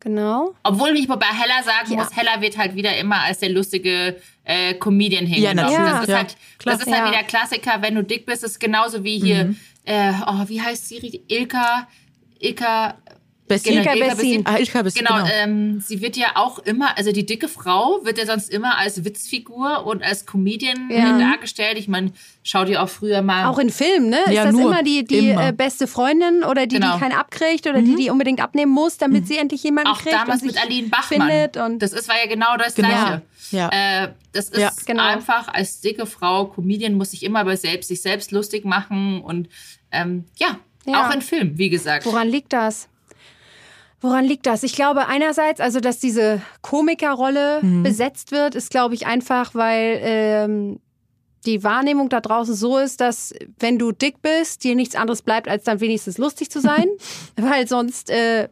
Genau. 0.00 0.54
Obwohl 0.62 0.90
ich 0.90 1.08
bei 1.08 1.26
Hella 1.26 1.62
sagen 1.64 1.90
ja. 1.90 1.96
muss, 1.96 2.16
Hella 2.16 2.40
wird 2.40 2.56
halt 2.56 2.76
wieder 2.76 2.96
immer 2.96 3.22
als 3.22 3.40
der 3.40 3.50
lustige 3.50 4.16
äh, 4.44 4.74
Comedian 4.74 5.26
hingenommen. 5.26 5.72
Ja, 5.72 5.90
das 5.90 6.02
ist 6.02 6.08
ja, 6.08 6.16
halt, 6.16 6.36
das 6.64 6.80
ist 6.80 6.92
halt 6.92 7.12
wieder 7.12 7.24
Klassiker, 7.24 7.82
wenn 7.82 7.96
du 7.96 8.04
dick 8.04 8.24
bist, 8.24 8.44
ist 8.44 8.60
genauso 8.60 9.02
wie 9.02 9.18
hier, 9.18 9.46
mhm. 9.46 9.56
äh, 9.84 10.12
oh, 10.26 10.44
wie 10.46 10.62
heißt 10.62 10.88
sie? 10.88 11.24
Ilka, 11.26 11.88
Ilka, 12.38 12.94
Bessin. 13.48 13.78
Ilka 13.78 13.94
Bessin. 13.94 14.42
Ah, 14.44 14.58
Ilka 14.58 14.82
Bessin. 14.82 15.04
Genau, 15.04 15.22
genau. 15.22 15.30
Ähm, 15.32 15.80
sie 15.80 16.00
wird 16.00 16.16
ja 16.16 16.28
auch 16.34 16.58
immer, 16.60 16.96
also 16.96 17.12
die 17.12 17.24
dicke 17.24 17.48
Frau 17.48 18.00
wird 18.04 18.18
ja 18.18 18.26
sonst 18.26 18.50
immer 18.50 18.78
als 18.78 19.04
Witzfigur 19.04 19.86
und 19.86 20.02
als 20.02 20.26
Comedian 20.26 20.90
ja. 20.90 21.18
dargestellt. 21.18 21.78
Ich 21.78 21.88
meine, 21.88 22.12
schau 22.42 22.64
dir 22.64 22.82
auch 22.82 22.88
früher 22.88 23.22
mal. 23.22 23.46
Auch 23.46 23.58
in 23.58 23.70
Filmen, 23.70 24.10
ne? 24.10 24.18
Ja, 24.26 24.42
ist 24.42 24.44
das 24.48 24.52
nur, 24.52 24.72
immer 24.72 24.82
die, 24.82 25.04
die 25.04 25.30
immer. 25.30 25.48
Äh, 25.48 25.52
beste 25.52 25.86
Freundin 25.86 26.42
oder 26.44 26.66
die, 26.66 26.76
genau. 26.76 26.94
die 26.94 27.00
keinen 27.00 27.12
abkriegt 27.12 27.66
oder 27.66 27.80
mhm. 27.80 27.96
die, 27.96 28.04
die 28.04 28.10
unbedingt 28.10 28.40
abnehmen 28.40 28.72
muss, 28.72 28.98
damit 28.98 29.22
mhm. 29.22 29.26
sie 29.26 29.36
endlich 29.38 29.62
jemanden 29.62 29.90
auch 29.90 30.00
kriegt? 30.00 30.14
Auch 30.14 30.20
damals 30.20 30.42
mit 30.42 30.60
Aline 30.60 30.88
Bachmann. 30.88 31.28
Findet 31.28 31.56
und 31.56 31.78
das 31.80 31.92
ist, 31.92 32.08
war 32.08 32.16
ja 32.16 32.28
genau 32.28 32.56
das 32.56 32.74
genau. 32.74 32.88
Gleiche. 32.88 33.22
Ja. 33.52 33.68
Äh, 33.68 34.08
das 34.32 34.48
ist 34.48 34.60
ja, 34.60 34.72
genau. 34.86 35.04
einfach 35.04 35.48
als 35.48 35.80
dicke 35.80 36.06
Frau, 36.06 36.46
Comedian 36.46 36.94
muss 36.94 37.12
sich 37.12 37.22
immer 37.22 37.44
bei 37.44 37.56
selbst, 37.56 37.88
sich 37.88 38.02
selbst 38.02 38.32
lustig 38.32 38.64
machen 38.64 39.20
und 39.22 39.48
ähm, 39.92 40.24
ja, 40.36 40.58
ja, 40.84 41.06
auch 41.06 41.14
in 41.14 41.22
Filmen, 41.22 41.58
wie 41.58 41.68
gesagt. 41.68 42.06
Woran 42.06 42.28
liegt 42.28 42.52
das? 42.52 42.88
Woran 44.00 44.24
liegt 44.24 44.46
das? 44.46 44.62
Ich 44.62 44.74
glaube 44.74 45.06
einerseits, 45.06 45.60
also 45.60 45.80
dass 45.80 45.98
diese 45.98 46.42
Komikerrolle 46.60 47.60
mhm. 47.62 47.82
besetzt 47.82 48.30
wird, 48.30 48.54
ist 48.54 48.70
glaube 48.70 48.94
ich 48.94 49.06
einfach, 49.06 49.54
weil 49.54 49.98
ähm, 50.02 50.80
die 51.46 51.62
Wahrnehmung 51.62 52.08
da 52.08 52.20
draußen 52.20 52.54
so 52.54 52.78
ist, 52.78 53.00
dass 53.00 53.32
wenn 53.58 53.78
du 53.78 53.92
dick 53.92 54.20
bist, 54.22 54.64
dir 54.64 54.74
nichts 54.74 54.94
anderes 54.94 55.22
bleibt, 55.22 55.48
als 55.48 55.64
dann 55.64 55.80
wenigstens 55.80 56.18
lustig 56.18 56.50
zu 56.50 56.60
sein, 56.60 56.86
weil 57.36 57.66
sonst 57.68 58.10
äh, 58.10 58.48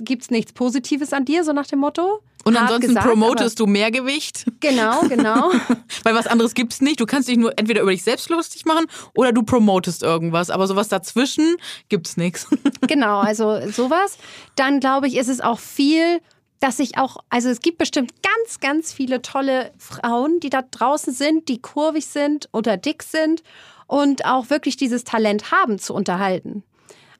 gibt 0.00 0.22
es 0.22 0.30
nichts 0.30 0.52
Positives 0.52 1.12
an 1.12 1.24
dir, 1.24 1.44
so 1.44 1.52
nach 1.52 1.66
dem 1.66 1.78
Motto. 1.78 2.22
Und 2.44 2.56
ansonsten 2.56 2.88
gesagt, 2.88 3.06
promotest 3.06 3.60
du 3.60 3.66
Mehrgewicht. 3.66 4.46
Genau, 4.60 5.02
genau. 5.02 5.52
Weil 6.02 6.14
was 6.14 6.26
anderes 6.26 6.54
gibt's 6.54 6.80
nicht. 6.80 6.98
Du 6.98 7.06
kannst 7.06 7.28
dich 7.28 7.36
nur 7.36 7.56
entweder 7.56 7.82
über 7.82 7.92
dich 7.92 8.02
selbst 8.02 8.30
lustig 8.30 8.64
machen 8.64 8.86
oder 9.14 9.32
du 9.32 9.44
promotest 9.44 10.02
irgendwas. 10.02 10.50
Aber 10.50 10.66
sowas 10.66 10.88
dazwischen 10.88 11.56
gibt's 11.88 12.16
nichts. 12.16 12.48
Genau, 12.88 13.20
also 13.20 13.60
sowas. 13.70 14.18
Dann 14.56 14.80
glaube 14.80 15.06
ich, 15.06 15.16
ist 15.16 15.28
es 15.28 15.40
auch 15.40 15.60
viel, 15.60 16.20
dass 16.58 16.78
ich 16.78 16.98
auch, 16.98 17.18
also 17.30 17.48
es 17.48 17.60
gibt 17.60 17.78
bestimmt 17.78 18.12
ganz, 18.42 18.60
ganz 18.60 18.92
viele 18.92 19.22
tolle 19.22 19.70
Frauen, 19.78 20.40
die 20.40 20.50
da 20.50 20.62
draußen 20.62 21.12
sind, 21.12 21.48
die 21.48 21.60
kurvig 21.60 22.06
sind 22.06 22.48
oder 22.52 22.76
dick 22.76 23.02
sind 23.02 23.42
und 23.86 24.24
auch 24.24 24.50
wirklich 24.50 24.76
dieses 24.76 25.04
Talent 25.04 25.52
haben 25.52 25.78
zu 25.78 25.94
unterhalten 25.94 26.64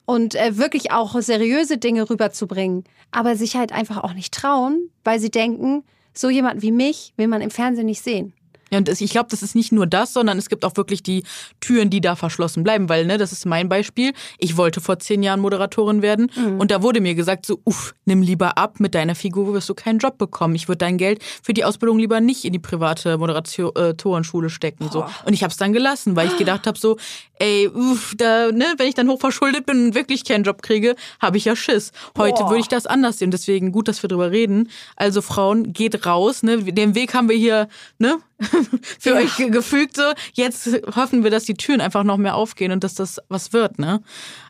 und 0.05 0.35
äh, 0.35 0.57
wirklich 0.57 0.91
auch 0.91 1.19
seriöse 1.21 1.77
Dinge 1.77 2.09
rüberzubringen, 2.09 2.83
aber 3.11 3.35
sich 3.35 3.55
halt 3.55 3.71
einfach 3.71 4.03
auch 4.03 4.13
nicht 4.13 4.33
trauen, 4.33 4.89
weil 5.03 5.19
sie 5.19 5.31
denken, 5.31 5.83
so 6.13 6.29
jemand 6.29 6.61
wie 6.61 6.71
mich 6.71 7.13
will 7.15 7.27
man 7.27 7.41
im 7.41 7.51
Fernsehen 7.51 7.85
nicht 7.85 8.03
sehen. 8.03 8.33
Ja, 8.71 8.79
und 8.79 8.89
ich 8.89 9.11
glaube, 9.11 9.27
das 9.29 9.43
ist 9.43 9.55
nicht 9.55 9.71
nur 9.71 9.85
das, 9.85 10.13
sondern 10.13 10.37
es 10.37 10.49
gibt 10.49 10.65
auch 10.65 10.75
wirklich 10.75 11.03
die 11.03 11.23
Türen, 11.59 11.89
die 11.89 12.01
da 12.01 12.15
verschlossen 12.15 12.63
bleiben, 12.63 12.89
weil, 12.89 13.05
ne, 13.05 13.17
das 13.17 13.31
ist 13.31 13.45
mein 13.45 13.69
Beispiel. 13.69 14.13
Ich 14.39 14.57
wollte 14.57 14.81
vor 14.81 14.99
zehn 14.99 15.21
Jahren 15.21 15.39
Moderatorin 15.39 16.01
werden 16.01 16.31
mhm. 16.35 16.59
und 16.59 16.71
da 16.71 16.81
wurde 16.81 17.01
mir 17.01 17.15
gesagt, 17.15 17.45
so, 17.45 17.59
uff, 17.65 17.93
nimm 18.05 18.21
lieber 18.21 18.57
ab, 18.57 18.79
mit 18.79 18.95
deiner 18.95 19.15
Figur 19.15 19.53
wirst 19.53 19.69
du 19.69 19.75
keinen 19.75 19.99
Job 19.99 20.17
bekommen. 20.17 20.55
Ich 20.55 20.67
würde 20.67 20.79
dein 20.79 20.97
Geld 20.97 21.23
für 21.43 21.53
die 21.53 21.65
Ausbildung 21.65 21.99
lieber 21.99 22.19
nicht 22.19 22.45
in 22.45 22.53
die 22.53 22.59
private 22.59 23.17
Moderatorenschule 23.17 24.49
stecken. 24.49 24.89
So. 24.91 25.05
Und 25.25 25.33
ich 25.33 25.43
habe 25.43 25.51
es 25.51 25.57
dann 25.57 25.73
gelassen, 25.73 26.15
weil 26.15 26.27
ich 26.27 26.37
gedacht 26.37 26.65
habe, 26.65 26.77
so, 26.77 26.97
ey, 27.39 27.67
uff, 27.67 28.13
da, 28.17 28.51
ne, 28.51 28.73
wenn 28.77 28.87
ich 28.87 28.95
dann 28.95 29.09
hochverschuldet 29.09 29.65
bin 29.65 29.87
und 29.87 29.95
wirklich 29.95 30.23
keinen 30.23 30.43
Job 30.43 30.61
kriege, 30.61 30.95
habe 31.21 31.37
ich 31.37 31.45
ja 31.45 31.55
Schiss. 31.55 31.91
Heute 32.17 32.43
würde 32.45 32.59
ich 32.59 32.67
das 32.67 32.85
anders 32.85 33.19
sehen. 33.19 33.31
Deswegen 33.31 33.71
gut, 33.71 33.87
dass 33.87 34.03
wir 34.03 34.07
drüber 34.07 34.31
reden. 34.31 34.69
Also 34.95 35.21
Frauen, 35.21 35.73
geht 35.73 36.05
raus. 36.05 36.43
Ne? 36.43 36.63
Den 36.63 36.95
Weg 36.95 37.13
haben 37.13 37.29
wir 37.29 37.35
hier 37.35 37.67
ne, 37.99 38.17
für 38.99 39.09
ja. 39.11 39.15
euch 39.17 39.37
gefügt. 39.51 39.95
So. 39.95 40.03
Jetzt 40.33 40.69
hoffen 40.95 41.23
wir, 41.23 41.31
dass 41.31 41.45
die 41.45 41.55
Türen 41.55 41.81
einfach 41.81 42.03
noch 42.03 42.17
mehr 42.17 42.35
aufgehen 42.35 42.71
und 42.71 42.83
dass 42.83 42.95
das 42.95 43.19
was 43.29 43.53
wird. 43.53 43.79
Ne? 43.79 44.01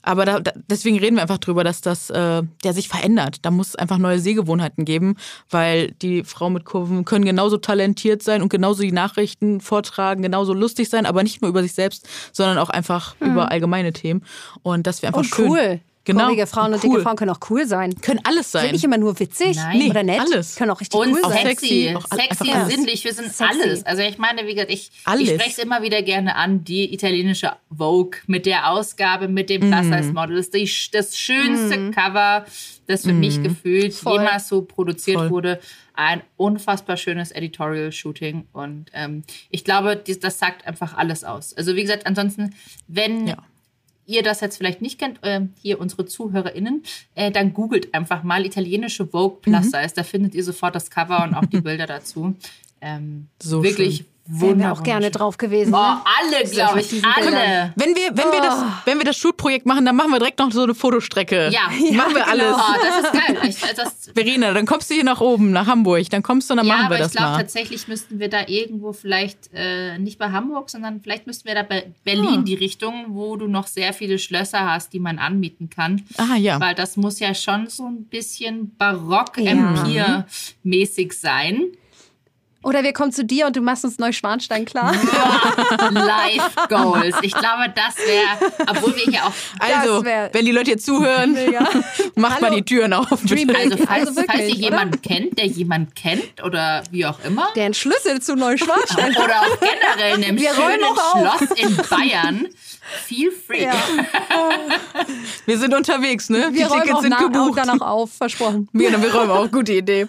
Aber 0.02 0.26
da, 0.26 0.40
da, 0.40 0.52
deswegen 0.70 1.00
reden 1.00 1.16
wir 1.16 1.22
einfach 1.22 1.38
drüber, 1.38 1.64
dass 1.64 1.82
das 1.82 2.10
äh, 2.10 2.44
der 2.64 2.74
sich 2.74 2.90
verändert. 2.90 3.38
Da 3.44 3.52
muss 3.52 3.70
es 3.70 3.76
einfach 3.76 3.98
neue 3.98 4.20
Sehgewohnheiten 4.20 4.86
geben, 4.86 5.16
weil 5.50 5.92
die 6.02 6.24
Frauen 6.24 6.54
mit 6.54 6.66
Kurven 6.66 7.06
können 7.06 7.26
genauso 7.26 7.58
talentiert 7.58 8.24
sein 8.24 8.42
und 8.42 8.50
genauso 8.50 8.84
die 8.84 8.92
Nachrichten 8.92 9.62
vortragen, 9.62 10.22
genauso 10.22 10.54
lustig 10.54 10.90
sein, 10.90 11.06
aber 11.06 11.24
nicht 11.24 11.42
nur 11.42 11.50
über 11.50 11.64
sich 11.64 11.74
selbst, 11.74 12.08
sondern 12.32 12.58
auch 12.58 12.70
einfach 12.70 13.16
mhm. 13.20 13.32
über 13.32 13.52
allgemeine 13.52 13.94
Themen. 13.94 14.24
Und 14.62 14.88
das 14.88 15.02
wäre 15.02 15.10
einfach 15.10 15.22
und 15.22 15.36
schön. 15.36 15.50
cool. 15.50 15.82
Genau. 16.06 16.26
Kurvige 16.26 16.48
Frauen 16.48 16.74
und 16.74 16.84
cool. 16.84 16.90
dicke 16.90 17.02
Frauen 17.02 17.16
können 17.16 17.32
auch 17.32 17.40
cool 17.50 17.66
sein. 17.66 17.96
Können 18.02 18.20
alles 18.26 18.52
sein. 18.52 18.64
Sind 18.64 18.72
nicht 18.74 18.84
immer 18.84 18.98
nur 18.98 19.18
witzig 19.22 19.56
Nein. 19.56 19.90
oder 19.90 20.04
nett. 20.04 20.20
Alles. 20.20 20.58
Können 20.58 20.72
auch 20.72 20.82
richtig 20.82 21.00
und 21.00 21.14
cool 21.14 21.22
sein. 21.22 21.48
Sexy, 21.48 21.96
auch 21.96 22.06
sexy, 22.06 22.52
alles. 22.52 22.74
sinnlich. 22.74 23.04
Wir 23.06 23.14
sind 23.14 23.32
sexy. 23.32 23.62
alles. 23.62 23.86
Also 23.86 24.02
ich 24.02 24.18
meine, 24.18 24.46
wie 24.46 24.54
gesagt, 24.54 24.72
ich, 24.72 24.92
ich 25.18 25.30
spreche 25.30 25.50
es 25.50 25.58
immer 25.60 25.82
wieder 25.82 26.02
gerne 26.02 26.36
an, 26.36 26.66
die 26.66 26.94
italienische 26.94 27.54
Vogue 27.70 28.20
mit 28.28 28.46
der 28.46 28.70
Ausgabe, 28.70 29.30
mit 29.30 29.50
den 29.50 29.62
Plus-Size-Models. 29.62 30.52
Mm. 30.52 30.92
Das 30.92 31.18
schönste 31.18 31.78
mm. 31.78 31.92
Cover, 31.92 32.46
das 32.88 33.04
für 33.04 33.14
mm. 33.14 33.20
mich 33.20 33.42
gefühlt 33.42 33.94
Voll. 33.94 34.20
jemals 34.20 34.50
so 34.50 34.62
produziert 34.62 35.20
Voll. 35.20 35.30
wurde. 35.30 35.60
Ein 35.94 36.22
unfassbar 36.36 36.98
schönes 36.98 37.32
Editorial-Shooting. 37.32 38.48
Und 38.52 38.90
ähm, 38.94 39.24
ich 39.50 39.64
glaube, 39.64 39.96
das 39.96 40.38
sagt 40.38 40.68
einfach 40.68 40.98
alles 40.98 41.24
aus. 41.24 41.54
Also 41.54 41.78
wie 41.78 41.82
gesagt, 41.82 42.06
ansonsten, 42.06 42.54
wenn... 42.88 43.28
Ja 43.28 43.38
ihr 44.06 44.24
das 44.24 44.42
jetzt 44.42 44.58
vielleicht 44.58 44.82
nicht 44.82 45.00
kennt, 45.00 45.24
äh, 45.24 45.42
hier 45.62 45.80
unsere 45.80 46.06
ZuhörerInnen, 46.06 46.84
äh, 47.16 47.32
dann 47.32 47.54
googelt 47.54 47.94
einfach 47.94 48.24
mal 48.24 48.46
italienische 48.46 49.08
Vogue 49.08 49.40
Plus 49.42 49.66
Size. 49.66 49.78
Mhm. 49.78 49.92
Da 49.96 50.04
findet 50.04 50.36
ihr 50.36 50.44
sofort 50.44 50.76
das 50.76 50.90
Cover 50.90 51.24
und 51.24 51.34
auch 51.34 51.46
die 51.46 51.62
Bilder 51.62 51.88
dazu. 51.88 52.36
Ähm, 52.82 53.28
so 53.42 53.64
wirklich 53.64 53.98
schön. 53.98 54.06
Wären 54.26 54.60
wir 54.60 54.72
auch 54.72 54.84
gerne 54.84 55.12
drauf 55.12 55.38
gewesen. 55.38 55.74
Oh, 55.74 55.78
alle, 55.78 56.46
glaube 56.50 56.80
ich, 56.80 57.06
alle. 57.06 57.74
Wenn 57.76 57.94
wir, 57.94 58.16
wenn, 58.16 58.28
oh. 58.28 58.32
wir 58.32 58.42
das, 58.42 58.58
oh. 58.58 58.66
wenn 58.86 58.98
wir 58.98 59.04
das 59.04 59.18
Schulprojekt 59.18 59.66
machen, 59.66 59.86
dann 59.86 59.98
machen 59.98 60.12
wir 60.12 60.20
direkt 60.20 60.40
noch 60.40 60.50
so 60.54 60.64
eine 60.64 60.74
Fotostrecke. 60.74 61.50
Ja, 61.52 61.64
machen 61.98 62.16
wir 62.16 62.24
genau. 62.24 62.30
alles. 62.30 62.56
Oh, 62.56 62.74
das 62.82 63.00
ist 63.04 63.12
geil. 63.12 63.38
Ich, 63.50 63.60
das 63.76 64.12
Verena, 64.16 64.54
dann 64.54 64.66
kommst 64.66 64.90
du 64.90 64.94
hier 64.94 65.04
nach 65.04 65.20
oben, 65.20 65.52
nach 65.52 65.68
Hamburg. 65.68 66.10
Dann 66.10 66.24
kommst 66.24 66.50
du 66.50 66.54
und 66.54 66.60
dann 66.60 66.68
ja, 66.68 66.78
machen 66.78 66.92
wir 66.92 67.00
das 67.00 67.08
ich 67.08 67.18
glaub, 67.18 67.32
mal. 67.32 67.38
tatsächlich 67.38 67.90
müssten 67.90 68.20
wir 68.20 68.30
da 68.30 68.48
irgendwo 68.48 68.94
vielleicht, 68.94 69.50
äh, 69.54 70.00
nicht 70.00 70.20
bei 70.20 70.32
Hamburg, 70.32 70.70
sondern 70.70 71.02
vielleicht 71.02 71.28
müssten 71.28 71.46
wir 71.46 71.56
da 71.56 71.64
bei 71.64 71.92
Berlin 72.06 72.40
oh. 72.40 72.44
die 72.44 72.56
Richtung, 72.56 73.08
wo 73.10 73.36
du 73.36 73.48
noch 73.48 73.68
sehr 73.68 73.92
viele 73.92 74.20
Schlösser 74.20 74.72
hast, 74.72 74.94
die 74.94 75.02
man 75.02 75.20
anmieten 75.20 75.70
kann. 75.70 76.02
Ah, 76.16 76.38
ja. 76.38 76.62
Weil 76.62 76.76
das 76.76 76.96
muss 76.96 77.20
ja 77.20 77.36
schon 77.36 77.68
so 77.68 77.88
ein 77.88 78.06
bisschen 78.06 78.74
barock-empire-mäßig 78.78 81.12
sein. 81.12 81.74
Oder 82.64 82.84
wir 82.84 82.94
kommen 82.94 83.12
zu 83.12 83.26
dir 83.26 83.46
und 83.48 83.56
du 83.56 83.62
machst 83.62 83.84
uns 83.84 84.00
Neuschwanstein 84.00 84.66
klar. 84.66 84.94
Life 85.92 86.68
Goals. 86.70 87.16
Ich 87.22 87.34
glaube, 87.34 87.74
das 87.76 87.98
wäre, 87.98 88.52
obwohl 88.68 88.96
wir 88.96 89.04
hier 89.04 89.26
auch. 89.26 89.34
Also, 89.60 90.04
wenn 90.04 90.46
die 90.46 90.52
Leute 90.52 90.72
hier 90.72 90.78
zuhören, 90.78 91.38
macht 92.16 92.42
mal 92.42 92.52
die 92.52 92.64
Türen 92.64 92.94
auf. 92.94 93.12
Also, 93.12 93.36
falls, 93.48 93.90
also 93.90 94.16
wirklich, 94.16 94.26
falls 94.28 94.50
ihr 94.50 94.56
jemanden 94.56 95.02
kennt, 95.02 95.38
der 95.38 95.46
jemanden 95.46 95.94
kennt 95.94 96.44
oder 96.44 96.84
wie 96.92 97.06
auch 97.06 97.20
immer. 97.26 97.50
Der 97.56 97.66
einen 97.66 97.74
Schlüssel 97.74 98.22
zu 98.22 98.36
Neuschwanstein 98.36 99.16
Oder 99.16 99.42
auch 99.42 99.60
generell 99.60 100.18
in 100.18 100.24
einem 100.24 100.40
wir 100.40 100.54
schönen 100.54 100.84
Schloss 101.12 101.60
in 101.60 101.76
Bayern. 101.90 102.48
Feel 103.06 103.32
free. 103.32 103.64
Ja. 103.64 103.74
wir 105.46 105.58
sind 105.58 105.74
unterwegs, 105.74 106.30
ne? 106.30 106.50
Wir 106.52 106.68
die 106.68 106.74
Tickets 106.74 107.02
sind 107.02 107.18
gebucht. 107.18 107.58
danach 107.58 107.82
auf, 107.82 108.14
versprochen. 108.14 108.70
Wir, 108.74 108.90
wir 109.02 109.14
räumen 109.14 109.32
auch, 109.32 109.50
gute 109.52 109.74
Idee. 109.74 110.06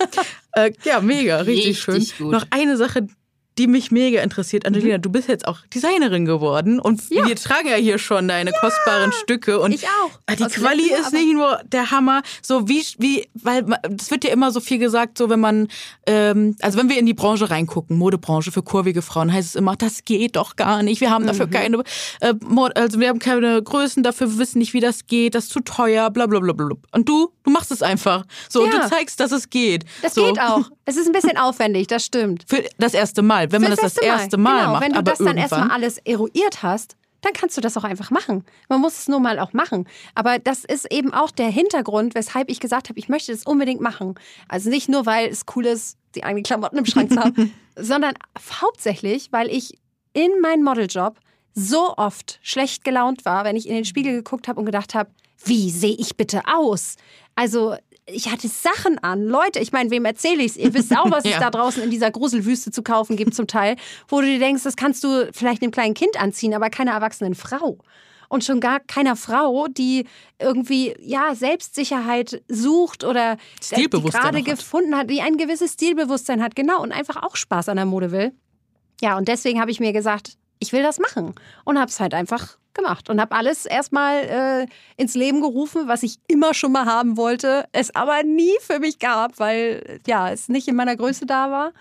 Äh, 0.53 0.73
ja, 0.85 1.01
mega, 1.01 1.39
richtig, 1.39 1.89
richtig 1.89 2.15
schön. 2.15 2.27
Gut. 2.27 2.33
Noch 2.33 2.47
eine 2.51 2.77
Sache, 2.77 3.07
die 3.59 3.67
mich 3.67 3.91
mega 3.91 4.21
interessiert. 4.21 4.67
Angelina, 4.67 4.99
mhm. 4.99 5.03
du 5.03 5.11
bist 5.11 5.29
jetzt 5.29 5.47
auch 5.47 5.61
Designerin 5.73 6.25
geworden 6.25 6.81
und 6.81 7.09
ja. 7.11 7.27
wir 7.27 7.37
tragen 7.37 7.69
ja 7.69 7.77
hier 7.77 7.99
schon 7.99 8.29
deine 8.29 8.51
ja. 8.51 8.59
kostbaren 8.59 9.13
Stücke 9.13 9.61
und 9.61 9.73
ich 9.73 9.87
auch. 9.87 10.11
Ah, 10.27 10.35
die 10.35 10.45
Aus 10.45 10.53
Quali 10.53 10.91
ist 10.93 11.13
nicht 11.13 11.33
nur 11.33 11.61
der 11.67 11.91
Hammer, 11.91 12.23
so 12.43 12.69
wie 12.69 12.85
wie 12.99 13.29
weil 13.35 13.65
es 13.99 14.11
wird 14.11 14.25
ja 14.25 14.31
immer 14.31 14.51
so 14.51 14.61
viel 14.61 14.79
gesagt, 14.79 15.19
so 15.19 15.31
wenn 15.31 15.41
man 15.41 15.69
ähm, 16.07 16.57
also 16.63 16.79
wenn 16.79 16.89
wir 16.89 16.99
in 16.99 17.07
die 17.07 17.15
Branche 17.15 17.51
reingucken, 17.51 17.97
Modebranche 17.97 18.51
für 18.51 18.63
kurvige 18.63 19.03
Frauen, 19.03 19.33
heißt 19.33 19.51
es 19.51 19.55
immer, 19.55 19.77
das 19.77 20.05
geht 20.05 20.37
doch 20.37 20.57
gar 20.57 20.83
nicht. 20.83 21.01
Wir 21.01 21.11
haben 21.11 21.27
dafür 21.27 21.47
mhm. 21.47 21.51
keine 21.51 21.85
äh, 22.21 22.35
also 22.75 22.99
wir 22.99 23.09
haben 23.09 23.21
keine 23.21 23.63
Größen 23.63 24.03
dafür, 24.03 24.31
wir 24.31 24.39
wissen 24.39 24.59
nicht, 24.59 24.75
wie 24.75 24.81
das 24.81 25.07
geht, 25.07 25.35
das 25.35 25.45
ist 25.45 25.53
zu 25.53 25.61
teuer, 25.61 26.11
bla 26.11 26.27
bla 26.27 26.41
bla 26.41 26.53
bla. 26.53 26.65
Und 26.93 27.09
du, 27.09 27.31
du 27.45 27.51
machst 27.51 27.71
es 27.71 27.83
einfach. 27.83 28.25
So, 28.49 28.67
ja. 28.67 28.73
du 28.73 28.89
zeigst, 28.89 29.21
dass 29.21 29.33
es 29.33 29.51
geht. 29.51 29.85
Das 30.03 30.15
so. 30.15 30.27
geht 30.27 30.41
auch. 30.41 30.71
Es 30.85 30.97
ist 30.97 31.07
ein 31.07 31.13
bisschen 31.13 31.37
aufwendig, 31.39 31.87
das 31.87 32.05
stimmt. 32.05 32.45
Für 32.47 32.65
das 32.79 32.95
erste 32.95 33.23
Mal, 33.23 33.51
wenn 33.53 33.63
Für 33.63 33.69
man 33.69 33.77
das 33.77 33.95
das 33.95 34.03
erste 34.03 34.37
Mal, 34.37 34.61
genau, 34.61 34.73
macht. 34.73 34.83
Wenn 34.83 34.93
du 34.93 35.03
das 35.03 35.19
dann 35.19 35.37
erstmal 35.37 35.71
alles 35.71 35.99
eruiert 35.99 36.63
hast, 36.63 36.97
dann 37.23 37.33
kannst 37.33 37.57
du 37.57 37.61
das 37.61 37.77
auch 37.77 37.85
einfach 37.85 38.11
machen. 38.11 38.45
Man 38.69 38.81
muss 38.81 38.99
es 38.99 39.09
nur 39.09 39.19
mal 39.19 39.39
auch 39.39 39.53
machen. 39.55 39.89
Aber 40.15 40.39
das 40.39 40.65
ist 40.65 40.93
eben 40.93 41.15
auch 41.15 41.31
der 41.31 41.49
Hintergrund, 41.49 42.15
weshalb 42.15 42.51
ich 42.51 42.61
gesagt 42.61 42.91
habe, 42.91 42.99
ich 42.99 43.09
möchte 43.09 43.33
das 43.33 43.45
unbedingt 43.45 43.81
machen. 43.81 44.15
Also 44.49 44.69
nicht 44.69 44.89
nur, 44.89 45.07
weil 45.07 45.29
es 45.29 45.47
cool 45.57 45.67
ist, 45.67 45.97
die 46.15 46.25
eigenen 46.25 46.45
Klamotten 46.45 46.77
im 46.77 46.87
Schrank 46.87 47.13
zu 47.13 47.21
haben, 47.21 47.53
sondern 47.77 48.15
hauptsächlich, 48.61 49.33
weil 49.33 49.51
ich 49.51 49.79
in 50.13 50.31
meinem 50.43 50.65
Modeljob 50.65 51.19
so 51.55 51.97
oft 51.97 52.41
schlecht 52.43 52.85
gelaunt 52.85 53.25
war, 53.25 53.45
wenn 53.45 53.57
ich 53.57 53.69
in 53.69 53.75
den 53.75 53.85
Spiegel 53.85 54.13
geguckt 54.13 54.49
habe 54.49 54.61
und 54.61 54.67
gedacht 54.67 54.95
habe, 54.95 55.11
wie 55.45 55.71
sehe 55.71 55.95
ich 55.95 56.17
bitte 56.17 56.43
aus? 56.47 56.97
Also 57.37 57.77
ich 58.07 58.31
hatte 58.31 58.49
Sachen 58.49 58.99
an. 58.99 59.25
Leute, 59.25 59.61
ich 59.61 59.73
meine, 59.73 59.91
wem 59.91 60.05
erzähle 60.05 60.43
ich 60.43 60.53
es? 60.53 60.57
Ihr 60.57 60.75
wisst 60.75 60.97
auch, 60.97 61.11
was 61.11 61.25
ja. 61.25 61.33
es 61.33 61.39
da 61.39 61.51
draußen 61.51 61.83
in 61.83 61.91
dieser 61.91 62.11
Gruselwüste 62.11 62.71
zu 62.71 62.83
kaufen 62.83 63.17
gibt 63.17 63.35
zum 63.35 63.47
Teil, 63.47 63.77
wo 64.09 64.21
du 64.21 64.27
dir 64.27 64.39
denkst, 64.39 64.63
das 64.63 64.77
kannst 64.77 65.03
du 65.05 65.31
vielleicht 65.33 65.63
einem 65.63 65.71
kleinen 65.71 65.95
Kind 65.95 66.21
anziehen, 66.21 66.55
aber 66.55 66.71
keiner 66.71 66.93
erwachsenen 66.93 67.35
Frau 67.35 67.79
und 68.29 68.45
schon 68.45 68.61
gar 68.61 68.81
keiner 68.81 69.17
Frau, 69.17 69.69
die 69.69 70.07
irgendwie 70.39 70.95
ja 71.01 71.35
Selbstsicherheit 71.35 72.43
sucht 72.49 73.05
oder 73.05 73.37
gerade 73.61 74.43
gefunden 74.43 74.97
hat, 74.97 75.09
die 75.11 75.21
ein 75.21 75.37
gewisses 75.37 75.75
Stilbewusstsein 75.75 76.43
hat, 76.43 76.57
genau 76.57 76.83
und 76.83 76.93
einfach 76.93 77.23
auch 77.23 77.37
Spaß 77.37 77.69
an 77.69 77.77
der 77.77 77.87
Mode 77.87 78.13
will. 78.13 78.33
Ja, 79.01 79.17
und 79.17 79.29
deswegen 79.29 79.61
habe 79.61 79.71
ich 79.71 79.81
mir 79.81 79.93
gesagt, 79.93 80.37
ich 80.59 80.73
will 80.73 80.83
das 80.83 80.99
machen 80.99 81.35
und 81.65 81.79
habe 81.79 81.91
es 81.91 82.01
halt 82.01 82.15
einfach 82.15 82.59
gemacht 82.75 83.09
und 83.09 83.21
habe 83.21 83.35
alles 83.35 83.67
erstmal 83.67 84.17
äh, 84.25 84.67
ins 84.97 85.15
Leben 85.15 85.41
gerufen, 85.41 85.87
was 85.87 86.03
ich 86.03 86.19
immer 86.27 86.55
schon 86.55 86.73
mal 86.73 86.87
haben 86.87 87.17
wollte, 87.17 87.67
es 87.73 87.95
aber 87.95 88.23
nie 88.25 88.55
für 88.61 88.81
mich 88.81 88.99
gab, 88.99 89.39
weil 89.39 90.01
ja, 90.07 90.31
es 90.31 90.49
nicht 90.49 90.69
in 90.69 90.77
meiner 90.77 90.97
Größe 90.97 91.25
da 91.25 91.51
war 91.51 91.73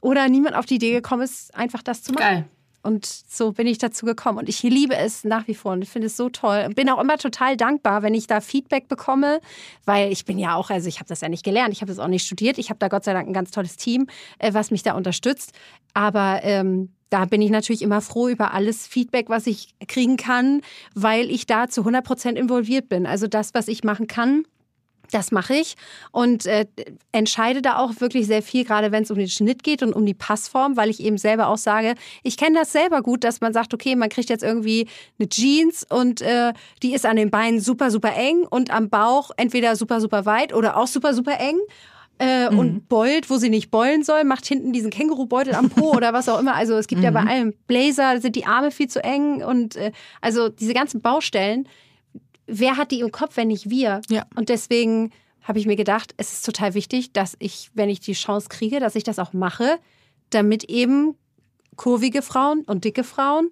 oder 0.00 0.28
niemand 0.28 0.56
auf 0.56 0.66
die 0.66 0.76
Idee 0.76 0.92
gekommen 0.92 1.22
ist, 1.22 1.54
einfach 1.54 1.82
das 1.82 2.02
zu 2.02 2.12
machen. 2.12 2.22
Geil. 2.22 2.44
Und 2.84 3.06
so 3.06 3.52
bin 3.52 3.68
ich 3.68 3.78
dazu 3.78 4.04
gekommen. 4.04 4.38
Und 4.38 4.48
ich 4.48 4.62
liebe 4.64 4.96
es 4.96 5.22
nach 5.22 5.46
wie 5.46 5.54
vor 5.54 5.72
und 5.72 5.86
finde 5.86 6.06
es 6.06 6.16
so 6.16 6.28
toll. 6.28 6.64
Und 6.66 6.74
bin 6.74 6.90
auch 6.90 7.00
immer 7.00 7.16
total 7.16 7.56
dankbar, 7.56 8.02
wenn 8.02 8.12
ich 8.12 8.26
da 8.26 8.40
Feedback 8.40 8.88
bekomme, 8.88 9.40
weil 9.84 10.10
ich 10.10 10.24
bin 10.24 10.36
ja 10.36 10.56
auch, 10.56 10.68
also 10.68 10.88
ich 10.88 10.98
habe 10.98 11.08
das 11.08 11.20
ja 11.20 11.28
nicht 11.28 11.44
gelernt, 11.44 11.72
ich 11.72 11.80
habe 11.80 11.92
das 11.92 12.00
auch 12.00 12.08
nicht 12.08 12.26
studiert. 12.26 12.58
Ich 12.58 12.70
habe 12.70 12.78
da 12.80 12.88
Gott 12.88 13.04
sei 13.04 13.12
Dank 13.12 13.28
ein 13.28 13.32
ganz 13.32 13.52
tolles 13.52 13.76
Team, 13.76 14.08
äh, 14.40 14.52
was 14.52 14.72
mich 14.72 14.82
da 14.82 14.94
unterstützt. 14.94 15.52
Aber 15.94 16.40
ähm, 16.42 16.92
da 17.12 17.26
bin 17.26 17.42
ich 17.42 17.50
natürlich 17.50 17.82
immer 17.82 18.00
froh 18.00 18.28
über 18.28 18.54
alles 18.54 18.86
Feedback, 18.86 19.28
was 19.28 19.46
ich 19.46 19.74
kriegen 19.86 20.16
kann, 20.16 20.62
weil 20.94 21.30
ich 21.30 21.44
da 21.44 21.68
zu 21.68 21.82
100 21.82 22.02
Prozent 22.02 22.38
involviert 22.38 22.88
bin. 22.88 23.06
Also 23.06 23.26
das, 23.26 23.52
was 23.52 23.68
ich 23.68 23.84
machen 23.84 24.06
kann, 24.06 24.46
das 25.10 25.30
mache 25.30 25.54
ich 25.54 25.74
und 26.10 26.46
äh, 26.46 26.64
entscheide 27.12 27.60
da 27.60 27.76
auch 27.76 28.00
wirklich 28.00 28.26
sehr 28.26 28.42
viel, 28.42 28.64
gerade 28.64 28.92
wenn 28.92 29.02
es 29.02 29.10
um 29.10 29.18
den 29.18 29.28
Schnitt 29.28 29.62
geht 29.62 29.82
und 29.82 29.92
um 29.92 30.06
die 30.06 30.14
Passform, 30.14 30.78
weil 30.78 30.88
ich 30.88 31.00
eben 31.00 31.18
selber 31.18 31.48
auch 31.48 31.58
sage, 31.58 31.96
ich 32.22 32.38
kenne 32.38 32.58
das 32.58 32.72
selber 32.72 33.02
gut, 33.02 33.24
dass 33.24 33.42
man 33.42 33.52
sagt, 33.52 33.74
okay, 33.74 33.94
man 33.94 34.08
kriegt 34.08 34.30
jetzt 34.30 34.42
irgendwie 34.42 34.88
eine 35.18 35.28
Jeans 35.28 35.84
und 35.88 36.22
äh, 36.22 36.54
die 36.82 36.94
ist 36.94 37.04
an 37.04 37.16
den 37.16 37.30
Beinen 37.30 37.60
super, 37.60 37.90
super 37.90 38.14
eng 38.14 38.46
und 38.48 38.70
am 38.70 38.88
Bauch 38.88 39.30
entweder 39.36 39.76
super, 39.76 40.00
super 40.00 40.24
weit 40.24 40.54
oder 40.54 40.78
auch 40.78 40.86
super, 40.86 41.12
super 41.12 41.38
eng. 41.38 41.58
Äh, 42.22 42.50
mhm. 42.50 42.58
Und 42.58 42.88
beult, 42.88 43.30
wo 43.30 43.36
sie 43.36 43.50
nicht 43.50 43.70
beulen 43.70 44.04
soll, 44.04 44.24
macht 44.24 44.46
hinten 44.46 44.72
diesen 44.72 44.90
Kängurubeutel 44.90 45.54
am 45.54 45.70
Po 45.70 45.92
oder 45.96 46.12
was 46.12 46.28
auch 46.28 46.38
immer. 46.38 46.54
Also 46.54 46.74
es 46.74 46.86
gibt 46.86 47.00
mhm. 47.00 47.04
ja 47.04 47.10
bei 47.10 47.22
mhm. 47.22 47.28
allem 47.28 47.54
Blazer, 47.66 48.20
sind 48.20 48.36
die 48.36 48.46
Arme 48.46 48.70
viel 48.70 48.88
zu 48.88 49.02
eng 49.02 49.42
und 49.42 49.76
äh, 49.76 49.92
also 50.20 50.48
diese 50.48 50.74
ganzen 50.74 51.00
Baustellen 51.00 51.66
wer 52.46 52.76
hat 52.76 52.90
die 52.90 53.00
im 53.00 53.12
Kopf, 53.12 53.36
wenn 53.36 53.48
nicht 53.48 53.70
wir? 53.70 54.00
Ja. 54.08 54.26
Und 54.36 54.48
deswegen 54.48 55.10
habe 55.42 55.58
ich 55.58 55.66
mir 55.66 55.76
gedacht, 55.76 56.14
es 56.18 56.32
ist 56.32 56.46
total 56.46 56.74
wichtig, 56.74 57.12
dass 57.12 57.36
ich, 57.38 57.70
wenn 57.74 57.88
ich 57.88 58.00
die 58.00 58.12
Chance 58.12 58.48
kriege, 58.48 58.78
dass 58.78 58.94
ich 58.94 59.04
das 59.04 59.18
auch 59.18 59.32
mache, 59.32 59.78
damit 60.30 60.64
eben 60.64 61.16
kurvige 61.76 62.22
Frauen 62.22 62.62
und 62.64 62.84
dicke 62.84 63.02
Frauen 63.04 63.50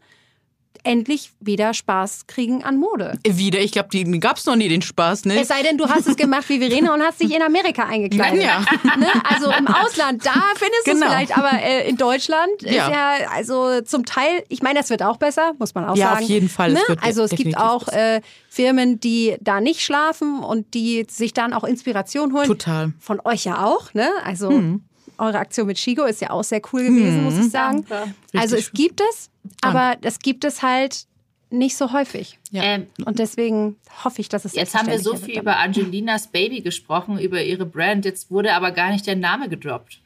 endlich 0.85 1.33
wieder 1.41 1.75
Spaß 1.75 2.27
kriegen 2.27 2.65
an 2.65 2.79
Mode. 2.79 3.19
Wieder? 3.27 3.61
Ich 3.61 3.73
glaube, 3.73 3.89
die 3.91 4.05
gab 4.21 4.37
es 4.37 4.47
noch 4.47 4.57
nie, 4.57 4.69
den 4.69 4.83
Spaß, 4.83 5.25
ne? 5.27 5.41
Es 5.41 5.49
sei 5.49 5.63
denn, 5.63 5.77
du 5.79 5.89
hast 5.89 6.07
es 6.07 6.17
gemacht 6.17 6.49
wie 6.49 6.59
Verena 6.59 6.95
und 6.95 7.03
hast 7.03 7.21
dich 7.21 7.35
in 7.35 7.43
Amerika 7.43 7.85
eingekleidet. 7.85 8.43
Ja. 8.43 8.61
Ne? 8.97 9.07
Also 9.25 9.51
im 9.51 9.67
Ausland, 9.67 10.25
da 10.25 10.35
findest 10.57 10.85
genau. 10.85 11.01
du 11.01 11.05
es 11.05 11.11
vielleicht, 11.13 11.39
aber 11.39 11.63
äh, 11.63 11.89
in 11.89 11.97
Deutschland 11.97 12.51
ja. 12.61 12.71
ist 12.71 12.77
ja, 12.77 13.13
also 13.35 13.81
zum 13.83 14.05
Teil, 14.05 14.43
ich 14.49 14.63
meine, 14.63 14.79
das 14.79 14.91
wird 14.91 15.03
auch 15.03 15.17
besser, 15.17 15.53
muss 15.59 15.75
man 15.75 15.85
auch 15.85 15.97
ja, 15.97 16.09
sagen. 16.09 16.21
Ja, 16.21 16.25
auf 16.25 16.31
jeden 16.31 16.49
Fall. 16.49 16.73
Ne? 16.73 16.81
Es 16.89 17.03
also 17.03 17.23
es 17.25 17.31
gibt 17.31 17.57
auch 17.57 17.89
äh, 17.89 18.21
Firmen, 18.49 19.01
die 19.01 19.37
da 19.41 19.61
nicht 19.61 19.83
schlafen 19.83 20.41
und 20.43 20.75
die 20.75 21.07
sich 21.09 21.33
dann 21.33 21.53
auch 21.53 21.65
Inspiration 21.65 22.33
holen. 22.33 22.47
Total. 22.47 22.93
Von 22.99 23.21
euch 23.25 23.45
ja 23.45 23.65
auch, 23.65 23.95
ne? 23.95 24.09
Also 24.25 24.51
hm. 24.51 24.83
eure 25.19 25.39
Aktion 25.39 25.67
mit 25.67 25.79
Shigo 25.79 26.05
ist 26.05 26.21
ja 26.21 26.31
auch 26.31 26.45
sehr 26.45 26.61
cool 26.73 26.83
gewesen, 26.83 27.19
hm. 27.19 27.25
muss 27.25 27.39
ich 27.39 27.51
sagen. 27.51 27.85
Danke. 27.89 28.15
Also 28.35 28.57
es 28.57 28.73
gibt 28.73 29.01
es 29.01 29.30
aber 29.63 29.97
das 30.01 30.19
gibt 30.19 30.45
es 30.45 30.63
halt 30.63 31.07
nicht 31.51 31.77
so 31.77 31.93
häufig. 31.93 32.39
Ja. 32.51 32.63
Ähm, 32.63 32.87
und 33.05 33.19
deswegen 33.19 33.77
hoffe 34.05 34.21
ich, 34.21 34.29
dass 34.29 34.45
es 34.45 34.55
jetzt 34.55 34.75
haben 34.75 34.89
wir 34.89 34.99
so 34.99 35.17
viel 35.17 35.39
über 35.39 35.59
Angelinas 35.59 36.29
Baby 36.29 36.61
gesprochen, 36.61 37.19
über 37.19 37.43
ihre 37.43 37.67
Brand. 37.67 38.05
Jetzt 38.05 38.31
wurde 38.31 38.55
aber 38.55 38.71
gar 38.71 38.91
nicht 38.91 39.07
der 39.07 39.17
Name 39.17 39.49
gedroppt. 39.49 40.01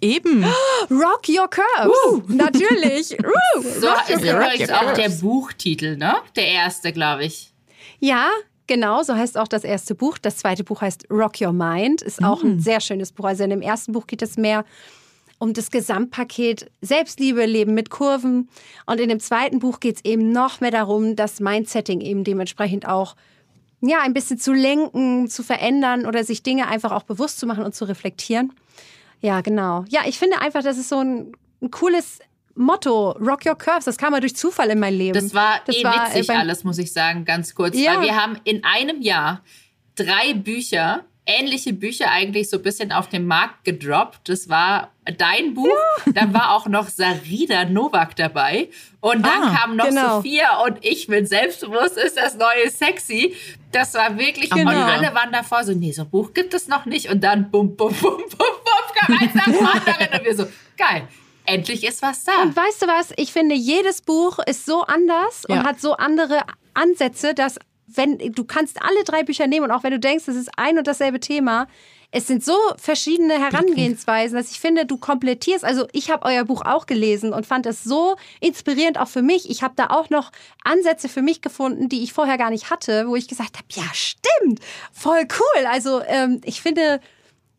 Eben. 0.00 0.44
Rock 0.90 1.28
Your 1.28 1.48
Curves. 1.48 1.96
Uh. 2.06 2.22
Natürlich. 2.28 3.16
Uh. 3.26 3.62
So 3.80 3.88
Rock 3.88 4.10
ist 4.10 4.22
übrigens 4.22 4.70
auch 4.70 4.92
der 4.92 5.08
Buchtitel, 5.08 5.96
ne? 5.96 6.16
Der 6.36 6.48
erste, 6.48 6.92
glaube 6.92 7.24
ich. 7.24 7.52
Ja, 7.98 8.28
genau. 8.66 9.02
So 9.02 9.14
heißt 9.14 9.38
auch 9.38 9.48
das 9.48 9.64
erste 9.64 9.94
Buch. 9.94 10.18
Das 10.18 10.36
zweite 10.36 10.64
Buch 10.64 10.82
heißt 10.82 11.06
Rock 11.10 11.40
Your 11.40 11.52
Mind. 11.52 12.02
Ist 12.02 12.22
auch 12.22 12.42
mm. 12.42 12.46
ein 12.46 12.60
sehr 12.60 12.80
schönes 12.80 13.12
Buch. 13.12 13.24
Also 13.24 13.44
in 13.44 13.50
dem 13.50 13.62
ersten 13.62 13.92
Buch 13.92 14.06
geht 14.06 14.22
es 14.22 14.36
mehr 14.36 14.64
um 15.38 15.52
das 15.52 15.70
Gesamtpaket 15.70 16.70
Selbstliebe, 16.80 17.44
Leben 17.44 17.74
mit 17.74 17.90
Kurven. 17.90 18.48
Und 18.86 19.00
in 19.00 19.08
dem 19.08 19.20
zweiten 19.20 19.58
Buch 19.58 19.80
geht 19.80 19.96
es 19.96 20.04
eben 20.04 20.32
noch 20.32 20.60
mehr 20.60 20.70
darum, 20.70 21.16
das 21.16 21.40
Mindsetting 21.40 22.00
eben 22.00 22.24
dementsprechend 22.24 22.88
auch 22.88 23.16
ja, 23.82 24.00
ein 24.02 24.14
bisschen 24.14 24.38
zu 24.38 24.52
lenken, 24.52 25.28
zu 25.28 25.42
verändern 25.42 26.06
oder 26.06 26.24
sich 26.24 26.42
Dinge 26.42 26.68
einfach 26.68 26.92
auch 26.92 27.02
bewusst 27.02 27.38
zu 27.38 27.46
machen 27.46 27.64
und 27.64 27.74
zu 27.74 27.84
reflektieren. 27.84 28.52
Ja, 29.20 29.40
genau. 29.40 29.84
Ja, 29.88 30.02
ich 30.06 30.18
finde 30.18 30.40
einfach, 30.40 30.62
das 30.62 30.78
ist 30.78 30.88
so 30.88 31.00
ein, 31.00 31.32
ein 31.60 31.70
cooles 31.70 32.20
Motto, 32.54 33.10
Rock 33.12 33.44
Your 33.44 33.56
Curves, 33.56 33.84
das 33.84 33.98
kam 33.98 34.12
mal 34.12 34.20
durch 34.20 34.34
Zufall 34.34 34.70
in 34.70 34.78
mein 34.78 34.94
Leben. 34.94 35.12
Das 35.12 35.34
war 35.34 35.60
das 35.66 35.76
eh 35.76 35.84
war, 35.84 36.08
witzig 36.08 36.28
äh, 36.28 36.32
alles, 36.32 36.64
muss 36.64 36.78
ich 36.78 36.92
sagen, 36.92 37.24
ganz 37.24 37.54
kurz. 37.54 37.76
Ja. 37.76 37.96
Weil 37.96 38.06
wir 38.06 38.16
haben 38.16 38.38
in 38.44 38.64
einem 38.64 39.02
Jahr 39.02 39.42
drei 39.94 40.32
Bücher 40.34 41.04
ähnliche 41.26 41.72
Bücher 41.72 42.10
eigentlich 42.10 42.48
so 42.48 42.56
ein 42.58 42.62
bisschen 42.62 42.92
auf 42.92 43.08
den 43.08 43.26
Markt 43.26 43.64
gedroppt. 43.64 44.28
Das 44.28 44.48
war 44.48 44.92
dein 45.18 45.54
Buch, 45.54 45.66
ja. 46.06 46.12
dann 46.12 46.32
war 46.32 46.52
auch 46.52 46.66
noch 46.66 46.88
Sarida 46.88 47.64
Novak 47.64 48.16
dabei 48.16 48.68
und 49.00 49.26
dann 49.26 49.42
ah, 49.42 49.56
kam 49.56 49.76
noch 49.76 49.88
genau. 49.88 50.16
Sophia 50.16 50.62
und 50.64 50.84
ich 50.84 51.08
mit 51.08 51.28
Selbstbewusst 51.28 51.96
ist 51.96 52.16
das 52.16 52.36
neue 52.36 52.70
Sexy. 52.70 53.36
Das 53.72 53.94
war 53.94 54.16
wirklich, 54.16 54.50
genau. 54.50 54.70
und 54.70 54.76
alle 54.76 55.14
waren 55.14 55.32
davor 55.32 55.64
so, 55.64 55.72
nee, 55.72 55.92
so 55.92 56.02
ein 56.02 56.10
Buch 56.10 56.32
gibt 56.32 56.54
es 56.54 56.68
noch 56.68 56.86
nicht 56.86 57.10
und 57.10 57.22
dann 57.22 57.50
bum, 57.50 57.76
bum, 57.76 57.92
bum, 57.92 58.16
bum, 58.16 58.28
bum, 58.28 58.86
kam 58.94 59.18
eins 59.20 59.34
nach 59.34 59.44
dem 59.44 59.66
anderen 59.66 60.18
und 60.18 60.24
wir 60.24 60.36
so, 60.36 60.46
geil. 60.76 61.08
Endlich 61.48 61.86
ist 61.86 62.02
was 62.02 62.24
da. 62.24 62.42
Und 62.42 62.56
weißt 62.56 62.82
du 62.82 62.86
was? 62.88 63.12
Ich 63.16 63.32
finde, 63.32 63.54
jedes 63.54 64.02
Buch 64.02 64.40
ist 64.40 64.66
so 64.66 64.82
anders 64.82 65.44
ja. 65.48 65.54
und 65.54 65.64
hat 65.64 65.80
so 65.80 65.92
andere 65.92 66.40
Ansätze, 66.74 67.34
dass 67.34 67.60
wenn 67.86 68.18
du 68.18 68.44
kannst 68.44 68.82
alle 68.82 69.04
drei 69.04 69.22
Bücher 69.22 69.46
nehmen 69.46 69.66
und 69.66 69.70
auch 69.70 69.82
wenn 69.82 69.92
du 69.92 69.98
denkst, 69.98 70.28
es 70.28 70.36
ist 70.36 70.50
ein 70.56 70.78
und 70.78 70.86
dasselbe 70.86 71.20
Thema, 71.20 71.66
es 72.10 72.26
sind 72.26 72.44
so 72.44 72.56
verschiedene 72.78 73.34
Herangehensweisen, 73.34 74.36
dass 74.36 74.50
ich 74.50 74.60
finde, 74.60 74.86
du 74.86 74.96
komplettierst. 74.96 75.64
Also 75.64 75.86
ich 75.92 76.10
habe 76.10 76.24
euer 76.24 76.44
Buch 76.44 76.62
auch 76.64 76.86
gelesen 76.86 77.32
und 77.32 77.46
fand 77.46 77.66
es 77.66 77.84
so 77.84 78.16
inspirierend 78.40 78.98
auch 78.98 79.08
für 79.08 79.22
mich. 79.22 79.50
Ich 79.50 79.62
habe 79.62 79.74
da 79.76 79.88
auch 79.88 80.08
noch 80.08 80.30
Ansätze 80.64 81.08
für 81.08 81.22
mich 81.22 81.42
gefunden, 81.42 81.88
die 81.88 82.02
ich 82.02 82.12
vorher 82.12 82.38
gar 82.38 82.50
nicht 82.50 82.70
hatte, 82.70 83.08
wo 83.08 83.16
ich 83.16 83.28
gesagt 83.28 83.56
habe, 83.56 83.66
ja 83.70 83.84
stimmt, 83.92 84.60
voll 84.92 85.26
cool. 85.38 85.66
Also 85.66 86.00
ähm, 86.06 86.40
ich 86.44 86.62
finde, 86.62 87.00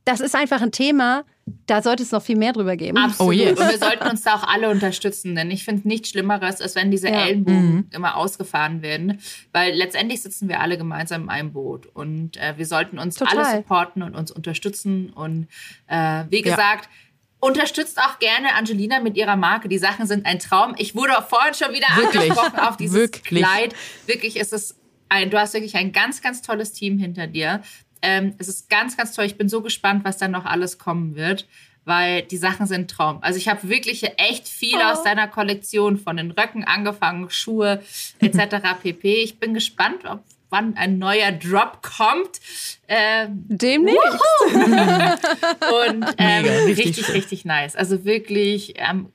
das 0.05 0.21
ist 0.21 0.35
einfach 0.35 0.61
ein 0.61 0.71
Thema, 0.71 1.25
da 1.65 1.81
sollte 1.81 2.03
es 2.03 2.11
noch 2.11 2.21
viel 2.21 2.35
mehr 2.35 2.51
drüber 2.51 2.75
geben. 2.75 2.97
Absolut. 2.97 3.29
Oh 3.29 3.31
yes. 3.31 3.59
Und 3.59 3.69
wir 3.69 3.77
sollten 3.77 4.07
uns 4.07 4.21
da 4.23 4.35
auch 4.35 4.43
alle 4.43 4.69
unterstützen, 4.69 5.35
denn 5.35 5.49
ich 5.49 5.63
finde 5.63 5.87
nichts 5.87 6.09
Schlimmeres, 6.09 6.61
als 6.61 6.75
wenn 6.75 6.91
diese 6.91 7.07
ja. 7.07 7.25
Ellenbogen 7.25 7.75
mhm. 7.75 7.89
immer 7.91 8.17
ausgefahren 8.17 8.81
werden, 8.81 9.19
weil 9.53 9.73
letztendlich 9.73 10.21
sitzen 10.21 10.49
wir 10.49 10.59
alle 10.59 10.77
gemeinsam 10.77 11.23
in 11.23 11.29
einem 11.29 11.53
Boot 11.53 11.87
und 11.87 12.37
äh, 12.37 12.57
wir 12.57 12.65
sollten 12.65 12.99
uns 12.99 13.15
Total. 13.15 13.37
alle 13.37 13.57
supporten 13.57 14.03
und 14.03 14.15
uns 14.15 14.31
unterstützen 14.31 15.09
und 15.11 15.47
äh, 15.87 16.25
wie 16.29 16.41
gesagt, 16.41 16.85
ja. 16.85 16.91
Unterstützt 17.39 17.99
auch 17.99 18.17
gerne 18.17 18.55
Angelina 18.55 18.99
mit 18.99 19.15
ihrer 19.15 19.35
Marke. 19.35 19.69
Die 19.69 19.77
Sachen 19.77 20.07
sind 20.07 20.25
ein 20.25 20.39
Traum. 20.39 20.73
Ich 20.79 20.95
wurde 20.95 21.13
vorhin 21.29 21.53
schon 21.53 21.71
wieder 21.71 21.85
wirklich? 21.95 22.31
angesprochen 22.31 22.59
auf 22.59 22.77
dieses 22.77 22.95
wirklich? 22.95 23.43
Kleid. 23.43 23.75
Wirklich 24.07 24.37
ist 24.37 24.53
es 24.53 24.75
ein, 25.07 25.29
du 25.29 25.39
hast 25.39 25.53
wirklich 25.53 25.75
ein 25.75 25.91
ganz, 25.91 26.23
ganz 26.23 26.41
tolles 26.41 26.73
Team 26.73 26.97
hinter 26.97 27.27
dir. 27.27 27.61
Ähm, 28.01 28.35
es 28.37 28.47
ist 28.47 28.69
ganz, 28.69 28.97
ganz 28.97 29.13
toll. 29.13 29.25
Ich 29.25 29.37
bin 29.37 29.49
so 29.49 29.61
gespannt, 29.61 30.03
was 30.05 30.17
dann 30.17 30.31
noch 30.31 30.45
alles 30.45 30.77
kommen 30.77 31.15
wird, 31.15 31.47
weil 31.85 32.23
die 32.23 32.37
Sachen 32.37 32.67
sind 32.67 32.89
Traum. 32.91 33.19
Also 33.21 33.37
ich 33.37 33.47
habe 33.47 33.69
wirklich 33.69 34.03
echt 34.17 34.47
viel 34.47 34.77
oh. 34.77 34.91
aus 34.91 35.03
deiner 35.03 35.27
Kollektion, 35.27 35.97
von 35.97 36.17
den 36.17 36.31
Röcken 36.31 36.63
angefangen, 36.63 37.29
Schuhe 37.29 37.81
etc. 38.19 38.55
pp. 38.81 39.23
Ich 39.23 39.39
bin 39.39 39.53
gespannt, 39.53 40.05
ob 40.05 40.23
wann 40.49 40.77
ein 40.77 40.97
neuer 40.97 41.31
Drop 41.31 41.81
kommt. 41.81 42.39
Äh, 42.87 43.27
Demnächst. 43.29 43.99
Und 44.53 46.05
ähm, 46.17 46.43
Mega, 46.43 46.53
richtig, 46.65 46.85
richtig, 46.85 47.13
richtig, 47.13 47.45
nice. 47.45 47.75
Also 47.75 48.05
wirklich 48.05 48.75
ähm, 48.77 49.11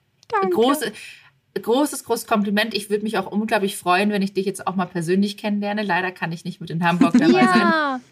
große 0.51 0.93
großes, 1.61 2.05
großes 2.05 2.27
Kompliment. 2.27 2.75
Ich 2.75 2.89
würde 2.89 3.05
mich 3.05 3.19
auch 3.19 3.27
unglaublich 3.27 3.77
freuen, 3.77 4.11
wenn 4.11 4.23
ich 4.23 4.33
dich 4.33 4.47
jetzt 4.47 4.67
auch 4.67 4.75
mal 4.75 4.87
persönlich 4.87 5.37
kennenlerne. 5.37 5.83
Leider 5.83 6.11
kann 6.11 6.33
ich 6.33 6.45
nicht 6.45 6.61
mit 6.61 6.71
in 6.71 6.85
Hamburg 6.85 7.13
dabei 7.13 7.43
ja. 7.43 7.53
sein. 7.53 8.03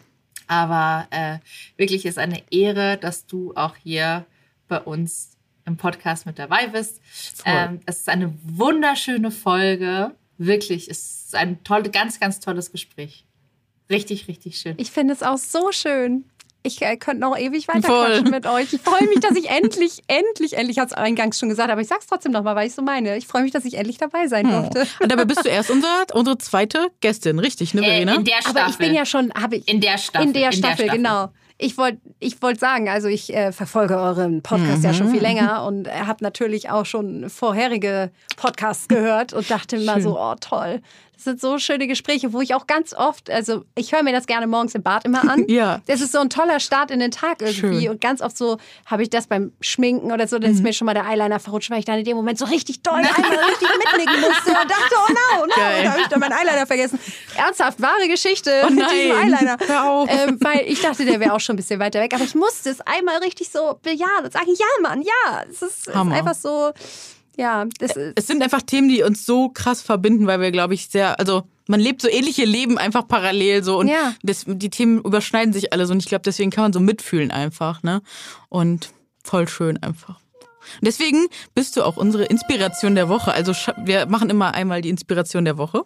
Aber 0.47 1.07
äh, 1.11 1.37
wirklich 1.77 2.05
ist 2.05 2.17
eine 2.17 2.41
Ehre, 2.51 2.97
dass 2.97 3.25
du 3.25 3.53
auch 3.55 3.75
hier 3.75 4.25
bei 4.67 4.79
uns 4.79 5.37
im 5.65 5.77
Podcast 5.77 6.25
mit 6.25 6.39
dabei 6.39 6.67
bist. 6.67 7.01
Ähm, 7.45 7.81
es 7.85 7.99
ist 7.99 8.09
eine 8.09 8.33
wunderschöne 8.43 9.31
Folge. 9.31 10.15
Wirklich, 10.37 10.89
es 10.89 11.25
ist 11.25 11.35
ein 11.35 11.63
tolle, 11.63 11.89
ganz, 11.89 12.19
ganz 12.19 12.39
tolles 12.39 12.71
Gespräch. 12.71 13.25
Richtig, 13.89 14.27
richtig 14.27 14.57
schön. 14.57 14.75
Ich 14.77 14.89
finde 14.89 15.13
es 15.13 15.21
auch 15.21 15.37
so 15.37 15.71
schön. 15.71 16.25
Ich 16.63 16.81
äh, 16.81 16.97
könnte 16.97 17.21
noch 17.21 17.37
ewig 17.37 17.67
weiter 17.67 18.21
mit 18.29 18.45
euch. 18.45 18.73
Ich 18.73 18.81
freue 18.81 19.07
mich, 19.07 19.19
dass 19.19 19.35
ich 19.35 19.49
endlich, 19.49 20.03
endlich, 20.07 20.53
endlich, 20.53 20.79
hat 20.79 20.89
es 20.89 20.93
eingangs 20.93 21.39
schon 21.39 21.49
gesagt, 21.49 21.71
aber 21.71 21.81
ich 21.81 21.87
sag's 21.87 22.07
trotzdem 22.07 22.31
nochmal, 22.31 22.55
weil 22.55 22.67
ich 22.67 22.75
so 22.75 22.81
meine. 22.81 23.17
Ich 23.17 23.27
freue 23.27 23.43
mich, 23.43 23.51
dass 23.51 23.65
ich 23.65 23.75
endlich 23.75 23.97
dabei 23.97 24.27
sein 24.27 24.45
hm. 24.45 24.51
durfte. 24.51 24.87
Und 25.01 25.11
dabei 25.11 25.25
bist 25.25 25.43
du 25.43 25.49
erst 25.49 25.71
unsere, 25.71 26.05
unsere 26.13 26.37
zweite 26.37 26.89
Gästin, 26.99 27.39
richtig, 27.39 27.73
ne, 27.73 27.81
Verena? 27.81 28.13
Äh, 28.13 28.17
in 28.17 28.25
der 28.25 28.41
Staffel. 28.41 28.61
Aber 28.61 28.69
ich 28.69 28.77
bin 28.77 28.93
ja 28.93 29.05
schon, 29.05 29.33
habe 29.33 29.57
ich. 29.57 29.67
In 29.67 29.81
der 29.81 29.97
Staffel. 29.97 30.27
In 30.27 30.33
der, 30.33 30.47
in 30.47 30.53
Staffel, 30.53 30.77
der 30.77 30.83
Staffel, 30.83 30.97
genau. 30.97 31.29
Ich 31.57 31.77
wollte 31.77 31.99
ich 32.19 32.41
wollt 32.41 32.59
sagen, 32.59 32.89
also 32.89 33.07
ich 33.07 33.31
äh, 33.35 33.51
verfolge 33.51 33.95
euren 33.95 34.41
Podcast 34.41 34.79
mhm. 34.79 34.83
ja 34.83 34.93
schon 34.95 35.11
viel 35.11 35.21
länger 35.21 35.63
und 35.63 35.87
habe 35.87 36.23
natürlich 36.23 36.71
auch 36.71 36.87
schon 36.87 37.29
vorherige 37.29 38.09
Podcasts 38.35 38.87
gehört 38.87 39.33
und 39.33 39.49
dachte 39.51 39.79
mal 39.79 40.01
so, 40.01 40.19
oh 40.19 40.33
toll, 40.39 40.81
das 41.21 41.25
sind 41.25 41.39
so 41.39 41.59
schöne 41.59 41.85
Gespräche, 41.85 42.33
wo 42.33 42.41
ich 42.41 42.55
auch 42.55 42.65
ganz 42.65 42.95
oft, 42.95 43.29
also 43.29 43.63
ich 43.75 43.91
höre 43.91 44.01
mir 44.01 44.11
das 44.11 44.25
gerne 44.25 44.47
morgens 44.47 44.73
im 44.73 44.81
Bad 44.81 45.05
immer 45.05 45.29
an. 45.29 45.45
ja. 45.47 45.79
Das 45.85 46.01
ist 46.01 46.13
so 46.13 46.19
ein 46.19 46.31
toller 46.31 46.59
Start 46.59 46.89
in 46.89 46.99
den 46.99 47.11
Tag 47.11 47.41
irgendwie. 47.41 47.81
Schön. 47.81 47.89
Und 47.89 48.01
ganz 48.01 48.21
oft 48.21 48.35
so 48.35 48.57
habe 48.87 49.03
ich 49.03 49.11
das 49.11 49.27
beim 49.27 49.53
Schminken 49.61 50.11
oder 50.11 50.27
so, 50.27 50.39
dann 50.39 50.49
mhm. 50.49 50.57
ist 50.57 50.63
mir 50.63 50.73
schon 50.73 50.87
mal 50.87 50.95
der 50.95 51.05
Eyeliner 51.05 51.39
verrutscht, 51.39 51.69
weil 51.69 51.77
ich 51.77 51.85
dann 51.85 51.99
in 51.99 52.05
dem 52.05 52.17
Moment 52.17 52.39
so 52.39 52.45
richtig 52.45 52.81
doll 52.81 52.95
einmal 52.95 53.37
richtig 53.49 53.69
mitnicken 53.69 54.19
musste 54.19 54.49
und 54.49 54.71
dachte, 54.71 54.95
oh 54.95 55.11
no, 55.11 55.45
no, 55.45 55.53
Geil. 55.55 55.83
da 55.83 55.91
habe 55.91 56.01
ich 56.01 56.07
dann 56.07 56.19
meinen 56.19 56.33
Eyeliner 56.33 56.65
vergessen. 56.65 56.99
Ernsthaft, 57.35 57.79
wahre 57.79 58.07
Geschichte 58.07 58.63
oh 58.65 58.71
mit 58.71 58.89
diesem 58.89 59.17
Eyeliner. 59.17 59.57
Ähm, 60.07 60.37
weil 60.41 60.61
ich 60.65 60.81
dachte, 60.81 61.05
der 61.05 61.19
wäre 61.19 61.33
auch 61.33 61.39
schon 61.39 61.53
ein 61.53 61.57
bisschen 61.57 61.79
weiter 61.79 61.99
weg. 61.99 62.15
Aber 62.15 62.23
ich 62.23 62.33
musste 62.33 62.71
es 62.71 62.81
einmal 62.81 63.17
richtig 63.17 63.51
so 63.51 63.77
bejahen 63.83 64.23
und 64.23 64.33
sagen, 64.33 64.47
ja 64.47 64.65
Mann, 64.81 65.03
ja. 65.03 65.43
Es 65.47 65.61
ist, 65.61 65.87
ist 65.87 65.95
einfach 65.95 66.33
so 66.35 66.71
ja, 67.41 67.65
das 67.79 67.95
ist. 67.95 68.13
Es 68.15 68.27
sind 68.27 68.43
einfach 68.43 68.61
Themen, 68.61 68.87
die 68.87 69.01
uns 69.01 69.25
so 69.25 69.49
krass 69.49 69.81
verbinden, 69.81 70.27
weil 70.27 70.39
wir, 70.39 70.51
glaube 70.51 70.75
ich, 70.75 70.89
sehr, 70.89 71.19
also 71.19 71.41
man 71.67 71.79
lebt 71.79 72.03
so 72.03 72.07
ähnliche 72.07 72.45
Leben 72.45 72.77
einfach 72.77 73.07
parallel 73.07 73.63
so 73.63 73.79
und 73.79 73.87
ja. 73.87 74.13
das, 74.21 74.45
die 74.45 74.69
Themen 74.69 74.99
überschneiden 74.99 75.51
sich 75.51 75.73
alle 75.73 75.87
so 75.87 75.93
und 75.93 75.99
ich 76.01 76.05
glaube, 76.07 76.21
deswegen 76.23 76.51
kann 76.51 76.65
man 76.65 76.73
so 76.73 76.79
mitfühlen 76.79 77.31
einfach, 77.31 77.81
ne? 77.81 78.03
Und 78.49 78.91
voll 79.23 79.47
schön 79.47 79.81
einfach. 79.81 80.19
Deswegen 80.81 81.25
bist 81.55 81.75
du 81.75 81.83
auch 81.83 81.97
unsere 81.97 82.25
Inspiration 82.25 82.93
der 82.93 83.09
Woche. 83.09 83.33
Also 83.33 83.53
wir 83.83 84.05
machen 84.05 84.29
immer 84.29 84.53
einmal 84.53 84.81
die 84.81 84.89
Inspiration 84.89 85.43
der 85.43 85.57
Woche. 85.57 85.83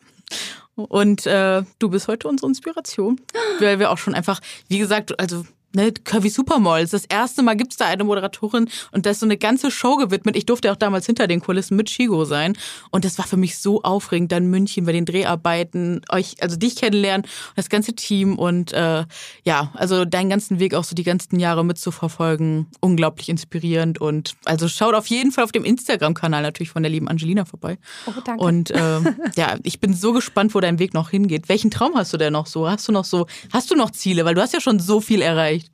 Und 0.76 1.26
äh, 1.26 1.64
du 1.80 1.90
bist 1.90 2.10
heute 2.10 2.28
unsere 2.28 2.50
Inspiration, 2.50 3.22
weil 3.60 3.80
wir 3.80 3.92
auch 3.92 3.98
schon 3.98 4.14
einfach, 4.14 4.42
wie 4.68 4.80
gesagt, 4.80 5.18
also 5.22 5.46
ne, 5.76 5.92
Curvy 5.92 6.30
Supermalls. 6.30 6.92
Das 6.92 7.06
erste 7.06 7.44
Mal 7.44 7.56
gibt's 7.56 7.78
da 7.78 7.86
eine 7.86 8.04
Moderatorin 8.04 8.70
und 8.92 9.06
das 9.06 9.14
ist 9.14 9.20
so 9.20 9.26
eine 9.26 9.38
ganze 9.38 9.72
Show 9.72 9.98
gewidmet. 9.98 10.36
Ich 10.36 10.46
durfte 10.46 10.72
auch 10.72 10.76
damals 10.76 11.06
hinter 11.06 11.28
den 11.28 11.42
Kulissen 11.42 11.76
mit 11.76 11.90
Shigo 11.90 12.26
sein. 12.26 12.58
Und 12.92 13.06
das 13.06 13.18
war 13.18 13.28
für 13.28 13.38
mich 13.38 13.58
so 13.58 13.84
aufregend, 13.84 14.32
dann 14.32 14.48
München 14.48 14.86
bei 14.86 14.92
den 14.92 15.06
Dreharbeiten, 15.06 16.02
euch, 16.10 16.36
also 16.42 16.56
dich 16.56 16.76
kennenlernen, 16.76 17.28
das 17.56 17.70
ganze 17.70 17.94
Team 17.94 18.38
und 18.38 18.74
äh, 18.74 19.06
ja, 19.44 19.72
also 19.74 20.06
deinen 20.06 20.30
ganzen 20.30 20.60
Weg 20.60 20.74
auch 20.74 20.84
so 20.84 20.96
die 20.96 21.04
ganzen 21.04 21.40
Jahre 21.40 21.64
mitzuverfolgen. 21.64 22.68
Unglaublich 22.80 23.30
inspirierend. 23.30 24.00
Und 24.00 24.36
also 24.46 24.68
schaut 24.68 24.96
auf 24.96 25.08
jeden 25.08 25.32
Fall 25.32 25.44
auf 25.44 25.52
dem 25.52 25.66
Instagram-Kanal 25.66 26.42
natürlich 26.42 26.70
von 26.70 26.84
der 26.84 26.92
lieben 26.92 27.08
Angelina 27.08 27.46
vorbei. 27.46 27.78
Oh, 28.08 28.12
danke. 28.24 28.44
Und 28.44 28.72
äh, 28.72 29.00
ja, 29.36 29.58
ich 29.64 29.80
bin 29.80 29.94
so 29.94 30.14
gespannt, 30.14 30.56
wo 30.56 30.60
dein 30.60 30.80
Weg 30.80 30.94
noch 30.94 31.10
hingeht. 31.10 31.50
Welchen 31.50 31.72
Traum 31.72 31.96
hast 31.96 32.14
du 32.14 32.18
denn 32.18 32.34
noch 32.34 32.48
so? 32.48 32.70
Hast 32.70 32.88
du 32.88 32.92
noch 32.92 33.06
so, 33.06 33.28
hast 33.52 33.70
du 33.72 33.76
noch 33.76 33.92
Ziele? 33.92 34.26
Weil 34.26 34.36
du 34.36 34.42
hast 34.42 34.54
ja 34.54 34.62
schon 34.62 34.80
so 34.80 35.02
viel 35.02 35.22
erreicht 35.22 35.65
nicht? 35.66 35.72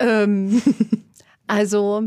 Ähm, 0.00 0.62
also 1.46 2.04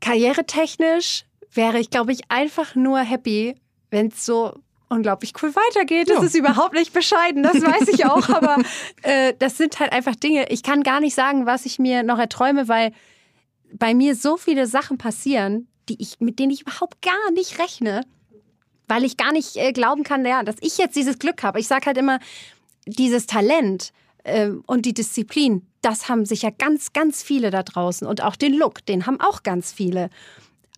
karrieretechnisch 0.00 1.24
wäre 1.52 1.78
ich, 1.78 1.90
glaube 1.90 2.12
ich, 2.12 2.30
einfach 2.30 2.74
nur 2.74 3.00
happy, 3.00 3.56
wenn 3.90 4.08
es 4.08 4.24
so 4.24 4.54
unglaublich 4.88 5.32
cool 5.42 5.54
weitergeht. 5.54 6.08
Das 6.08 6.18
ja. 6.18 6.22
ist 6.24 6.34
überhaupt 6.36 6.74
nicht 6.74 6.92
bescheiden, 6.92 7.42
das 7.42 7.60
weiß 7.60 7.88
ich 7.88 8.06
auch. 8.06 8.28
aber 8.28 8.58
äh, 9.02 9.34
das 9.38 9.56
sind 9.56 9.80
halt 9.80 9.92
einfach 9.92 10.14
Dinge. 10.14 10.48
Ich 10.50 10.62
kann 10.62 10.82
gar 10.82 11.00
nicht 11.00 11.14
sagen, 11.14 11.46
was 11.46 11.66
ich 11.66 11.78
mir 11.78 12.02
noch 12.02 12.18
erträume, 12.18 12.68
weil 12.68 12.92
bei 13.72 13.94
mir 13.94 14.14
so 14.14 14.36
viele 14.36 14.66
Sachen 14.66 14.98
passieren, 14.98 15.66
die 15.88 16.00
ich, 16.00 16.20
mit 16.20 16.38
denen 16.38 16.52
ich 16.52 16.62
überhaupt 16.62 17.02
gar 17.02 17.30
nicht 17.32 17.58
rechne, 17.58 18.02
weil 18.86 19.04
ich 19.04 19.16
gar 19.16 19.32
nicht 19.32 19.56
äh, 19.56 19.72
glauben 19.72 20.04
kann, 20.04 20.24
ja, 20.24 20.42
dass 20.42 20.56
ich 20.60 20.78
jetzt 20.78 20.94
dieses 20.94 21.18
Glück 21.18 21.42
habe. 21.42 21.58
Ich 21.58 21.66
sage 21.66 21.86
halt 21.86 21.96
immer, 21.96 22.20
dieses 22.86 23.26
Talent 23.26 23.92
und 24.66 24.86
die 24.86 24.94
Disziplin, 24.94 25.66
das 25.82 26.08
haben 26.08 26.24
sicher 26.24 26.50
ganz, 26.50 26.92
ganz 26.92 27.22
viele 27.22 27.50
da 27.50 27.62
draußen. 27.62 28.06
Und 28.06 28.22
auch 28.22 28.36
den 28.36 28.54
Look, 28.54 28.84
den 28.86 29.06
haben 29.06 29.20
auch 29.20 29.42
ganz 29.42 29.72
viele. 29.72 30.10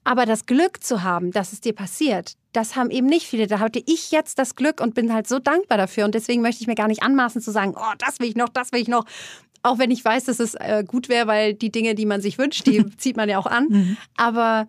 Aber 0.04 0.26
das 0.26 0.46
Glück 0.46 0.82
zu 0.82 1.02
haben, 1.02 1.32
dass 1.32 1.52
es 1.52 1.60
dir 1.60 1.74
passiert, 1.74 2.34
das 2.52 2.76
haben 2.76 2.90
eben 2.90 3.06
nicht 3.06 3.26
viele. 3.26 3.46
Da 3.46 3.58
hatte 3.58 3.82
ich 3.84 4.10
jetzt 4.10 4.38
das 4.38 4.54
Glück 4.54 4.80
und 4.80 4.94
bin 4.94 5.12
halt 5.12 5.28
so 5.28 5.38
dankbar 5.38 5.78
dafür. 5.78 6.04
Und 6.04 6.14
deswegen 6.14 6.42
möchte 6.42 6.62
ich 6.62 6.66
mir 6.66 6.74
gar 6.74 6.88
nicht 6.88 7.02
anmaßen 7.02 7.42
zu 7.42 7.50
sagen, 7.50 7.74
oh, 7.76 7.94
das 7.98 8.18
will 8.20 8.28
ich 8.28 8.36
noch, 8.36 8.48
das 8.48 8.72
will 8.72 8.80
ich 8.80 8.88
noch. 8.88 9.04
Auch 9.62 9.78
wenn 9.78 9.90
ich 9.90 10.04
weiß, 10.04 10.24
dass 10.24 10.40
es 10.40 10.54
äh, 10.54 10.84
gut 10.86 11.08
wäre, 11.08 11.26
weil 11.26 11.54
die 11.54 11.70
Dinge, 11.70 11.94
die 11.94 12.06
man 12.06 12.20
sich 12.20 12.38
wünscht, 12.38 12.66
die 12.66 12.84
zieht 12.96 13.16
man 13.16 13.28
ja 13.28 13.38
auch 13.38 13.46
an. 13.46 13.66
Mhm. 13.68 13.96
Aber 14.16 14.68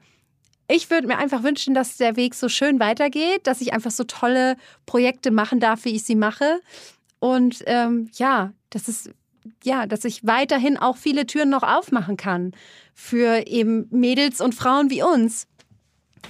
ich 0.67 0.89
würde 0.89 1.07
mir 1.07 1.17
einfach 1.17 1.43
wünschen, 1.43 1.73
dass 1.73 1.97
der 1.97 2.15
Weg 2.15 2.35
so 2.35 2.49
schön 2.49 2.79
weitergeht, 2.79 3.47
dass 3.47 3.61
ich 3.61 3.73
einfach 3.73 3.91
so 3.91 4.03
tolle 4.03 4.55
Projekte 4.85 5.31
machen 5.31 5.59
darf, 5.59 5.85
wie 5.85 5.95
ich 5.95 6.03
sie 6.03 6.15
mache. 6.15 6.59
Und 7.19 7.63
ähm, 7.65 8.09
ja, 8.13 8.53
das 8.69 8.87
ist 8.87 9.11
ja, 9.63 9.85
dass 9.85 10.05
ich 10.05 10.25
weiterhin 10.25 10.77
auch 10.77 10.97
viele 10.97 11.25
Türen 11.25 11.49
noch 11.49 11.63
aufmachen 11.63 12.17
kann 12.17 12.53
für 12.93 13.47
eben 13.47 13.87
Mädels 13.91 14.41
und 14.41 14.53
Frauen 14.53 14.89
wie 14.89 15.01
uns. 15.01 15.47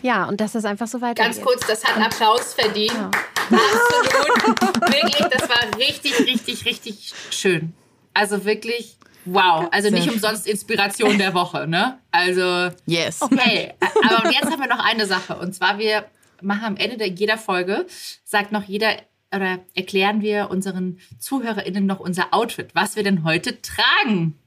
Ja, 0.02 0.26
und 0.26 0.40
dass 0.40 0.54
das 0.54 0.66
einfach 0.66 0.88
so 0.88 1.02
weitergeht. 1.02 1.36
Ganz 1.36 1.42
kurz, 1.42 1.66
das 1.68 1.84
hat 1.84 1.98
Applaus 2.02 2.54
verdient. 2.54 2.94
Ja. 2.94 3.12
Absolut. 3.50 4.62
wirklich, 4.94 5.28
das 5.30 5.50
war 5.50 5.78
richtig, 5.78 6.20
richtig, 6.20 6.66
richtig 6.66 7.14
schön. 7.32 7.74
Also 8.14 8.46
wirklich, 8.46 8.98
wow. 9.26 9.68
Also 9.72 9.90
nicht 9.90 10.10
umsonst 10.10 10.48
Inspiration 10.48 11.18
der 11.18 11.34
Woche, 11.34 11.68
ne? 11.68 12.00
Also, 12.12 12.70
yes. 12.86 13.22
Okay, 13.22 13.74
aber 13.80 14.32
jetzt 14.32 14.46
haben 14.46 14.62
wir 14.62 14.70
noch 14.70 14.84
eine 14.84 15.06
Sache. 15.06 15.36
Und 15.38 15.54
zwar, 15.54 15.80
wir 15.80 16.06
machen 16.42 16.64
am 16.64 16.78
Ende 16.78 17.06
jeder 17.06 17.38
Folge, 17.38 17.86
sagt 18.24 18.52
noch 18.52 18.64
jeder 18.64 18.96
oder 19.34 19.60
erklären 19.76 20.22
wir 20.22 20.50
unseren 20.50 21.00
ZuhörerInnen 21.20 21.86
noch 21.86 22.00
unser 22.00 22.34
Outfit, 22.34 22.70
was 22.74 22.96
wir 22.96 23.04
denn 23.04 23.24
heute 23.24 23.62
tragen. 23.62 24.38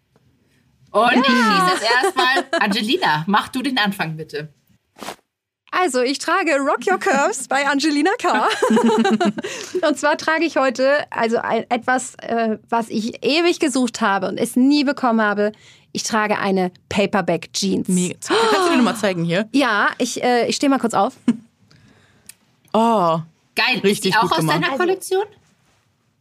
Und 0.91 1.13
ja. 1.15 1.21
ich 1.21 1.27
schieße 1.27 1.71
jetzt 1.71 2.05
erstmal, 2.05 2.61
Angelina, 2.61 3.25
mach 3.27 3.49
du 3.49 3.63
den 3.63 3.79
Anfang 3.79 4.17
bitte. 4.17 4.53
Also, 5.75 6.03
ich 6.03 6.19
trage 6.19 6.59
Rock 6.59 6.87
Your 6.87 6.99
Curves 6.99 7.49
bei 7.49 7.67
Angelina 7.67 8.11
K. 8.19 8.47
und 9.89 9.99
zwar 9.99 10.19
trage 10.19 10.45
ich 10.45 10.57
heute 10.59 11.11
also 11.11 11.39
etwas, 11.71 12.15
äh, 12.17 12.59
was 12.69 12.91
ich 12.91 13.25
ewig 13.25 13.59
gesucht 13.59 14.03
habe 14.03 14.29
und 14.29 14.37
es 14.39 14.55
nie 14.55 14.85
bekommen 14.85 15.23
habe. 15.23 15.53
Ich 15.93 16.03
trage 16.03 16.39
eine 16.39 16.73
Paperback 16.91 17.55
Jeans. 17.55 17.89
Mega. 17.89 18.19
Kannst 18.29 18.67
du 18.67 18.71
dir 18.71 18.77
nochmal 18.77 18.97
zeigen 18.97 19.25
hier? 19.25 19.49
Ja, 19.53 19.89
ich, 19.97 20.23
äh, 20.23 20.47
ich 20.47 20.57
stehe 20.57 20.69
mal 20.69 20.79
kurz 20.79 20.95
auf. 20.95 21.15
Oh, 22.75 23.21
Geil. 23.55 23.81
Richtig 23.83 23.91
ist 23.91 24.05
die 24.05 24.17
auch 24.17 24.31
aus 24.31 24.39
gemacht. 24.39 24.63
deiner 24.63 24.77
Kollektion? 24.77 25.25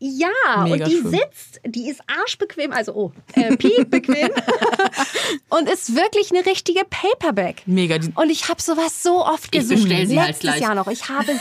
Ja, 0.03 0.29
Mega 0.63 0.85
und 0.85 0.91
die 0.91 0.97
schön. 0.97 1.11
sitzt, 1.11 1.61
die 1.63 1.87
ist 1.87 2.01
arschbequem, 2.07 2.71
also 2.71 2.93
oh, 2.93 3.11
äh, 3.33 3.55
bequem 3.85 4.31
und 5.49 5.69
ist 5.69 5.95
wirklich 5.95 6.31
eine 6.31 6.43
richtige 6.43 6.81
Paperback. 6.89 7.61
Mega. 7.67 7.99
Und 8.15 8.31
ich 8.31 8.49
habe 8.49 8.59
sowas 8.59 9.03
so 9.03 9.23
oft 9.23 9.51
gesucht. 9.51 9.77
Ich 9.77 9.83
bestell 9.83 10.07
sie 10.07 10.15
Letztes 10.15 10.25
halt 10.25 10.39
gleich. 10.39 10.61
Jahr 10.61 10.73
noch. 10.73 10.87
Ich 10.87 11.07
habe 11.07 11.39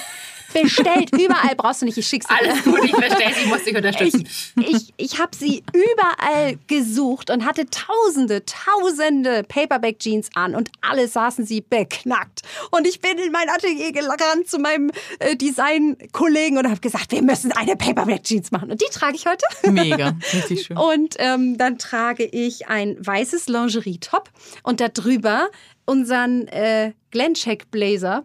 bestellt. 0.52 1.10
Überall 1.12 1.54
brauchst 1.56 1.82
du 1.82 1.86
nicht, 1.86 1.98
ich 1.98 2.06
schick's 2.06 2.26
dir. 2.26 2.34
Alles 2.34 2.62
gut, 2.64 2.84
ich 2.84 2.92
bestell 2.92 3.34
sie, 3.34 3.40
ich 3.42 3.46
muss 3.46 3.64
dich 3.64 3.76
unterstützen. 3.76 4.28
Ich, 4.60 4.68
ich, 4.68 4.94
ich 4.96 5.18
habe 5.18 5.36
sie 5.36 5.62
überall 5.72 6.58
gesucht 6.66 7.30
und 7.30 7.44
hatte 7.44 7.66
tausende, 7.70 8.44
tausende 8.44 9.42
Paperback-Jeans 9.44 10.30
an 10.34 10.54
und 10.54 10.70
alle 10.80 11.08
saßen 11.08 11.44
sie 11.46 11.60
beknackt. 11.60 12.42
Und 12.70 12.86
ich 12.86 13.00
bin 13.00 13.18
in 13.18 13.32
mein 13.32 13.48
Atelier 13.48 13.92
gerannt 13.92 14.48
zu 14.48 14.58
meinem 14.58 14.90
äh, 15.18 15.36
Design-Kollegen 15.36 16.58
und 16.58 16.68
habe 16.68 16.80
gesagt, 16.80 17.12
wir 17.12 17.22
müssen 17.22 17.52
eine 17.52 17.76
Paperback-Jeans 17.76 18.50
machen. 18.50 18.70
Und 18.70 18.80
die 18.80 18.90
trage 18.92 19.16
ich 19.16 19.26
heute. 19.26 19.44
Mega, 19.70 20.14
richtig 20.32 20.66
schön. 20.66 20.76
Und 20.76 21.16
ähm, 21.18 21.58
dann 21.58 21.78
trage 21.78 22.24
ich 22.24 22.68
ein 22.68 22.96
weißes 22.98 23.48
Lingerie-Top 23.48 24.30
und 24.62 24.80
darüber 24.80 25.48
unseren 25.86 26.46
äh, 26.48 26.92
Glencheck 27.10 27.70
Blazer 27.70 28.24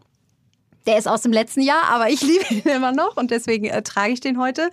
der 0.86 0.98
ist 0.98 1.08
aus 1.08 1.22
dem 1.22 1.32
letzten 1.32 1.62
Jahr, 1.62 1.84
aber 1.90 2.10
ich 2.10 2.22
liebe 2.22 2.46
ihn 2.50 2.62
immer 2.62 2.92
noch 2.92 3.18
und 3.18 3.32
deswegen 3.32 3.66
äh, 3.66 3.82
trage 3.82 4.14
ich 4.14 4.20
den 4.20 4.40
heute. 4.40 4.70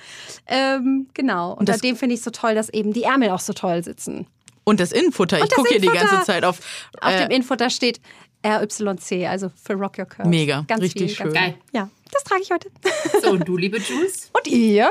Ähm, 0.46 1.08
genau. 1.14 1.54
Und 1.54 1.68
dem 1.82 1.96
finde 1.96 2.14
ich 2.14 2.22
so 2.22 2.30
toll, 2.30 2.54
dass 2.54 2.68
eben 2.68 2.92
die 2.92 3.04
Ärmel 3.04 3.30
auch 3.30 3.40
so 3.40 3.52
toll 3.52 3.82
sitzen. 3.82 4.26
Und 4.64 4.78
das 4.78 4.92
Innenfutter. 4.92 5.42
Ich 5.42 5.50
gucke 5.50 5.70
hier 5.70 5.80
die 5.80 5.88
ganze 5.88 6.22
Zeit 6.22 6.44
auf. 6.44 6.60
Auf 7.00 7.12
äh, 7.12 7.22
dem 7.22 7.30
Innenfutter 7.30 7.68
steht 7.68 8.00
RYC, 8.44 9.26
also 9.28 9.50
für 9.62 9.74
Rock 9.74 9.98
Your 9.98 10.06
Curves. 10.06 10.28
Mega, 10.28 10.64
ganz 10.68 10.82
richtig 10.82 11.08
viel, 11.08 11.16
schön. 11.16 11.32
Ganz, 11.32 11.46
Geil. 11.46 11.54
Ja, 11.72 11.88
Das 12.12 12.24
trage 12.24 12.42
ich 12.42 12.50
heute. 12.50 12.70
So, 13.22 13.30
und 13.30 13.46
du, 13.46 13.56
liebe 13.56 13.78
Jules? 13.78 14.30
Und 14.36 14.46
ihr? 14.46 14.90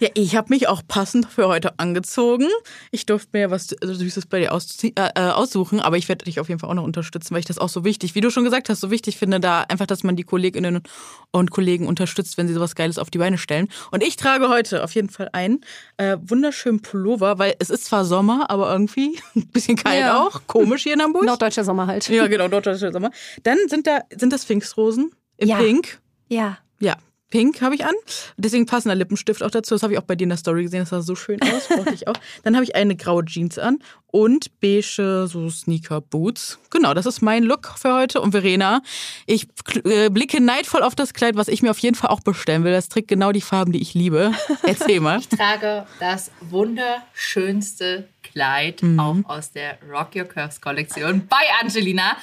Ja, 0.00 0.08
ich 0.14 0.36
habe 0.36 0.48
mich 0.50 0.68
auch 0.68 0.82
passend 0.86 1.26
für 1.26 1.48
heute 1.48 1.78
angezogen. 1.78 2.48
Ich 2.90 3.06
durfte 3.06 3.30
mir 3.32 3.50
was 3.50 3.68
Süßes 3.68 4.26
bei 4.26 4.40
dir 4.40 4.50
äh, 4.50 4.90
äh, 4.96 5.30
aussuchen, 5.30 5.80
aber 5.80 5.96
ich 5.96 6.08
werde 6.08 6.24
dich 6.24 6.40
auf 6.40 6.48
jeden 6.48 6.60
Fall 6.60 6.70
auch 6.70 6.74
noch 6.74 6.84
unterstützen, 6.84 7.34
weil 7.34 7.40
ich 7.40 7.46
das 7.46 7.58
auch 7.58 7.68
so 7.68 7.84
wichtig, 7.84 8.14
wie 8.14 8.20
du 8.20 8.30
schon 8.30 8.44
gesagt 8.44 8.68
hast, 8.68 8.80
so 8.80 8.90
wichtig 8.90 9.16
finde, 9.16 9.40
da 9.40 9.62
einfach, 9.62 9.86
dass 9.86 10.02
man 10.02 10.16
die 10.16 10.24
Kolleginnen 10.24 10.82
und 11.30 11.50
Kollegen 11.50 11.86
unterstützt, 11.86 12.36
wenn 12.38 12.48
sie 12.48 12.54
sowas 12.54 12.74
Geiles 12.74 12.98
auf 12.98 13.10
die 13.10 13.18
Beine 13.18 13.38
stellen. 13.38 13.68
Und 13.90 14.02
ich 14.02 14.16
trage 14.16 14.48
heute 14.48 14.82
auf 14.82 14.94
jeden 14.94 15.08
Fall 15.08 15.28
einen 15.32 15.60
äh, 15.96 16.16
wunderschönen 16.20 16.82
Pullover, 16.82 17.38
weil 17.38 17.54
es 17.58 17.70
ist 17.70 17.84
zwar 17.84 18.04
Sommer, 18.04 18.50
aber 18.50 18.72
irgendwie 18.72 19.18
ein 19.36 19.48
bisschen 19.48 19.76
kalt 19.76 20.00
ja. 20.00 20.20
auch. 20.20 20.42
Komisch 20.46 20.82
hier 20.82 20.94
in 20.94 21.02
Hamburg. 21.02 21.24
Norddeutscher 21.24 21.64
Sommer 21.64 21.86
halt. 21.86 22.08
Ja, 22.08 22.26
genau, 22.26 22.48
norddeutscher 22.48 22.92
Sommer. 22.92 23.10
Dann 23.42 23.58
sind 23.68 23.86
da, 23.86 24.00
sind 24.14 24.32
das 24.32 24.44
Pfingstrosen 24.44 25.12
in 25.36 25.48
ja. 25.48 25.58
Pink. 25.58 26.00
Ja. 26.28 26.58
Ja, 26.80 26.96
Pink 27.32 27.62
habe 27.62 27.74
ich 27.74 27.86
an. 27.86 27.94
Deswegen 28.36 28.66
passender 28.66 28.94
Lippenstift 28.94 29.42
auch 29.42 29.50
dazu. 29.50 29.74
Das 29.74 29.82
habe 29.82 29.94
ich 29.94 29.98
auch 29.98 30.04
bei 30.04 30.16
dir 30.16 30.24
in 30.24 30.28
der 30.28 30.36
Story 30.36 30.64
gesehen. 30.64 30.80
Das 30.80 30.90
sah 30.90 31.00
so 31.00 31.16
schön 31.16 31.40
aus. 31.42 31.66
Brauchte 31.66 31.94
ich 31.94 32.06
auch. 32.06 32.16
Dann 32.42 32.54
habe 32.54 32.64
ich 32.64 32.76
eine 32.76 32.94
graue 32.94 33.24
Jeans 33.24 33.58
an 33.58 33.78
und 34.08 34.60
beige 34.60 35.26
so 35.26 35.48
Sneaker 35.48 36.02
Boots. 36.02 36.58
Genau, 36.68 36.92
das 36.92 37.06
ist 37.06 37.22
mein 37.22 37.42
Look 37.42 37.72
für 37.78 37.94
heute. 37.94 38.20
Und 38.20 38.32
Verena, 38.32 38.82
ich 39.26 39.48
äh, 39.84 40.10
blicke 40.10 40.42
neidvoll 40.42 40.82
auf 40.82 40.94
das 40.94 41.14
Kleid, 41.14 41.34
was 41.36 41.48
ich 41.48 41.62
mir 41.62 41.70
auf 41.70 41.78
jeden 41.78 41.96
Fall 41.96 42.10
auch 42.10 42.20
bestellen 42.20 42.64
will. 42.64 42.72
Das 42.72 42.90
trägt 42.90 43.08
genau 43.08 43.32
die 43.32 43.40
Farben, 43.40 43.72
die 43.72 43.80
ich 43.80 43.94
liebe. 43.94 44.32
Erzähl 44.64 45.00
mal. 45.00 45.18
Ich 45.18 45.28
trage 45.30 45.86
das 46.00 46.30
wunderschönste 46.42 48.08
Kleid 48.22 48.82
mhm. 48.82 49.00
auch 49.00 49.16
aus 49.24 49.52
der 49.52 49.78
Rock 49.90 50.14
Your 50.14 50.24
Curves 50.24 50.60
Kollektion 50.60 51.26
bei 51.30 51.44
Angelina. 51.62 52.14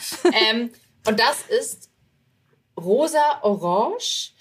ähm, 0.52 0.70
und 1.08 1.20
das 1.20 1.46
ist 1.60 1.90
rosa-orange 2.78 4.34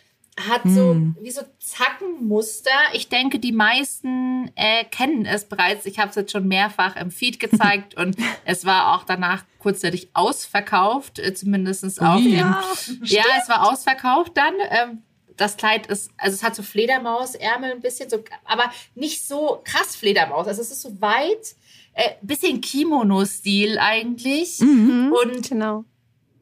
hat 0.48 0.62
so 0.64 0.92
hm. 0.92 1.16
wie 1.20 1.30
so 1.30 1.42
Zackenmuster. 1.58 2.70
Ich 2.92 3.08
denke, 3.08 3.38
die 3.38 3.52
meisten 3.52 4.50
äh, 4.54 4.84
kennen 4.84 5.26
es 5.26 5.44
bereits. 5.44 5.86
Ich 5.86 5.98
habe 5.98 6.10
es 6.10 6.16
jetzt 6.16 6.32
schon 6.32 6.46
mehrfach 6.46 6.96
im 6.96 7.10
Feed 7.10 7.40
gezeigt 7.40 7.96
und 7.96 8.16
es 8.44 8.64
war 8.64 8.94
auch 8.94 9.04
danach 9.04 9.44
kurzzeitig 9.58 10.10
ausverkauft, 10.14 11.18
äh, 11.18 11.34
zumindest 11.34 11.84
auf 12.00 12.20
ja, 12.20 12.62
dem. 12.90 13.04
Ja, 13.04 13.24
es 13.40 13.48
war 13.48 13.70
ausverkauft 13.70 14.36
dann. 14.36 14.54
Ähm, 14.70 15.02
das 15.36 15.56
Kleid 15.56 15.86
ist, 15.86 16.10
also 16.16 16.34
es 16.34 16.42
hat 16.42 16.54
so 16.54 16.62
Fledermausärmel 16.62 17.70
ein 17.70 17.80
bisschen 17.80 18.10
so, 18.10 18.18
aber 18.44 18.70
nicht 18.94 19.26
so 19.26 19.62
krass 19.64 19.96
Fledermaus. 19.96 20.48
Also 20.48 20.60
es 20.60 20.70
ist 20.70 20.82
so 20.82 21.00
weit, 21.00 21.54
äh, 21.94 22.10
bisschen 22.22 22.60
Kimono-Stil 22.60 23.78
eigentlich. 23.78 24.58
Mhm, 24.60 25.14
und 25.24 25.48
genau. 25.48 25.84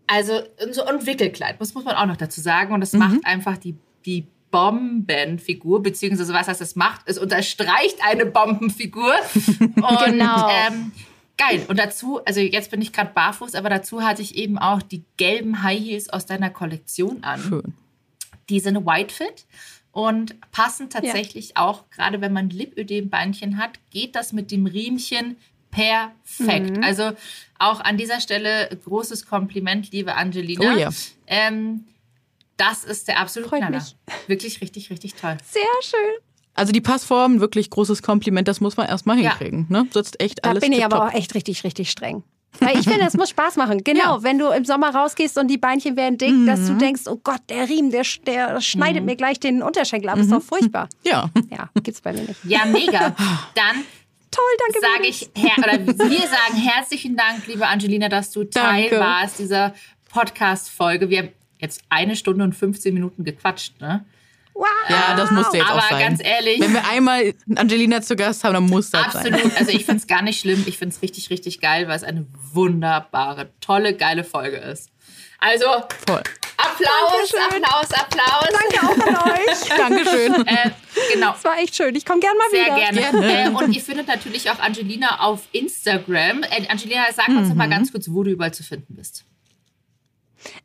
Also 0.06 0.40
so 0.70 0.84
ein 0.84 1.04
Wickelkleid, 1.04 1.60
das 1.60 1.74
muss 1.74 1.84
man 1.84 1.96
auch 1.96 2.06
noch 2.06 2.16
dazu 2.16 2.40
sagen. 2.40 2.72
Und 2.72 2.80
das 2.80 2.92
mhm. 2.92 3.00
macht 3.00 3.26
einfach 3.26 3.58
die 3.58 3.76
die 4.06 4.26
Bombenfigur, 4.50 5.82
beziehungsweise 5.82 6.32
was 6.32 6.48
heißt 6.48 6.60
es 6.60 6.76
macht, 6.76 7.02
es 7.06 7.18
unterstreicht 7.18 7.98
eine 8.02 8.24
Bombenfigur. 8.24 9.12
Und, 9.58 10.04
genau. 10.04 10.48
Ähm, 10.48 10.92
geil. 11.36 11.64
Und 11.68 11.78
dazu, 11.78 12.20
also 12.24 12.40
jetzt 12.40 12.70
bin 12.70 12.80
ich 12.80 12.92
gerade 12.92 13.12
barfuß, 13.12 13.54
aber 13.54 13.68
dazu 13.68 14.02
hatte 14.02 14.22
ich 14.22 14.36
eben 14.36 14.56
auch 14.56 14.80
die 14.80 15.04
gelben 15.16 15.62
High 15.62 15.80
Heels 15.80 16.08
aus 16.08 16.26
deiner 16.26 16.50
Kollektion 16.50 17.22
an. 17.22 17.40
Schön. 17.40 17.74
Die 18.48 18.60
sind 18.60 18.86
White 18.86 19.12
Fit 19.12 19.46
und 19.90 20.40
passen 20.52 20.88
tatsächlich 20.88 21.54
ja. 21.56 21.62
auch, 21.62 21.90
gerade 21.90 22.20
wenn 22.20 22.32
man 22.32 22.48
Lipödem-Beinchen 22.48 23.58
hat, 23.58 23.78
geht 23.90 24.14
das 24.14 24.32
mit 24.32 24.50
dem 24.52 24.66
Riemchen 24.66 25.36
perfekt. 25.70 26.76
Mhm. 26.76 26.82
Also 26.82 27.12
auch 27.58 27.80
an 27.80 27.96
dieser 27.96 28.20
Stelle 28.20 28.68
großes 28.84 29.26
Kompliment, 29.26 29.90
liebe 29.92 30.14
Angelina. 30.14 30.74
Oh 30.74 30.78
ja. 30.78 30.90
Ähm, 31.26 31.84
das 32.56 32.84
ist 32.84 33.08
der 33.08 33.20
absolute 33.20 33.50
Freut 33.50 33.60
Knaller. 33.60 33.78
Mich. 33.78 33.96
Wirklich 34.26 34.60
richtig, 34.60 34.90
richtig 34.90 35.14
toll. 35.14 35.36
Sehr 35.44 35.62
schön. 35.82 36.16
Also 36.54 36.72
die 36.72 36.80
Passform, 36.80 37.40
wirklich 37.40 37.68
großes 37.68 38.02
Kompliment, 38.02 38.48
das 38.48 38.60
muss 38.60 38.76
man 38.76 38.88
erstmal 38.88 39.18
hinkriegen. 39.18 39.66
Ja. 39.70 39.82
Ne? 39.82 39.88
Sitzt 39.92 40.20
echt 40.20 40.44
da 40.44 40.50
alles 40.50 40.62
bin 40.62 40.72
ich 40.72 40.84
aber 40.84 41.04
auch 41.04 41.12
echt 41.12 41.34
richtig, 41.34 41.64
richtig 41.64 41.90
streng. 41.90 42.22
Weil 42.60 42.78
ich 42.78 42.88
finde, 42.88 43.06
es 43.06 43.14
muss 43.14 43.28
Spaß 43.30 43.56
machen. 43.56 43.76
Genau, 43.84 44.16
ja. 44.16 44.22
wenn 44.22 44.38
du 44.38 44.48
im 44.48 44.64
Sommer 44.64 44.94
rausgehst 44.94 45.36
und 45.38 45.48
die 45.48 45.58
Beinchen 45.58 45.96
werden 45.96 46.16
dick, 46.16 46.32
mhm. 46.32 46.46
dass 46.46 46.66
du 46.66 46.72
mhm. 46.72 46.78
denkst, 46.78 47.02
oh 47.06 47.20
Gott, 47.22 47.40
der 47.50 47.68
Riemen, 47.68 47.90
der, 47.90 48.04
der 48.26 48.60
schneidet 48.60 49.02
mhm. 49.02 49.06
mir 49.06 49.16
gleich 49.16 49.38
den 49.38 49.62
Unterschenkel 49.62 50.08
ab. 50.08 50.16
Mhm. 50.16 50.22
Ist 50.22 50.32
doch 50.32 50.42
furchtbar. 50.42 50.88
Ja. 51.04 51.30
Ja, 51.50 51.68
gibt's 51.82 52.00
bei 52.00 52.12
mir 52.12 52.22
nicht. 52.22 52.44
Ja, 52.44 52.64
mega. 52.64 53.10
Dann 53.54 53.84
Toll, 54.30 54.44
danke. 54.58 54.80
Sage 54.80 55.06
ich, 55.08 55.30
oder 55.56 56.10
wir 56.10 56.20
sagen 56.20 56.56
herzlichen 56.56 57.16
Dank, 57.16 57.46
liebe 57.46 57.66
Angelina, 57.66 58.08
dass 58.08 58.32
du 58.32 58.44
Teil 58.44 58.90
danke. 58.90 58.98
warst 58.98 59.38
dieser 59.38 59.72
Podcast-Folge. 60.10 61.08
Wir 61.08 61.32
jetzt 61.58 61.82
eine 61.88 62.16
Stunde 62.16 62.44
und 62.44 62.54
15 62.54 62.92
Minuten 62.92 63.24
gequatscht, 63.24 63.80
ne? 63.80 64.04
Wow. 64.56 64.66
Ja, 64.88 65.14
das 65.14 65.30
musste 65.30 65.58
jetzt 65.58 65.68
Aber 65.68 65.80
auch 65.80 65.90
sein. 65.90 65.98
ganz 66.00 66.24
ehrlich. 66.24 66.60
Wenn 66.60 66.72
wir 66.72 66.88
einmal 66.88 67.34
Angelina 67.56 68.00
zu 68.00 68.16
Gast 68.16 68.42
haben, 68.42 68.54
dann 68.54 68.66
muss 68.66 68.90
das 68.90 69.04
absolut. 69.04 69.24
sein. 69.24 69.34
Absolut. 69.34 69.58
Also 69.58 69.70
ich 69.72 69.84
finde 69.86 70.00
es 70.00 70.06
gar 70.06 70.22
nicht 70.22 70.40
schlimm. 70.40 70.64
Ich 70.66 70.78
finde 70.78 70.94
es 70.94 71.02
richtig, 71.02 71.28
richtig 71.28 71.60
geil, 71.60 71.88
weil 71.88 71.96
es 71.96 72.04
eine 72.04 72.26
wunderbare, 72.54 73.50
tolle, 73.60 73.94
geile 73.94 74.24
Folge 74.24 74.56
ist. 74.56 74.90
Also, 75.40 75.66
Voll. 76.06 76.22
Applaus, 76.56 77.30
Dankeschön. 77.30 77.64
Applaus, 77.64 77.92
Applaus. 77.92 78.48
Danke 78.50 78.86
auch 78.86 79.06
an 79.06 79.32
euch. 79.32 79.68
Dankeschön. 79.76 80.46
Äh, 80.46 80.70
genau. 81.12 81.34
Es 81.36 81.44
war 81.44 81.58
echt 81.58 81.76
schön. 81.76 81.94
Ich 81.94 82.06
komme 82.06 82.20
gerne 82.20 82.38
mal 82.38 82.50
Sehr 82.50 82.64
wieder. 82.64 82.76
Sehr 82.76 83.12
gerne. 83.12 83.26
gerne. 83.28 83.50
Äh, 83.50 83.64
und 83.64 83.72
ihr 83.72 83.82
findet 83.82 84.08
natürlich 84.08 84.50
auch 84.50 84.58
Angelina 84.58 85.20
auf 85.20 85.42
Instagram. 85.52 86.44
Äh, 86.44 86.66
Angelina, 86.68 87.02
sag 87.14 87.28
uns 87.28 87.42
mhm. 87.42 87.48
noch 87.48 87.54
mal 87.56 87.68
ganz 87.68 87.92
kurz, 87.92 88.10
wo 88.10 88.22
du 88.22 88.30
überall 88.30 88.54
zu 88.54 88.62
finden 88.62 88.94
bist. 88.96 89.26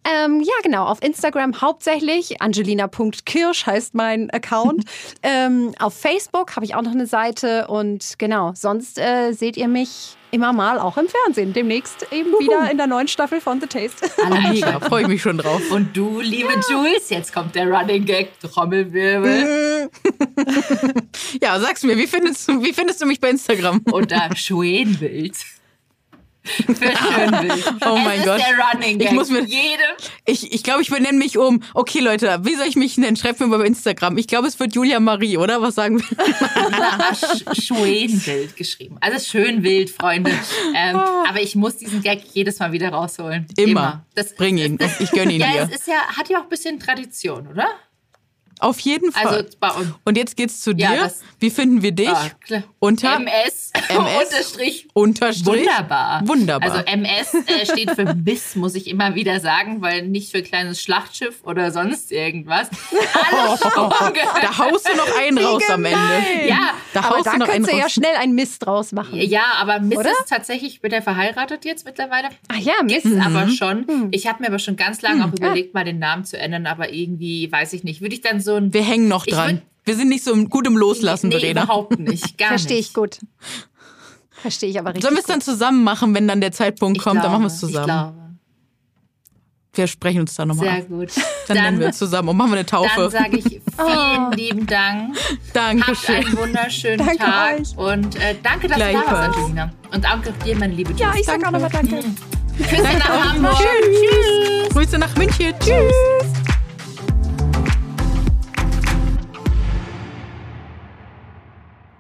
Ähm, 0.04 0.42
ja, 0.42 0.54
genau. 0.64 0.86
Auf 0.86 1.02
Instagram 1.04 1.62
hauptsächlich. 1.62 2.42
Angelina.kirsch 2.42 3.66
heißt 3.66 3.94
mein 3.94 4.30
Account. 4.32 4.86
ähm, 5.24 5.74
auf 5.80 5.94
Facebook 5.94 6.56
habe 6.56 6.66
ich 6.66 6.76
auch 6.76 6.82
noch 6.82 6.92
eine 6.92 7.08
Seite. 7.08 7.68
Und 7.68 8.16
genau, 8.18 8.54
sonst 8.56 8.98
äh, 8.98 9.32
seht 9.34 9.58
ihr 9.58 9.68
mich 9.68 10.18
immer 10.32 10.54
mal 10.54 10.80
auch 10.80 10.98
im 10.98 11.08
Fernsehen. 11.08 11.54
Demnächst 11.54 12.08
eben 12.12 12.34
Uhu. 12.34 12.40
wieder 12.40 12.72
in 12.72 12.78
der 12.78 12.88
neuen 12.88 13.08
Staffel 13.08 13.42
von 13.42 13.60
The 13.60 13.68
Taste. 13.68 14.10
Mega, 14.30 14.80
freue 14.80 15.04
ich 15.04 15.08
mich 15.08 15.22
schon 15.22 15.38
drauf. 15.38 15.62
Und 15.72 15.96
du, 15.96 16.22
liebe 16.22 16.50
ja. 16.50 16.62
Jules, 16.70 17.10
jetzt 17.10 17.34
kommt 17.34 17.54
der 17.56 17.70
Running 17.70 18.06
Gag, 18.06 18.40
Trommelwirbel. 18.40 19.90
ja, 21.42 21.60
sag's 21.60 21.84
mir, 21.84 21.98
wie 21.98 22.08
findest, 22.08 22.48
du, 22.48 22.64
wie 22.64 22.74
findest 22.74 23.02
du 23.02 23.06
mich 23.06 23.20
bei 23.20 23.30
Instagram? 23.30 23.82
Unter 23.92 24.36
Schwenbild. 24.36 25.36
Schönbild. 26.44 27.74
Oh 27.86 27.98
mein 27.98 28.20
es 28.20 28.26
Gott. 28.26 28.40
Ist 28.40 28.48
der 28.48 28.58
Running 28.58 28.98
Gag. 28.98 29.10
Ich 29.10 29.14
muss 29.14 29.30
mir, 29.30 29.42
Jede. 29.42 29.84
Ich, 30.26 30.52
ich 30.52 30.64
glaube, 30.64 30.82
ich 30.82 30.90
benenne 30.90 31.18
mich 31.18 31.38
um. 31.38 31.62
Okay, 31.74 32.00
Leute, 32.00 32.40
wie 32.44 32.56
soll 32.56 32.68
ich 32.68 32.76
mich 32.76 32.98
nennen? 32.98 33.16
Schreibt 33.16 33.40
mir 33.40 33.48
mal 33.48 33.60
bei 33.60 33.66
Instagram. 33.66 34.18
Ich 34.18 34.28
glaube, 34.28 34.48
es 34.48 34.60
wird 34.60 34.74
Julia 34.74 35.00
Marie, 35.00 35.38
oder? 35.38 35.62
Was 35.62 35.76
sagen 35.76 36.00
wir? 36.00 37.56
Schönwild 37.62 38.56
geschrieben. 38.56 38.98
Also 39.02 39.20
Schönwild, 39.20 39.90
Freunde. 39.90 40.32
Ähm, 40.76 40.96
ah. 40.96 41.26
aber 41.30 41.42
ich 41.42 41.56
muss 41.56 41.78
diesen 41.78 42.02
Gag 42.02 42.24
jedes 42.34 42.60
Mal 42.60 42.72
wieder 42.72 42.90
rausholen. 42.90 43.46
Immer. 43.58 43.70
Immer. 43.72 44.06
Das, 44.16 44.36
Bring 44.36 44.58
ihn. 44.58 44.78
Das, 44.78 45.00
ich 45.00 45.12
gönne 45.12 45.34
ihn 45.34 45.42
ja, 45.42 45.48
dir. 45.48 45.58
Ja, 45.58 45.64
es 45.64 45.76
ist 45.76 45.88
ja, 45.88 46.18
hat 46.18 46.30
ja 46.30 46.40
auch 46.40 46.44
ein 46.44 46.50
bisschen 46.50 46.80
Tradition, 46.80 47.48
oder? 47.48 47.68
Auf 48.62 48.80
jeden 48.80 49.12
Fall. 49.12 49.26
Also 49.26 49.50
bei 49.60 49.70
uns. 49.70 49.88
Und 50.06 50.18
jetzt 50.18 50.38
geht's 50.38 50.62
zu 50.62 50.74
dir. 50.74 50.94
Ja, 50.94 51.12
Wie 51.40 51.50
finden 51.50 51.82
wir 51.82 51.94
dich? 51.94 52.08
Ah, 52.08 52.30
Unter 52.78 53.16
MS, 53.16 53.72
MS 53.90 54.24
unterstrich, 54.24 54.88
unterstrich. 54.94 55.66
Wunderbar. 55.66 56.22
Wunderbar. 56.28 56.72
Also 56.72 56.86
MS 56.86 57.34
äh, 57.34 57.66
steht 57.66 57.92
für 57.92 58.14
Biss, 58.14 58.56
muss 58.56 58.76
ich 58.76 58.88
immer 58.88 59.16
wieder 59.16 59.40
sagen, 59.40 59.82
weil 59.82 60.08
nicht 60.08 60.32
für 60.32 60.44
kleines 60.44 60.80
Schlachtschiff 60.80 61.40
oder 61.44 61.72
sonst 61.72 62.12
irgendwas. 62.12 62.70
Alles 63.32 63.62
oh, 63.78 63.90
Da 64.42 64.58
haust 64.60 64.88
du 64.88 64.96
noch 64.96 65.18
einen 65.20 65.40
raus 65.40 65.64
am 65.68 65.84
Ende. 65.84 66.48
Ja, 66.48 66.76
da 66.94 67.02
aber 67.02 67.24
da 67.24 67.32
könntest 67.40 67.74
du 67.74 67.78
ja 67.78 67.90
schnell 67.90 68.16
einen 68.20 68.36
Mist 68.36 68.64
draus 68.64 68.92
machen. 68.92 69.20
Ja, 69.20 69.56
aber 69.60 69.80
Miss 69.80 69.98
oder? 69.98 70.12
ist 70.12 70.30
tatsächlich, 70.30 70.74
ich 70.74 70.82
bin 70.82 70.92
ja 70.92 71.02
verheiratet 71.02 71.66
jetzt 71.66 71.84
mittlerweile. 71.84 72.30
Ach 72.48 72.58
ja, 72.58 72.74
Miss. 72.84 73.06
Ist 73.06 73.16
mhm. 73.16 73.22
aber 73.22 73.50
schon. 73.50 73.86
Mhm. 73.88 74.10
Ich 74.12 74.28
habe 74.28 74.44
mir 74.44 74.50
aber 74.50 74.60
schon 74.60 74.76
ganz 74.76 75.02
lange 75.02 75.26
mhm. 75.26 75.34
auch 75.34 75.34
überlegt, 75.36 75.74
mal 75.74 75.84
den 75.84 75.98
Namen 75.98 76.26
zu 76.26 76.38
ändern, 76.38 76.68
aber 76.68 76.94
irgendwie, 76.94 77.52
weiß 77.52 77.74
ich 77.74 77.84
nicht, 77.84 78.02
würde 78.02 78.14
ich 78.14 78.22
dann 78.22 78.40
so 78.40 78.51
ein... 78.58 78.74
Wir 78.74 78.84
hängen 78.84 79.08
noch 79.08 79.26
dran. 79.26 79.62
Wir 79.84 79.96
sind 79.96 80.10
nicht 80.10 80.24
so 80.24 80.36
gut 80.46 80.68
im 80.68 80.78
Loslassen, 80.78 81.30
nee, 81.30 81.40
Verena. 81.40 81.64
überhaupt 81.64 82.00
nicht. 82.00 82.38
Gar 82.38 82.50
Verstehe 82.50 82.78
ich 82.78 82.94
gut. 82.94 83.20
Verstehe 84.30 84.70
ich 84.70 84.80
aber 84.80 84.90
richtig. 84.90 85.04
Sollen 85.04 85.16
wir 85.16 85.22
es 85.22 85.28
dann 85.28 85.42
zusammen 85.42 85.84
machen, 85.84 86.14
wenn 86.14 86.28
dann 86.28 86.42
der 86.42 86.52
Zeitpunkt 86.52 86.98
ich 86.98 87.04
kommt? 87.04 87.22
Glaube, 87.22 87.26
dann 87.26 87.32
machen 87.32 87.44
wir 87.44 87.54
es 87.54 87.60
zusammen. 87.60 87.88
Ich 87.88 87.94
glaube. 87.94 88.22
Wir 89.74 89.88
sprechen 89.88 90.22
uns 90.22 90.36
da 90.36 90.46
nochmal 90.46 90.66
Sehr 90.66 90.78
ab. 90.80 90.88
gut. 90.90 91.10
Dann, 91.16 91.26
dann 91.48 91.64
nennen 91.64 91.80
wir 91.80 91.88
uns 91.88 91.98
zusammen 91.98 92.30
und 92.30 92.38
machen 92.38 92.52
wir 92.52 92.58
eine 92.58 92.66
Taufe. 92.66 92.90
Dann 92.96 93.12
sage 93.12 93.38
ich 93.38 93.44
vielen 93.46 93.62
oh. 93.78 94.32
lieben 94.36 94.68
Dank. 94.68 95.16
Dankeschön. 95.54 96.18
Habt 96.18 96.28
einen 96.28 96.38
wunderschönen 96.38 96.98
danke 96.98 97.18
Tag. 97.18 97.60
Euch. 97.60 97.78
Und 97.78 98.16
äh, 98.18 98.36
danke, 98.44 98.68
dass 98.68 98.78
du 98.78 98.84
da 98.84 98.94
warst, 98.94 99.38
Angelina. 99.38 99.72
Und 99.94 100.04
danke 100.04 100.34
dir, 100.46 100.58
meine 100.58 100.74
liebe 100.74 100.92
Tschüss. 100.92 101.00
Ja, 101.00 101.14
ich 101.18 101.26
sage 101.26 101.48
auch 101.48 101.52
nochmal 101.52 101.70
Danke. 101.70 102.04
Grüße 102.58 102.84
nach 102.84 103.34
Hamburg. 103.34 103.56
Tschüss. 103.56 104.02
Tschüss. 104.02 104.70
Grüße 104.74 104.98
nach 104.98 105.16
München. 105.16 105.54
Tschüss. 105.60 106.41